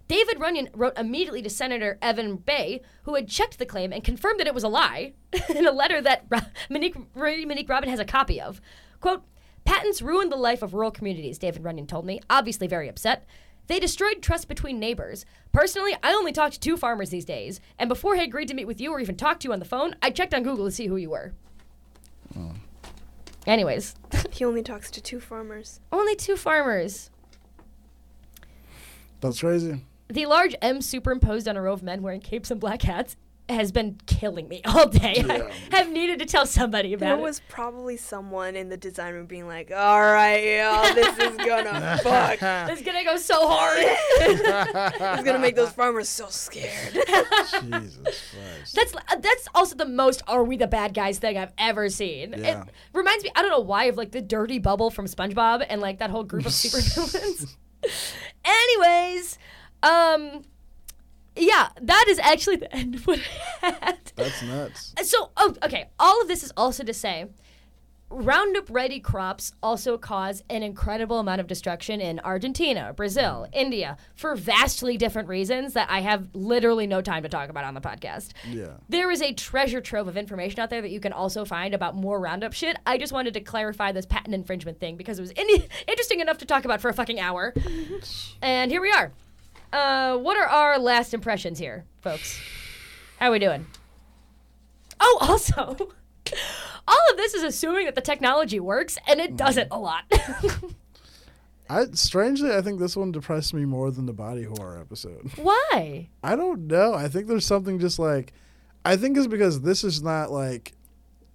David 0.07 0.41
Runyon 0.41 0.69
wrote 0.75 0.99
immediately 0.99 1.41
to 1.41 1.49
Senator 1.49 1.97
Evan 2.03 2.37
Bayh, 2.37 2.81
who 3.05 3.15
had 3.15 3.29
checked 3.29 3.59
the 3.59 3.65
claim 3.65 3.93
and 3.93 4.03
confirmed 4.03 4.41
that 4.41 4.49
it 4.49 4.55
was 4.55 4.65
a 4.65 4.69
lie, 4.69 5.13
in 5.49 5.67
a 5.67 5.73
letter 5.73 6.03
that 6.03 6.27
Ro- 6.29 6.41
Monique, 6.69 6.97
Monique 7.15 7.69
Robin 7.69 7.89
has 7.89 8.01
a 8.01 8.05
copy 8.05 8.41
of. 8.41 8.61
Quote, 9.01 9.23
Patents 9.65 10.03
ruined 10.03 10.33
the 10.33 10.37
life 10.37 10.63
of 10.63 10.75
rural 10.75 10.91
communities, 10.91 11.39
David 11.39 11.65
Runyon 11.65 11.87
told 11.87 12.05
me, 12.05 12.21
obviously 12.29 12.67
very 12.67 12.89
upset. 12.89 13.25
They 13.71 13.79
destroyed 13.79 14.21
trust 14.21 14.49
between 14.49 14.81
neighbors. 14.81 15.25
Personally, 15.53 15.95
I 16.03 16.13
only 16.13 16.33
talk 16.33 16.51
to 16.51 16.59
two 16.59 16.77
farmers 16.77 17.11
these 17.11 17.25
days, 17.25 17.61
and 17.79 17.89
before 17.89 18.17
I 18.17 18.23
agreed 18.23 18.49
to 18.49 18.55
meet 18.55 18.67
with 18.67 18.81
you 18.81 18.91
or 18.91 18.99
even 18.99 19.15
talk 19.15 19.39
to 19.41 19.49
you 19.49 19.53
on 19.53 19.61
the 19.61 19.65
phone, 19.65 19.95
I 20.03 20.11
checked 20.11 20.35
on 20.35 20.43
Google 20.43 20.65
to 20.65 20.73
see 20.73 20.89
who 20.89 20.97
you 20.97 21.11
were. 21.11 21.33
Oh. 22.37 22.55
Anyways, 23.47 23.95
He 24.33 24.45
only 24.45 24.65
talks 24.65 24.91
to 24.91 25.01
two 25.01 25.21
farmers. 25.21 25.79
only 25.93 26.17
two 26.17 26.37
farmers. 26.37 27.11
That's 29.21 29.39
crazy. 29.39 29.85
The 30.09 30.27
large 30.27 30.57
M 30.61 30.83
superimposed 30.83 31.47
on 31.47 31.57
a 31.57 31.63
row 31.63 31.73
of 31.73 31.85
men 31.85 32.03
wearing 32.03 32.21
capes 32.21 32.51
and 32.51 32.59
black 32.61 32.83
hats 32.83 33.17
has 33.51 33.73
been 33.73 33.99
killing 34.07 34.49
me 34.49 34.63
all 34.65 34.87
day. 34.89 35.25
I 35.73 35.77
have 35.77 35.91
needed 35.91 36.19
to 36.21 36.27
tell 36.27 36.47
somebody 36.47 36.95
There 36.95 37.09
about 37.13 37.19
it. 37.21 37.23
was 37.23 37.41
probably 37.49 37.97
someone 37.97 38.57
in 38.57 38.69
the 38.69 38.77
design 38.77 39.15
room 39.15 39.27
being 39.27 39.47
like, 39.47 39.71
"All 39.71 40.01
right, 40.01 40.43
yo, 40.43 40.95
this 40.95 41.19
is 41.19 41.37
gonna 41.37 41.99
fuck. 42.03 42.39
It's 42.71 42.83
gonna 42.83 43.05
go 43.05 43.17
so 43.17 43.49
hard. 43.49 43.79
It's 45.21 45.23
gonna 45.25 45.39
make 45.39 45.57
those 45.57 45.71
farmers 45.73 46.09
so 46.09 46.27
scared." 46.29 46.93
Jesus 46.93 47.99
Christ. 48.31 48.75
That's 48.75 48.95
uh, 48.95 49.17
that's 49.21 49.49
also 49.55 49.77
the 49.77 49.87
most 49.87 50.23
"Are 50.27 50.45
we 50.45 50.57
the 50.57 50.67
bad 50.67 50.95
guys?" 50.95 51.19
thing 51.19 51.37
I've 51.37 51.53
ever 51.59 51.89
seen. 51.89 52.35
Yeah. 52.39 52.63
It 52.63 52.69
reminds 52.95 53.25
me, 53.25 53.31
I 53.35 53.43
don't 53.43 53.51
know 53.51 53.61
why, 53.61 53.85
of 53.85 53.97
like 53.97 54.13
the 54.13 54.23
dirty 54.23 54.59
bubble 54.59 54.91
from 54.91 55.07
SpongeBob 55.07 55.65
and 55.69 55.81
like 55.81 55.99
that 55.99 56.11
whole 56.11 56.25
group 56.25 56.47
of 56.47 56.53
supervillains. 56.53 57.57
Anyways, 58.45 59.39
um, 59.83 60.43
yeah, 61.37 61.69
that 61.81 62.07
is 62.09 62.19
actually 62.19 62.57
the 62.57 62.75
end 62.75 62.97
of 62.97 63.07
what 63.07 63.21
I 63.63 63.71
had. 63.71 64.13
That's 64.17 64.43
nuts. 64.43 64.95
Uh, 64.99 65.05
so, 65.05 65.31
oh, 65.37 65.55
okay. 65.63 65.89
All 65.99 66.21
of 66.21 66.29
this 66.29 66.43
is 66.43 66.53
also 66.57 66.85
to 66.85 66.95
say, 66.95 67.27
Roundup 68.13 68.67
Ready 68.69 68.99
crops 68.99 69.53
also 69.63 69.97
cause 69.97 70.43
an 70.51 70.65
incredible 70.65 71.21
amount 71.21 71.41
of 71.41 71.47
destruction 71.47 72.01
in 72.01 72.19
Argentina, 72.21 72.93
Brazil, 72.93 73.47
India, 73.53 73.97
for 74.17 74.35
vastly 74.35 74.97
different 74.97 75.29
reasons 75.29 75.75
that 75.75 75.89
I 75.89 76.01
have 76.01 76.29
literally 76.35 76.89
no 76.89 77.03
time 77.03 77.23
to 77.23 77.29
talk 77.29 77.51
about 77.51 77.65
on 77.65 77.75
the 77.75 77.81
podcast. 77.81 78.33
Yeah. 78.49 78.73
There 78.89 79.13
is 79.13 79.23
a 79.23 79.33
treasure 79.33 79.81
trove 79.81 80.09
of 80.09 80.17
information 80.17 80.59
out 80.59 80.71
there 80.71 80.83
that 80.83 80.91
you 80.91 80.99
can 80.99 81.13
also 81.13 81.45
find 81.45 81.73
about 81.73 81.95
more 81.95 82.19
Roundup 82.19 82.53
shit. 82.53 82.77
I 82.85 82.99
just 82.99 83.13
wanted 83.13 83.35
to 83.35 83.41
clarify 83.41 83.93
this 83.93 84.07
patent 84.07 84.35
infringement 84.35 84.81
thing 84.81 84.97
because 84.97 85.21
it 85.21 85.23
was 85.23 85.31
in- 85.31 85.65
interesting 85.87 86.19
enough 86.19 86.39
to 86.39 86.47
talk 86.47 86.65
about 86.65 86.81
for 86.81 86.89
a 86.89 86.95
fucking 86.95 87.21
hour. 87.21 87.55
and 88.43 88.73
here 88.73 88.83
we 88.83 88.91
are. 88.91 89.13
Uh, 89.73 90.17
what 90.17 90.37
are 90.37 90.47
our 90.47 90.79
last 90.79 91.15
impressions 91.15 91.59
here, 91.59 91.85
folks? 92.01 92.41
How 93.19 93.29
are 93.29 93.33
we 93.33 93.39
doing? 93.39 93.67
Oh, 94.99 95.19
also, 95.29 95.77
all 96.89 97.11
of 97.11 97.17
this 97.17 97.35
is 97.35 97.43
assuming 97.43 97.87
that 97.87 97.95
the 97.95 98.01
technology 98.01 98.61
works, 98.61 98.99
and 99.07 99.21
it 99.21 99.37
doesn't 99.37 99.69
a 99.71 99.79
lot. 99.79 100.05
I 101.71 101.85
strangely, 101.93 102.51
I 102.53 102.63
think 102.63 102.81
this 102.81 102.97
one 102.97 103.13
depressed 103.13 103.55
me 103.55 103.65
more 103.65 103.93
than 103.93 104.07
the 104.07 104.13
body 104.13 104.43
horror 104.43 104.79
episode. 104.81 105.31
Why? 105.37 106.09
I 106.23 106.35
don't 106.35 106.67
know. 106.67 106.95
I 106.95 107.07
think 107.07 107.29
there's 107.29 107.47
something 107.47 107.79
just 107.79 107.99
like, 107.99 108.33
I 108.85 108.97
think 108.97 109.17
it's 109.17 109.29
because 109.29 109.61
this 109.61 109.85
is 109.85 110.03
not 110.03 110.33
like, 110.33 110.73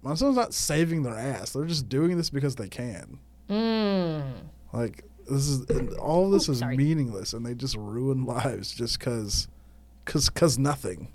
Monsanto's 0.04 0.36
not 0.36 0.52
saving 0.52 1.04
their 1.04 1.16
ass. 1.16 1.52
They're 1.52 1.64
just 1.64 1.88
doing 1.88 2.18
this 2.18 2.28
because 2.28 2.56
they 2.56 2.68
can. 2.68 3.18
Mm. 3.48 4.24
Like 4.74 5.04
this 5.28 5.48
is 5.48 5.68
and 5.70 5.92
all 5.94 6.26
of 6.26 6.32
this 6.32 6.48
Ooh, 6.48 6.52
is 6.52 6.58
sorry. 6.60 6.76
meaningless, 6.76 7.32
and 7.32 7.44
they 7.44 7.54
just 7.54 7.76
ruin 7.76 8.24
lives 8.24 8.72
just 8.72 8.98
because, 8.98 9.48
cause, 10.04 10.28
cause 10.30 10.58
nothing. 10.58 11.08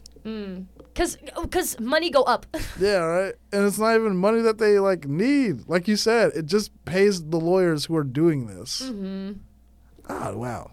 Cause, 0.93 1.18
cause 1.49 1.80
money 1.80 2.09
go 2.12 2.24
up. 2.24 2.45
Yeah, 2.80 2.97
right. 2.97 3.34
And 3.51 3.66
it's 3.66 3.80
not 3.80 3.95
even 3.95 4.16
money 4.18 4.41
that 4.41 4.57
they 4.57 4.78
like 4.80 5.05
need. 5.07 5.68
Like 5.68 5.88
you 5.88 5.95
said, 5.95 6.32
it 6.36 6.45
just 6.45 6.72
pays 6.86 7.24
the 7.30 7.39
lawyers 7.39 7.86
who 7.86 7.95
are 7.95 8.03
doing 8.03 8.47
this. 8.47 8.82
Mm-hmm. 8.84 9.34
Ah, 10.09 10.32
wow. 10.34 10.72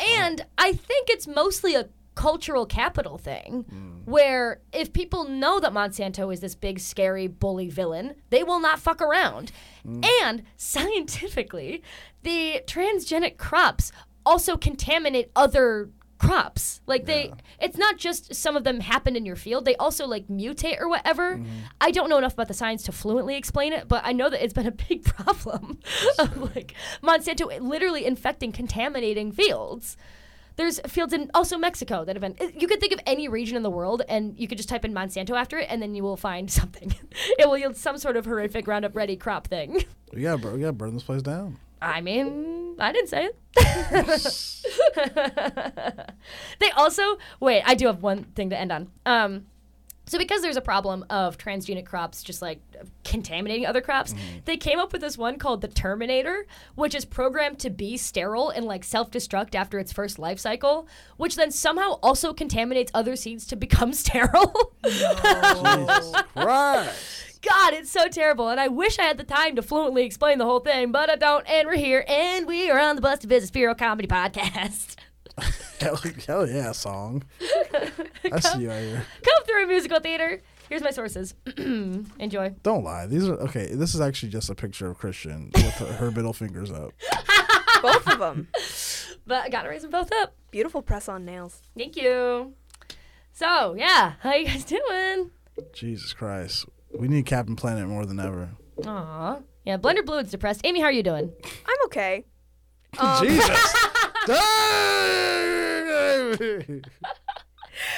And 0.00 0.44
I 0.58 0.72
think 0.72 1.08
it's 1.10 1.26
mostly 1.26 1.74
a 1.74 1.88
cultural 2.14 2.66
capital 2.66 3.18
thing 3.18 3.64
mm. 3.72 4.06
where 4.06 4.60
if 4.72 4.92
people 4.92 5.24
know 5.24 5.60
that 5.60 5.72
Monsanto 5.72 6.32
is 6.32 6.40
this 6.40 6.54
big, 6.54 6.78
scary, 6.78 7.26
bully 7.26 7.68
villain, 7.68 8.14
they 8.30 8.42
will 8.42 8.60
not 8.60 8.78
fuck 8.78 9.00
around. 9.00 9.52
Mm. 9.86 10.04
And 10.22 10.42
scientifically, 10.56 11.82
the 12.22 12.62
transgenic 12.66 13.36
crops 13.36 13.92
also 14.24 14.56
contaminate 14.56 15.30
other 15.36 15.90
crops. 16.18 16.80
Like 16.86 17.06
they 17.06 17.32
it's 17.60 17.76
not 17.76 17.98
just 17.98 18.34
some 18.34 18.56
of 18.56 18.64
them 18.64 18.80
happen 18.80 19.16
in 19.16 19.26
your 19.26 19.36
field, 19.36 19.64
they 19.64 19.76
also 19.76 20.06
like 20.06 20.28
mutate 20.28 20.80
or 20.80 20.88
whatever. 20.88 21.36
Mm-hmm. 21.36 21.50
I 21.80 21.90
don't 21.90 22.08
know 22.08 22.18
enough 22.18 22.34
about 22.34 22.48
the 22.48 22.54
science 22.54 22.84
to 22.84 22.92
fluently 22.92 23.36
explain 23.36 23.72
it, 23.72 23.88
but 23.88 24.02
I 24.04 24.12
know 24.12 24.30
that 24.30 24.42
it's 24.42 24.54
been 24.54 24.66
a 24.66 24.72
big 24.72 25.04
problem 25.16 25.78
of 26.18 26.54
like 26.54 26.74
Monsanto 27.02 27.60
literally 27.60 28.06
infecting 28.06 28.52
contaminating 28.52 29.32
fields. 29.32 29.96
There's 30.56 30.78
fields 30.86 31.12
in 31.12 31.30
also 31.34 31.58
Mexico 31.58 32.04
that 32.04 32.14
have 32.14 32.20
been. 32.20 32.36
You 32.58 32.68
could 32.68 32.80
think 32.80 32.92
of 32.92 33.00
any 33.06 33.28
region 33.28 33.56
in 33.56 33.62
the 33.62 33.70
world, 33.70 34.02
and 34.08 34.38
you 34.38 34.46
could 34.46 34.58
just 34.58 34.68
type 34.68 34.84
in 34.84 34.94
Monsanto 34.94 35.36
after 35.36 35.58
it, 35.58 35.66
and 35.68 35.82
then 35.82 35.94
you 35.94 36.02
will 36.02 36.16
find 36.16 36.50
something. 36.50 36.94
it 37.38 37.48
will 37.48 37.58
yield 37.58 37.76
some 37.76 37.98
sort 37.98 38.16
of 38.16 38.24
horrific 38.24 38.66
Roundup 38.66 38.94
Ready 38.94 39.16
crop 39.16 39.48
thing. 39.48 39.84
Bur- 40.12 40.16
we 40.16 40.22
gotta 40.60 40.72
burn 40.72 40.94
this 40.94 41.02
place 41.02 41.22
down. 41.22 41.58
I 41.82 42.00
mean, 42.00 42.76
I 42.78 42.92
didn't 42.92 43.08
say 43.08 43.28
it. 43.28 43.36
they 46.60 46.70
also 46.70 47.18
wait. 47.40 47.62
I 47.66 47.74
do 47.74 47.86
have 47.86 48.02
one 48.02 48.24
thing 48.24 48.50
to 48.50 48.58
end 48.58 48.72
on. 48.72 48.90
Um, 49.04 49.46
so 50.06 50.18
because 50.18 50.42
there's 50.42 50.56
a 50.56 50.62
problem 50.62 51.04
of 51.08 51.38
transgenic 51.38 51.86
crops 51.86 52.22
just 52.22 52.42
like 52.42 52.60
contaminating 53.04 53.66
other 53.66 53.80
crops, 53.80 54.12
mm-hmm. 54.12 54.38
they 54.44 54.56
came 54.56 54.78
up 54.78 54.92
with 54.92 55.00
this 55.00 55.16
one 55.16 55.38
called 55.38 55.60
the 55.60 55.68
Terminator, 55.68 56.46
which 56.74 56.94
is 56.94 57.04
programmed 57.04 57.58
to 57.60 57.70
be 57.70 57.96
sterile 57.96 58.50
and 58.50 58.66
like 58.66 58.84
self-destruct 58.84 59.54
after 59.54 59.78
its 59.78 59.92
first 59.92 60.18
life 60.18 60.38
cycle, 60.38 60.86
which 61.16 61.36
then 61.36 61.50
somehow 61.50 61.98
also 62.02 62.34
contaminates 62.34 62.90
other 62.94 63.16
seeds 63.16 63.46
to 63.46 63.56
become 63.56 63.92
sterile. 63.94 64.74
Jesus 64.84 66.22
Christ. 66.34 67.24
God, 67.44 67.74
it's 67.74 67.90
so 67.90 68.08
terrible. 68.08 68.48
And 68.48 68.58
I 68.58 68.68
wish 68.68 68.98
I 68.98 69.02
had 69.02 69.18
the 69.18 69.24
time 69.24 69.56
to 69.56 69.62
fluently 69.62 70.04
explain 70.04 70.38
the 70.38 70.46
whole 70.46 70.60
thing, 70.60 70.92
but 70.92 71.10
I 71.10 71.16
don't. 71.16 71.48
And 71.48 71.66
we're 71.66 71.76
here, 71.76 72.04
and 72.08 72.46
we 72.46 72.70
are 72.70 72.78
on 72.78 72.96
the 72.96 73.02
bus 73.02 73.16
Busted 73.16 73.28
Business 73.28 73.50
Bureau 73.50 73.74
Comedy 73.74 74.08
Podcast. 74.08 74.96
Hell, 75.80 76.00
hell 76.26 76.48
yeah, 76.48 76.72
song. 76.72 77.24
I 78.32 78.40
see 78.40 78.62
you 78.62 78.70
out 78.70 78.80
here. 78.80 79.04
Come 79.22 79.44
through 79.44 79.64
a 79.64 79.66
musical 79.66 80.00
theater. 80.00 80.40
Here's 80.68 80.82
my 80.82 80.92
sources. 80.92 81.34
Enjoy. 81.56 82.54
Don't 82.62 82.84
lie. 82.84 83.06
These 83.06 83.28
are 83.28 83.34
okay. 83.34 83.74
This 83.74 83.94
is 83.94 84.00
actually 84.00 84.30
just 84.30 84.48
a 84.48 84.54
picture 84.54 84.88
of 84.88 84.96
Christian 84.96 85.50
with 85.52 85.74
her, 85.74 85.92
her 85.94 86.10
middle 86.10 86.32
fingers 86.32 86.70
up. 86.70 86.92
Both 87.82 88.06
of 88.08 88.18
them. 88.18 88.48
But 89.26 89.44
I 89.44 89.48
gotta 89.50 89.68
raise 89.68 89.82
them 89.82 89.90
both 89.90 90.10
up. 90.12 90.34
Beautiful 90.50 90.80
press 90.80 91.08
on 91.08 91.24
nails. 91.24 91.60
Thank 91.76 91.96
you. 91.96 92.54
So, 93.32 93.74
yeah, 93.74 94.14
how 94.20 94.34
you 94.34 94.46
guys 94.46 94.64
doing? 94.64 95.30
Jesus 95.72 96.12
Christ. 96.12 96.66
We 96.98 97.08
need 97.08 97.26
Captain 97.26 97.56
Planet 97.56 97.88
more 97.88 98.06
than 98.06 98.20
ever. 98.20 98.50
Aw. 98.86 99.38
Yeah, 99.64 99.78
Blender 99.78 100.04
Bluid 100.04 100.24
is 100.24 100.30
depressed. 100.30 100.60
Amy, 100.64 100.80
how 100.80 100.86
are 100.86 100.92
you 100.92 101.02
doing? 101.02 101.32
I'm 101.66 101.76
okay. 101.86 102.24
Um, 102.98 103.26
Jesus. 103.26 103.90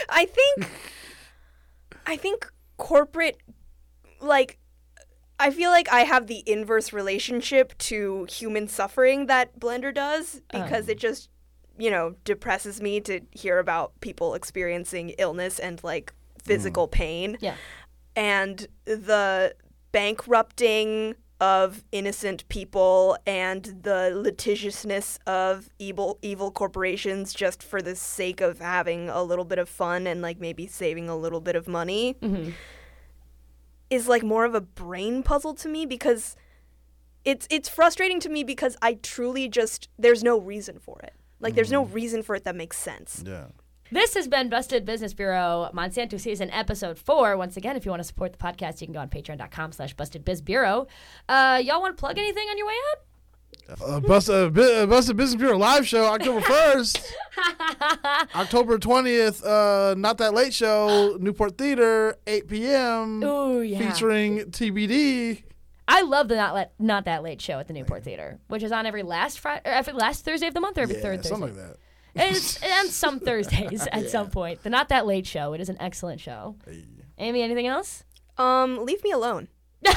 I 0.09 0.25
think 0.25 0.69
I 2.07 2.17
think 2.17 2.51
corporate 2.77 3.41
like 4.21 4.59
I 5.39 5.51
feel 5.51 5.71
like 5.71 5.93
I 5.93 6.01
have 6.01 6.27
the 6.27 6.43
inverse 6.47 6.93
relationship 6.93 7.77
to 7.79 8.27
human 8.31 8.69
suffering 8.69 9.27
that 9.27 9.59
Blender 9.61 9.95
does 9.95 10.41
because 10.51 10.85
um. 10.85 10.91
it 10.91 10.99
just, 10.99 11.29
you 11.79 11.91
know, 11.91 12.15
depresses 12.25 12.81
me 12.81 13.01
to 13.03 13.21
hear 13.33 13.59
about 13.59 14.01
people 14.01 14.35
experiencing 14.35 15.11
illness 15.19 15.59
and 15.59 15.83
like 15.85 16.15
physical 16.43 16.89
mm. 16.89 16.93
pain. 16.93 17.39
Yeah. 17.41 17.57
And 18.15 18.67
the 18.87 19.55
bankrupting 19.93 21.17
of 21.41 21.85
innocent 21.93 22.49
people 22.49 23.19
and 23.27 23.81
the 23.83 24.11
litigiousness 24.15 25.19
of 25.27 25.69
evil 25.79 26.19
evil 26.23 26.51
corporations 26.51 27.35
just 27.35 27.63
for 27.63 27.83
the 27.83 27.95
sake 27.95 28.41
of 28.41 28.59
having 28.59 29.11
a 29.11 29.23
little 29.23 29.45
bit 29.45 29.59
of 29.59 29.69
fun 29.69 30.07
and 30.07 30.23
like 30.23 30.41
maybe 30.41 30.67
saving 30.67 31.09
a 31.09 31.17
little 31.17 31.41
bit 31.41 31.55
of 31.55 31.69
money 31.69 32.17
mm-hmm. 32.23 32.51
is 33.91 34.09
like 34.09 34.23
more 34.23 34.47
of 34.47 34.55
a 34.55 34.63
brain 34.63 35.23
puzzle 35.23 35.53
to 35.53 35.69
me 35.69 35.85
because 35.85 36.37
it's 37.27 37.47
it's 37.51 37.69
frustrating 37.69 38.21
to 38.21 38.31
me 38.31 38.43
because 38.43 38.77
I 38.81 38.95
truly 38.95 39.49
just 39.49 39.91
there's 39.99 40.25
no 40.25 40.39
reason 40.39 40.79
for 40.79 41.01
it. 41.03 41.13
Like 41.39 41.55
there's 41.55 41.73
no 41.73 41.85
mm. 41.85 41.93
reason 41.93 42.23
for 42.23 42.35
it 42.35 42.45
that 42.45 42.57
makes 42.57 42.79
sense. 42.79 43.23
yeah. 43.27 43.49
This 43.93 44.15
has 44.15 44.27
been 44.27 44.49
Busted 44.49 44.85
Business 44.85 45.15
Bureau 45.15 45.71
Monsanto 45.73 46.19
Season 46.21 46.51
Episode 46.51 46.99
4. 46.99 47.37
Once 47.37 47.57
again, 47.57 47.77
if 47.77 47.85
you 47.85 47.91
want 47.93 48.01
to 48.01 48.05
support 48.07 48.33
the 48.33 48.39
podcast, 48.39 48.81
you 48.81 48.87
can 48.89 48.95
go 48.95 48.99
on 49.01 49.09
patreon.com 49.09 49.73
slash 49.73 49.95
Busted 49.95 50.25
bustedbizbureau. 50.25 50.89
Uh, 51.29 51.63
y'all 51.65 51.81
want 51.81 51.97
to 51.97 52.01
plug 52.01 52.19
anything 52.19 52.49
on 52.49 52.59
your 52.59 52.67
way 52.67 52.75
out? 52.91 53.03
Uh, 53.85 54.01
Bust, 54.01 54.29
uh, 54.29 54.49
Bu- 54.49 54.61
uh, 54.63 54.87
Busted 54.87 55.17
Business 55.17 55.39
Bureau 55.41 55.57
live 55.57 55.87
show 55.87 56.05
October 56.07 56.41
1st. 56.41 57.05
October 58.35 58.79
20th, 58.79 59.45
uh, 59.45 59.95
Not 59.95 60.19
That 60.19 60.35
Late 60.35 60.53
Show, 60.55 61.17
Newport 61.21 61.57
Theater, 61.57 62.17
8 62.27 62.49
p.m. 62.49 63.23
Ooh, 63.25 63.61
yeah. 63.63 63.79
Featuring 63.79 64.39
TBD. 64.51 65.45
I 65.89 66.03
love 66.03 66.27
the 66.29 66.35
Not, 66.37 66.55
Let, 66.55 66.73
Not 66.81 67.05
That 67.05 67.23
Late 67.23 67.41
show 67.41 67.61
at 67.61 67.69
the 67.69 67.73
Newport 67.73 68.03
Theater, 68.03 68.41
which 68.49 68.65
is 68.65 68.73
on 68.73 68.87
every 68.87 69.05
last 69.05 69.39
Friday, 69.39 69.63
or 69.65 69.73
every 69.73 69.93
last 69.93 70.25
Thursday 70.25 70.49
of 70.49 70.55
the 70.55 70.61
month 70.61 70.77
or 70.79 70.83
every 70.83 70.97
Yeah, 70.97 71.03
third 71.03 71.17
Thursday. 71.23 71.29
something 71.29 71.57
like 71.57 71.69
that. 71.69 71.77
And 72.17 72.89
some 72.91 73.21
Thursdays 73.21 73.87
at 73.93 74.05
yeah. 74.05 74.09
some 74.09 74.31
point. 74.31 74.63
The 74.63 74.71
Not 74.71 74.89
That 74.89 75.07
Late 75.07 75.27
Show. 75.27 75.53
It 75.53 75.61
is 75.61 75.69
an 75.69 75.77
excellent 75.81 76.21
show. 76.21 76.57
Hey. 76.67 76.85
Amy, 77.19 77.43
anything 77.43 77.67
else? 77.67 78.05
Um, 78.39 78.85
leave 78.85 79.03
me 79.03 79.11
alone. 79.11 79.49
God 79.85 79.95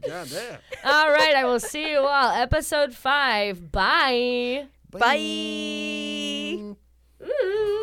damn. 0.00 0.58
All 0.84 1.10
right, 1.10 1.34
I 1.36 1.44
will 1.44 1.60
see 1.60 1.90
you 1.90 1.98
all. 1.98 2.30
Episode 2.30 2.94
five. 2.94 3.70
Bye. 3.70 4.66
Bye. 4.90 4.98
Bye. 4.98 6.76
Ooh. 7.26 7.80